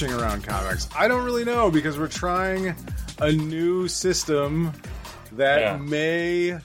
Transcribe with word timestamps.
Watching 0.00 0.18
around 0.18 0.42
comics. 0.44 0.88
I 0.96 1.08
don't 1.08 1.24
really 1.24 1.44
know 1.44 1.70
because 1.70 1.98
we're 1.98 2.08
trying 2.08 2.74
a 3.20 3.32
new 3.32 3.86
system 3.88 4.72
that 5.32 5.60
Yeah. 5.60 5.76
may 5.76 6.58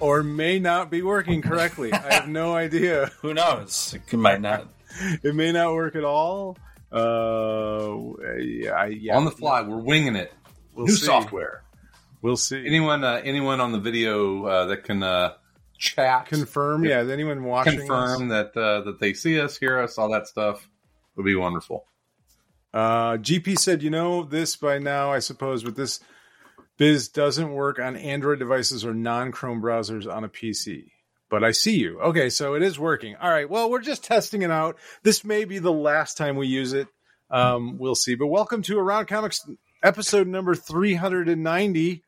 or 0.00 0.22
may 0.24 0.58
not 0.58 0.90
be 0.90 1.02
working 1.02 1.42
correctly. 1.42 1.92
I 1.92 2.12
have 2.14 2.28
no 2.28 2.54
idea. 2.56 3.10
Who 3.20 3.34
knows? 3.34 3.94
It 4.10 4.16
might 4.16 4.40
not. 4.40 4.66
It 5.22 5.34
may 5.34 5.52
not 5.52 5.74
work 5.74 5.94
at 5.94 6.02
all. 6.04 6.56
Uh, 6.90 8.36
yeah, 8.38 8.72
I- 8.72 8.86
yeah. 8.98 9.16
on 9.16 9.24
the 9.26 9.30
fly. 9.30 9.62
We're 9.62 9.76
winging 9.76 10.16
it. 10.16 10.32
We'll 10.74 10.86
New 10.86 10.92
see. 10.94 11.06
software. 11.06 11.62
We'll 12.20 12.36
see. 12.36 12.66
Anyone, 12.66 13.04
uh, 13.04 13.20
anyone 13.24 13.60
on 13.60 13.70
the 13.72 13.78
video 13.80 14.44
uh, 14.44 14.66
that 14.66 14.84
can 14.84 15.02
uh, 15.04 15.34
chat, 15.78 16.26
confirm? 16.26 16.84
Yeah, 16.84 17.02
is 17.02 17.10
anyone 17.10 17.44
watching? 17.44 17.78
confirm 17.78 18.28
that 18.28 18.56
uh, 18.56 18.82
that 18.82 18.98
they 19.00 19.12
see 19.14 19.40
us, 19.40 19.56
hear 19.58 19.78
us, 19.78 19.98
all 19.98 20.10
that 20.12 20.26
stuff 20.26 20.68
would 21.16 21.24
be 21.26 21.34
wonderful. 21.34 21.86
Uh, 22.72 23.18
GP 23.18 23.58
said, 23.58 23.82
you 23.82 23.90
know 23.90 24.24
this 24.24 24.56
by 24.56 24.78
now, 24.78 25.12
I 25.12 25.18
suppose, 25.18 25.62
but 25.62 25.76
this 25.76 26.00
biz 26.78 27.08
doesn't 27.08 27.52
work 27.52 27.78
on 27.78 27.96
Android 27.96 28.38
devices 28.38 28.84
or 28.84 28.94
non 28.94 29.30
Chrome 29.32 29.60
browsers 29.60 30.10
on 30.10 30.24
a 30.24 30.28
PC. 30.28 30.90
But 31.28 31.44
I 31.44 31.52
see 31.52 31.78
you. 31.78 31.98
Okay, 32.00 32.28
so 32.28 32.54
it 32.54 32.62
is 32.62 32.78
working. 32.78 33.16
All 33.16 33.30
right. 33.30 33.48
Well, 33.48 33.70
we're 33.70 33.80
just 33.80 34.04
testing 34.04 34.42
it 34.42 34.50
out. 34.50 34.76
This 35.02 35.24
may 35.24 35.44
be 35.46 35.58
the 35.58 35.72
last 35.72 36.18
time 36.18 36.36
we 36.36 36.46
use 36.46 36.74
it. 36.74 36.88
Um, 37.30 37.78
we'll 37.78 37.94
see. 37.94 38.14
But 38.14 38.26
welcome 38.26 38.60
to 38.62 38.78
Around 38.78 39.06
Comics 39.06 39.48
episode 39.82 40.26
number 40.26 40.54
390. 40.54 42.02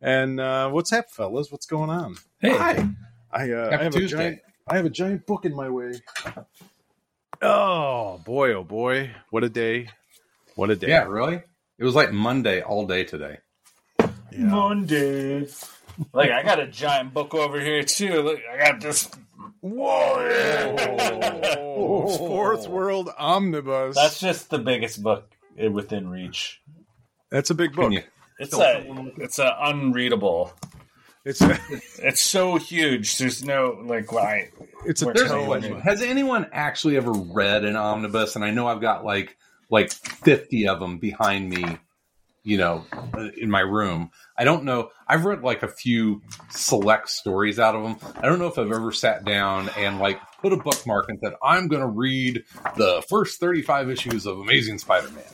And 0.00 0.40
uh, 0.40 0.70
what's 0.70 0.92
up, 0.92 1.10
fellas? 1.10 1.50
What's 1.52 1.66
going 1.66 1.90
on? 1.90 2.16
Hey, 2.40 2.56
Hi. 2.56 2.88
I, 3.30 3.50
uh, 3.50 3.68
I 3.68 3.70
Happy 3.70 3.84
have 3.84 3.94
a 3.94 4.06
giant, 4.06 4.40
I 4.66 4.76
have 4.76 4.84
a 4.84 4.90
giant 4.90 5.26
book 5.26 5.44
in 5.44 5.54
my 5.54 5.70
way. 5.70 5.92
Oh 7.42 8.20
boy, 8.24 8.54
oh 8.54 8.64
boy, 8.64 9.10
what 9.30 9.44
a 9.44 9.48
day! 9.48 9.88
What 10.54 10.70
a 10.70 10.76
day! 10.76 10.88
Yeah, 10.88 11.04
really. 11.04 11.42
It 11.78 11.84
was 11.84 11.94
like 11.94 12.12
Monday 12.12 12.62
all 12.62 12.86
day 12.86 13.04
today. 13.04 13.38
Yeah. 14.00 14.08
Monday. 14.32 15.46
Like 16.12 16.30
I 16.30 16.42
got 16.42 16.60
a 16.60 16.66
giant 16.66 17.14
book 17.14 17.34
over 17.34 17.58
here 17.60 17.82
too. 17.82 18.22
Look, 18.22 18.40
I 18.50 18.58
got 18.58 18.80
this. 18.80 19.10
Oh, 19.62 20.26
fourth 22.18 22.68
world 22.76 23.10
omnibus. 23.18 23.96
That's 23.96 24.20
That's 24.20 24.22
just 24.38 24.50
the 24.50 24.58
biggest 24.58 25.02
book 25.02 25.30
within 25.56 26.08
reach. 26.08 26.60
that's 27.30 27.50
a 27.50 27.54
big 27.54 27.72
book. 27.74 27.84
Can 27.84 27.92
you- 27.92 28.02
It's 28.38 28.54
a 28.56 28.84
it's 29.16 29.38
a 29.38 29.56
unreadable. 29.62 30.52
It's 31.26 31.40
It's 31.98 32.20
so 32.20 32.56
huge. 32.56 33.18
There's 33.18 33.44
no 33.44 33.78
like 33.84 34.12
why. 34.12 34.50
it's 34.86 35.02
a 35.02 35.06
There's 35.06 35.16
There's 35.16 35.30
a 35.30 35.34
tome. 35.34 35.46
question. 35.46 35.80
Has 35.80 36.00
anyone 36.00 36.46
actually 36.52 36.96
ever 36.96 37.12
read 37.12 37.64
an 37.64 37.74
omnibus? 37.76 38.36
And 38.36 38.44
I 38.44 38.50
know 38.52 38.68
I've 38.68 38.80
got 38.80 39.04
like 39.04 39.36
like 39.68 39.90
fifty 39.92 40.68
of 40.68 40.78
them 40.78 40.98
behind 40.98 41.48
me, 41.50 41.78
you 42.44 42.56
know, 42.58 42.84
uh, 43.14 43.28
in 43.36 43.50
my 43.50 43.60
room. 43.60 44.10
I 44.38 44.44
don't 44.44 44.62
know. 44.64 44.90
I've 45.08 45.24
read 45.24 45.42
like 45.42 45.64
a 45.64 45.68
few 45.68 46.22
select 46.50 47.08
stories 47.10 47.58
out 47.58 47.74
of 47.74 47.82
them. 47.82 47.96
I 48.16 48.26
don't 48.26 48.38
know 48.38 48.46
if 48.46 48.56
I've 48.58 48.70
ever 48.70 48.92
sat 48.92 49.24
down 49.24 49.68
and 49.76 49.98
like 49.98 50.20
put 50.40 50.52
a 50.52 50.56
bookmark 50.56 51.06
and 51.08 51.18
said, 51.20 51.32
"I'm 51.42 51.66
going 51.66 51.82
to 51.82 51.88
read 51.88 52.44
the 52.76 53.02
first 53.08 53.40
thirty-five 53.40 53.90
issues 53.90 54.26
of 54.26 54.38
Amazing 54.38 54.78
Spider-Man." 54.78 55.24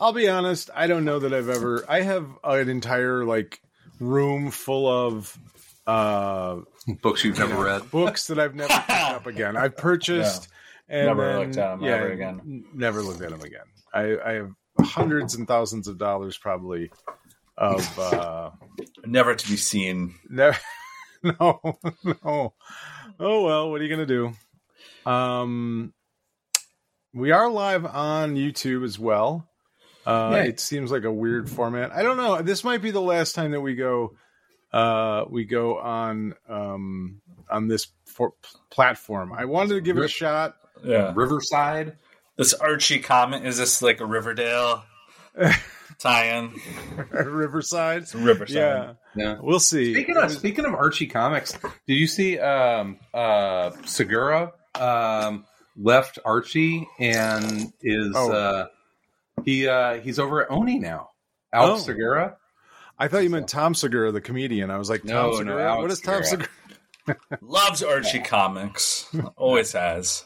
I'll 0.00 0.14
be 0.14 0.28
honest. 0.30 0.70
I 0.74 0.86
don't 0.86 1.04
know 1.04 1.18
that 1.18 1.34
I've 1.34 1.50
ever. 1.50 1.84
I 1.88 2.00
have 2.00 2.26
an 2.42 2.70
entire 2.70 3.24
like 3.26 3.60
room 4.02 4.50
full 4.50 4.86
of 4.88 5.38
uh 5.86 6.60
Books 7.00 7.24
you've 7.24 7.38
never 7.38 7.62
read. 7.64 7.90
books 7.90 8.26
that 8.26 8.38
I've 8.38 8.54
never 8.54 8.68
picked 8.74 8.90
up 8.90 9.26
again. 9.32 9.56
I've 9.56 9.76
purchased 9.76 10.48
and 10.88 11.06
Never 11.06 11.24
then- 11.26 11.38
looked 11.38 11.56
at 11.56 11.72
'em 11.72 11.84
ever 11.84 12.10
again. 12.12 12.40
n- 12.44 12.64
Never 12.74 13.02
looked 13.02 13.22
at 13.22 13.30
them 13.30 13.40
again. 13.40 13.64
I, 13.94 14.16
I 14.24 14.32
have 14.34 14.50
hundreds 14.80 15.34
and 15.36 15.46
thousands 15.46 15.86
of 15.88 15.98
dollars 15.98 16.36
probably 16.38 16.90
of 17.56 17.98
uh 18.12 18.50
Never 19.04 19.34
to 19.34 19.48
be 19.48 19.56
seen. 19.56 20.14
never 20.28 20.56
no 21.22 21.60
no 22.04 22.54
oh 23.20 23.44
well 23.44 23.70
what 23.70 23.80
are 23.80 23.84
you 23.84 23.90
gonna 23.90 24.06
do 24.06 24.32
um 25.08 25.92
we 27.14 27.30
are 27.30 27.48
live 27.50 27.84
on 27.86 28.34
youtube 28.34 28.84
as 28.84 28.98
well 28.98 29.46
uh 30.06 30.30
Yeah. 30.34 30.42
it 30.44 30.60
seems 30.60 30.90
like 30.90 31.04
a 31.04 31.12
weird 31.12 31.48
format 31.50 31.92
i 31.92 32.02
don't 32.02 32.16
know 32.16 32.42
this 32.42 32.64
might 32.64 32.82
be 32.82 32.90
the 32.90 33.00
last 33.00 33.34
time 33.34 33.50
that 33.52 33.60
we 33.60 33.74
go 33.74 34.14
uh 34.72 35.24
we 35.28 35.44
go 35.44 35.78
on 35.78 36.34
um 36.48 37.20
on 37.50 37.68
this 37.68 37.88
for- 38.06 38.34
platform 38.70 39.32
i 39.32 39.44
wanted 39.44 39.74
to 39.74 39.80
give 39.80 39.96
it 39.98 40.04
a 40.04 40.08
shot 40.08 40.56
Yeah. 40.84 41.12
Riverside. 41.14 41.96
This 42.36 42.54
Archie 42.54 42.98
comment 43.00 43.46
is 43.46 43.58
this 43.58 43.82
like 43.82 44.00
a 44.00 44.06
Riverdale 44.06 44.82
tie-in? 45.98 46.54
riverside 47.10 48.02
It's 48.02 48.14
Riverside. 48.14 48.56
yeah 48.56 48.92
Yeah. 49.14 49.36
we'll 49.40 49.60
see 49.60 49.92
Speaking 49.92 50.16
of 50.16 50.30
speaking 50.32 50.64
of 50.64 50.74
Archie 50.74 51.06
comics, 51.06 51.52
did 51.86 51.94
you 51.94 52.06
see 52.06 52.38
um, 52.38 52.98
uh, 53.14 53.70
Segura 53.84 54.52
um, 54.74 55.44
left 55.76 56.18
Archie 56.24 56.88
and 56.98 57.72
is 57.82 58.12
Oh. 58.16 58.32
uh, 58.32 58.66
he 59.44 59.68
uh, 59.68 59.94
he's 60.00 60.18
over 60.18 60.42
at 60.44 60.50
Oni 60.50 60.78
now? 60.78 61.10
Alex 61.52 61.82
Oh. 61.82 61.84
Segura. 61.84 62.36
i 62.98 63.08
thought 63.08 63.22
you 63.24 63.30
meant 63.30 63.48
tom 63.48 63.74
segura 63.74 64.10
the 64.12 64.20
comedian 64.20 64.70
i 64.70 64.78
was 64.78 64.88
like 64.88 65.02
tom 65.02 65.08
No, 65.10 65.30
no, 65.30 65.36
segura 65.38 65.64
Alex 65.70 65.82
what 65.82 65.90
is 65.90 66.00
tom 66.00 66.22
Segura. 66.24 66.48
segura 67.06 67.18
Loves 67.42 67.82
Archie 67.82 68.20
comics. 68.20 69.08
Always 69.36 69.72
has. 69.72 70.24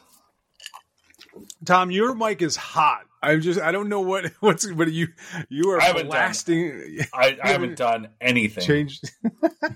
Tom, 1.65 1.89
your 1.89 2.13
mic 2.13 2.41
is 2.43 2.55
hot. 2.55 3.01
I'm 3.23 3.41
just 3.41 3.59
I 3.59 3.71
don't 3.71 3.89
know 3.89 4.01
what 4.01 4.31
what's 4.41 4.65
but 4.71 4.91
you 4.91 5.07
you 5.49 5.71
are 5.71 5.81
I 5.81 5.85
haven't 5.85 6.09
done- 6.11 7.07
I, 7.13 7.37
I 7.43 7.47
haven't 7.49 7.77
done 7.77 8.09
anything. 8.21 8.63
changed 8.63 9.09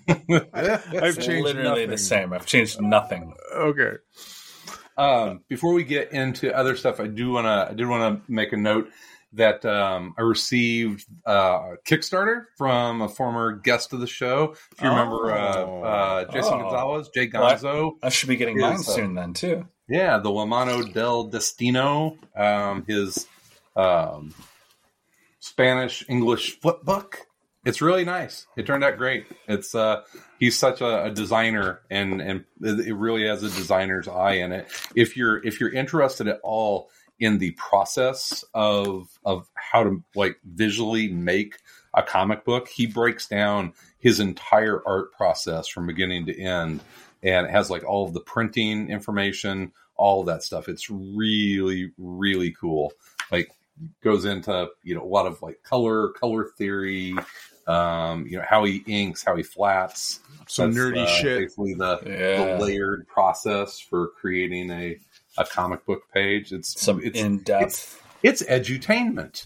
I've 0.08 0.48
It's 0.94 1.18
changed 1.26 1.44
literally 1.46 1.70
nothing. 1.70 1.90
the 1.90 1.98
same. 1.98 2.34
I've 2.34 2.46
changed 2.46 2.80
nothing. 2.80 3.34
Okay. 3.56 3.94
Um, 4.98 5.44
before 5.50 5.74
we 5.74 5.84
get 5.84 6.12
into 6.12 6.56
other 6.56 6.76
stuff, 6.76 7.00
I 7.00 7.08
do 7.08 7.32
want 7.32 7.46
to 7.46 7.72
I 7.72 7.74
did 7.74 7.88
want 7.88 8.24
to 8.26 8.32
make 8.32 8.54
a 8.54 8.58
note 8.58 8.90
that 9.34 9.64
um, 9.66 10.14
I 10.18 10.22
received 10.22 11.06
uh, 11.26 11.74
a 11.74 11.78
Kickstarter 11.86 12.46
from 12.58 13.02
a 13.02 13.08
former 13.10 13.54
guest 13.54 13.94
of 13.94 14.00
the 14.00 14.08
show. 14.08 14.56
If 14.74 14.82
you 14.82 14.90
remember 14.90 15.32
uh, 15.34 15.56
Oh. 15.58 15.82
uh, 15.84 16.26
Jason 16.32 16.54
Oh. 16.56 16.60
Gonzalez, 16.62 17.10
Jay? 17.14 17.28
Gonzo. 17.30 17.94
I 18.04 18.10
should 18.10 18.30
be 18.30 18.36
getting 18.36 18.60
mine 18.60 18.74
uh, 18.76 18.78
soon 18.80 19.16
then 19.16 19.34
too. 19.34 19.68
Yeah, 19.88 20.18
the 20.20 20.30
La 20.32 20.46
Mano 20.46 20.84
del 20.84 21.26
Destino, 21.26 22.18
um, 22.36 22.86
his 22.88 23.28
um, 23.76 24.34
Spanish 25.40 26.06
English 26.10 26.60
flip 26.60 26.84
book. 26.84 27.20
It's 27.64 27.82
really 27.82 28.06
nice. 28.06 28.48
It 28.58 28.66
turned 28.66 28.84
out 28.84 28.98
great. 28.98 29.28
It's 29.48 29.76
uh, 29.76 30.02
he's 30.40 30.58
such 30.58 30.82
a, 30.82 31.06
a 31.06 31.12
designer, 31.12 31.82
and 31.92 32.20
and 32.22 32.46
it 32.62 32.96
really 32.96 33.28
has 33.28 33.44
a 33.44 33.50
designer's 33.50 34.08
eye 34.08 34.34
in 34.36 34.52
it. 34.52 34.68
If 34.96 35.16
you're 35.16 35.46
if 35.46 35.60
you're 35.60 35.72
interested 35.72 36.28
at 36.28 36.40
all 36.44 36.90
in 37.22 37.38
the 37.38 37.52
process 37.52 38.44
of 38.54 39.08
of 39.24 39.48
how 39.54 39.84
to 39.84 40.04
like 40.16 40.38
visually 40.44 41.08
make 41.08 41.58
a 41.94 42.04
comic 42.04 42.44
book, 42.44 42.68
he 42.68 42.88
breaks 42.88 43.28
down 43.28 43.74
his 44.00 44.20
entire 44.20 44.82
art 44.86 45.14
process 45.14 45.68
from 45.68 45.86
beginning 45.88 46.26
to 46.26 46.38
end 46.38 46.82
and 47.24 47.46
it 47.46 47.52
has 47.52 47.70
like 47.70 47.84
all 47.84 48.08
of 48.08 48.14
the 48.14 48.20
printing 48.20 48.90
information, 48.90 49.72
all 49.96 50.22
of 50.22 50.26
that 50.28 50.44
stuff. 50.44 50.68
It's 50.68 50.90
really, 50.90 51.92
really 51.98 52.52
cool. 52.52 52.94
Like 53.32 53.52
goes 54.04 54.26
into 54.26 54.68
you 54.84 54.96
know 54.96 55.04
a 55.04 55.06
lot 55.06 55.28
of 55.28 55.42
like 55.42 55.62
color, 55.64 56.10
color 56.10 56.46
theory, 56.58 57.16
um, 57.68 58.26
you 58.28 58.38
know 58.38 58.46
how 58.48 58.64
he 58.64 58.84
inks, 58.88 59.24
how 59.24 59.36
he 59.36 59.44
flats. 59.44 60.20
Some 60.48 60.74
That's, 60.74 60.86
nerdy 60.86 61.04
uh, 61.04 61.08
shit. 61.08 61.40
Basically, 61.40 61.76
the, 61.76 62.00
Yeah. 62.06 62.58
the 62.58 62.66
layered 62.66 63.08
process 63.08 63.80
for 63.80 64.08
creating 64.20 64.72
a 64.72 65.00
a 65.38 65.46
comic 65.46 65.86
book 65.86 66.04
page. 66.14 66.52
It's 66.52 66.80
Some 66.82 67.02
it's 67.04 67.18
in 67.18 67.40
depth. 67.40 68.02
it's 68.24 68.42
edutainment. 68.44 69.46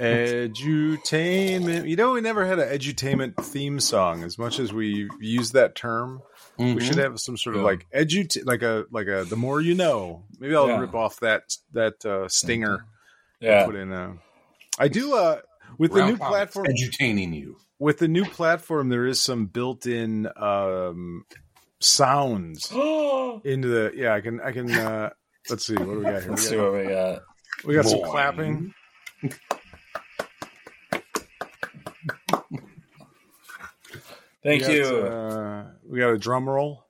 Edutainment. 0.00 1.88
You 1.88 1.96
know, 1.96 2.12
we 2.12 2.20
never 2.20 2.44
had 2.46 2.58
an 2.58 2.68
edutainment 2.68 3.36
theme 3.44 3.80
song. 3.80 4.22
As 4.24 4.38
much 4.38 4.58
as 4.58 4.72
we 4.72 5.08
use 5.20 5.52
that 5.52 5.74
term, 5.74 6.22
Mhm. 6.58 6.74
we 6.76 6.84
should 6.84 6.98
have 6.98 7.18
some 7.20 7.36
sort 7.36 7.56
of 7.56 7.62
Yeah. 7.62 7.66
like 7.66 7.86
edu, 7.94 8.44
like 8.46 8.62
a 8.62 8.86
like 8.90 9.06
a. 9.06 9.24
The 9.24 9.36
more 9.36 9.60
you 9.60 9.74
know. 9.74 10.24
Maybe 10.38 10.54
I'll 10.54 10.68
Yeah. 10.68 10.80
rip 10.80 10.94
off 10.94 11.20
that 11.20 11.56
that 11.72 12.04
uh, 12.04 12.28
stinger. 12.28 12.84
Yeah. 13.40 13.66
Put 13.66 13.76
in 13.76 13.92
a. 13.92 14.16
I 14.78 14.88
do. 14.88 15.14
Uh, 15.14 15.40
with 15.78 15.92
the 15.92 16.06
new 16.06 16.16
platform, 16.16 16.66
edutaining 16.66 17.34
you. 17.34 17.56
with 17.78 17.98
the 17.98 18.08
new 18.08 18.24
platform, 18.24 18.88
there 18.88 19.06
is 19.06 19.20
some 19.20 19.46
built-in 19.46 20.28
um, 20.36 21.24
sounds 21.84 22.70
into 22.72 23.68
the. 23.68 23.92
Yeah, 23.94 24.14
I 24.14 24.20
can. 24.20 24.40
I 24.40 24.52
can. 24.52 24.70
Uh, 24.70 25.10
let's 25.50 25.66
see. 25.66 25.74
What 25.74 25.84
do 25.86 25.98
we 25.98 26.04
got 26.04 26.22
here? 26.22 26.30
Let's 26.30 26.42
We 26.42 26.48
see 26.50 26.56
got, 26.56 26.72
what 26.72 26.80
we 26.80 26.88
got. 26.88 27.22
we 27.64 27.74
got 27.74 27.84
some 27.86 28.02
clapping. 28.02 28.74
Thank 34.42 34.62
We 34.62 34.66
got, 34.66 34.74
you. 34.74 34.84
Uh, 34.84 35.64
we 35.88 35.98
got 35.98 36.10
a 36.10 36.18
drum 36.18 36.48
roll. 36.48 36.84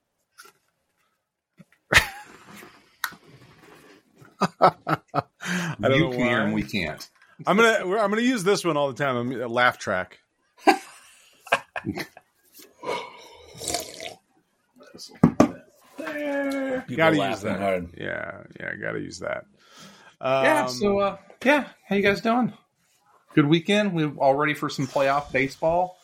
I 4.61 4.99
don't 5.81 5.93
You 5.93 5.99
know 6.00 6.11
can 6.11 6.19
hear 6.20 6.38
why. 6.38 6.44
and 6.44 6.55
we 6.55 6.62
can't. 6.62 7.08
I'm 7.46 7.56
gonna 7.56 7.96
I'm 7.99 8.11
gonna 8.11 8.23
use 8.23 8.44
this 8.44 8.64
one 8.64 8.76
all 8.76 8.93
the 8.93 9.05
time. 9.05 9.17
I'm 9.17 9.32
a 9.41 9.49
laugh 9.49 9.79
track. 9.79 10.19
People 16.87 16.96
gotta 16.96 17.17
use 17.31 17.41
that. 17.43 17.61
hard. 17.61 17.88
Yeah, 17.96 18.43
yeah, 18.58 18.75
gotta 18.81 19.00
use 19.00 19.19
that. 19.20 19.44
Um, 20.20 20.44
yeah. 20.44 20.67
So 20.67 20.99
uh, 20.99 21.17
yeah, 21.44 21.69
how 21.88 21.96
you 21.96 22.02
guys 22.02 22.20
doing? 22.20 22.52
Good 23.35 23.46
weekend. 23.46 23.94
We're 23.94 24.12
all 24.19 24.35
ready 24.35 24.55
for 24.55 24.69
some 24.70 24.87
playoff 24.87 25.32
baseball. 25.32 25.96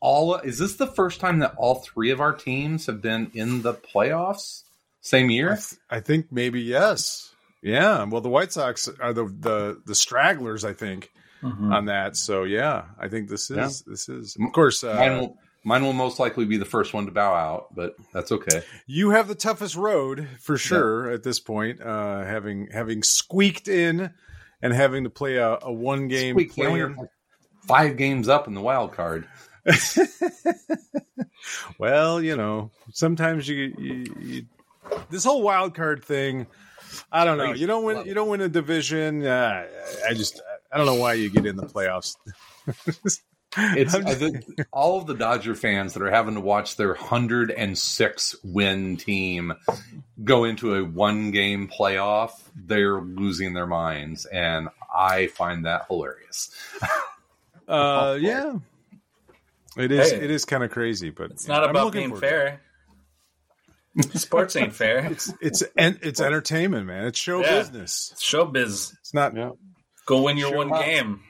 All 0.00 0.36
is 0.36 0.58
this 0.58 0.76
the 0.76 0.86
first 0.86 1.20
time 1.20 1.40
that 1.40 1.54
all 1.56 1.76
three 1.76 2.10
of 2.10 2.20
our 2.20 2.32
teams 2.32 2.86
have 2.86 3.02
been 3.02 3.30
in 3.34 3.62
the 3.62 3.74
playoffs 3.74 4.62
same 5.00 5.28
I, 5.28 5.32
year? 5.32 5.48
th- 5.56 5.80
I 5.90 6.00
think 6.00 6.30
maybe 6.30 6.60
yes. 6.60 7.32
Yeah. 7.62 8.04
Well, 8.04 8.20
the 8.20 8.28
White 8.28 8.52
Sox 8.52 8.88
are 9.00 9.12
the 9.12 9.24
the 9.24 9.82
the 9.84 9.94
stragglers. 9.94 10.64
I 10.64 10.72
think 10.72 11.10
Mhm. 11.42 11.72
on 11.74 11.84
that. 11.86 12.16
So 12.16 12.44
yeah, 12.44 12.84
I 12.98 13.08
think 13.08 13.28
this 13.28 13.50
is 13.50 13.56
Yeah. 13.56 13.92
this 13.92 14.08
is 14.08 14.36
of 14.40 14.52
course. 14.52 14.82
Uh, 14.84 15.28
mine 15.64 15.84
will 15.84 15.92
most 15.92 16.18
likely 16.18 16.44
be 16.44 16.56
the 16.56 16.64
first 16.64 16.94
one 16.94 17.06
to 17.06 17.12
bow 17.12 17.34
out, 17.34 17.74
but 17.74 17.94
that's 18.12 18.32
okay. 18.32 18.62
You 18.86 19.10
have 19.10 19.28
the 19.28 19.34
toughest 19.34 19.76
road 19.76 20.28
for 20.40 20.56
sure 20.56 21.10
at 21.10 21.22
this 21.22 21.40
point, 21.40 21.80
uh, 21.80 22.24
having 22.24 22.68
having 22.72 23.02
squeaked 23.02 23.68
in 23.68 24.10
and 24.62 24.72
having 24.72 25.04
to 25.04 25.10
play 25.10 25.36
a, 25.36 25.58
a 25.62 25.72
one 25.72 26.08
game 26.08 26.34
Squeak, 26.34 26.58
man, 26.58 26.72
we 26.72 26.82
were 26.82 26.90
like 26.90 27.10
five 27.66 27.96
games 27.96 28.28
up 28.28 28.48
in 28.48 28.54
the 28.54 28.60
wild 28.60 28.92
card. 28.92 29.26
well, 31.78 32.22
you 32.22 32.36
know, 32.36 32.70
sometimes 32.92 33.48
you, 33.48 33.74
you, 33.78 34.14
you 34.20 34.42
this 35.10 35.24
whole 35.24 35.42
wild 35.42 35.74
card 35.74 36.04
thing. 36.04 36.46
I 37.12 37.24
don't 37.24 37.36
know. 37.36 37.52
You 37.52 37.66
don't 37.66 37.84
win. 37.84 38.06
You 38.06 38.14
don't 38.14 38.28
win 38.28 38.40
a 38.40 38.48
division. 38.48 39.26
Uh, 39.26 39.66
I 40.08 40.14
just. 40.14 40.40
I 40.70 40.76
don't 40.76 40.86
know 40.86 40.94
why 40.94 41.14
you 41.14 41.30
get 41.30 41.46
in 41.46 41.56
the 41.56 41.66
playoffs. 41.66 42.16
It's 43.76 43.94
I'm 43.94 44.06
I 44.06 44.14
think 44.14 44.44
all 44.72 44.98
of 44.98 45.06
the 45.06 45.14
Dodger 45.14 45.54
fans 45.54 45.94
that 45.94 46.02
are 46.02 46.10
having 46.10 46.34
to 46.34 46.40
watch 46.40 46.76
their 46.76 46.94
106 46.94 48.36
win 48.44 48.96
team 48.96 49.52
go 50.22 50.44
into 50.44 50.74
a 50.74 50.84
one 50.84 51.30
game 51.30 51.68
playoff, 51.68 52.32
they're 52.56 53.00
losing 53.00 53.52
their 53.54 53.66
minds. 53.66 54.24
And 54.26 54.68
I 54.94 55.26
find 55.28 55.64
that 55.66 55.86
hilarious. 55.88 56.50
Uh, 57.66 58.16
yeah, 58.18 58.54
it 59.76 59.92
is. 59.92 60.10
Hey. 60.10 60.24
it 60.24 60.30
is 60.30 60.46
kind 60.46 60.64
of 60.64 60.70
crazy, 60.70 61.10
but 61.10 61.30
It's 61.32 61.46
not 61.46 61.64
I'm 61.64 61.68
about 61.68 61.84
looking 61.84 62.00
being 62.00 62.10
forward 62.12 62.20
to 62.22 62.26
it. 62.26 62.60
fair. 64.00 64.10
Sports 64.18 64.56
ain't 64.56 64.74
fair. 64.74 65.04
It's 65.12 65.30
it's 65.42 65.62
en- 65.76 65.98
it's 66.00 66.18
entertainment, 66.18 66.86
man. 66.86 67.04
It's 67.04 67.18
show 67.18 67.40
Yeah. 67.42 67.58
business. 67.58 68.10
It's 68.14 68.24
showbiz. 68.24 68.94
It's 69.00 69.12
not. 69.12 69.34
Go 70.06 70.22
win 70.22 70.38
your 70.38 70.48
Sure. 70.48 70.56
one 70.66 70.70
game. 70.80 71.20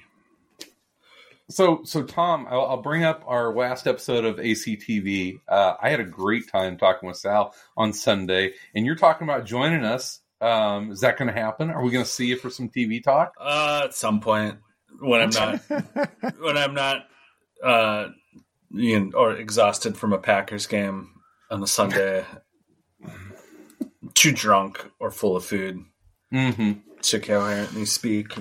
So, 1.50 1.80
so 1.84 2.02
Tom, 2.02 2.46
I'll, 2.50 2.66
I'll 2.66 2.82
bring 2.82 3.04
up 3.04 3.24
our 3.26 3.54
last 3.54 3.86
episode 3.86 4.24
of 4.26 4.36
ACTV. 4.36 5.40
Uh, 5.48 5.74
I 5.80 5.88
had 5.88 6.00
a 6.00 6.04
great 6.04 6.50
time 6.50 6.76
talking 6.76 7.06
with 7.06 7.16
Sal 7.16 7.54
on 7.76 7.92
Sunday, 7.94 8.52
and 8.74 8.84
you're 8.84 8.96
talking 8.96 9.26
about 9.26 9.46
joining 9.46 9.82
us. 9.84 10.20
Um, 10.40 10.92
is 10.92 11.00
that 11.00 11.16
going 11.16 11.32
to 11.32 11.40
happen? 11.40 11.70
Are 11.70 11.82
we 11.82 11.90
going 11.90 12.04
to 12.04 12.10
see 12.10 12.26
you 12.26 12.36
for 12.36 12.50
some 12.50 12.68
TV 12.68 13.02
talk? 13.02 13.32
Uh, 13.40 13.82
at 13.84 13.94
some 13.94 14.20
point 14.20 14.58
when 15.00 15.20
I'm 15.20 15.30
not 15.30 15.60
when 16.38 16.56
I'm 16.56 16.74
not 16.74 17.06
uh 17.62 18.08
you 18.70 19.00
know, 19.00 19.16
or 19.16 19.32
exhausted 19.36 19.96
from 19.96 20.12
a 20.12 20.18
Packers 20.18 20.66
game 20.66 21.10
on 21.50 21.62
a 21.62 21.66
Sunday, 21.66 22.24
too 24.14 24.32
drunk 24.32 24.84
or 25.00 25.10
full 25.10 25.36
of 25.36 25.44
food 25.44 25.84
Mm-hmm. 26.32 26.72
to 27.02 27.20
coherently 27.20 27.86
speak. 27.86 28.34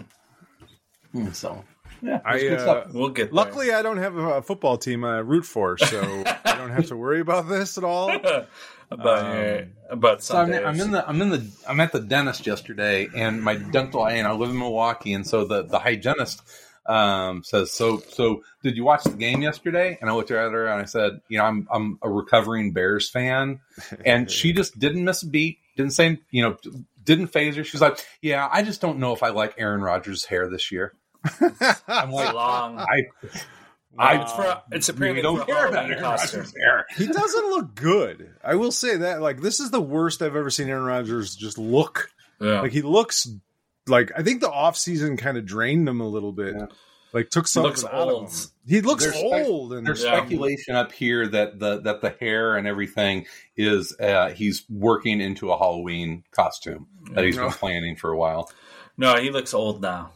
So, 1.31 1.63
yeah, 2.01 2.21
I, 2.25 2.47
uh, 2.47 2.88
we'll 2.91 3.09
get 3.09 3.25
there. 3.25 3.33
Luckily, 3.33 3.73
I 3.73 3.81
don't 3.81 3.97
have 3.97 4.15
a 4.15 4.41
football 4.41 4.77
team 4.77 5.03
I 5.03 5.19
root 5.19 5.45
for, 5.45 5.77
so 5.77 6.01
I 6.45 6.55
don't 6.57 6.71
have 6.71 6.88
to 6.88 6.97
worry 6.97 7.19
about 7.19 7.49
this 7.49 7.77
at 7.77 7.83
all. 7.83 8.11
about 8.91 9.25
Um, 9.25 9.35
your, 9.38 9.67
about 9.89 10.23
So 10.23 10.38
I'm, 10.38 10.53
I'm 10.53 10.79
in 10.79 10.91
the 10.91 11.07
I'm 11.07 11.21
in 11.21 11.29
the 11.29 11.51
I'm 11.67 11.79
at 11.79 11.91
the 11.91 11.99
dentist 11.99 12.45
yesterday, 12.47 13.07
and 13.15 13.44
my 13.44 13.55
dental 13.55 14.07
and 14.07 14.27
I 14.27 14.31
live 14.33 14.49
in 14.49 14.57
Milwaukee, 14.57 15.13
and 15.13 15.25
so 15.25 15.45
the 15.45 15.63
the 15.63 15.79
hygienist 15.79 16.41
um, 16.85 17.44
says, 17.44 17.71
"So 17.71 18.00
so 18.09 18.43
did 18.63 18.77
you 18.77 18.83
watch 18.83 19.03
the 19.03 19.09
game 19.11 19.41
yesterday?" 19.41 19.97
And 20.00 20.09
I 20.09 20.13
looked 20.13 20.31
at 20.31 20.51
her 20.51 20.67
and 20.67 20.81
I 20.81 20.85
said, 20.85 21.19
"You 21.27 21.38
know, 21.39 21.43
I'm 21.45 21.67
I'm 21.71 22.00
a 22.01 22.09
recovering 22.09 22.71
Bears 22.71 23.09
fan," 23.09 23.59
and 24.05 24.31
she 24.38 24.53
just 24.53 24.77
didn't 24.79 25.03
miss 25.03 25.23
a 25.23 25.27
beat, 25.27 25.59
didn't 25.75 25.93
say 25.93 26.19
you 26.31 26.43
know 26.43 26.57
didn't 27.03 27.27
phase 27.27 27.55
her. 27.57 27.63
She's 27.63 27.81
like, 27.81 28.05
"Yeah, 28.21 28.47
I 28.51 28.63
just 28.63 28.79
don't 28.81 29.00
know 29.00 29.13
if 29.13 29.21
I 29.23 29.29
like 29.29 29.55
Aaron 29.57 29.81
Rodgers' 29.81 30.23
hair 30.25 30.50
this 30.50 30.71
year." 30.71 30.93
I'm 31.87 32.09
It's 32.09 32.13
like, 32.13 32.33
long. 32.33 32.79
I 32.79 33.03
I, 33.99 34.21
it's 34.21 34.31
for 34.33 34.61
it's 34.71 34.89
apparently 34.89 35.23
really 35.23 35.37
don't 35.37 35.45
care 35.47 35.67
about 35.67 35.85
Halloween 35.85 35.91
Aaron 35.93 36.03
costume. 36.03 36.39
Rodgers' 36.41 36.85
he 36.97 37.07
doesn't 37.07 37.45
look 37.49 37.73
good. 37.75 38.35
I 38.43 38.55
will 38.55 38.71
say 38.71 38.97
that. 38.97 39.21
Like, 39.21 39.41
this 39.41 39.59
is 39.59 39.71
the 39.71 39.81
worst 39.81 40.21
I've 40.21 40.36
ever 40.36 40.51
seen 40.51 40.69
Aaron 40.69 40.83
Rodgers 40.83 41.36
just 41.36 41.57
look. 41.57 42.12
Yeah. 42.39 42.62
Like, 42.62 42.71
he 42.71 42.83
looks 42.83 43.27
like 43.88 44.12
I 44.15 44.21
think 44.21 44.41
the 44.41 44.50
offseason 44.50 45.17
kind 45.17 45.38
of 45.38 45.45
drained 45.45 45.89
him 45.89 46.00
a 46.01 46.07
little 46.07 46.31
bit. 46.31 46.55
Yeah. 46.57 46.65
Like, 47.13 47.29
took 47.31 47.47
something 47.47 47.69
looks 47.69 47.86
out 47.86 47.93
old. 48.09 48.25
of 48.27 48.33
him. 48.33 48.39
He 48.67 48.81
looks 48.81 49.03
There's 49.03 49.15
spec- 49.15 49.47
old. 49.47 49.74
and 49.74 49.88
There's 49.88 50.03
Yeah. 50.03 50.17
speculation 50.17 50.75
up 50.75 50.91
here 50.91 51.27
that 51.29 51.57
the 51.57 51.79
that 51.81 52.01
the 52.01 52.12
hair 52.19 52.55
and 52.55 52.67
everything 52.67 53.25
is 53.55 53.95
uh, 54.00 54.29
he's 54.29 54.63
working 54.69 55.21
into 55.21 55.51
a 55.51 55.57
Halloween 55.57 56.24
costume 56.31 56.86
that 57.13 57.24
he's 57.24 57.38
been 57.38 57.50
planning 57.50 57.95
for 57.95 58.12
a 58.12 58.17
while. 58.17 58.51
No, 58.95 59.15
he 59.15 59.31
looks 59.31 59.55
old 59.55 59.81
now. 59.81 60.12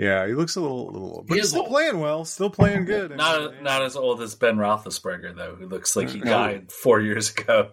Yeah, 0.00 0.26
he 0.26 0.32
looks 0.34 0.56
a 0.56 0.60
little, 0.60 0.86
little 0.86 1.12
old. 1.16 1.26
But 1.26 1.34
He 1.34 1.40
he's 1.40 1.50
still 1.50 1.60
old. 1.62 1.68
playing 1.70 2.00
well, 2.00 2.24
still 2.24 2.50
playing 2.50 2.84
good. 2.86 3.16
Not 3.16 3.62
not 3.62 3.82
as 3.82 3.96
old 3.96 4.20
as 4.22 4.34
Ben 4.34 4.56
Roethlisberger 4.56 5.36
though, 5.36 5.54
who 5.56 5.66
looks 5.66 5.94
like 5.96 6.10
he 6.10 6.20
died 6.20 6.72
four 6.72 7.00
years 7.00 7.30
ago. 7.30 7.70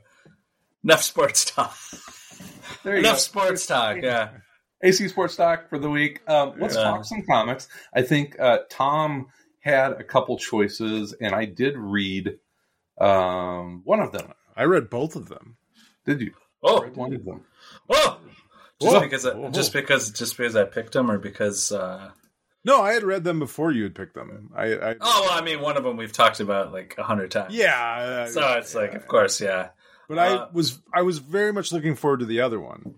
Enough 0.83 1.01
sports 1.03 1.45
talk. 1.45 1.75
There 2.83 2.93
you 2.93 2.99
Enough 2.99 3.13
go. 3.15 3.19
sports 3.19 3.65
talk. 3.65 3.97
Yeah. 4.01 4.29
AC 4.83 5.07
Sports 5.07 5.35
Talk 5.35 5.69
for 5.69 5.79
the 5.79 5.89
week. 5.89 6.21
Um, 6.29 6.53
let's 6.59 6.75
Yeah. 6.75 6.83
talk 6.83 7.03
some 7.05 7.23
comics. 7.27 7.67
I 7.95 8.03
think 8.03 8.39
uh, 8.39 8.59
Tom 8.69 9.27
had 9.59 9.93
a 9.93 10.03
couple 10.03 10.37
choices, 10.37 11.13
and 11.19 11.33
I 11.33 11.45
did 11.45 11.75
read 11.75 12.37
um, 13.01 13.81
one 13.85 13.99
of 13.99 14.11
them. 14.11 14.31
I 14.55 14.63
read 14.65 14.89
both 14.91 15.15
of 15.15 15.29
them. 15.29 15.57
Did 16.05 16.21
you? 16.21 16.31
Oh, 16.63 16.81
Read 16.83 16.95
one 16.95 17.13
of 17.13 17.25
them. 17.25 17.43
whoa! 17.87 18.17
Just 18.81 18.93
Whoa. 18.93 18.99
because, 19.01 19.25
I, 19.25 19.33
Whoa. 19.33 19.49
just 19.49 19.73
because, 19.73 20.11
just 20.11 20.37
because 20.37 20.55
I 20.55 20.63
picked 20.65 20.93
them, 20.93 21.09
or 21.09 21.17
because. 21.17 21.71
Uh, 21.71 22.11
No, 22.63 22.81
I 22.81 22.93
had 22.93 23.03
read 23.03 23.23
them 23.23 23.39
before 23.39 23.71
you 23.71 23.83
had 23.83 23.95
picked 23.95 24.13
them. 24.13 24.51
I, 24.55 24.65
I 24.73 24.95
oh 25.01 25.21
well, 25.27 25.31
I 25.31 25.41
mean, 25.41 25.61
one 25.61 25.77
of 25.77 25.83
them 25.83 25.97
we've 25.97 26.11
talked 26.11 26.39
about 26.39 26.71
like 26.73 26.95
a 26.97 27.03
hundred 27.03 27.31
times. 27.31 27.53
yeah. 27.55 28.25
uh, 28.25 28.27
So 28.27 28.53
it's 28.53 28.75
like, 28.75 28.93
of 28.93 29.07
course, 29.07 29.41
yeah. 29.41 29.69
but 30.07 30.17
uh, 30.17 30.21
I 30.21 30.53
was 30.53 30.79
I 30.93 31.01
was 31.01 31.17
very 31.19 31.51
much 31.53 31.71
looking 31.71 31.95
forward 31.95 32.19
to 32.19 32.25
the 32.25 32.41
other 32.41 32.59
one, 32.59 32.95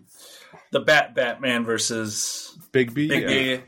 The 0.72 0.80
Bat 0.82 1.16
Batman 1.16 1.64
versus 1.66 2.58
Bigby. 2.74 3.08
Big 3.08 3.22
yeah. 3.24 3.58
B, 3.58 3.62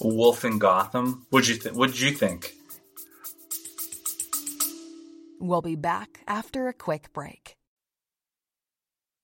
Wolf 0.00 0.44
in 0.44 0.58
Gotham. 0.58 1.26
What'd 1.30 1.48
you 1.48 1.56
think? 1.56 1.76
What'd 1.76 2.00
you 2.00 2.12
think? 2.12 2.54
We'll 5.38 5.62
be 5.62 5.76
back 5.76 6.20
after 6.28 6.68
a 6.68 6.72
quick 6.72 7.12
break. 7.12 7.56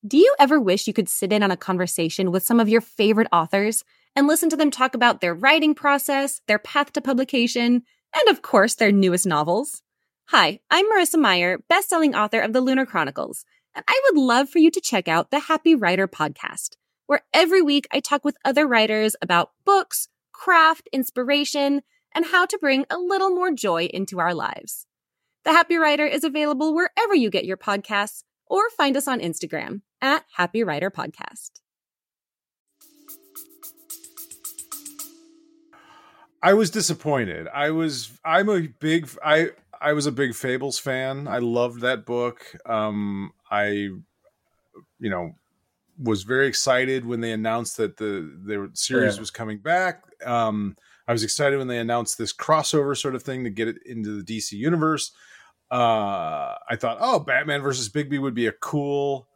Do 0.07 0.17
you 0.17 0.33
ever 0.38 0.61
wish 0.61 0.87
you 0.87 0.93
could 0.93 1.09
sit 1.09 1.33
in 1.33 1.43
on 1.43 1.50
a 1.50 1.57
conversation 1.57 2.31
with 2.31 2.45
some 2.45 2.61
of 2.61 2.69
your 2.69 2.81
favorite 2.81 3.26
authors 3.33 3.83
and 4.14 4.28
listen 4.28 4.49
to 4.50 4.57
them 4.57 4.71
talk 4.71 4.95
about 4.95 5.21
their 5.21 5.35
writing 5.35 5.75
process, 5.75 6.40
their 6.47 6.61
path 6.61 6.93
to 6.93 7.00
publication, 7.00 7.83
and 8.14 8.28
of 8.28 8.40
course, 8.40 8.76
their 8.76 8.93
newest 8.93 9.26
novels? 9.26 9.83
Hi, 10.28 10.61
I'm 10.71 10.87
Marissa 10.87 11.19
Meyer, 11.19 11.59
best-selling 11.69 12.14
author 12.14 12.38
of 12.38 12.52
The 12.52 12.61
Lunar 12.61 12.87
Chronicles, 12.87 13.45
and 13.75 13.85
I 13.88 14.00
would 14.05 14.21
love 14.21 14.49
for 14.49 14.61
you 14.61 14.71
to 14.71 14.81
check 14.81 15.09
out 15.09 15.33
the 15.33 15.40
Happy 15.40 15.75
Writer 15.75 16.07
podcast, 16.07 16.76
where 17.09 17.23
every 17.35 17.61
week 17.61 17.88
I 17.90 17.99
talk 17.99 18.25
with 18.25 18.37
other 18.45 18.69
writers 18.69 19.17
about 19.21 19.50
books, 19.64 20.07
craft, 20.31 20.88
inspiration, 20.93 21.83
and 22.14 22.26
how 22.26 22.47
to 22.47 22.59
bring 22.59 22.87
a 22.88 22.99
little 22.99 23.31
more 23.31 23.50
joy 23.50 23.87
into 23.87 24.21
our 24.21 24.33
lives. 24.33 24.87
The 25.45 25.50
Happy 25.50 25.76
Writer 25.76 26.07
is 26.07 26.23
available 26.23 26.73
wherever 26.73 27.17
you 27.17 27.31
get 27.31 27.47
your 27.47 27.57
podcasts 27.57 28.23
or 28.47 28.71
find 28.71 28.97
us 28.97 29.09
on 29.09 29.19
Instagram 29.19 29.81
at 30.00 30.25
Happy 30.37 30.62
Writer 30.64 30.90
Podcast. 30.90 31.50
I 36.43 36.55
was 36.55 36.71
disappointed. 36.71 37.49
I 37.52 37.71
was 37.71 38.11
I'm 38.25 38.49
a 38.49 38.61
big 38.69 39.09
I 39.25 39.50
I 39.81 39.93
was 39.93 40.07
a 40.07 40.12
big 40.12 40.35
Fables 40.35 40.78
fan. 40.78 41.26
I 41.26 41.38
loved 41.38 41.81
that 41.81 42.07
book. 42.07 42.45
Um 42.64 43.33
I 43.50 43.67
you 45.00 45.11
know 45.11 45.33
was 46.00 46.23
very 46.23 46.47
excited 46.47 47.05
when 47.05 47.21
they 47.21 47.33
announced 47.33 47.76
that 47.78 47.97
the 47.97 48.33
the 48.45 48.71
series 48.75 49.17
Yeah. 49.17 49.21
was 49.21 49.31
coming 49.33 49.59
back. 49.59 50.05
Um 50.25 50.76
I 51.09 51.12
was 51.12 51.25
excited 51.25 51.59
when 51.59 51.69
they 51.69 51.78
announced 51.78 52.19
this 52.19 52.33
crossover 52.33 52.97
sort 52.97 53.14
of 53.17 53.23
thing 53.25 53.43
to 53.45 53.50
get 53.50 53.67
it 53.67 53.78
into 53.85 54.23
the 54.23 54.23
DC 54.23 54.52
universe. 54.52 55.11
Uh 55.73 56.55
I 56.71 56.76
thought, 56.78 56.99
"Oh, 57.00 57.19
Batman 57.19 57.62
versus 57.62 57.88
Bigby 57.88 58.21
would 58.21 58.35
be 58.35 58.47
a 58.47 58.52
cool 58.52 59.26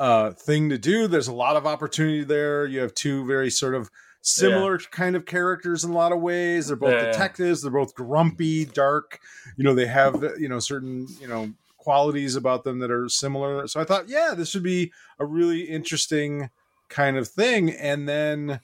uh 0.00 0.32
thing 0.32 0.70
to 0.70 0.78
do. 0.78 1.06
There's 1.06 1.28
a 1.28 1.34
lot 1.34 1.54
of 1.56 1.66
opportunity 1.66 2.24
there. 2.24 2.66
You 2.66 2.80
have 2.80 2.94
two 2.94 3.24
very 3.26 3.50
sort 3.50 3.74
of 3.76 3.90
similar 4.22 4.78
kind 4.78 5.14
of 5.16 5.26
characters 5.26 5.84
in 5.84 5.90
a 5.90 5.94
lot 5.94 6.10
of 6.12 6.20
ways. 6.20 6.66
They're 6.68 6.76
both 6.76 6.90
Yeah, 6.92 7.02
yeah. 7.04 7.12
detectives. 7.12 7.62
They're 7.62 7.70
both 7.70 7.94
grumpy, 7.94 8.64
dark. 8.64 9.20
You 9.56 9.64
know, 9.64 9.74
they 9.74 9.86
have 9.86 10.24
you 10.38 10.48
know 10.48 10.58
certain 10.58 11.06
you 11.20 11.28
know 11.28 11.52
qualities 11.76 12.34
about 12.36 12.64
them 12.64 12.78
that 12.80 12.90
are 12.90 13.08
similar. 13.08 13.66
So 13.68 13.80
I 13.80 13.84
thought, 13.84 14.08
yeah, 14.08 14.34
this 14.36 14.54
would 14.54 14.62
be 14.62 14.92
a 15.18 15.24
really 15.26 15.62
interesting 15.62 16.50
kind 16.88 17.16
of 17.16 17.28
thing. 17.28 17.70
And 17.70 18.08
then 18.08 18.60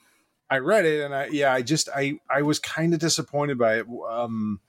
I 0.50 0.58
read 0.58 0.84
it, 0.86 1.04
and 1.04 1.14
I 1.14 1.26
yeah, 1.26 1.52
I 1.52 1.60
just 1.62 1.88
I 1.94 2.18
I 2.30 2.42
was 2.42 2.58
kind 2.58 2.94
of 2.94 3.00
disappointed 3.00 3.58
by 3.58 3.76
it. 3.80 3.86
Um, 4.08 4.60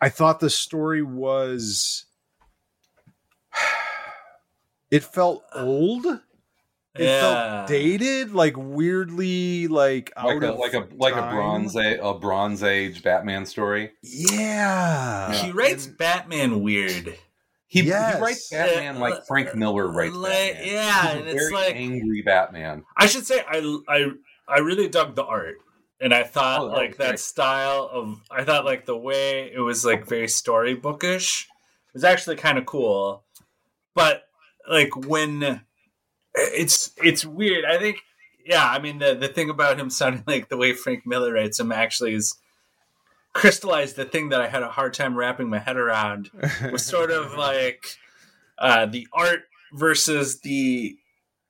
I 0.00 0.08
thought 0.08 0.40
the 0.40 0.50
story 0.50 1.02
was. 1.02 2.04
It 4.90 5.04
felt 5.04 5.44
old. 5.54 6.06
It 6.06 7.04
Yeah. 7.04 7.20
felt 7.20 7.68
dated, 7.68 8.32
like 8.32 8.54
weirdly, 8.56 9.68
like 9.68 10.12
out 10.16 10.26
like 10.26 10.42
a 10.42 10.52
of 10.52 10.58
like 10.58 10.72
a 10.74 10.88
like 10.96 11.14
a 11.14 11.30
bronze 11.30 11.76
a, 11.76 11.98
a 11.98 12.18
bronze 12.18 12.62
age 12.62 13.02
Batman 13.02 13.46
story. 13.46 13.92
Yeah, 14.02 15.32
he 15.32 15.50
writes 15.52 15.86
And- 15.86 15.98
Batman 15.98 16.60
weird. 16.62 17.16
He, 17.70 17.82
Yes. 17.82 18.16
he 18.16 18.22
writes 18.22 18.48
Batman 18.50 18.96
Uh, 18.96 19.00
like 19.00 19.26
Frank 19.26 19.54
Miller 19.54 19.86
writes 19.92 20.14
like, 20.16 20.54
Batman. 20.54 20.66
yeah, 20.72 21.02
He's 21.02 21.14
a 21.14 21.18
and 21.18 21.28
it's 21.28 21.42
very 21.42 21.52
like- 21.54 21.74
angry 21.76 22.22
Batman. 22.22 22.84
I 22.96 23.06
should 23.06 23.26
say 23.26 23.40
I 23.46 23.78
I 23.88 24.06
I 24.48 24.58
really 24.60 24.88
dug 24.88 25.14
the 25.14 25.24
art. 25.24 25.56
And 26.00 26.14
I 26.14 26.22
thought 26.22 26.60
Oh, 26.60 26.68
the 26.68 26.76
like 26.76 26.96
that 26.98 27.08
great. 27.08 27.18
style 27.20 27.88
of 27.92 28.20
I 28.30 28.44
thought 28.44 28.64
like 28.64 28.86
the 28.86 28.96
way 28.96 29.52
it 29.52 29.58
was 29.60 29.84
like 29.84 30.06
very 30.06 30.28
storybookish 30.28 31.46
was 31.92 32.04
actually 32.04 32.36
kind 32.36 32.56
of 32.56 32.64
cool. 32.66 33.24
But 33.94 34.22
like 34.68 34.96
when 34.96 35.62
it's 36.34 36.92
it's 36.98 37.24
weird. 37.24 37.64
I 37.64 37.78
think 37.78 37.98
yeah, 38.44 38.68
I 38.68 38.78
mean 38.78 38.98
the 38.98 39.14
the 39.14 39.28
thing 39.28 39.50
about 39.50 39.78
him 39.78 39.90
sounding 39.90 40.24
like 40.26 40.48
the 40.48 40.56
way 40.56 40.72
Frank 40.72 41.06
Miller 41.06 41.32
writes 41.32 41.58
him 41.58 41.72
actually 41.72 42.14
is 42.14 42.34
crystallized 43.32 43.96
the 43.96 44.04
thing 44.04 44.30
that 44.30 44.40
I 44.40 44.48
had 44.48 44.62
a 44.62 44.68
hard 44.68 44.94
time 44.94 45.16
wrapping 45.16 45.48
my 45.48 45.58
head 45.58 45.76
around 45.76 46.30
was 46.72 46.84
sort 46.84 47.10
of 47.10 47.34
like 47.34 47.84
uh, 48.58 48.86
the 48.86 49.06
art 49.12 49.42
versus 49.72 50.40
the 50.40 50.96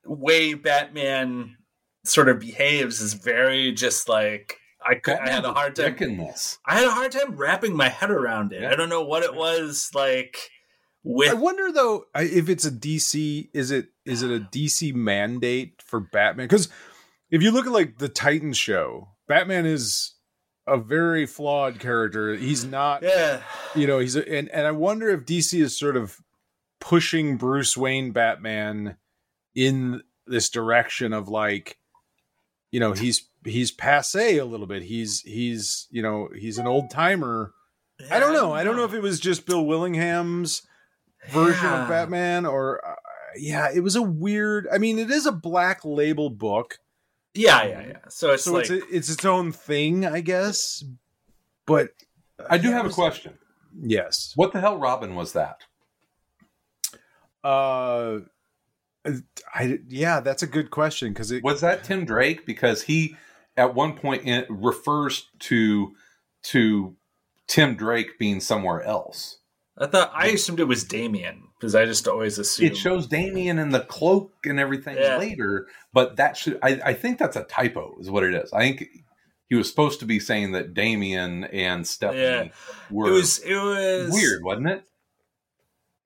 way 0.05 0.55
Batman 0.55 1.57
sort 2.05 2.29
of 2.29 2.41
behaves 2.41 3.01
is 3.01 3.15
very 3.15 3.73
just 3.73 4.09
like 4.09 4.59
I 4.85 4.95
could 4.97 5.19
I 5.19 5.31
had 5.31 5.45
a 5.45 5.53
hard 5.53 5.77
time. 5.77 5.87
I 6.67 6.77
had 6.77 6.87
a 6.87 6.91
hard 6.91 7.13
time 7.13 7.37
wrapping 7.37 7.77
my 7.77 7.89
head 7.89 8.11
around 8.11 8.53
it. 8.53 8.63
Yeah. 8.63 8.71
I 8.71 8.77
don't 8.77 8.89
know 8.89 9.05
what 9.05 9.23
it 9.23 9.35
was 9.35 9.91
like 9.95 10.51
with 11.05 11.31
I 11.31 11.35
wonder 11.35 11.73
though 11.73 12.05
if 12.15 12.49
it's 12.49 12.65
a 12.65 12.71
DC. 12.71 13.49
Is 13.53 13.71
it 13.71 13.89
is 14.05 14.23
it 14.23 14.31
a 14.31 14.41
DC 14.53 14.95
mandate 14.95 15.83
for 15.83 16.01
Batman? 16.01 16.47
Because 16.47 16.69
if 17.31 17.43
you 17.43 17.51
look 17.51 17.67
at 17.67 17.73
like 17.73 17.99
the 17.99 18.09
Titan 18.09 18.53
show, 18.53 19.09
Batman 19.27 19.67
is 19.67 20.15
a 20.67 20.77
very 20.77 21.27
flawed 21.27 21.79
character. 21.79 22.35
He's 22.35 22.65
not, 22.65 23.03
yeah 23.03 23.43
you 23.75 23.87
know, 23.87 23.99
he's 23.99 24.17
a, 24.17 24.29
and 24.29 24.49
and 24.51 24.67
I 24.67 24.73
wonder 24.73 25.09
if 25.11 25.25
DC 25.25 25.61
is 25.61 25.79
sort 25.79 25.97
of 25.97 26.19
pushing 26.81 27.37
Bruce 27.37 27.77
Wayne 27.77 28.13
Batman 28.13 28.97
in 29.55 30.03
this 30.27 30.49
direction 30.51 31.13
of 31.13 31.29
like, 31.29 31.79
you 32.71 32.81
know, 32.81 32.93
he's 32.93 33.29
he's 33.45 33.71
passe 33.71 34.39
a 34.39 34.45
little 34.45 34.67
bit. 34.67 34.83
He's 34.83 35.21
he's 35.21 35.87
you 35.91 36.03
know 36.03 36.29
he's 36.35 36.59
an 36.59 36.67
old 36.67 36.91
timer. 36.91 37.53
I 38.11 38.21
don't 38.21 38.33
know. 38.33 38.53
I 38.53 38.63
don't 38.63 38.77
know 38.77 38.85
if 38.85 38.95
it 38.95 39.03
was 39.03 39.19
just 39.19 39.47
Bill 39.47 39.65
Willingham's 39.65 40.63
version 41.31 41.65
Yeah. 41.65 41.83
of 41.83 41.89
Batman 41.89 42.47
or 42.47 42.87
uh, 42.87 42.95
yeah, 43.37 43.69
it 43.75 43.81
was 43.81 43.95
a 43.97 44.03
weird. 44.03 44.67
I 44.73 44.79
mean, 44.79 44.99
it 44.99 45.11
is 45.11 45.27
a 45.27 45.33
black 45.33 45.85
label 45.85 46.31
book, 46.31 46.79
yeah 47.35 47.63
yeah 47.65 47.87
yeah. 47.87 47.99
So 48.09 48.33
it's 48.33 48.45
so 48.45 48.53
like 48.55 48.71
it's 48.71 48.87
it's 48.91 49.11
its 49.11 49.25
own 49.25 49.53
thing, 49.53 50.07
I 50.07 50.21
guess. 50.21 50.83
But 51.67 51.91
I 52.49 52.57
do 52.59 52.71
have 52.71 52.85
a 52.85 52.89
was- 52.89 52.95
question. 52.95 53.35
Yes. 53.81 54.33
What 54.35 54.53
the 54.53 54.61
hell 54.61 54.79
Robin 54.79 55.15
was 55.15 55.35
that? 55.35 55.59
Uh, 57.45 58.21
I 59.55 59.79
yeah, 59.89 60.21
that's 60.21 60.43
a 60.43 60.47
good 60.47 60.71
question 60.71 61.13
because 61.13 61.31
it 61.31 61.45
Was 61.45 61.61
that 61.61 61.85
Tim 61.85 62.05
Drake? 62.05 62.45
Because 62.45 62.83
he 62.83 63.17
at 63.57 63.75
one 63.75 63.95
point 63.97 64.23
in, 64.25 64.45
refers 64.49 65.29
to 65.41 65.95
to 66.45 66.97
Tim 67.47 67.75
Drake 67.77 68.19
being 68.19 68.41
somewhere 68.41 68.83
else. 68.83 69.39
I 69.81 69.87
thought 69.87 70.11
I 70.15 70.29
assumed 70.29 70.61
it 70.61 70.65
was 70.65 70.85
Damian 70.85 71.45
because 71.59 71.75
I 71.75 71.85
just 71.85 72.09
always 72.09 72.39
assumed 72.39 72.73
It 72.73 72.77
shows 72.77 73.07
Damian 73.07 73.59
in 73.59 73.71
the 73.71 73.81
cloak 73.81 74.33
and 74.45 74.59
everything 74.59 74.97
Yeah. 74.99 75.19
later, 75.19 75.69
but 75.93 76.17
that 76.17 76.37
should 76.37 76.59
I, 76.63 76.81
I 76.85 76.93
think 76.95 77.19
that's 77.19 77.37
a 77.37 77.45
typo, 77.45 77.97
is 78.01 78.11
what 78.11 78.25
it 78.25 78.35
is. 78.35 78.53
I 78.53 78.61
think 78.61 78.85
he 79.49 79.55
was 79.55 79.69
supposed 79.69 80.01
to 80.01 80.07
be 80.07 80.19
saying 80.21 80.53
that 80.53 80.75
Damian 80.75 81.45
and 81.45 81.87
Stephanie 81.87 82.21
Yeah. 82.23 82.49
were 82.91 83.09
it 83.09 83.13
was 83.13 83.39
it 83.39 83.55
was 83.57 84.11
weird, 84.13 84.43
wasn't 84.43 84.69
it? 84.69 84.85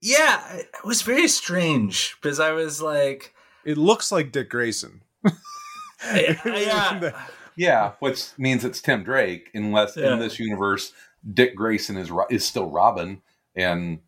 Yeah, 0.00 0.56
it 0.56 0.84
was 0.84 1.02
very 1.02 1.28
strange 1.28 2.16
because 2.20 2.40
I 2.40 2.50
was 2.52 2.82
like, 2.82 3.32
it 3.64 3.78
looks 3.78 4.10
like 4.10 4.32
Dick 4.32 4.50
Grayson. 4.50 5.02
yeah, 6.14 7.12
Yeah, 7.56 7.92
which 8.00 8.26
means 8.38 8.64
it's 8.64 8.80
Tim 8.80 9.04
Drake, 9.04 9.50
unless 9.54 9.96
Yeah. 9.96 10.14
in 10.14 10.18
this 10.18 10.38
universe 10.38 10.92
Dick 11.32 11.54
Grayson 11.54 11.96
is 11.96 12.10
is 12.30 12.44
still 12.44 12.68
Robin 12.68 13.22
and 13.54 14.00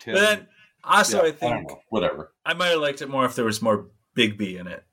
Tim. 0.00 0.14
But 0.14 0.20
then 0.20 0.46
also, 0.84 1.18
yeah, 1.18 1.22
I 1.22 1.30
don't 1.30 1.38
think 1.40 1.68
know, 1.70 1.80
whatever. 1.90 2.32
I 2.44 2.54
might 2.54 2.68
have 2.68 2.80
liked 2.80 3.02
it 3.02 3.08
more 3.08 3.24
if 3.24 3.34
there 3.34 3.44
was 3.44 3.60
more 3.62 3.88
Bigby 4.16 4.58
in 4.58 4.66
it. 4.66 4.84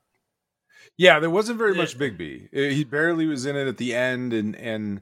Yeah, 0.96 1.18
there 1.20 1.30
wasn't 1.30 1.58
very 1.58 1.72
Yeah. 1.74 1.82
much 1.82 1.98
Bigby. 1.98 2.48
Uh, 2.54 2.74
He 2.74 2.84
barely 2.84 3.26
was 3.26 3.44
in 3.46 3.56
it 3.56 3.66
at 3.68 3.76
the 3.76 3.94
end, 3.94 4.32
and 4.32 4.56
and 4.56 5.00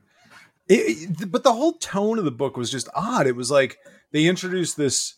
it, 0.69 1.11
it- 1.21 1.31
but 1.31 1.43
the 1.45 1.53
whole 1.53 1.75
tone 1.75 2.19
of 2.19 2.25
the 2.25 2.31
book 2.31 2.57
was 2.57 2.71
just 2.71 2.89
odd. 2.95 3.27
It 3.27 3.37
was 3.37 3.51
like 3.51 3.79
they 4.13 4.27
introduced 4.27 4.77
this 4.77 5.15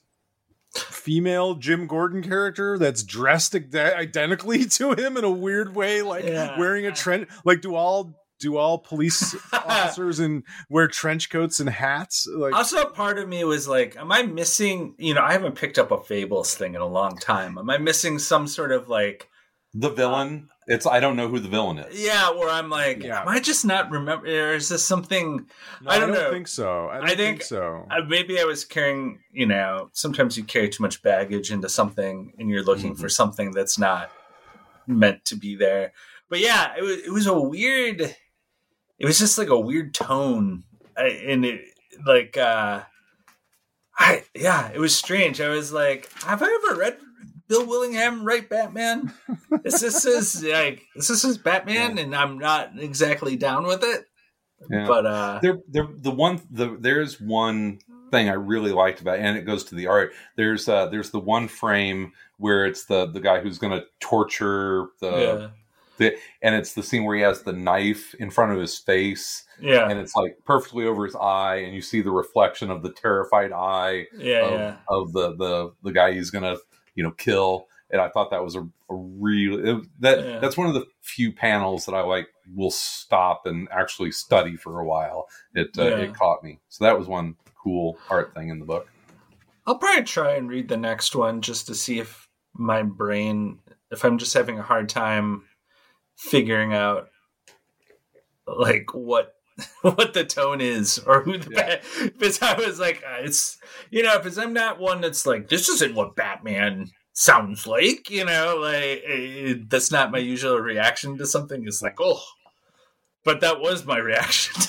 female 0.74 1.54
Jim 1.54 1.86
Gordon 1.86 2.22
character 2.22 2.76
that's 2.78 3.02
dressed 3.02 3.54
ide- 3.54 3.74
identically 3.74 4.64
to 4.76 4.92
him 4.92 5.16
in 5.16 5.24
a 5.24 5.30
weird 5.30 5.74
way, 5.74 6.02
like 6.02 6.24
Yeah. 6.24 6.58
wearing 6.58 6.86
a 6.86 6.92
trench. 6.92 7.28
Like, 7.44 7.60
do 7.62 7.74
all 7.74 8.20
do 8.38 8.56
all 8.56 8.78
police 8.78 9.34
officers 9.52 10.18
and 10.18 10.42
wear 10.68 10.88
trench 10.88 11.30
coats 11.30 11.60
and 11.60 11.68
hats? 11.70 12.26
Like, 12.30 12.54
Also, 12.54 12.84
part 12.86 13.18
of 13.18 13.28
me 13.28 13.44
was 13.44 13.66
like, 13.68 13.96
am 13.96 14.12
I 14.12 14.22
missing? 14.22 14.94
You 14.98 15.14
know, 15.14 15.22
I 15.22 15.32
haven't 15.32 15.54
picked 15.56 15.78
up 15.78 15.90
a 15.90 16.02
Fables 16.02 16.54
thing 16.54 16.74
in 16.74 16.80
a 16.80 16.86
long 16.86 17.16
time. 17.16 17.56
Am 17.58 17.70
I 17.70 17.78
missing 17.78 18.18
some 18.18 18.46
sort 18.46 18.72
of 18.72 18.88
like, 18.88 19.28
The 19.74 19.90
villain, 19.90 20.48
it's 20.68 20.84
I 20.86 20.98
don't 21.00 21.16
know 21.16 21.28
who 21.28 21.38
the 21.38 21.48
villain 21.48 21.78
is. 21.78 22.04
yeah, 22.04 22.30
where 22.30 22.48
I'm 22.50 22.68
like, 22.68 23.02
Yeah. 23.02 23.22
am 23.22 23.28
I 23.28 23.38
just 23.40 23.64
not 23.64 23.90
remember? 23.90 24.26
Or 24.26 24.54
is 24.54 24.68
this 24.68 24.84
something? 24.84 25.46
no, 25.80 25.90
I 25.90 25.98
don't 25.98 26.10
know. 26.12 26.30
think 26.32 26.48
so. 26.48 26.88
I 26.88 26.96
don't 26.96 27.04
I 27.04 27.08
think- 27.08 27.18
think 27.18 27.42
so. 27.42 27.86
Uh, 27.90 28.02
maybe 28.06 28.40
I 28.40 28.44
was 28.44 28.64
carrying, 28.64 29.20
you 29.32 29.46
know, 29.46 29.90
sometimes 29.92 30.36
you 30.36 30.42
carry 30.44 30.68
too 30.68 30.82
much 30.82 31.02
baggage 31.02 31.50
into 31.52 31.68
something 31.68 32.32
and 32.38 32.50
you're 32.50 32.64
looking 32.64 32.92
Mm-hmm. 32.92 33.00
for 33.00 33.08
something 33.08 33.52
that's 33.52 33.78
not 33.78 34.10
meant 34.86 35.24
to 35.26 35.36
be 35.36 35.56
there. 35.56 35.92
But 36.28 36.40
yeah, 36.40 36.72
it 36.76 36.82
was, 36.82 36.96
it 36.98 37.12
was 37.12 37.26
a 37.28 37.38
weird, 37.40 38.16
it 38.98 39.06
was 39.06 39.18
just 39.18 39.38
like 39.38 39.48
a 39.48 39.58
weird 39.58 39.94
tone. 39.94 40.64
I, 40.96 41.08
and 41.08 41.44
it, 41.44 41.62
like, 42.06 42.36
uh, 42.36 42.82
I, 43.98 44.24
yeah, 44.34 44.70
it 44.72 44.78
was 44.78 44.94
strange. 44.94 45.40
I 45.40 45.48
was 45.48 45.72
like, 45.72 46.10
have 46.22 46.42
I 46.42 46.60
ever 46.64 46.80
read 46.80 46.98
Bill 47.48 47.66
Willingham 47.66 48.24
write 48.24 48.48
Batman? 48.48 49.12
is 49.64 49.80
this 49.80 50.04
is 50.04 50.42
like, 50.42 50.82
is 50.94 51.08
this 51.08 51.24
is 51.24 51.38
Batman? 51.38 51.98
And 51.98 52.14
I'm 52.14 52.38
not 52.38 52.72
exactly 52.78 53.36
down 53.36 53.66
with 53.66 53.82
it. 53.82 54.06
Yeah. 54.70 54.86
But, 54.86 55.06
uh, 55.06 55.38
there, 55.42 55.58
there, 55.68 55.88
the 55.90 56.10
one, 56.10 56.40
the 56.50 56.76
there's 56.80 57.20
one 57.20 57.78
thing 58.10 58.28
I 58.28 58.34
really 58.34 58.72
liked 58.72 59.00
about, 59.00 59.18
and 59.18 59.36
it 59.36 59.42
goes 59.42 59.64
to 59.64 59.74
the 59.74 59.86
art. 59.86 60.12
There's, 60.36 60.68
uh, 60.68 60.86
there's 60.86 61.10
the 61.10 61.20
one 61.20 61.48
frame 61.48 62.12
where 62.38 62.66
it's 62.66 62.84
the 62.84 63.06
the 63.06 63.20
guy 63.20 63.40
who's 63.40 63.58
going 63.58 63.72
to 63.72 63.84
torture 64.00 64.88
the 65.00 65.10
yeah. 65.10 65.48
The, 65.98 66.16
and 66.42 66.54
it's 66.54 66.74
the 66.74 66.82
scene 66.82 67.04
where 67.04 67.16
he 67.16 67.22
has 67.22 67.42
the 67.42 67.52
knife 67.52 68.14
in 68.14 68.30
front 68.30 68.52
of 68.52 68.58
his 68.58 68.78
face, 68.78 69.44
Yeah, 69.60 69.88
and 69.88 69.98
it's 69.98 70.14
like 70.14 70.38
perfectly 70.44 70.86
over 70.86 71.04
his 71.04 71.16
eye, 71.16 71.56
and 71.56 71.74
you 71.74 71.80
see 71.82 72.02
the 72.02 72.10
reflection 72.10 72.70
of 72.70 72.82
the 72.82 72.92
terrified 72.92 73.52
eye 73.52 74.06
yeah, 74.16 74.44
of, 74.44 74.52
yeah. 74.52 74.76
of 74.88 75.12
the 75.12 75.36
the 75.36 75.72
the 75.82 75.92
guy 75.92 76.12
he's 76.12 76.30
gonna 76.30 76.56
you 76.94 77.02
know 77.02 77.12
kill. 77.12 77.66
And 77.88 78.00
I 78.00 78.08
thought 78.08 78.30
that 78.32 78.42
was 78.42 78.56
a, 78.56 78.62
a 78.62 78.94
real 78.94 79.64
it, 79.80 79.86
that 80.00 80.18
Yeah. 80.24 80.38
that's 80.40 80.56
one 80.56 80.66
of 80.66 80.74
the 80.74 80.86
few 81.02 81.32
panels 81.32 81.86
that 81.86 81.94
I 81.94 82.00
like 82.00 82.26
will 82.52 82.72
stop 82.72 83.46
and 83.46 83.68
actually 83.70 84.10
study 84.10 84.56
for 84.56 84.80
a 84.80 84.84
while. 84.84 85.28
It 85.54 85.78
uh, 85.78 85.96
it 85.96 86.14
caught 86.14 86.42
me, 86.42 86.58
so 86.68 86.84
that 86.84 86.98
was 86.98 87.06
one 87.06 87.36
cool 87.62 87.96
art 88.10 88.34
thing 88.34 88.48
in 88.48 88.58
the 88.58 88.64
book. 88.66 88.88
I'll 89.66 89.78
probably 89.78 90.04
try 90.04 90.32
and 90.34 90.48
read 90.48 90.68
the 90.68 90.76
next 90.76 91.16
one 91.16 91.42
just 91.42 91.66
to 91.68 91.74
see 91.74 91.98
if 91.98 92.28
my 92.54 92.82
brain, 92.82 93.58
if 93.90 94.04
I'm 94.04 94.18
just 94.18 94.34
having 94.34 94.58
a 94.58 94.62
hard 94.62 94.88
time 94.88 95.42
figuring 96.16 96.72
out 96.72 97.08
like 98.46 98.94
what 98.94 99.34
what 99.82 100.12
the 100.14 100.24
tone 100.24 100.60
is 100.60 100.98
or 101.06 101.22
who 101.22 101.38
the 101.38 101.50
Yeah. 101.50 101.60
bad 101.62 101.82
because 102.18 102.40
I 102.42 102.54
was 102.58 102.78
like 102.78 103.02
uh, 103.06 103.22
it's 103.22 103.58
you 103.90 104.02
know 104.02 104.18
because 104.18 104.38
I'm 104.38 104.52
not 104.52 104.78
one 104.78 105.00
that's 105.00 105.26
like 105.26 105.48
this 105.48 105.68
isn't 105.68 105.94
what 105.94 106.16
Batman 106.16 106.88
sounds 107.12 107.66
like 107.66 108.10
you 108.10 108.24
know 108.24 108.58
like 108.60 109.02
eh, 109.06 109.54
that's 109.68 109.90
not 109.90 110.10
my 110.12 110.18
usual 110.18 110.58
reaction 110.58 111.16
to 111.18 111.26
something 111.26 111.64
it's 111.66 111.80
like 111.80 111.96
oh 112.00 112.22
but 113.24 113.40
that 113.40 113.60
was 113.60 113.86
my 113.86 113.96
reaction 113.98 114.60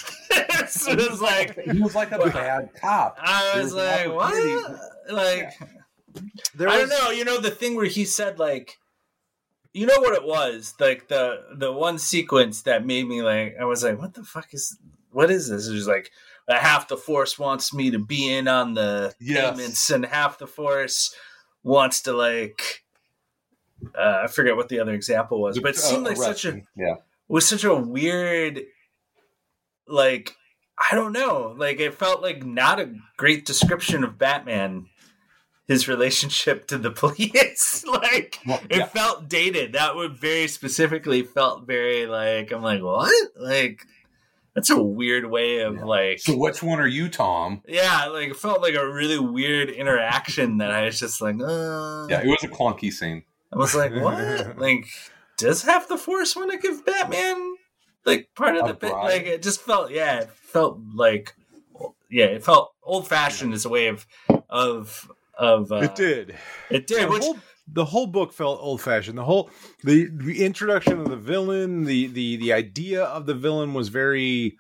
so 0.69 0.91
it 0.91 1.11
was 1.11 1.21
like 1.21 1.59
He 1.71 1.79
was 1.81 1.93
like 1.95 2.11
a 2.13 2.17
bad 2.29 2.69
cop. 2.79 3.17
I 3.21 3.57
was 3.57 3.65
was 3.65 3.73
like, 3.75 4.11
what? 4.13 4.79
Like, 5.09 5.53
There 6.55 6.69
I 6.69 6.77
don't 6.77 6.89
know. 6.89 7.09
You 7.11 7.25
know, 7.25 7.39
the 7.39 7.51
thing 7.51 7.75
where 7.75 7.85
he 7.85 8.05
said, 8.05 8.39
like, 8.39 8.77
you 9.77 9.85
know 9.85 9.99
what 9.99 10.15
it 10.15 10.23
was? 10.23 10.73
Like 10.79 11.07
the 11.07 11.43
the 11.53 11.71
one 11.71 11.99
sequence 11.99 12.63
that 12.63 12.85
made 12.85 13.07
me 13.07 13.21
like, 13.21 13.55
I 13.59 13.65
was 13.65 13.83
like, 13.83 13.99
what 13.99 14.15
the 14.15 14.23
fuck 14.23 14.51
is? 14.51 14.75
What 15.11 15.29
is 15.29 15.49
this? 15.49 15.67
It 15.67 15.73
was 15.73 15.87
like 15.87 16.11
uh, 16.47 16.57
half 16.57 16.87
the 16.87 16.97
force 16.97 17.37
wants 17.37 17.73
me 17.73 17.91
to 17.91 17.99
be 17.99 18.33
in 18.33 18.47
on 18.47 18.73
the 18.73 19.13
Yes. 19.19 19.51
payments, 19.51 19.89
and 19.91 20.05
half 20.05 20.39
the 20.39 20.47
force 20.47 21.13
wants 21.63 22.01
to 22.01 22.13
like. 22.13 22.83
Uh, 23.95 24.21
I 24.23 24.27
forget 24.27 24.55
what 24.55 24.69
the 24.69 24.79
other 24.79 24.93
example 24.93 25.39
was, 25.39 25.59
but 25.59 25.75
it 25.75 25.77
seemed 25.77 26.05
like 26.05 26.17
such 26.17 26.45
a 26.45 26.61
yeah. 26.75 26.95
was 27.27 27.47
such 27.47 27.63
a 27.63 27.75
weird 27.75 28.61
like 29.87 30.35
I 30.77 30.95
don't 30.95 31.13
know. 31.13 31.53
Like 31.55 31.79
it 31.79 31.93
felt 31.93 32.23
like 32.23 32.43
not 32.43 32.79
a 32.79 32.95
great 33.15 33.45
description 33.45 34.03
of 34.03 34.17
Batman 34.17 34.87
his 35.67 35.87
relationship 35.87 36.67
to 36.67 36.77
the 36.77 36.91
police. 37.03 37.85
like 37.91 38.39
Well, 38.45 38.61
it 38.69 38.87
felt 38.89 39.27
dated. 39.29 39.73
That 39.73 39.95
would 39.95 40.17
very 40.17 40.47
specifically 40.47 41.23
felt 41.23 41.65
very 41.67 42.05
like 42.07 42.51
I'm 42.51 42.61
like, 42.61 42.81
what? 42.81 43.11
Like 43.35 43.85
that's 44.55 44.69
a 44.71 44.81
weird 44.81 45.29
way 45.29 45.59
of 45.59 45.75
Yeah. 45.75 45.83
like 45.83 46.19
So 46.19 46.35
which 46.37 46.63
one 46.63 46.79
are 46.79 46.87
you, 46.87 47.09
Tom? 47.09 47.61
yeah, 47.67 48.05
like 48.07 48.29
it 48.29 48.37
felt 48.37 48.61
like 48.61 48.75
a 48.75 48.87
really 48.91 49.19
weird 49.19 49.69
interaction 49.69 50.57
that 50.57 50.71
I 50.71 50.85
was 50.85 50.99
just 50.99 51.21
like, 51.21 51.35
uh 51.35 52.07
Yeah, 52.09 52.21
it 52.21 52.27
was 52.27 52.43
a 52.43 52.47
clunky 52.47 52.91
scene. 52.91 53.23
I 53.53 53.57
was 53.57 53.75
like, 53.75 53.93
what? 54.01 54.57
like, 54.57 54.87
does 55.37 55.61
half 55.63 55.87
the 55.87 55.97
force 55.97 56.35
want 56.35 56.51
to 56.51 56.57
give 56.57 56.85
Batman 56.85 57.55
like 58.05 58.29
part 58.35 58.55
of 58.55 58.65
A 58.65 58.67
the 58.69 58.73
bit? 58.73 58.91
Like, 58.93 59.23
it 59.25 59.41
just 59.43 59.61
felt, 59.61 59.91
yeah, 59.91 60.21
it 60.21 60.31
felt 60.31 60.79
like, 60.95 61.35
yeah, 62.09 62.25
it 62.25 62.43
felt 62.43 62.73
old 62.81 63.07
fashioned 63.07 63.53
as 63.53 63.65
a 63.65 63.69
way 63.69 63.87
of, 63.87 64.07
of, 64.49 65.11
of. 65.37 65.71
Uh, 65.71 65.77
it 65.77 65.95
did. 65.95 66.35
It 66.69 66.87
did. 66.87 67.03
the, 67.03 67.11
Which, 67.11 67.23
whole, 67.23 67.37
the 67.71 67.85
whole 67.85 68.07
book 68.07 68.33
felt 68.33 68.59
old 68.61 68.81
fashioned. 68.81 69.17
The 69.17 69.23
whole 69.23 69.49
the 69.83 70.09
the 70.11 70.43
introduction 70.43 70.99
of 70.99 71.09
the 71.09 71.17
villain, 71.17 71.83
the 71.83 72.07
the 72.07 72.37
the 72.37 72.53
idea 72.53 73.03
of 73.03 73.25
the 73.25 73.35
villain 73.35 73.73
was 73.73 73.89
very 73.89 74.57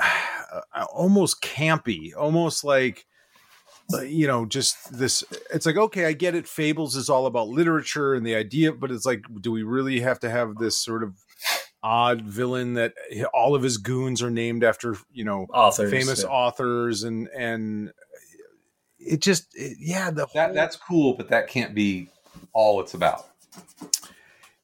uh, 0.00 0.84
almost 0.92 1.42
campy, 1.42 2.10
almost 2.16 2.64
like 2.64 3.06
you 4.00 4.26
know, 4.26 4.46
just 4.46 4.96
this. 4.96 5.24
It's 5.52 5.66
like 5.66 5.76
okay, 5.76 6.06
I 6.06 6.12
get 6.12 6.34
it. 6.34 6.46
Fables 6.46 6.96
is 6.96 7.10
all 7.10 7.26
about 7.26 7.48
literature 7.48 8.14
and 8.14 8.24
the 8.24 8.34
idea, 8.34 8.72
but 8.72 8.90
it's 8.90 9.06
like, 9.06 9.22
do 9.40 9.52
we 9.52 9.62
really 9.62 10.00
have 10.00 10.20
to 10.20 10.30
have 10.30 10.56
this 10.56 10.76
sort 10.76 11.02
of 11.02 11.14
odd 11.82 12.22
villain 12.22 12.74
that 12.74 12.94
all 13.34 13.56
of 13.56 13.62
his 13.62 13.76
goons 13.76 14.22
are 14.22 14.30
named 14.30 14.62
after 14.62 14.96
you 15.12 15.24
know 15.24 15.46
authors, 15.52 15.90
famous 15.90 16.22
yeah. 16.22 16.28
authors 16.28 17.02
and 17.02 17.28
and 17.36 17.92
it 19.06 19.20
just 19.20 19.48
it, 19.54 19.76
yeah 19.80 20.10
the 20.10 20.26
That 20.34 20.46
whole- 20.46 20.54
that's 20.54 20.76
cool, 20.76 21.14
but 21.14 21.28
that 21.30 21.48
can't 21.48 21.74
be 21.74 22.08
all 22.52 22.80
it's 22.80 22.94
about. 22.94 23.26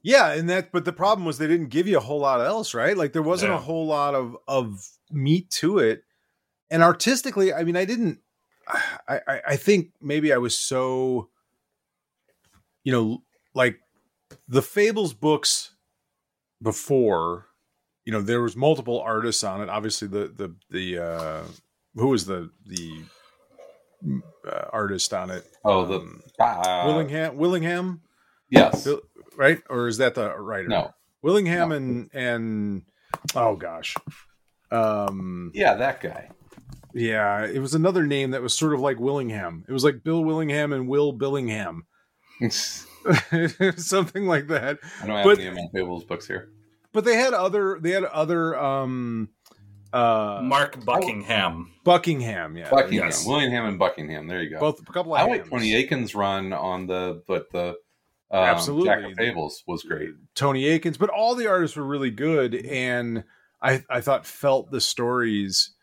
Yeah, 0.02 0.32
and 0.32 0.48
that 0.48 0.70
but 0.72 0.84
the 0.84 0.92
problem 0.92 1.24
was 1.26 1.38
they 1.38 1.46
didn't 1.48 1.68
give 1.68 1.86
you 1.88 1.96
a 1.98 2.00
whole 2.00 2.20
lot 2.20 2.40
else, 2.40 2.72
right? 2.74 2.96
Like 2.96 3.12
there 3.12 3.22
wasn't 3.22 3.52
a 3.52 3.58
whole 3.58 3.86
lot 3.86 4.14
of 4.14 4.36
of 4.46 4.88
meat 5.10 5.50
to 5.50 5.78
it. 5.78 6.04
And 6.70 6.82
artistically, 6.82 7.52
I 7.52 7.64
mean, 7.64 7.76
I 7.76 7.84
didn't 7.84 8.20
I 9.08 9.20
I, 9.26 9.40
I 9.48 9.56
think 9.56 9.88
maybe 10.00 10.32
I 10.32 10.38
was 10.38 10.56
so 10.56 11.30
you 12.84 12.92
know, 12.92 13.22
like 13.54 13.80
the 14.46 14.62
Fables 14.62 15.12
books 15.14 15.72
before, 16.62 17.46
you 18.04 18.12
know, 18.12 18.22
there 18.22 18.40
was 18.40 18.56
multiple 18.56 19.00
artists 19.00 19.44
on 19.44 19.60
it. 19.60 19.68
Obviously 19.68 20.08
the 20.08 20.28
the 20.28 20.54
the 20.70 20.98
uh 21.04 21.42
who 21.94 22.08
was 22.08 22.24
the 22.26 22.50
the 22.64 23.02
uh, 24.46 24.64
artist 24.72 25.12
on 25.14 25.30
it? 25.30 25.44
Oh, 25.64 25.84
the 25.86 25.98
Um, 26.00 26.22
uh, 26.40 26.84
Willingham 26.86 27.36
Willingham 27.36 28.00
Yes. 28.50 28.84
Bill- 28.84 29.02
right? 29.36 29.60
Or 29.68 29.88
is 29.88 29.98
that 29.98 30.14
the 30.14 30.34
writer? 30.38 30.68
No. 30.68 30.92
Willingham 31.22 31.72
and 31.72 32.10
and 32.14 32.82
oh 33.34 33.56
gosh, 33.56 33.94
um, 34.70 35.50
Yeah, 35.54 35.74
that 35.74 36.00
guy. 36.00 36.30
yeah, 36.94 37.44
it 37.44 37.58
was 37.58 37.74
another 37.74 38.06
name 38.06 38.30
that 38.30 38.42
was 38.42 38.54
sort 38.54 38.72
of 38.74 38.80
like 38.80 38.98
Willingham. 39.00 39.64
It 39.68 39.72
was 39.72 39.82
like 39.84 40.02
Bill 40.04 40.22
Willingham 40.24 40.72
and 40.72 40.88
Will 40.88 41.12
Billingham, 41.12 41.80
something 43.76 44.26
like 44.26 44.46
that. 44.48 44.78
I 45.02 45.06
don't 45.06 45.16
have 45.16 45.24
But- 45.24 45.38
any 45.38 45.48
of 45.48 45.54
my 45.54 45.66
Fables 45.74 46.04
books 46.04 46.26
here. 46.26 46.50
But 46.92 47.04
they 47.04 47.16
had 47.16 47.34
other, 47.34 47.78
they 47.80 47.90
had 47.90 48.04
other, 48.04 48.58
um, 48.58 49.28
uh, 49.92 50.40
Mark 50.42 50.84
Buckingham. 50.84 51.72
Buckingham, 51.84 52.56
yeah, 52.56 52.70
Buckingham, 52.70 53.06
Yes. 53.06 53.26
Willingham, 53.26 53.64
and 53.66 53.78
Buckingham. 53.78 54.26
There 54.26 54.42
you 54.42 54.50
go. 54.50 54.60
both 54.60 54.80
a 54.80 54.92
couple 54.92 55.14
of 55.14 55.20
I 55.20 55.24
like 55.24 55.40
hams. 55.40 55.50
Tony 55.50 55.74
Akins' 55.74 56.14
run 56.14 56.52
on 56.52 56.86
the 56.86 57.22
but 57.26 57.50
the 57.52 57.76
um, 58.30 58.44
Absolutely. 58.44 58.88
Jack 58.88 59.04
of 59.04 59.12
Fables 59.16 59.62
was 59.66 59.82
great. 59.82 60.10
Tony 60.34 60.66
Akins, 60.66 60.98
but 60.98 61.08
all 61.08 61.34
the 61.34 61.46
artists 61.46 61.76
were 61.76 61.84
really 61.86 62.10
good, 62.10 62.54
and 62.54 63.24
I 63.62 63.82
I 63.88 64.00
thought 64.02 64.26
felt 64.26 64.70
the 64.70 64.80
stories 64.80 65.74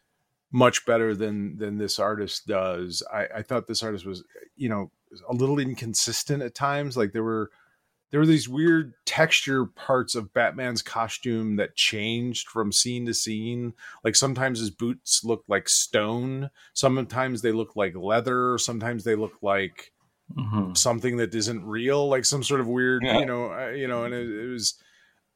much 0.51 0.85
better 0.85 1.15
than 1.15 1.57
than 1.57 1.77
this 1.79 1.97
artist 1.99 2.45
does. 2.47 3.01
I, 3.11 3.27
I 3.37 3.41
thought 3.41 3.65
this 3.67 3.81
artist 3.83 4.05
was 4.05 4.23
you 4.55 4.69
know 4.69 4.91
a 5.27 5.33
little 5.33 5.57
inconsistent 5.59 6.43
at 6.43 6.53
times. 6.53 6.95
Like 6.95 7.13
there 7.13 7.23
were 7.23 7.49
there 8.15 8.21
were 8.21 8.25
these 8.25 8.47
weird 8.47 8.93
texture 9.03 9.65
parts 9.65 10.15
of 10.15 10.33
Batman's 10.33 10.81
costume 10.81 11.57
that 11.57 11.75
changed 11.75 12.47
from 12.47 12.71
scene 12.71 13.05
to 13.07 13.13
scene. 13.13 13.73
Like 14.05 14.15
sometimes 14.15 14.57
his 14.61 14.69
boots 14.69 15.25
looked 15.25 15.49
like 15.49 15.67
stone, 15.67 16.49
sometimes 16.71 17.41
they 17.41 17.51
look 17.51 17.75
like 17.75 17.93
leather, 17.93 18.57
sometimes 18.57 19.03
they 19.03 19.15
look 19.17 19.33
like 19.41 19.91
Mhm. 20.33 20.77
something 20.77 21.17
that 21.17 21.35
isn't 21.35 21.65
real, 21.65 22.07
like 22.07 22.23
some 22.23 22.41
sort 22.41 22.61
of 22.61 22.67
weird, 22.67 23.03
Yeah. 23.03 23.19
you 23.19 23.25
know, 23.25 23.51
uh, 23.51 23.71
you 23.71 23.85
know, 23.85 24.05
and 24.05 24.13
it, 24.13 24.29
it 24.29 24.47
was, 24.47 24.75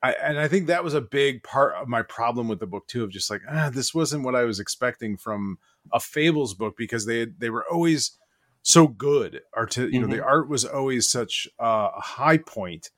I 0.01 0.13
and 0.13 0.39
I 0.39 0.47
think 0.47 0.67
that 0.67 0.85
was 0.85 0.93
a 0.93 1.01
big 1.01 1.43
part 1.43 1.75
of 1.75 1.89
my 1.89 2.01
problem 2.01 2.47
with 2.47 2.61
the 2.61 2.65
book 2.65 2.87
too, 2.87 3.03
of 3.03 3.09
just 3.11 3.29
like, 3.29 3.41
ah, 3.49 3.69
this 3.69 3.93
wasn't 3.93 4.23
what 4.23 4.35
I 4.35 4.45
was 4.45 4.61
expecting 4.61 5.17
from 5.17 5.59
a 5.91 5.99
Fables 5.99 6.53
book 6.53 6.77
because 6.77 7.05
they 7.05 7.25
they 7.25 7.49
were 7.49 7.65
always 7.69 8.17
so 8.61 8.87
good. 8.87 9.41
Art, 9.53 9.77
you 9.77 9.99
know, 9.99 10.07
the 10.07 10.23
art 10.23 10.49
was 10.49 10.65
always 10.65 11.09
such 11.09 11.47
uh, 11.59 11.89
a 11.97 12.01
high 12.01 12.37
point 12.37 12.91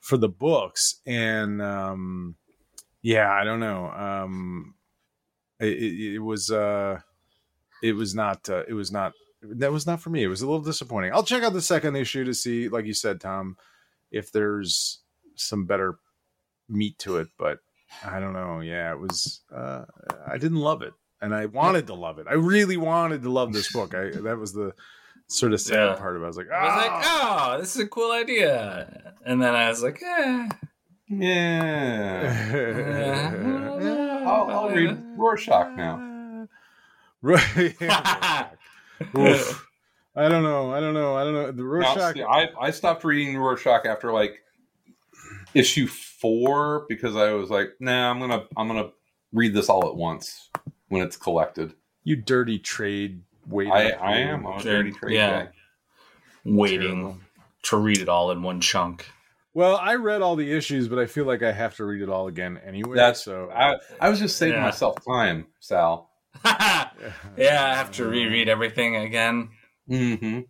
for 0.00 0.16
the 0.16 0.28
books, 0.28 1.00
and 1.06 1.60
um, 1.60 2.36
yeah, 3.02 3.30
I 3.30 3.44
don't 3.44 3.60
know, 3.60 3.90
um, 3.90 4.74
it, 5.58 5.76
it, 5.76 6.14
it 6.14 6.18
was 6.20 6.50
uh, 6.50 7.00
it 7.82 7.92
was 7.92 8.14
not 8.14 8.48
uh, 8.48 8.64
it 8.66 8.74
was 8.74 8.90
not 8.90 9.12
that 9.42 9.72
was 9.72 9.86
not 9.86 10.00
for 10.00 10.10
me. 10.10 10.22
It 10.22 10.28
was 10.28 10.42
a 10.42 10.46
little 10.46 10.62
disappointing. 10.62 11.12
I'll 11.12 11.22
check 11.22 11.42
out 11.42 11.52
the 11.52 11.62
second 11.62 11.96
issue 11.96 12.24
to 12.24 12.34
see, 12.34 12.68
like 12.68 12.86
you 12.86 12.94
said, 12.94 13.20
Tom, 13.20 13.56
if 14.10 14.32
there's 14.32 15.00
some 15.34 15.64
better 15.64 15.98
meat 16.68 16.98
to 17.00 17.16
it. 17.16 17.28
But 17.38 17.58
I 18.04 18.20
don't 18.20 18.32
know. 18.32 18.60
Yeah, 18.60 18.92
it 18.92 18.98
was. 18.98 19.40
Uh, 19.54 19.84
I 20.26 20.38
didn't 20.38 20.58
love 20.58 20.82
it, 20.82 20.92
and 21.20 21.34
I 21.34 21.46
wanted 21.46 21.86
to 21.88 21.94
love 21.94 22.18
it. 22.18 22.26
I 22.28 22.34
really 22.34 22.76
wanted 22.76 23.22
to 23.22 23.30
love 23.30 23.52
this 23.52 23.72
book. 23.72 23.94
I 23.94 24.10
that 24.10 24.38
was 24.38 24.52
the 24.52 24.72
sort 25.30 25.52
of 25.52 25.60
second 25.60 25.80
Yeah. 25.80 25.94
part 25.96 26.16
of 26.16 26.22
it. 26.22 26.24
I 26.24 26.28
was 26.28 26.36
like, 26.36 26.50
I 26.50 26.64
was 26.64 26.76
like, 26.84 26.90
ah. 26.92 27.54
oh, 27.54 27.60
this 27.60 27.74
is 27.76 27.82
a 27.82 27.88
cool 27.88 28.12
idea. 28.12 29.14
And 29.24 29.40
then 29.42 29.54
I 29.54 29.68
was 29.68 29.82
like, 29.82 30.00
eh. 30.02 30.48
Yeah. 31.08 32.30
I'll, 34.26 34.50
I'll 34.50 34.70
read 34.70 34.96
Rorschach 35.16 35.76
now. 35.76 36.46
right. 37.22 37.74
Oof. 39.16 39.66
I 40.16 40.28
don't 40.28 40.42
know. 40.42 40.72
I 40.72 40.80
don't 40.80 40.94
know. 40.94 41.16
I 41.16 41.24
don't 41.24 41.34
know. 41.34 41.52
The 41.52 41.62
Now, 41.62 41.68
Rorschach. 41.68 42.14
see, 42.14 42.22
I 42.22 42.48
I 42.60 42.70
stopped 42.70 43.04
reading 43.04 43.36
Rorschach 43.36 43.86
after 43.86 44.12
like 44.12 44.42
issue 45.54 45.86
four 45.86 46.86
because 46.88 47.16
I 47.16 47.32
was 47.32 47.50
like, 47.50 47.70
nah, 47.80 48.10
I'm 48.10 48.18
gonna 48.20 48.44
I'm 48.56 48.66
gonna 48.68 48.90
read 49.32 49.54
this 49.54 49.68
all 49.68 49.88
at 49.88 49.96
once 49.96 50.50
when 50.88 51.02
it's 51.02 51.16
collected. 51.16 51.74
You 52.04 52.16
dirty 52.16 52.58
trade 52.58 53.22
waiter. 53.46 53.72
I 53.72 53.90
I 53.90 54.16
am 54.18 54.46
I'm 54.46 54.58
a 54.60 54.62
dirty 54.62 54.92
trade 54.92 55.14
Yeah. 55.14 55.44
guy. 55.44 55.48
Waiting 56.44 57.00
Terrible. 57.02 57.16
to 57.64 57.76
read 57.76 57.98
it 57.98 58.08
all 58.08 58.30
in 58.30 58.42
one 58.42 58.60
chunk. 58.60 59.06
Well, 59.52 59.76
I 59.76 59.96
read 59.96 60.22
all 60.22 60.36
the 60.36 60.52
issues, 60.52 60.86
but 60.88 60.98
I 60.98 61.06
feel 61.06 61.24
like 61.24 61.42
I 61.42 61.52
have 61.52 61.74
to 61.76 61.84
read 61.84 62.02
it 62.02 62.08
all 62.08 62.28
again 62.28 62.58
anyway. 62.64 62.96
That's 62.96 63.22
so. 63.24 63.50
I, 63.50 63.76
I 64.00 64.08
was 64.08 64.18
just 64.20 64.36
saving 64.38 64.54
Yeah. 64.58 64.64
myself 64.64 65.04
time, 65.04 65.46
Sal. 65.58 66.08
yeah, 66.44 66.90
I 67.36 67.74
have 67.74 67.90
to 67.92 68.06
reread 68.06 68.48
everything 68.48 68.96
again. 68.96 69.50
Mm-hmm. 69.88 70.40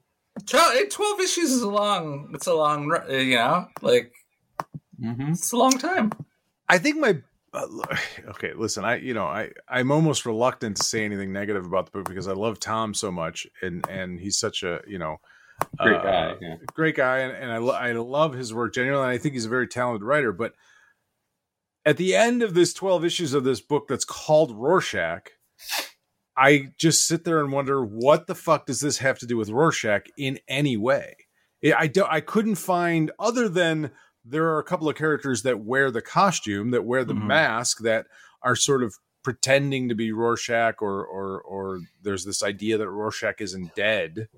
Twelve, 0.46 0.74
eh, 0.76 0.84
12 0.90 1.20
issues 1.20 1.50
is 1.50 1.62
a 1.62 1.68
long. 1.68 2.30
It's 2.34 2.46
a 2.46 2.54
long, 2.54 2.92
uh, 2.92 3.12
you 3.12 3.36
know, 3.36 3.66
like 3.82 4.12
Mm-hmm. 5.02 5.32
it's 5.32 5.50
a 5.52 5.56
long 5.56 5.78
time. 5.78 6.12
I 6.68 6.76
think 6.78 6.98
my 6.98 7.22
uh, 7.52 7.66
okay. 8.28 8.52
Listen, 8.54 8.84
I 8.84 8.96
you 8.96 9.14
know 9.14 9.26
I 9.26 9.50
I'm 9.68 9.90
almost 9.90 10.26
reluctant 10.26 10.76
to 10.78 10.82
say 10.82 11.04
anything 11.04 11.32
negative 11.32 11.64
about 11.66 11.86
the 11.86 11.92
book 11.92 12.08
because 12.08 12.28
I 12.28 12.32
love 12.32 12.60
Tom 12.60 12.94
so 12.94 13.10
much 13.10 13.46
and 13.62 13.86
and 13.88 14.20
he's 14.20 14.38
such 14.38 14.62
a 14.62 14.80
you 14.86 14.98
know 14.98 15.18
Great 15.78 15.96
uh, 15.96 16.02
guy. 16.02 16.34
Yeah. 16.40 16.56
great 16.72 16.96
guy, 16.96 17.18
and, 17.18 17.32
and 17.32 17.52
I 17.52 17.58
lo- 17.58 17.74
I 17.74 17.92
love 17.92 18.34
his 18.34 18.52
work 18.52 18.74
genuinely. 18.74 19.04
And 19.04 19.12
I 19.12 19.18
think 19.18 19.34
he's 19.34 19.46
a 19.46 19.50
very 19.50 19.66
talented 19.66 20.02
writer. 20.02 20.32
But 20.32 20.52
at 21.84 21.96
the 21.96 22.14
end 22.14 22.42
of 22.42 22.54
this 22.54 22.72
twelve 22.72 23.04
issues 23.04 23.34
of 23.34 23.44
this 23.44 23.60
book 23.60 23.86
that's 23.88 24.04
called 24.04 24.52
Rorschach, 24.52 25.30
I 26.36 26.68
just 26.78 27.06
sit 27.06 27.24
there 27.24 27.40
and 27.40 27.52
wonder 27.52 27.84
what 27.84 28.26
the 28.26 28.34
fuck 28.34 28.66
does 28.66 28.80
this 28.80 28.98
have 28.98 29.18
to 29.20 29.26
do 29.26 29.36
with 29.36 29.50
Rorschach 29.50 30.06
in 30.16 30.38
any 30.48 30.76
way? 30.76 31.16
I 31.76 31.86
don't. 31.86 32.10
I 32.10 32.20
couldn't 32.20 32.56
find 32.56 33.10
other 33.18 33.48
than 33.48 33.90
there 34.24 34.46
are 34.48 34.58
a 34.58 34.64
couple 34.64 34.88
of 34.88 34.96
characters 34.96 35.42
that 35.42 35.60
wear 35.60 35.90
the 35.90 36.02
costume, 36.02 36.70
that 36.72 36.84
wear 36.84 37.04
the 37.04 37.14
Mhm. 37.14 37.26
mask, 37.26 37.78
that 37.80 38.06
are 38.42 38.56
sort 38.56 38.82
of 38.82 38.94
pretending 39.22 39.88
to 39.88 39.94
be 39.94 40.12
Rorschach, 40.12 40.80
or 40.82 41.04
or 41.06 41.40
or 41.42 41.80
there's 42.02 42.24
this 42.24 42.42
idea 42.42 42.78
that 42.78 42.88
Rorschach 42.90 43.40
isn't 43.40 43.74
dead 43.74 44.28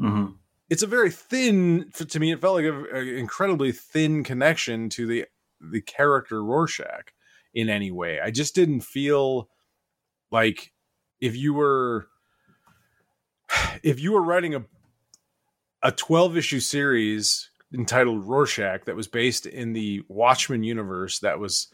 Mm-hmm. 0.00 0.32
it's 0.68 0.82
a 0.82 0.86
very 0.86 1.10
thin 1.10 1.90
to 1.94 2.20
me 2.20 2.32
it 2.32 2.40
felt 2.42 2.56
like 2.56 2.66
an 2.66 3.08
incredibly 3.08 3.72
thin 3.72 4.22
connection 4.22 4.90
to 4.90 5.06
the 5.06 5.24
the 5.58 5.80
character 5.80 6.44
rorschach 6.44 7.14
in 7.54 7.70
any 7.70 7.90
way 7.90 8.20
i 8.20 8.30
just 8.30 8.54
didn't 8.54 8.82
feel 8.82 9.48
like 10.30 10.74
if 11.20 11.34
you 11.34 11.54
were 11.54 12.08
if 13.82 13.98
you 14.00 14.12
were 14.12 14.22
writing 14.22 14.54
a 14.54 14.64
a 15.82 15.92
12 15.92 16.36
issue 16.36 16.60
series 16.60 17.48
entitled 17.74 18.26
rorschach 18.26 18.84
that 18.84 18.96
was 18.96 19.08
based 19.08 19.46
in 19.46 19.72
the 19.72 20.02
watchmen 20.08 20.62
universe 20.62 21.18
that 21.18 21.38
was 21.38 21.68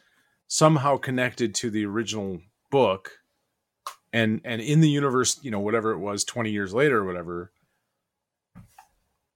somehow 0.48 0.96
connected 0.96 1.55
to 1.55 1.70
the 1.70 1.85
original 1.85 2.40
book 2.70 3.11
and 4.12 4.40
and 4.44 4.61
in 4.61 4.81
the 4.81 4.88
universe 4.88 5.38
you 5.42 5.50
know 5.50 5.61
whatever 5.61 5.92
it 5.92 5.98
was 5.98 6.24
20 6.24 6.50
years 6.50 6.72
later 6.72 6.98
or 6.98 7.05
whatever 7.05 7.52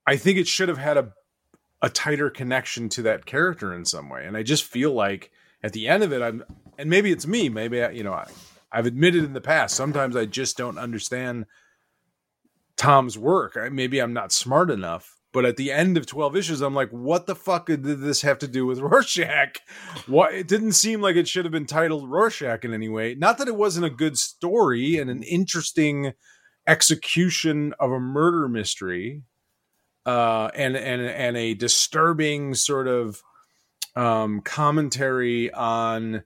I 0.07 0.17
think 0.17 0.39
it 0.39 0.47
should 0.47 0.69
have 0.69 0.79
had 0.79 0.97
a 0.97 1.13
a 1.83 1.91
tighter 1.91 2.31
connection 2.31 2.89
to 2.89 3.03
that 3.03 3.27
character 3.27 3.75
in 3.75 3.85
some 3.85 4.09
way. 4.09 4.25
And 4.27 4.37
I 4.37 4.43
just 4.43 4.65
feel 4.65 4.93
like 4.93 5.31
at 5.63 5.73
the 5.73 5.89
end 5.89 6.03
of 6.03 6.13
it, 6.13 6.23
I'm 6.23 6.45
and 6.79 6.89
maybe 6.89 7.11
it's 7.11 7.27
me, 7.27 7.49
maybe 7.49 7.83
I, 7.83 7.91
you 7.91 8.03
know, 8.03 8.13
I, 8.13 8.29
I've 8.73 8.87
admitted 8.87 9.25
in 9.25 9.33
the 9.33 9.41
past 9.41 9.77
sometimes 9.77 10.17
I 10.17 10.25
just 10.25 10.57
don't 10.57 10.79
understand 10.79 11.47
Tom's 12.77 13.19
work. 13.19 13.59
Maybe 13.73 14.01
I'm 14.01 14.13
not 14.13 14.33
smart 14.33 14.71
enough. 14.71 15.16
But 15.37 15.45
at 15.45 15.59
the 15.59 15.71
end 15.71 15.99
of 15.99 16.07
12 16.07 16.35
issues, 16.35 16.63
I'm 16.63 16.75
like, 16.75 16.89
what 16.89 17.27
the 17.27 17.35
fuck 17.35 17.67
did 17.67 17.83
this 17.83 18.23
have 18.23 18.39
to 18.39 18.49
do 18.49 18.65
with 18.65 18.79
Rorschach? 18.81 19.59
What 20.07 20.33
it 20.33 20.49
didn't 20.49 20.73
seem 20.73 21.03
like 21.03 21.15
it 21.15 21.29
should 21.29 21.45
have 21.45 21.53
been 21.53 21.67
titled 21.67 22.11
Rorschach 22.11 22.65
in 22.65 22.73
any 22.73 22.89
way. 22.89 23.15
Not 23.15 23.37
that 23.37 23.47
it 23.47 23.55
wasn't 23.55 23.85
a 23.85 23.91
good 23.91 24.17
story 24.17 24.97
and 24.97 25.11
an 25.11 25.23
interesting 25.23 26.15
execution 26.67 27.75
of 27.79 27.91
a 27.91 28.01
murder 28.01 28.49
mystery 28.49 29.25
uh, 30.07 30.49
and 30.55 30.75
and 30.75 31.03
and 31.03 31.37
a 31.37 31.53
disturbing 31.53 32.55
sort 32.55 32.89
of 32.89 33.21
um, 33.95 34.41
commentary 34.41 35.53
on 35.53 36.23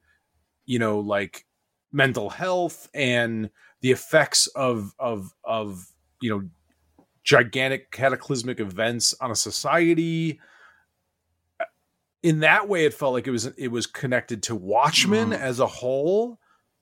you 0.67 0.79
know 0.79 1.01
like 1.01 1.47
mental 1.91 2.31
health 2.31 2.89
and 2.95 3.51
the 3.81 3.91
effects 3.91 4.47
of 4.47 4.95
of 5.01 5.35
of 5.43 5.89
you 6.23 6.31
know 6.31 6.49
gigantic 7.31 7.93
cataclysmic 7.93 8.59
events 8.59 9.15
on 9.21 9.31
a 9.31 9.37
society 9.37 10.41
in 12.25 12.41
that 12.41 12.69
way 12.69 12.85
it 12.85 12.93
felt 12.93 13.13
like 13.13 13.27
it 13.29 13.31
was 13.31 13.47
it 13.47 13.69
was 13.69 13.87
connected 13.87 14.43
to 14.43 14.55
watchmen 14.57 15.31
Mhm. 15.31 15.39
as 15.39 15.61
a 15.61 15.67
whole 15.67 16.41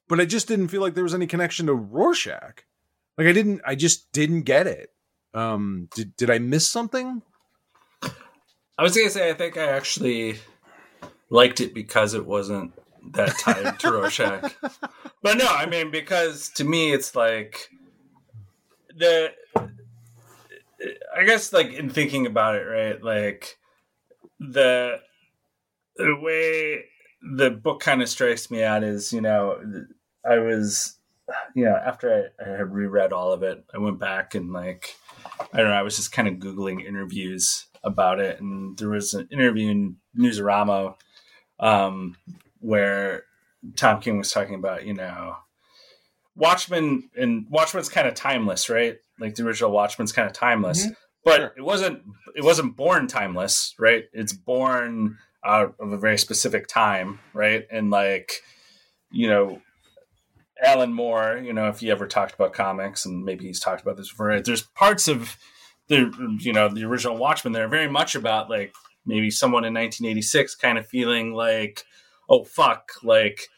but 0.09 0.19
i 0.21 0.25
just 0.25 0.49
didn't 0.49 0.69
feel 0.69 0.81
like 0.81 0.95
there 0.95 1.05
was 1.05 1.13
any 1.15 1.27
connection 1.27 1.67
to 1.67 1.75
rorschach 1.75 2.65
like 3.19 3.27
i 3.27 3.33
didn't 3.33 3.61
i 3.67 3.75
just 3.75 4.11
didn't 4.13 4.43
get 4.43 4.67
it 4.67 4.89
um 5.35 5.89
did, 5.95 6.17
did 6.17 6.31
i 6.31 6.39
miss 6.39 6.67
something 6.69 7.21
I 8.81 8.83
was 8.85 8.97
gonna 8.97 9.11
say 9.11 9.29
I 9.29 9.35
think 9.35 9.57
I 9.59 9.65
actually 9.65 10.39
liked 11.31 11.61
it 11.61 11.75
because 11.75 12.15
it 12.15 12.25
wasn't 12.25 12.73
that 13.13 13.37
tied 13.41 13.77
to 13.81 13.91
Rorschach. 13.91 14.55
But 15.23 15.37
no, 15.37 15.47
I 15.49 15.67
mean 15.67 15.91
because 15.91 16.49
to 16.51 16.63
me 16.65 16.93
it's 16.93 17.17
like 17.17 17.69
the 18.97 19.33
I 21.17 21.25
guess 21.25 21.53
like 21.53 21.73
in 21.73 21.91
thinking 21.91 22.27
about 22.27 22.57
it, 22.57 22.65
right? 22.65 23.03
Like 23.03 23.59
the 24.39 25.01
the 25.97 26.17
way 26.17 26.85
the 27.23 27.51
book 27.51 27.81
kind 27.81 28.03
of 28.03 28.09
strikes 28.09 28.51
me 28.51 28.63
out 28.63 28.85
is, 28.85 29.13
you 29.13 29.21
know, 29.21 29.61
I 30.25 30.39
was 30.39 30.99
you 31.55 31.65
know, 31.65 31.77
after 31.77 32.33
I, 32.41 32.45
I 32.45 32.57
had 32.57 32.73
reread 32.73 33.13
all 33.13 33.33
of 33.33 33.43
it, 33.43 33.65
I 33.75 33.79
went 33.79 33.99
back 33.99 34.35
and 34.35 34.53
like 34.53 34.97
I 35.53 35.59
don't 35.59 35.69
know, 35.69 35.75
I 35.75 35.83
was 35.83 35.97
just 35.97 36.13
kind 36.13 36.29
of 36.29 36.35
googling 36.35 36.85
interviews 36.85 37.67
about 37.85 38.21
it, 38.21 38.41
and 38.41 38.77
there 38.79 38.91
was 38.91 39.15
an 39.15 39.29
interview 39.31 39.71
in 39.71 39.97
Newsarama 40.17 40.95
um, 41.61 42.17
where 42.61 43.25
Tom 43.77 44.01
King 44.01 44.19
was 44.19 44.33
talking 44.33 44.55
about, 44.55 44.87
you 44.87 44.95
know, 44.95 45.37
Watchmen, 46.35 47.11
and 47.17 47.47
Watchmen's 47.51 47.89
kind 47.89 48.07
of 48.09 48.15
timeless, 48.15 48.69
right? 48.69 48.99
Like 49.21 49.35
the 49.35 49.45
original 49.45 49.71
Watchmen's 49.71 50.13
kind 50.13 50.27
of 50.27 50.33
timeless, 50.33 50.87
Mhm. 50.87 50.97
but 51.25 51.37
Sure. 51.37 51.55
it 51.57 51.63
wasn't. 51.63 52.03
It 52.37 52.45
wasn't 52.45 52.77
born 52.77 53.07
timeless, 53.09 53.75
right? 53.79 54.05
It's 54.13 54.33
born 54.33 55.19
out 55.45 55.75
of 55.81 55.93
a 55.93 55.99
very 55.99 56.19
specific 56.19 56.67
time, 56.69 57.21
right? 57.35 57.67
And 57.71 57.91
like, 57.91 58.33
you 59.11 59.29
know, 59.29 59.61
Alan 60.63 60.93
Moore, 60.93 61.41
you 61.43 61.53
know, 61.53 61.69
if 61.69 61.81
he 61.81 61.91
ever 61.91 62.07
talked 62.07 62.35
about 62.35 62.53
comics, 62.53 63.05
and 63.07 63.25
maybe 63.25 63.47
he's 63.47 63.61
talked 63.61 63.81
about 63.83 63.97
this 63.97 64.11
before, 64.11 64.41
there's 64.41 64.63
parts 64.63 65.07
of 65.09 65.37
the, 65.89 66.13
you 66.41 66.53
know, 66.53 66.69
the 66.69 66.85
original 66.85 67.17
Watchmen 67.17 67.53
that 67.55 67.63
are 67.63 67.69
very 67.69 67.89
much 67.89 68.15
about 68.15 68.51
like 68.51 68.75
maybe 69.07 69.31
someone 69.31 69.65
in 69.65 69.73
1986 69.73 70.55
kind 70.57 70.77
of 70.79 70.87
feeling 70.87 71.33
like, 71.33 71.85
oh 72.29 72.45
fuck, 72.45 72.91
like 73.03 73.49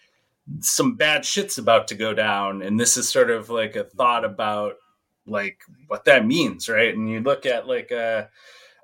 some 0.61 0.95
bad 0.97 1.25
shit's 1.25 1.59
about 1.59 1.89
to 1.89 1.95
go 1.95 2.13
down, 2.15 2.63
and 2.63 2.79
this 2.79 2.97
is 2.97 3.09
sort 3.09 3.31
of 3.31 3.51
like 3.51 3.77
a 3.77 3.85
thought 3.85 4.25
about 4.25 4.75
like 5.27 5.59
what 5.87 6.05
that 6.05 6.27
means, 6.27 6.69
right? 6.69 6.95
And 6.95 7.09
you 7.09 7.21
look 7.21 7.47
at 7.47 7.67
like 7.67 7.91
a 7.91 8.29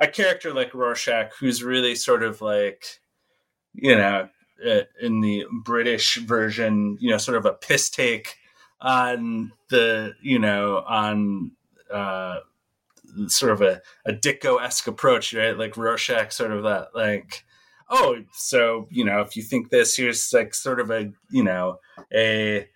a 0.00 0.06
character 0.06 0.52
like 0.52 0.74
Rorschach, 0.74 1.32
who's 1.38 1.62
really 1.62 1.94
sort 1.94 2.22
of 2.22 2.40
like, 2.40 3.00
you 3.74 3.96
know, 3.96 4.28
uh, 4.64 4.80
in 5.00 5.20
the 5.20 5.44
British 5.64 6.16
version, 6.16 6.96
you 7.00 7.10
know, 7.10 7.18
sort 7.18 7.36
of 7.36 7.46
a 7.46 7.52
piss 7.52 7.90
take 7.90 8.36
on 8.80 9.52
the, 9.70 10.12
you 10.22 10.38
know, 10.38 10.84
on 10.86 11.52
uh, 11.90 12.40
sort 13.26 13.52
of 13.52 13.62
a, 13.62 13.80
a 14.04 14.12
Ditko 14.12 14.60
esque 14.60 14.86
approach, 14.86 15.32
right? 15.32 15.56
Like 15.56 15.76
Rorschach, 15.76 16.32
sort 16.32 16.52
of 16.52 16.62
that, 16.64 16.88
like, 16.94 17.44
oh, 17.88 18.16
so 18.32 18.86
you 18.90 19.04
know, 19.04 19.20
if 19.20 19.36
you 19.36 19.42
think 19.42 19.70
this, 19.70 19.96
here's 19.96 20.32
like 20.32 20.54
sort 20.54 20.80
of 20.80 20.90
a, 20.90 21.10
you 21.30 21.44
know, 21.44 21.78
a 22.12 22.68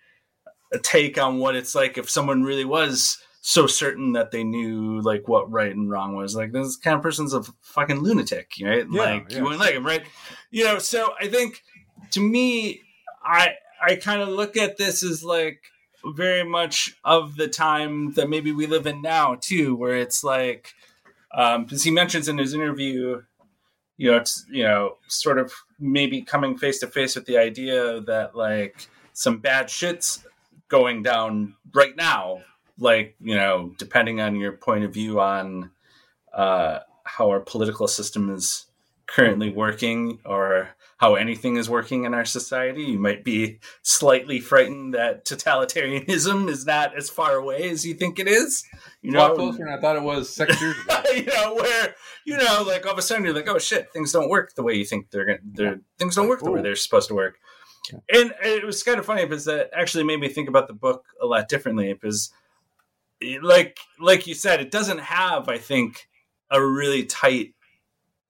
a 0.73 0.79
take 0.79 1.17
on 1.17 1.39
what 1.39 1.55
it's 1.55 1.75
like 1.75 1.97
if 1.97 2.09
someone 2.09 2.43
really 2.43 2.65
was 2.65 3.17
so 3.41 3.65
certain 3.65 4.13
that 4.13 4.29
they 4.29 4.43
knew 4.43 5.01
like 5.01 5.27
what 5.27 5.51
right 5.51 5.75
and 5.75 5.89
wrong 5.89 6.15
was. 6.15 6.35
Like 6.35 6.51
this 6.51 6.77
kind 6.77 6.95
of 6.95 7.01
person's 7.01 7.33
a 7.33 7.41
fucking 7.61 7.99
lunatic, 7.99 8.53
right? 8.63 8.85
Yeah, 8.89 9.01
like 9.01 9.31
yeah. 9.31 9.37
you 9.37 9.43
wouldn't 9.43 9.59
like 9.59 9.73
him, 9.73 9.85
right? 9.85 10.03
You 10.51 10.63
know, 10.63 10.79
so 10.79 11.13
I 11.19 11.27
think 11.27 11.63
to 12.11 12.19
me, 12.19 12.81
I 13.23 13.55
I 13.83 13.95
kind 13.95 14.21
of 14.21 14.29
look 14.29 14.55
at 14.55 14.77
this 14.77 15.03
as 15.03 15.23
like 15.23 15.63
very 16.05 16.43
much 16.43 16.95
of 17.03 17.35
the 17.35 17.47
time 17.47 18.13
that 18.13 18.29
maybe 18.29 18.51
we 18.51 18.67
live 18.67 18.85
in 18.85 19.01
now 19.01 19.35
too, 19.41 19.75
where 19.75 19.97
it's 19.97 20.23
like 20.23 20.73
um 21.33 21.63
because 21.63 21.83
he 21.83 21.91
mentions 21.91 22.27
in 22.27 22.37
his 22.37 22.53
interview, 22.53 23.23
you 23.97 24.11
know, 24.11 24.17
it's 24.17 24.45
you 24.51 24.63
know, 24.63 24.97
sort 25.07 25.39
of 25.39 25.51
maybe 25.79 26.21
coming 26.21 26.59
face 26.59 26.79
to 26.81 26.87
face 26.87 27.15
with 27.15 27.25
the 27.25 27.39
idea 27.39 28.01
that 28.01 28.35
like 28.35 28.87
some 29.13 29.39
bad 29.39 29.67
shit's 29.67 30.23
going 30.69 31.01
down 31.01 31.55
right 31.73 31.95
now 31.95 32.43
like 32.77 33.15
you 33.19 33.35
know 33.35 33.73
depending 33.77 34.21
on 34.21 34.35
your 34.35 34.53
point 34.53 34.83
of 34.83 34.93
view 34.93 35.19
on 35.19 35.71
uh 36.33 36.79
how 37.03 37.29
our 37.29 37.39
political 37.39 37.87
system 37.87 38.29
is 38.29 38.65
currently 39.07 39.49
working 39.49 40.19
or 40.25 40.69
how 40.97 41.15
anything 41.15 41.57
is 41.57 41.67
working 41.69 42.05
in 42.05 42.13
our 42.13 42.23
society. 42.23 42.83
You 42.83 42.99
might 42.99 43.23
be 43.23 43.59
slightly 43.81 44.39
frightened 44.39 44.93
that 44.93 45.25
totalitarianism 45.25 46.47
is 46.47 46.65
not 46.65 46.95
as 46.95 47.09
far 47.09 47.35
away 47.35 47.69
as 47.71 47.85
you 47.85 47.95
think 47.95 48.19
it 48.19 48.27
is. 48.27 48.63
You 49.01 49.09
It's 49.09 49.15
a 49.15 49.19
lot 49.19 49.29
know, 49.29 49.35
closer 49.35 49.57
than 49.65 49.69
I 49.69 49.81
thought 49.81 49.95
it 49.95 50.03
was 50.03 50.29
six 50.29 50.61
years 50.61 50.77
ago. 50.79 51.01
you 51.15 51.25
know, 51.25 51.55
where 51.55 51.95
you 52.23 52.37
know, 52.37 52.63
like 52.67 52.85
all 52.85 52.93
of 52.93 52.99
a 52.99 53.01
sudden 53.01 53.25
you're 53.25 53.33
like, 53.33 53.49
oh 53.49 53.57
shit, 53.57 53.91
things 53.91 54.11
don't 54.11 54.29
work 54.29 54.53
the 54.53 54.63
way 54.63 54.75
you 54.75 54.85
think 54.85 55.09
they're 55.09 55.25
gonna. 55.25 55.39
They're, 55.43 55.81
things 55.97 56.15
don't 56.15 56.27
work 56.27 56.41
the 56.41 56.51
way 56.51 56.61
they're 56.61 56.75
supposed 56.75 57.07
to 57.07 57.15
work. 57.15 57.39
And 58.13 58.33
it 58.43 58.63
was 58.63 58.83
kind 58.83 58.99
of 58.99 59.05
funny 59.05 59.25
because 59.25 59.45
that 59.45 59.71
actually 59.73 60.03
made 60.03 60.19
me 60.19 60.29
think 60.29 60.47
about 60.47 60.67
the 60.67 60.73
book 60.73 61.03
a 61.19 61.25
lot 61.25 61.49
differently. 61.49 61.91
Because, 61.91 62.31
like, 63.41 63.79
like 63.99 64.27
you 64.27 64.33
said, 64.33 64.61
it 64.61 64.71
doesn't 64.71 64.99
have, 64.99 65.49
I 65.49 65.57
think, 65.57 66.07
a 66.49 66.63
really 66.63 67.05
tight 67.05 67.53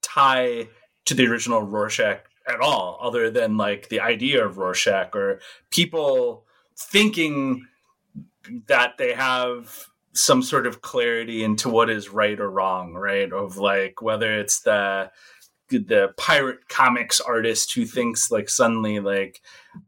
tie 0.02 0.68
to 1.04 1.14
the 1.14 1.26
original 1.26 1.62
Rorschach 1.62 2.24
at 2.46 2.60
all, 2.60 2.98
other 3.00 3.30
than 3.30 3.56
like 3.56 3.88
the 3.88 4.00
idea 4.00 4.44
of 4.44 4.58
Rorschach 4.58 5.14
or 5.14 5.40
people 5.70 6.44
thinking 6.76 7.66
that 8.66 8.98
they 8.98 9.12
have 9.12 9.86
some 10.14 10.42
sort 10.42 10.66
of 10.66 10.82
clarity 10.82 11.42
into 11.42 11.68
what 11.68 11.88
is 11.88 12.10
right 12.10 12.38
or 12.38 12.50
wrong, 12.50 12.94
right? 12.94 13.32
Of 13.32 13.56
like 13.56 14.02
whether 14.02 14.38
it's 14.38 14.60
the 14.60 15.10
the 15.78 16.14
pirate 16.16 16.68
comics 16.68 17.20
artist 17.20 17.74
who 17.74 17.84
thinks 17.84 18.30
like 18.30 18.48
suddenly 18.48 19.00
like 19.00 19.40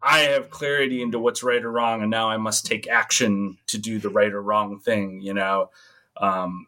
I 0.03 0.21
have 0.21 0.51
clarity 0.51 1.03
into 1.03 1.19
what's 1.19 1.43
right 1.43 1.63
or 1.63 1.71
wrong, 1.71 2.03
and 2.03 2.11
now 2.11 2.29
I 2.31 2.37
must 2.37 2.67
take 2.67 2.89
action 2.89 3.59
to 3.67 3.79
do 3.79 3.99
the 3.99 4.09
right 4.09 4.33
or 4.33 4.43
wrong 4.43 4.81
thing, 4.81 5.21
you 5.21 5.35
know. 5.35 5.71
Um, 6.17 6.67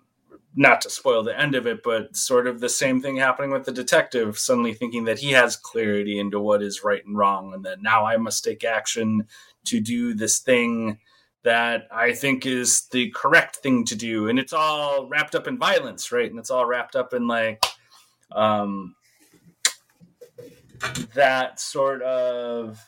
not 0.58 0.80
to 0.80 0.90
spoil 0.90 1.22
the 1.22 1.38
end 1.38 1.54
of 1.54 1.66
it, 1.66 1.82
but 1.82 2.16
sort 2.16 2.46
of 2.46 2.60
the 2.60 2.68
same 2.68 3.00
thing 3.00 3.16
happening 3.16 3.50
with 3.50 3.64
the 3.64 3.72
detective 3.72 4.38
suddenly 4.38 4.72
thinking 4.72 5.04
that 5.04 5.18
he 5.18 5.32
has 5.32 5.54
clarity 5.54 6.18
into 6.18 6.40
what 6.40 6.62
is 6.62 6.82
right 6.82 7.04
and 7.04 7.16
wrong, 7.16 7.52
and 7.54 7.64
that 7.64 7.82
now 7.82 8.06
I 8.06 8.16
must 8.16 8.42
take 8.42 8.64
action 8.64 9.26
to 9.64 9.80
do 9.80 10.14
this 10.14 10.38
thing 10.38 10.98
that 11.42 11.86
I 11.92 12.12
think 12.12 12.44
is 12.44 12.88
the 12.90 13.10
correct 13.10 13.56
thing 13.56 13.84
to 13.84 13.94
do. 13.94 14.28
And 14.28 14.38
it's 14.38 14.52
all 14.52 15.06
wrapped 15.08 15.34
up 15.36 15.46
in 15.46 15.58
violence, 15.58 16.10
right? 16.10 16.28
And 16.28 16.40
it's 16.40 16.50
all 16.50 16.66
wrapped 16.66 16.96
up 16.96 17.14
in 17.14 17.28
like 17.28 17.62
um, 18.32 18.96
that 21.14 21.60
sort 21.60 22.02
of. 22.02 22.78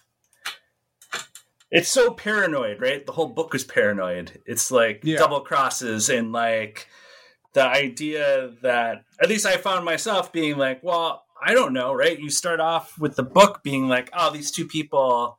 It's 1.71 1.89
so 1.91 2.13
paranoid, 2.13 2.81
right? 2.81 3.05
The 3.05 3.13
whole 3.13 3.29
book 3.29 3.55
is 3.55 3.65
paranoid. 3.65 4.41
It's 4.47 4.71
like 4.71 5.01
Yeah. 5.03 5.19
double 5.19 5.41
crosses 5.41 6.09
and 6.09 6.33
like 6.33 6.89
the 7.53 7.63
idea 7.63 8.53
that 8.63 9.05
at 9.21 9.29
least 9.29 9.45
I 9.45 9.57
found 9.59 9.85
myself 9.85 10.33
being 10.33 10.57
like, 10.57 10.83
well, 10.83 11.25
I 11.43 11.53
don't 11.55 11.73
know, 11.75 11.93
right? 11.93 12.19
You 12.19 12.31
start 12.31 12.61
off 12.61 12.99
with 12.99 13.17
the 13.17 13.23
book 13.23 13.63
being 13.63 13.87
like, 13.89 14.11
oh, 14.17 14.31
these 14.31 14.51
two 14.51 14.67
people 14.67 15.39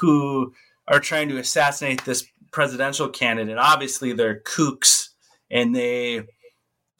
who 0.00 0.54
are 0.86 1.00
trying 1.00 1.28
to 1.30 1.38
assassinate 1.38 2.04
this 2.04 2.26
presidential 2.52 3.08
candidate, 3.08 3.58
obviously 3.58 4.12
they're 4.12 4.40
kooks 4.40 5.08
and 5.50 5.74
they 5.74 6.22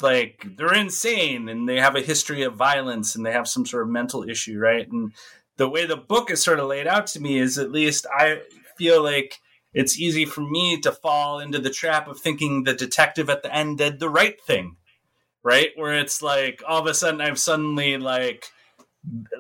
like 0.01 0.47
they're 0.57 0.75
insane 0.75 1.49
and 1.49 1.69
they 1.69 1.77
have 1.77 1.97
a 1.97 2.01
history 2.01 2.43
of 2.43 2.55
violence 2.55 3.15
and 3.15 3.25
they 3.25 3.33
have 3.33 3.49
some 3.49 3.65
sort 3.65 3.85
of 3.85 3.89
mental 3.89 4.29
issue, 4.29 4.59
right? 4.59 4.87
And 4.91 5.13
the 5.57 5.69
way 5.69 5.87
the 5.87 5.97
book 5.97 6.31
is 6.31 6.43
sort 6.43 6.61
of 6.61 6.69
laid 6.69 6.87
out 6.87 7.07
to 7.09 7.21
me 7.21 7.39
is 7.39 7.59
at 7.59 7.73
least 7.73 8.07
I 8.13 8.43
feel 8.77 9.03
like 9.03 9.41
it's 9.73 9.99
easy 9.99 10.25
for 10.25 10.41
me 10.41 10.81
to 10.81 10.93
fall 10.93 11.39
into 11.39 11.59
the 11.59 11.71
trap 11.71 12.09
of 12.09 12.19
thinking 12.19 12.65
the 12.65 12.75
detective 12.75 13.29
at 13.29 13.43
the 13.43 13.55
end 13.55 13.79
did 13.79 13.99
the 13.99 14.09
right 14.11 14.41
thing, 14.41 14.77
right? 15.43 15.71
Where 15.77 15.99
it's 15.99 16.23
like 16.23 16.63
all 16.67 16.81
of 16.81 16.87
a 16.87 16.95
sudden 16.95 17.21
I'm 17.21 17.37
suddenly 17.37 17.97
like, 17.97 18.47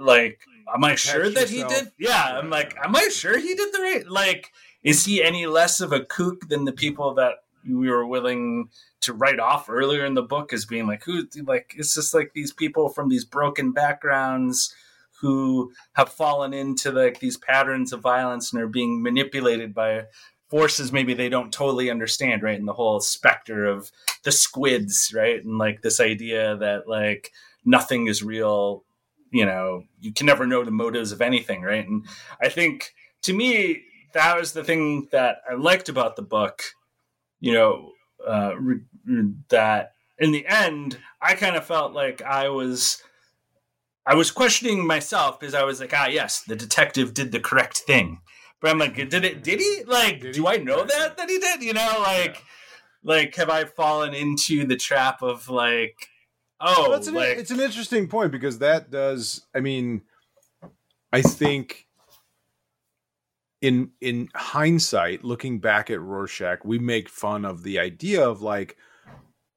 like, 0.00 0.40
am 0.74 0.84
I 0.84 0.94
sure 0.94 1.28
that 1.30 1.48
he 1.48 1.64
did? 1.64 1.90
Yeah, 1.98 2.38
I'm 2.38 2.50
like, 2.50 2.76
am 2.82 2.96
I 2.96 3.08
sure 3.08 3.38
he 3.38 3.54
did 3.54 3.72
the 3.72 3.80
right? 3.80 4.06
Like, 4.06 4.52
is 4.82 5.04
he 5.04 5.22
any 5.22 5.46
less 5.46 5.80
of 5.80 5.92
a 5.92 6.04
kook 6.04 6.48
than 6.48 6.64
the 6.64 6.72
people 6.72 7.14
that 7.14 7.34
we 7.68 7.90
were 7.90 8.06
willing 8.06 8.68
to 9.00 9.12
write 9.12 9.40
off 9.40 9.68
earlier 9.68 10.04
in 10.04 10.14
the 10.14 10.22
book 10.22 10.52
as 10.52 10.64
being 10.64 10.86
like, 10.86 11.04
who, 11.04 11.26
like, 11.44 11.74
it's 11.76 11.94
just 11.94 12.14
like 12.14 12.32
these 12.34 12.52
people 12.52 12.88
from 12.88 13.08
these 13.08 13.24
broken 13.24 13.72
backgrounds 13.72 14.74
who 15.20 15.72
have 15.94 16.08
fallen 16.10 16.52
into 16.52 16.90
like 16.92 17.20
these 17.20 17.36
patterns 17.36 17.92
of 17.92 18.00
violence 18.00 18.52
and 18.52 18.62
are 18.62 18.68
being 18.68 19.02
manipulated 19.02 19.74
by 19.74 20.04
forces 20.48 20.92
maybe 20.92 21.14
they 21.14 21.28
don't 21.28 21.52
totally 21.52 21.90
understand 21.90 22.42
right? 22.42 22.58
And 22.58 22.68
the 22.68 22.74
whole 22.74 23.00
specter 23.00 23.64
of 23.64 23.90
the 24.22 24.32
squids 24.32 25.12
right? 25.14 25.42
And 25.42 25.58
like 25.58 25.82
this 25.82 26.00
idea 26.00 26.56
that 26.56 26.88
like 26.88 27.32
nothing 27.64 28.06
is 28.06 28.22
real 28.22 28.84
you 29.30 29.44
know 29.44 29.84
you 30.00 30.12
can 30.12 30.26
never 30.26 30.46
know 30.46 30.64
the 30.64 30.70
motives 30.70 31.12
of 31.12 31.20
anything 31.20 31.62
right? 31.62 31.86
And 31.86 32.06
i 32.40 32.48
think 32.48 32.92
to 33.22 33.32
me 33.32 33.82
that 34.12 34.38
was 34.38 34.52
the 34.52 34.64
thing 34.64 35.08
that 35.10 35.38
i 35.50 35.54
liked 35.54 35.88
about 35.88 36.16
the 36.16 36.22
book 36.22 36.62
you 37.40 37.52
know 37.52 37.92
uh, 38.26 38.52
re- 38.58 38.80
that 39.48 39.92
in 40.18 40.32
the 40.32 40.46
end 40.46 40.98
i 41.20 41.34
kind 41.34 41.56
of 41.56 41.64
felt 41.64 41.92
like 41.92 42.22
i 42.22 42.48
was 42.48 43.02
I 44.06 44.14
was 44.14 44.30
questioning 44.30 44.86
myself 44.86 45.40
because 45.40 45.52
I 45.52 45.64
was 45.64 45.80
like, 45.80 45.92
ah, 45.92 46.06
yes, 46.06 46.42
the 46.42 46.54
detective 46.54 47.12
did 47.12 47.32
the 47.32 47.40
correct 47.40 47.78
thing. 47.78 48.20
But 48.60 48.70
I'm 48.70 48.78
like, 48.78 48.94
did 48.94 49.24
it? 49.24 49.42
Did 49.42 49.58
he? 49.58 49.82
Like, 49.84 50.20
Did 50.20 50.34
do 50.34 50.42
he? 50.42 50.48
I 50.48 50.56
know 50.58 50.84
that 50.84 51.16
that 51.16 51.28
he 51.28 51.38
did? 51.38 51.62
You 51.62 51.74
know, 51.74 51.96
like, 51.98 52.42
like, 53.02 53.34
have 53.34 53.50
I 53.50 53.64
fallen 53.64 54.14
into 54.14 54.64
the 54.64 54.76
trap 54.76 55.22
of 55.22 55.48
like, 55.48 55.96
oh, 56.60 56.82
Well, 56.82 56.90
that's 56.92 57.08
an, 57.08 57.14
like, 57.14 57.36
it's 57.36 57.50
an 57.50 57.60
interesting 57.60 58.08
point 58.08 58.30
because 58.32 58.60
that 58.60 58.90
does. 58.90 59.44
I 59.54 59.60
mean, 59.60 60.02
I 61.12 61.20
think 61.20 61.85
in 63.66 63.90
in 64.00 64.28
hindsight, 64.34 65.24
looking 65.24 65.58
back 65.58 65.90
at 65.90 66.00
Rorschach, 66.00 66.64
we 66.64 66.78
make 66.78 67.08
fun 67.08 67.44
of 67.44 67.62
the 67.62 67.78
idea 67.78 68.26
of 68.28 68.40
like, 68.42 68.76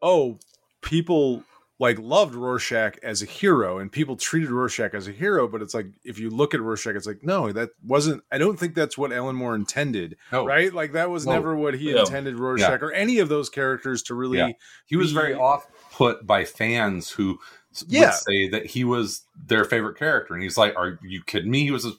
oh, 0.02 0.40
people 0.82 1.44
like 1.82 1.98
loved 2.00 2.36
Rorschach 2.36 2.98
as 3.04 3.22
a 3.22 3.26
hero, 3.26 3.78
and 3.80 3.90
people 3.92 4.18
treated 4.18 4.50
Rorschach 4.50 4.94
as 4.94 5.08
a 5.08 5.12
hero. 5.14 5.48
But 5.48 5.62
it's 5.62 5.74
like 5.74 5.88
if 6.04 6.20
you 6.20 6.30
look 6.30 6.54
at 6.54 6.62
Rorschach, 6.62 6.96
it's 6.96 7.08
like 7.08 7.24
no, 7.24 7.52
that 7.52 7.70
wasn't. 7.86 8.24
I 8.32 8.38
don't 8.38 8.58
think 8.60 8.74
that's 8.76 8.98
what 8.98 9.14
Alan 9.14 9.36
Moore 9.36 9.56
intended, 9.56 10.18
No, 10.32 10.46
right? 10.46 10.74
Like 10.74 10.94
that 10.94 11.10
was 11.10 11.26
No. 11.26 11.34
never 11.34 11.56
what 11.56 11.76
he 11.76 11.92
Yeah. 11.94 12.02
intended 12.02 12.38
Rorschach 12.40 12.82
or 12.82 12.92
any 12.92 13.20
of 13.20 13.30
those 13.30 13.50
characters 13.50 14.02
to 14.04 14.16
really. 14.16 14.40
Yeah. 14.40 14.52
He 14.88 14.96
was 14.96 15.12
very 15.12 15.34
off 15.36 15.68
put 15.94 16.26
by 16.26 16.46
fans 16.46 17.12
who 17.12 17.40
Yeah. 17.88 18.08
would 18.08 18.14
say 18.16 18.50
that 18.50 18.66
he 18.66 18.84
was 18.84 19.22
their 19.48 19.64
favorite 19.64 19.98
character, 19.98 20.34
and 20.34 20.42
he's 20.44 20.58
like, 20.58 20.76
"Are 20.76 21.00
you 21.04 21.22
kidding 21.24 21.52
me? 21.52 21.64
He 21.64 21.72
was 21.72 21.86
a 21.86 21.92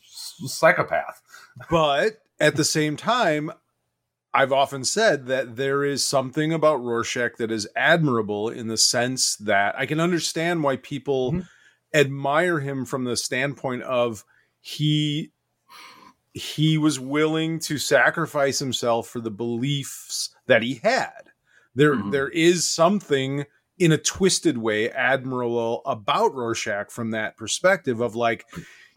psychopath." 0.47 1.23
But 1.69 2.23
at 2.39 2.57
the 2.57 2.65
same 2.65 2.97
time, 2.97 3.51
I've 4.33 4.53
often 4.53 4.85
said 4.85 5.27
that 5.27 5.57
there 5.57 5.85
is 5.85 6.07
something 6.07 6.53
about 6.53 6.83
Rorschach 6.83 7.37
that 7.39 7.51
is 7.51 7.69
admirable 7.75 8.49
in 8.49 8.69
the 8.69 8.77
sense 8.77 9.37
that 9.37 9.77
I 9.77 9.87
can 9.87 9.99
understand 10.01 10.63
why 10.63 10.77
people 10.77 11.33
Mhm. 11.33 11.49
admire 11.93 12.61
him 12.61 12.85
from 12.85 13.05
the 13.05 13.17
standpoint 13.17 13.83
of 13.83 14.25
he 14.61 15.33
he 16.33 16.79
was 16.79 17.01
willing 17.01 17.59
to 17.59 17.77
sacrifice 17.77 18.61
himself 18.61 19.09
for 19.09 19.21
the 19.21 19.33
beliefs 19.33 20.31
that 20.47 20.63
he 20.63 20.75
had. 20.77 21.33
There 21.75 21.97
Mhm. 21.97 22.13
there 22.13 22.29
is 22.29 22.69
something 22.69 23.47
in 23.79 23.91
a 23.91 23.99
twisted 23.99 24.57
way 24.57 24.91
admirable 24.91 25.83
about 25.87 26.33
Rorschach 26.35 26.91
from 26.93 27.11
that 27.11 27.37
perspective 27.37 28.01
of 28.01 28.15
like 28.15 28.47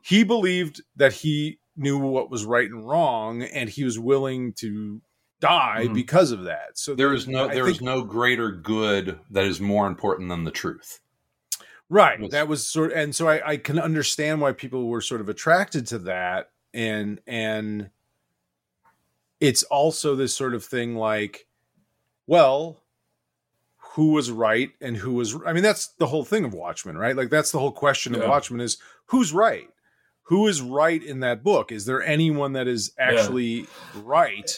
he 0.03 0.23
believed 0.23 0.81
that 0.95 1.13
he 1.13 1.57
knew 1.75 1.97
what 1.97 2.29
was 2.29 2.45
right 2.45 2.69
and 2.69 2.87
wrong 2.87 3.41
and 3.41 3.69
he 3.69 3.83
was 3.83 3.97
willing 3.97 4.53
to 4.53 5.01
die 5.39 5.85
Mhm. 5.89 5.93
because 5.93 6.31
of 6.31 6.43
that. 6.43 6.77
So 6.77 6.95
There 6.95 7.13
is 7.13 7.27
no 7.27 7.49
I 7.49 7.53
there 7.53 7.65
think- 7.65 7.77
is 7.77 7.81
no 7.81 8.03
greater 8.03 8.51
good 8.51 9.19
that 9.31 9.45
is 9.45 9.59
more 9.59 9.87
important 9.87 10.29
than 10.29 10.43
the 10.43 10.51
truth. 10.51 10.99
Right. 11.89 12.19
Was- 12.19 12.31
That 12.31 12.47
was 12.47 12.65
sort 12.67 12.91
of, 12.91 12.97
and 12.97 13.15
so 13.15 13.27
I, 13.27 13.51
I 13.51 13.57
can 13.57 13.77
understand 13.79 14.39
why 14.41 14.51
people 14.53 14.87
were 14.87 15.01
sort 15.01 15.19
of 15.21 15.29
attracted 15.29 15.85
to 15.87 15.99
that. 15.99 16.51
And 16.73 17.19
and 17.27 17.89
it's 19.39 19.63
also 19.63 20.15
this 20.15 20.35
sort 20.35 20.53
of 20.53 20.63
thing 20.63 20.95
like, 20.95 21.47
well, 22.27 22.79
who 23.95 24.11
was 24.13 24.31
right 24.31 24.71
and 24.81 24.97
who 24.97 25.13
was 25.13 25.35
I 25.45 25.53
mean, 25.53 25.61
that's 25.63 25.87
the 25.87 26.07
whole 26.07 26.23
thing 26.25 26.45
of 26.45 26.53
Watchmen, 26.53 26.97
right? 26.97 27.15
Like 27.15 27.29
that's 27.29 27.51
the 27.51 27.59
whole 27.59 27.71
question 27.71 28.15
of 28.15 28.21
Yeah. 28.21 28.29
Watchmen 28.29 28.61
is 28.61 28.77
who's 29.07 29.33
right? 29.33 29.69
Who 30.27 30.47
is 30.47 30.61
right 30.61 31.03
in 31.03 31.19
that 31.19 31.43
book? 31.43 31.71
Is 31.71 31.85
there 31.85 32.01
anyone 32.01 32.53
that 32.53 32.67
is 32.67 32.93
actually 32.97 33.67
right? 34.03 34.49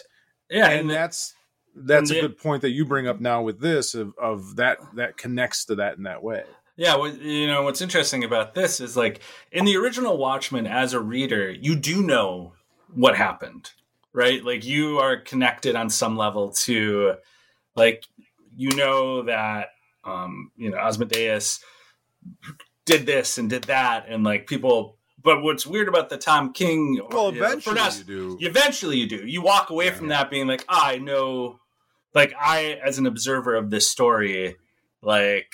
yeah, 0.50 0.70
and 0.70 0.82
and 0.82 0.90
that's 0.90 1.34
that's 1.76 2.10
and 2.10 2.20
a 2.20 2.22
good 2.22 2.38
point 2.38 2.62
that 2.62 2.70
you 2.72 2.86
bring 2.86 3.08
up 3.08 3.20
now 3.20 3.42
with 3.42 3.60
this 3.60 3.96
of 3.96 4.14
of 4.18 4.56
that 4.58 4.78
that 4.96 5.18
connects 5.18 5.66
to 5.66 5.76
that 5.76 5.98
in 5.98 6.04
that 6.04 6.24
way. 6.24 6.44
Yeah, 6.78 6.98
what, 6.98 7.22
you 7.22 7.48
know 7.48 7.64
what's 7.64 7.82
interesting 7.82 8.24
about 8.24 8.54
this 8.54 8.80
is 8.80 8.98
like 8.98 9.22
in 9.52 9.66
the 9.66 9.78
original 9.78 10.18
Watchmen, 10.18 10.68
as 10.68 10.94
a 10.94 11.00
reader, 11.00 11.50
you 11.50 11.76
do 11.76 12.02
know 12.04 12.54
what 12.94 13.16
happened, 13.16 13.72
right? 14.14 14.44
Like 14.44 14.66
you 14.66 15.00
are 15.00 15.18
connected 15.18 15.76
on 15.76 15.90
some 15.90 16.18
level 16.18 16.52
to, 16.52 17.16
like, 17.76 18.04
you 18.56 18.72
know 18.76 19.24
that 19.24 19.70
um, 20.04 20.52
you 20.58 20.70
know 20.70 20.78
Ozymandias 20.78 21.60
did 22.86 23.06
this 23.06 23.38
and 23.38 23.50
did 23.50 23.64
that, 23.66 24.06
and 24.08 24.24
like 24.24 24.48
people. 24.48 24.98
But 25.26 25.42
what's 25.42 25.66
weird 25.66 25.90
about 25.90 26.10
the 26.10 26.18
Tom 26.18 26.54
King? 26.54 27.02
Well, 27.10 27.34
you 27.34 27.42
know, 27.42 27.60
for 27.60 27.72
eventually 27.72 27.80
us- 27.82 27.98
you 28.00 28.04
do. 28.06 28.38
eventually 28.42 28.98
you 28.98 29.10
do. 29.10 29.26
You 29.28 29.42
walk 29.42 29.72
away 29.72 29.90
from 29.90 30.08
that 30.10 30.30
being 30.30 30.48
like, 30.48 30.64
ah, 30.70 30.86
I 30.90 30.98
know, 31.00 31.60
like 32.14 32.34
I, 32.40 32.80
as 32.86 33.00
an 33.00 33.08
observer 33.08 33.56
of 33.56 33.72
this 33.72 33.90
story, 33.90 34.56
like 35.02 35.52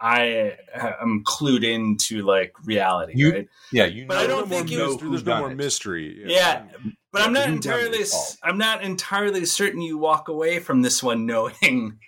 I 0.00 0.56
am 1.02 1.24
clued 1.26 1.64
into 1.64 2.22
like 2.22 2.52
reality, 2.64 3.14
You- 3.16 3.32
right? 3.32 3.48
Yeah, 3.72 3.86
you 3.86 4.02
know. 4.02 4.08
But 4.08 4.18
I 4.18 4.26
don't 4.28 4.48
think 4.48 4.70
you- 4.70 4.86
mystery- 4.86 5.10
there's 5.10 5.24
no 5.26 5.38
more 5.40 5.50
it. 5.50 5.56
mystery. 5.56 6.22
Yeah, 6.24 6.62
but 7.12 7.22
I'm 7.22 7.32
not 7.32 7.48
entirely. 7.48 7.98
this 7.98 8.14
all? 8.14 8.20
s- 8.20 8.38
I'm 8.44 8.56
not 8.58 8.84
entirely 8.84 9.44
certain 9.46 9.80
you 9.82 9.98
walk 9.98 10.28
away 10.28 10.60
from 10.60 10.82
this 10.82 11.02
one 11.02 11.26
knowing 11.26 11.98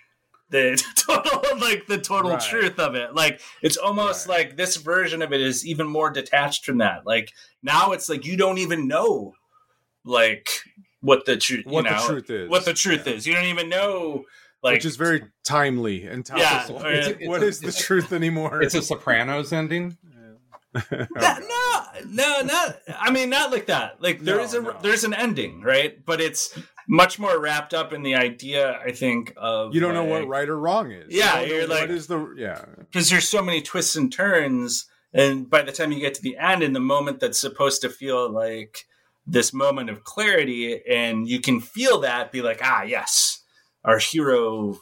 the 0.51 0.81
total, 0.95 1.57
like 1.59 1.87
the 1.87 1.97
total 1.97 2.31
Right. 2.31 2.41
truth 2.41 2.77
of 2.79 2.95
it. 2.95 3.15
Like 3.15 3.41
it's 3.61 3.77
almost 3.77 4.27
Right. 4.27 4.47
like 4.47 4.57
this 4.57 4.75
version 4.77 5.21
of 5.21 5.33
it 5.33 5.41
is 5.41 5.65
even 5.65 5.87
more 5.87 6.09
detached 6.11 6.65
from 6.65 6.77
that. 6.79 7.05
Like 7.05 7.31
now 7.63 7.91
it's 7.93 8.07
like 8.09 8.25
you 8.25 8.37
don't 8.37 8.57
even 8.59 8.87
know, 8.87 9.33
like 10.05 10.49
what 11.01 11.25
the 11.25 11.37
truth. 11.37 11.65
What 11.65 11.85
you 11.85 11.91
the 11.91 11.95
truth 12.05 12.29
is. 12.29 12.49
What 12.49 12.65
the 12.65 12.73
truth 12.73 13.07
Yeah. 13.07 13.13
is. 13.13 13.25
You 13.25 13.33
don't 13.33 13.45
even 13.45 13.69
know. 13.69 14.25
Like 14.63 14.73
Which 14.75 14.85
is 14.85 14.95
very 14.95 15.23
timely 15.43 16.05
and 16.05 16.29
Yeah, 16.37 16.43
topical. 16.65 16.85
or- 16.85 16.91
It's- 16.91 17.07
it's 17.19 17.27
what 17.27 17.41
a- 17.41 17.49
the 17.49 17.71
truth 17.71 18.13
anymore? 18.13 18.61
It's 18.61 18.75
a 18.75 18.81
Sopranos 18.83 19.51
ending. 19.51 19.97
That- 20.73 21.41
no, 22.05 22.39
no, 22.39 22.41
not. 22.45 22.79
I 22.97 23.11
mean, 23.11 23.29
not 23.29 23.51
like 23.51 23.65
that. 23.65 24.01
Like 24.01 24.21
there 24.21 24.37
No, 24.37 24.43
is 24.43 24.53
a 24.53 24.61
no. 24.61 24.77
there's 24.81 25.03
an 25.03 25.13
ending, 25.13 25.61
right? 25.61 26.03
But 26.05 26.21
it's 26.21 26.57
much 26.87 27.19
more 27.19 27.39
wrapped 27.39 27.73
up 27.73 27.93
in 27.93 28.03
the 28.03 28.15
idea. 28.15 28.79
I 28.85 28.91
think 28.91 29.33
of 29.37 29.73
you 29.73 29.79
don't 29.79 29.93
know 29.93 30.03
what 30.03 30.27
right 30.27 30.47
or 30.47 30.59
wrong 30.59 30.91
is. 30.91 31.07
Yeah, 31.09 31.39
don't 31.39 31.49
you're 31.49 31.67
like- 31.67 31.81
what 31.81 31.91
is 31.91 32.07
the 32.07 32.33
yeah. 32.37 32.65
because 32.79 33.09
there's 33.09 33.27
so 33.29 33.41
many 33.41 33.61
twists 33.61 33.95
and 33.95 34.11
turns, 34.11 34.85
and 35.13 35.49
by 35.49 35.61
the 35.61 35.71
time 35.71 35.91
you 35.91 35.99
get 35.99 36.13
to 36.15 36.21
the 36.21 36.37
end, 36.37 36.63
in 36.63 36.73
the 36.73 36.79
moment 36.79 37.19
that's 37.19 37.39
supposed 37.39 37.81
to 37.81 37.89
feel 37.89 38.29
like 38.29 38.85
this 39.27 39.53
moment 39.53 39.89
of 39.89 40.03
clarity, 40.03 40.81
and 40.89 41.27
you 41.27 41.39
can 41.39 41.59
feel 41.61 41.99
that, 42.01 42.31
be 42.31 42.41
like, 42.41 42.59
ah, 42.63 42.81
yes, 42.83 43.43
our 43.85 43.99
hero 43.99 44.79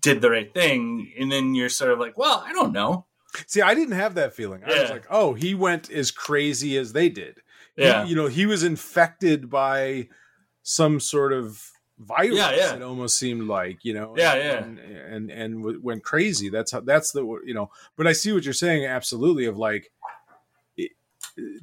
did 0.00 0.20
the 0.20 0.30
right 0.30 0.52
thing, 0.52 1.12
and 1.18 1.30
then 1.30 1.54
you're 1.54 1.68
sort 1.68 1.92
of 1.92 1.98
like, 1.98 2.18
well, 2.18 2.42
I 2.46 2.52
don't 2.52 2.72
know. 2.72 3.06
See, 3.46 3.62
I 3.62 3.74
didn't 3.74 3.94
have 3.94 4.14
that 4.16 4.34
feeling. 4.34 4.62
I 4.64 4.80
was 4.82 4.90
like, 4.90 5.06
oh, 5.10 5.34
he 5.34 5.54
went 5.54 5.90
as 5.90 6.10
crazy 6.10 6.76
as 6.76 6.92
they 6.92 7.08
did. 7.08 7.38
He- 7.76 7.84
Yeah, 7.84 8.04
you 8.04 8.14
know, 8.14 8.26
he 8.26 8.46
was 8.46 8.62
infected 8.62 9.48
by 9.48 10.08
some 10.62 11.00
sort 11.00 11.32
of 11.32 11.70
virus. 11.98 12.36
Yeah, 12.36 12.52
yeah. 12.54 12.74
It 12.76 12.82
almost 12.82 13.18
seemed 13.18 13.48
like, 13.48 13.84
you 13.84 13.94
know, 13.94 14.14
Yeah, 14.16 14.34
yeah. 14.34 14.64
and 14.64 14.78
and, 14.78 15.30
and 15.30 15.54
w- 15.62 15.80
went 15.82 16.02
crazy. 16.02 16.48
That's 16.48 16.72
how. 16.72 16.80
That's 16.80 17.12
the 17.12 17.22
you 17.44 17.54
know. 17.54 17.70
But 17.96 18.06
I 18.06 18.12
see 18.12 18.32
what 18.32 18.44
you're 18.44 18.54
saying. 18.54 18.84
Absolutely, 18.86 19.44
of 19.46 19.56
like. 19.56 19.90
it- 20.76 20.92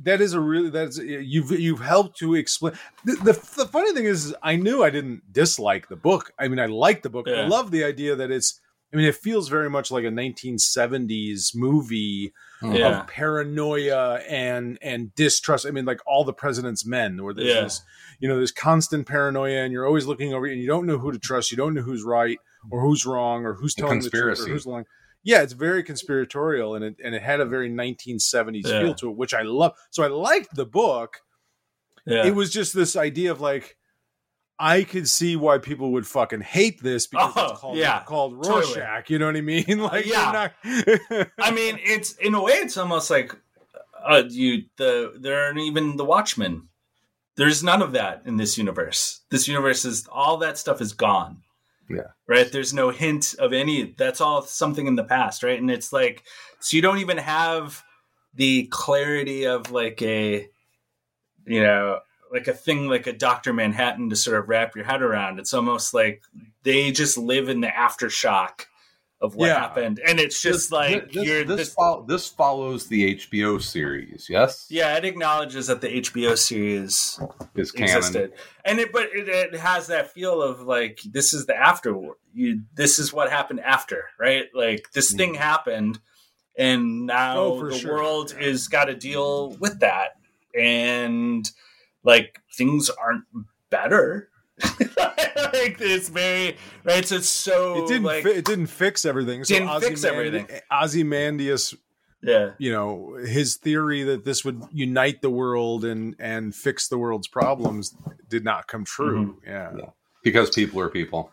That 0.03 0.21
is 0.21 0.33
a 0.33 0.39
really 0.39 0.69
that's 0.69 0.97
you've 0.97 1.51
you've 1.51 1.81
helped 1.81 2.17
to 2.19 2.35
explain 2.35 2.73
the, 3.05 3.13
the 3.17 3.33
the 3.57 3.67
funny 3.67 3.93
thing 3.93 4.05
is 4.05 4.33
I 4.41 4.55
knew 4.55 4.83
I 4.83 4.89
didn't 4.89 5.21
dislike 5.31 5.87
the 5.89 5.95
book 5.95 6.31
I 6.39 6.47
mean 6.47 6.59
I 6.59 6.65
like 6.65 7.03
the 7.03 7.09
book 7.09 7.27
I 7.27 7.45
love 7.45 7.69
the 7.69 7.83
idea 7.83 8.15
that 8.15 8.31
it's 8.31 8.61
I 8.91 8.97
mean 8.97 9.05
it 9.05 9.15
feels 9.15 9.49
very 9.49 9.69
much 9.69 9.91
like 9.91 10.03
a 10.03 10.09
1970s 10.09 11.55
movie 11.55 12.33
hmm. 12.59 12.71
Yeah. 12.73 13.01
of 13.01 13.07
paranoia 13.07 14.15
and 14.27 14.77
and 14.81 15.13
distrust. 15.15 15.65
I 15.65 15.71
mean, 15.71 15.85
like 15.85 16.01
all 16.05 16.23
the 16.23 16.33
president's 16.33 16.85
men, 16.85 17.23
where 17.23 17.33
there's 17.33 17.47
Yeah. 17.47 17.61
this, 17.61 17.81
you 18.19 18.27
know, 18.27 18.35
there's 18.35 18.51
constant 18.51 19.07
paranoia, 19.07 19.63
and 19.63 19.71
you're 19.71 19.85
always 19.85 20.05
looking 20.05 20.33
over, 20.33 20.45
and 20.45 20.59
you 20.59 20.67
don't 20.67 20.85
know 20.85 20.97
who 20.97 21.11
to 21.11 21.19
trust. 21.19 21.51
You 21.51 21.57
don't 21.57 21.73
know 21.73 21.81
who's 21.81 22.03
right 22.03 22.39
or 22.71 22.81
who's 22.81 23.05
wrong 23.05 23.45
or 23.45 23.53
who's 23.53 23.73
telling 23.75 24.01
the 24.01 24.09
truth 24.09 24.39
or 24.41 24.47
who's 24.49 24.65
lying. 24.65 24.85
Yeah, 25.23 25.41
it's 25.41 25.53
very 25.53 25.83
conspiratorial, 25.83 26.75
and 26.75 26.83
it 26.83 26.95
and 27.03 27.13
it 27.13 27.21
had 27.21 27.39
a 27.41 27.45
very 27.45 27.69
1970s 27.69 28.65
Yeah. 28.65 28.81
feel 28.81 28.95
to 28.95 29.09
it, 29.09 29.17
which 29.17 29.33
I 29.33 29.43
love. 29.43 29.73
So 29.91 30.03
I 30.03 30.07
liked 30.07 30.55
the 30.55 30.65
book. 30.65 31.17
yeah. 32.05 32.25
It 32.25 32.33
was 32.35 32.51
just 32.51 32.73
this 32.73 32.95
idea 32.95 33.31
of 33.31 33.39
like. 33.41 33.75
I 34.59 34.83
could 34.83 35.07
see 35.07 35.35
why 35.37 35.57
people 35.57 35.93
would 35.93 36.05
fucking 36.05 36.41
hate 36.41 36.83
this 36.83 37.07
because 37.07 37.31
Oh, 37.35 37.47
it's 37.51 37.59
called, 37.59 37.77
yeah, 37.77 38.03
called 38.03 38.43
totally. 38.43 38.61
Rorschach. 38.75 39.09
You 39.09 39.17
know 39.19 39.27
what 39.27 39.37
I 39.37 39.41
mean? 39.41 39.65
Like, 39.79 40.05
yeah. 40.05 40.49
not- 40.65 41.27
I 41.39 41.51
mean, 41.51 41.79
it's 41.81 42.13
in 42.15 42.33
a 42.35 42.41
way, 42.43 42.53
it's 42.53 42.77
almost 42.77 43.09
like 43.09 43.33
uh, 44.05 44.23
you 44.27 44.63
the 44.77 45.13
there 45.19 45.45
aren't 45.45 45.59
even 45.59 45.95
the 45.97 46.05
Watchmen. 46.05 46.67
There's 47.37 47.63
none 47.63 47.81
of 47.81 47.93
that 47.93 48.23
in 48.25 48.35
this 48.35 48.57
universe. 48.57 49.21
This 49.29 49.47
universe 49.47 49.85
is 49.85 50.07
all 50.11 50.37
that 50.37 50.57
stuff 50.57 50.81
is 50.81 50.91
gone. 50.91 51.41
Yeah. 51.89 52.11
Right. 52.27 52.51
There's 52.51 52.73
no 52.73 52.89
hint 52.89 53.33
of 53.39 53.53
any. 53.53 53.95
That's 53.97 54.19
all 54.21 54.41
something 54.41 54.87
in 54.87 54.95
the 54.95 55.03
past. 55.05 55.41
Right. 55.41 55.57
And 55.59 55.71
it's 55.71 55.93
like 55.93 56.23
so 56.59 56.75
you 56.75 56.81
don't 56.81 56.99
even 56.99 57.17
have 57.17 57.81
the 58.35 58.67
clarity 58.71 59.45
of 59.47 59.71
like 59.71 60.01
a 60.01 60.47
you 61.47 61.63
know 61.63 61.99
like 62.31 62.47
a 62.47 62.53
thing 62.53 62.87
like 62.87 63.07
a 63.07 63.13
Doctor 63.13 63.53
Manhattan 63.53 64.09
to 64.09 64.15
sort 64.15 64.39
of 64.39 64.49
wrap 64.49 64.75
your 64.75 64.85
head 64.85 65.01
around. 65.01 65.39
It's 65.39 65.53
almost 65.53 65.93
like 65.93 66.23
they 66.63 66.91
just 66.91 67.17
live 67.17 67.49
in 67.49 67.61
the 67.61 67.67
aftershock 67.67 68.65
of 69.21 69.35
what 69.35 69.47
Yeah. 69.47 69.59
happened, 69.59 69.99
and 70.07 70.17
it's 70.17 70.41
just 70.41 70.69
This- 70.69 70.71
like 70.71 71.11
this, 71.11 71.25
you're 71.25 71.43
this, 71.43 71.57
this, 71.57 71.73
fol- 71.73 72.03
this 72.03 72.29
follows 72.29 72.87
the 72.87 73.15
HBO 73.15 73.59
series. 73.59 74.27
Yes, 74.29 74.65
yeah, 74.69 74.95
it 74.95 75.03
acknowledges 75.03 75.67
that 75.67 75.81
the 75.81 75.89
HBO 75.97 76.37
series 76.37 77.19
is 77.55 77.71
canon. 77.73 77.97
existed, 77.97 78.31
and 78.63 78.79
it 78.79 78.93
but 78.93 79.09
it, 79.13 79.27
it 79.27 79.55
has 79.55 79.87
that 79.87 80.13
feel 80.13 80.41
of 80.41 80.61
like 80.61 81.01
this 81.03 81.33
is 81.33 81.45
the 81.47 81.55
after 81.55 81.93
you 82.33 82.61
this 82.75 82.97
is 82.97 83.11
what 83.11 83.29
happened 83.29 83.59
after, 83.59 84.05
right? 84.17 84.45
Like 84.53 84.89
this 84.93 85.09
mm-hmm. 85.09 85.17
thing 85.17 85.33
happened, 85.33 85.99
and 86.57 87.05
now. 87.05 87.39
Oh, 87.39 87.69
the 87.69 87.77
sure. 87.77 87.95
world 87.95 88.33
Yeah. 88.39 88.47
is 88.47 88.69
got 88.69 88.85
to 88.85 88.95
deal 88.95 89.49
with 89.59 89.81
that, 89.81 90.11
and 90.57 91.45
like 92.03 92.41
things 92.55 92.89
aren't 92.89 93.25
better. 93.69 94.29
like 94.79 95.77
it's 95.79 96.09
very 96.09 96.57
right. 96.83 97.05
So 97.05 97.15
it's 97.15 97.29
so 97.29 97.83
it 97.83 97.87
didn't 97.87 98.03
like 98.03 98.23
fi- 98.23 98.31
it 98.31 98.45
didn't 98.45 98.67
fix 98.67 99.05
everything. 99.05 99.43
So 99.43 99.53
Didn't 99.53 99.79
fix 99.81 100.03
everything. 100.03 100.47
Ozymandias, 100.69 101.75
yeah. 102.21 102.51
you 102.57 102.71
know, 102.71 103.15
his 103.25 103.55
theory 103.55 104.03
that 104.03 104.25
this 104.25 104.43
would 104.43 104.61
unite 104.71 105.21
the 105.21 105.29
world 105.29 105.85
and 105.85 106.15
and 106.19 106.53
fix 106.53 106.89
the 106.89 106.97
world's 106.97 107.27
problems 107.27 107.95
did 108.27 108.43
not 108.43 108.67
come 108.67 108.83
true. 108.83 109.37
Mm-hmm. 109.45 109.49
Yeah. 109.49 109.71
Yeah. 109.77 109.89
because 110.23 110.49
people 110.49 110.81
are 110.81 110.89
people. 110.89 111.31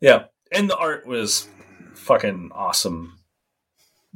Yeah, 0.00 0.24
and 0.50 0.68
the 0.68 0.76
art 0.76 1.06
was 1.06 1.46
fucking 1.94 2.50
awesome 2.54 3.18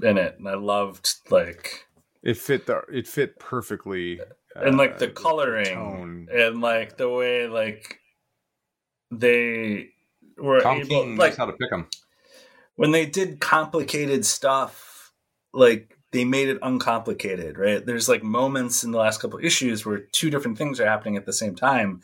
in 0.02 0.16
it, 0.18 0.36
and 0.38 0.48
I 0.48 0.54
loved 0.54 1.14
like 1.30 1.86
it 2.22 2.38
fit 2.38 2.66
the 2.66 2.82
it 2.92 3.06
fit 3.06 3.38
perfectly. 3.38 4.20
And 4.62 4.76
like 4.76 4.94
uh, 4.94 4.98
the 4.98 5.08
coloring 5.08 6.28
and 6.32 6.60
like 6.60 6.96
the 6.96 7.08
way 7.08 7.46
like 7.46 8.00
they 9.10 9.90
were 10.36 10.60
Tom 10.60 10.78
able 10.78 10.88
King 10.88 11.16
like 11.16 11.36
how 11.36 11.46
to 11.46 11.52
pick 11.52 11.70
them. 11.70 11.88
when 12.76 12.90
they 12.90 13.06
did 13.06 13.40
complicated 13.40 14.24
stuff 14.24 15.12
like 15.52 15.96
they 16.12 16.24
made 16.24 16.48
it 16.48 16.58
uncomplicated 16.62 17.58
right 17.58 17.84
there's 17.86 18.08
like 18.08 18.22
moments 18.22 18.84
in 18.84 18.90
the 18.90 18.98
last 18.98 19.20
couple 19.20 19.38
issues 19.42 19.84
where 19.84 19.98
two 20.12 20.30
different 20.30 20.58
things 20.58 20.80
are 20.80 20.86
happening 20.86 21.16
at 21.16 21.26
the 21.26 21.32
same 21.32 21.54
time 21.54 22.00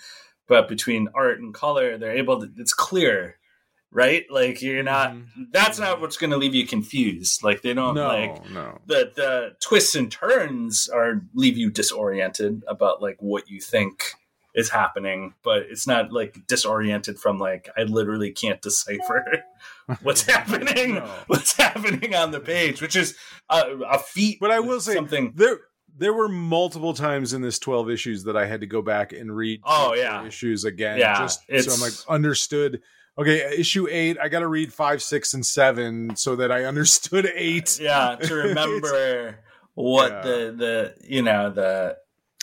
but 0.49 0.69
between 0.69 1.09
art 1.15 1.41
and 1.41 1.55
color 1.55 1.99
they're 1.99 2.17
able 2.17 2.41
to 2.41 2.51
it's 2.57 2.75
clear 2.75 3.37
right 3.93 4.25
like 4.31 4.63
you're 4.63 4.83
not 4.83 5.11
mm-hmm. 5.13 5.43
that's 5.53 5.79
not 5.79 5.93
mm-hmm. 5.93 6.01
what's 6.03 6.17
going 6.17 6.31
to 6.31 6.37
leave 6.39 6.55
you 6.55 6.67
confused 6.67 7.45
like 7.45 7.63
they 7.63 7.75
don't 7.75 7.95
No, 7.95 8.09
like 8.09 8.51
no. 8.51 8.79
the 8.87 9.13
the 9.15 9.57
twists 9.61 9.95
and 9.95 10.11
turns 10.11 10.89
are 10.89 11.21
leave 11.35 11.59
you 11.59 11.71
disoriented 11.71 12.65
about 12.67 13.03
like 13.03 13.17
what 13.21 13.49
you 13.51 13.61
think 13.61 14.13
is 14.55 14.71
happening 14.71 15.35
but 15.43 15.63
it's 15.71 15.87
not 15.87 16.13
like 16.13 16.39
disoriented 16.47 17.19
from 17.19 17.39
like 17.39 17.69
i 17.77 17.83
literally 17.83 18.31
can't 18.31 18.61
decipher 18.63 19.45
what's 20.03 20.23
happening 20.27 20.95
No. 20.95 21.11
what's 21.27 21.57
happening 21.57 22.15
on 22.15 22.31
the 22.31 22.41
page 22.41 22.81
which 22.81 22.97
is 22.97 23.17
a, 23.51 23.63
a 23.91 23.99
feat 23.99 24.39
But 24.41 24.51
I 24.51 24.61
will 24.61 24.81
say 24.81 24.95
something 24.95 25.33
there 25.37 25.59
there 25.95 26.15
were 26.15 26.29
multiple 26.29 26.95
times 26.95 27.35
in 27.35 27.43
this 27.43 27.59
12 27.59 27.91
issues 27.91 28.25
that 28.25 28.35
I 28.37 28.47
had 28.47 28.61
to 28.63 28.67
go 28.67 28.81
back 28.81 29.13
and 29.13 29.35
read 29.37 29.61
Oh 29.65 29.93
yeah. 29.95 30.25
issues 30.25 30.65
again 30.65 30.99
Yeah, 30.99 31.19
just 31.19 31.41
so 31.49 31.73
I'm 31.75 31.81
like 31.81 31.93
understood 32.09 32.81
okay 33.19 33.45
uh, 33.45 33.51
issue 33.51 33.87
8 33.91 34.19
I 34.23 34.29
got 34.29 34.41
to 34.41 34.49
read 34.49 34.73
5 34.73 35.03
6 35.03 35.35
and 35.35 35.45
7 35.47 36.17
so 36.17 36.37
that 36.37 36.51
I 36.53 36.65
understood 36.65 37.27
8 37.35 37.79
yeah 37.81 38.17
to 38.17 38.35
remember 38.49 39.39
what 39.75 40.11
Yeah. 40.13 40.23
the 40.23 40.55
the 40.57 40.95
you 41.07 41.23
know 41.23 41.51
the 41.51 41.97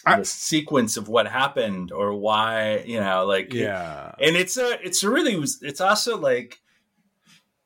I- 0.05 0.17
the 0.19 0.25
sequence 0.25 0.95
of 0.97 1.07
what 1.09 1.27
happened 1.27 1.91
or 1.91 2.13
why 2.13 2.83
you 2.85 2.99
know 2.99 3.25
like 3.25 3.53
yeah. 3.53 4.13
and 4.19 4.35
it's 4.37 4.57
a 4.57 4.79
it's 4.85 5.03
a 5.03 5.09
really 5.09 5.43
it's 5.61 5.81
also 5.81 6.17
like 6.17 6.59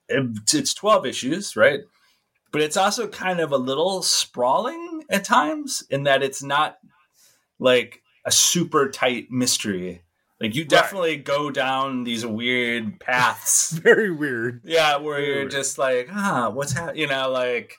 it's 0.09 0.53
it's 0.53 0.73
12 0.73 1.05
issues 1.05 1.55
right? 1.55 1.81
But 2.51 2.61
it's 2.61 2.77
also 2.77 3.07
kind 3.07 3.39
of 3.39 3.51
a 3.51 3.57
little 3.57 4.03
sprawling 4.03 5.03
at 5.09 5.23
times 5.23 5.83
in 5.89 6.03
that 6.03 6.21
it's 6.21 6.43
not 6.43 6.77
like 7.59 8.01
a 8.25 8.31
super 8.31 8.89
tight 8.89 9.31
mystery 9.31 10.01
like 10.43 10.55
you 10.55 10.65
definitely 10.65 11.17
go 11.17 11.49
down 11.49 12.03
these 12.03 12.25
weird 12.25 12.99
paths 12.99 13.71
very 13.83 14.11
weird 14.11 14.61
yeah 14.63 14.97
where 14.97 15.19
you're 15.19 15.35
Weird. 15.37 15.51
just 15.51 15.77
like 15.77 16.09
ah 16.11 16.49
what's 16.49 16.73
happening 16.73 17.01
you 17.01 17.07
know 17.07 17.29
like 17.29 17.77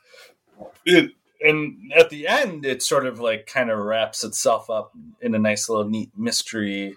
it 0.84 1.12
and 1.44 1.92
at 1.94 2.08
the 2.08 2.26
end, 2.26 2.64
it 2.64 2.82
sort 2.82 3.06
of 3.06 3.20
like 3.20 3.46
kind 3.46 3.70
of 3.70 3.78
wraps 3.78 4.24
itself 4.24 4.70
up 4.70 4.92
in 5.20 5.34
a 5.34 5.38
nice 5.38 5.68
little 5.68 5.88
neat 5.88 6.10
mystery, 6.16 6.96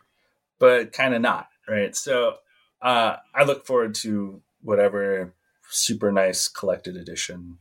but 0.58 0.94
kind 0.94 1.14
of 1.14 1.22
not 1.22 1.48
right. 1.68 1.96
So 1.96 2.36
uh, 2.82 3.18
I 3.36 3.44
look 3.44 3.66
forward 3.66 3.94
to 3.96 4.42
whatever 4.62 5.34
super 5.70 6.12
nice 6.14 6.48
collected 6.48 6.96
edition. 6.96 7.58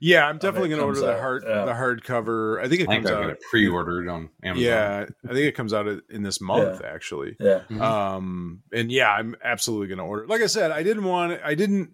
Yeah, 0.00 0.26
I'm 0.26 0.38
definitely 0.38 0.68
going 0.70 0.80
to 0.80 0.86
order 0.86 1.00
comes 1.00 1.06
the 1.14 1.20
hard 1.20 1.44
yeah. 1.46 1.64
the 1.64 1.72
hardcover. 1.72 2.62
I 2.62 2.68
think 2.68 2.82
it 2.82 2.88
I 2.88 2.94
comes 2.96 3.06
I 3.06 3.10
got 3.10 3.22
out. 3.24 3.30
it 3.30 3.40
pre-ordered 3.50 4.08
on 4.08 4.28
Amazon. 4.42 4.64
Yeah, 4.64 5.06
I 5.24 5.28
think 5.28 5.46
it 5.46 5.52
comes 5.54 5.72
out 5.72 5.86
in 6.10 6.22
this 6.22 6.40
month 6.40 6.82
actually. 6.84 7.36
Yeah, 7.40 7.60
Mhm. 7.70 7.80
Um, 7.80 8.62
and 8.72 8.90
yeah, 8.90 9.10
I'm 9.10 9.36
absolutely 9.42 9.86
going 9.88 9.98
to 9.98 10.04
order. 10.04 10.26
Like 10.26 10.42
I 10.42 10.46
said, 10.46 10.70
I 10.72 10.82
didn't 10.82 11.04
want. 11.04 11.40
I 11.44 11.54
didn't. 11.54 11.92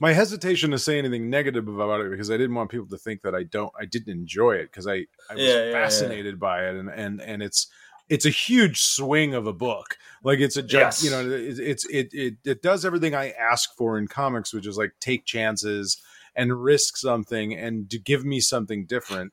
My 0.00 0.12
hesitation 0.14 0.70
to 0.72 0.78
say 0.78 0.98
anything 0.98 1.30
negative 1.30 1.68
about 1.68 2.00
it 2.00 2.10
because 2.10 2.30
I 2.30 2.36
didn't 2.36 2.54
want 2.56 2.70
people 2.70 2.88
to 2.88 2.98
think 2.98 3.22
that 3.22 3.34
I 3.34 3.44
don't. 3.44 3.72
I 3.78 3.84
didn't 3.84 4.10
enjoy 4.12 4.52
it 4.54 4.64
because 4.70 4.86
I 4.86 5.06
I 5.30 5.34
was 5.34 5.42
Yeah, 5.44 5.54
yeah, 5.54 5.64
yeah. 5.66 5.72
fascinated 5.72 6.40
by 6.40 6.66
it 6.66 6.74
and 6.76 6.88
and 6.88 7.20
and 7.20 7.42
it's 7.42 7.68
it's 8.08 8.26
a 8.26 8.30
huge 8.30 8.80
swing 8.82 9.32
of 9.34 9.46
a 9.46 9.52
book. 9.52 9.96
Like 10.24 10.40
it's 10.40 10.56
a 10.56 10.62
giant, 10.62 10.86
Yes. 11.00 11.04
you 11.04 11.10
know, 11.10 11.20
it, 11.30 11.58
it's 11.58 11.84
it 11.86 12.08
it 12.12 12.34
it 12.44 12.62
does 12.62 12.84
everything 12.84 13.14
I 13.14 13.30
ask 13.30 13.76
for 13.76 13.96
in 13.96 14.08
comics, 14.08 14.52
which 14.52 14.66
is 14.66 14.76
like 14.76 14.92
take 14.98 15.24
chances 15.24 16.02
and 16.34 16.62
risk 16.62 16.96
something 16.96 17.54
and 17.54 17.90
to 17.90 17.98
give 17.98 18.24
me 18.24 18.40
something 18.40 18.86
different. 18.86 19.32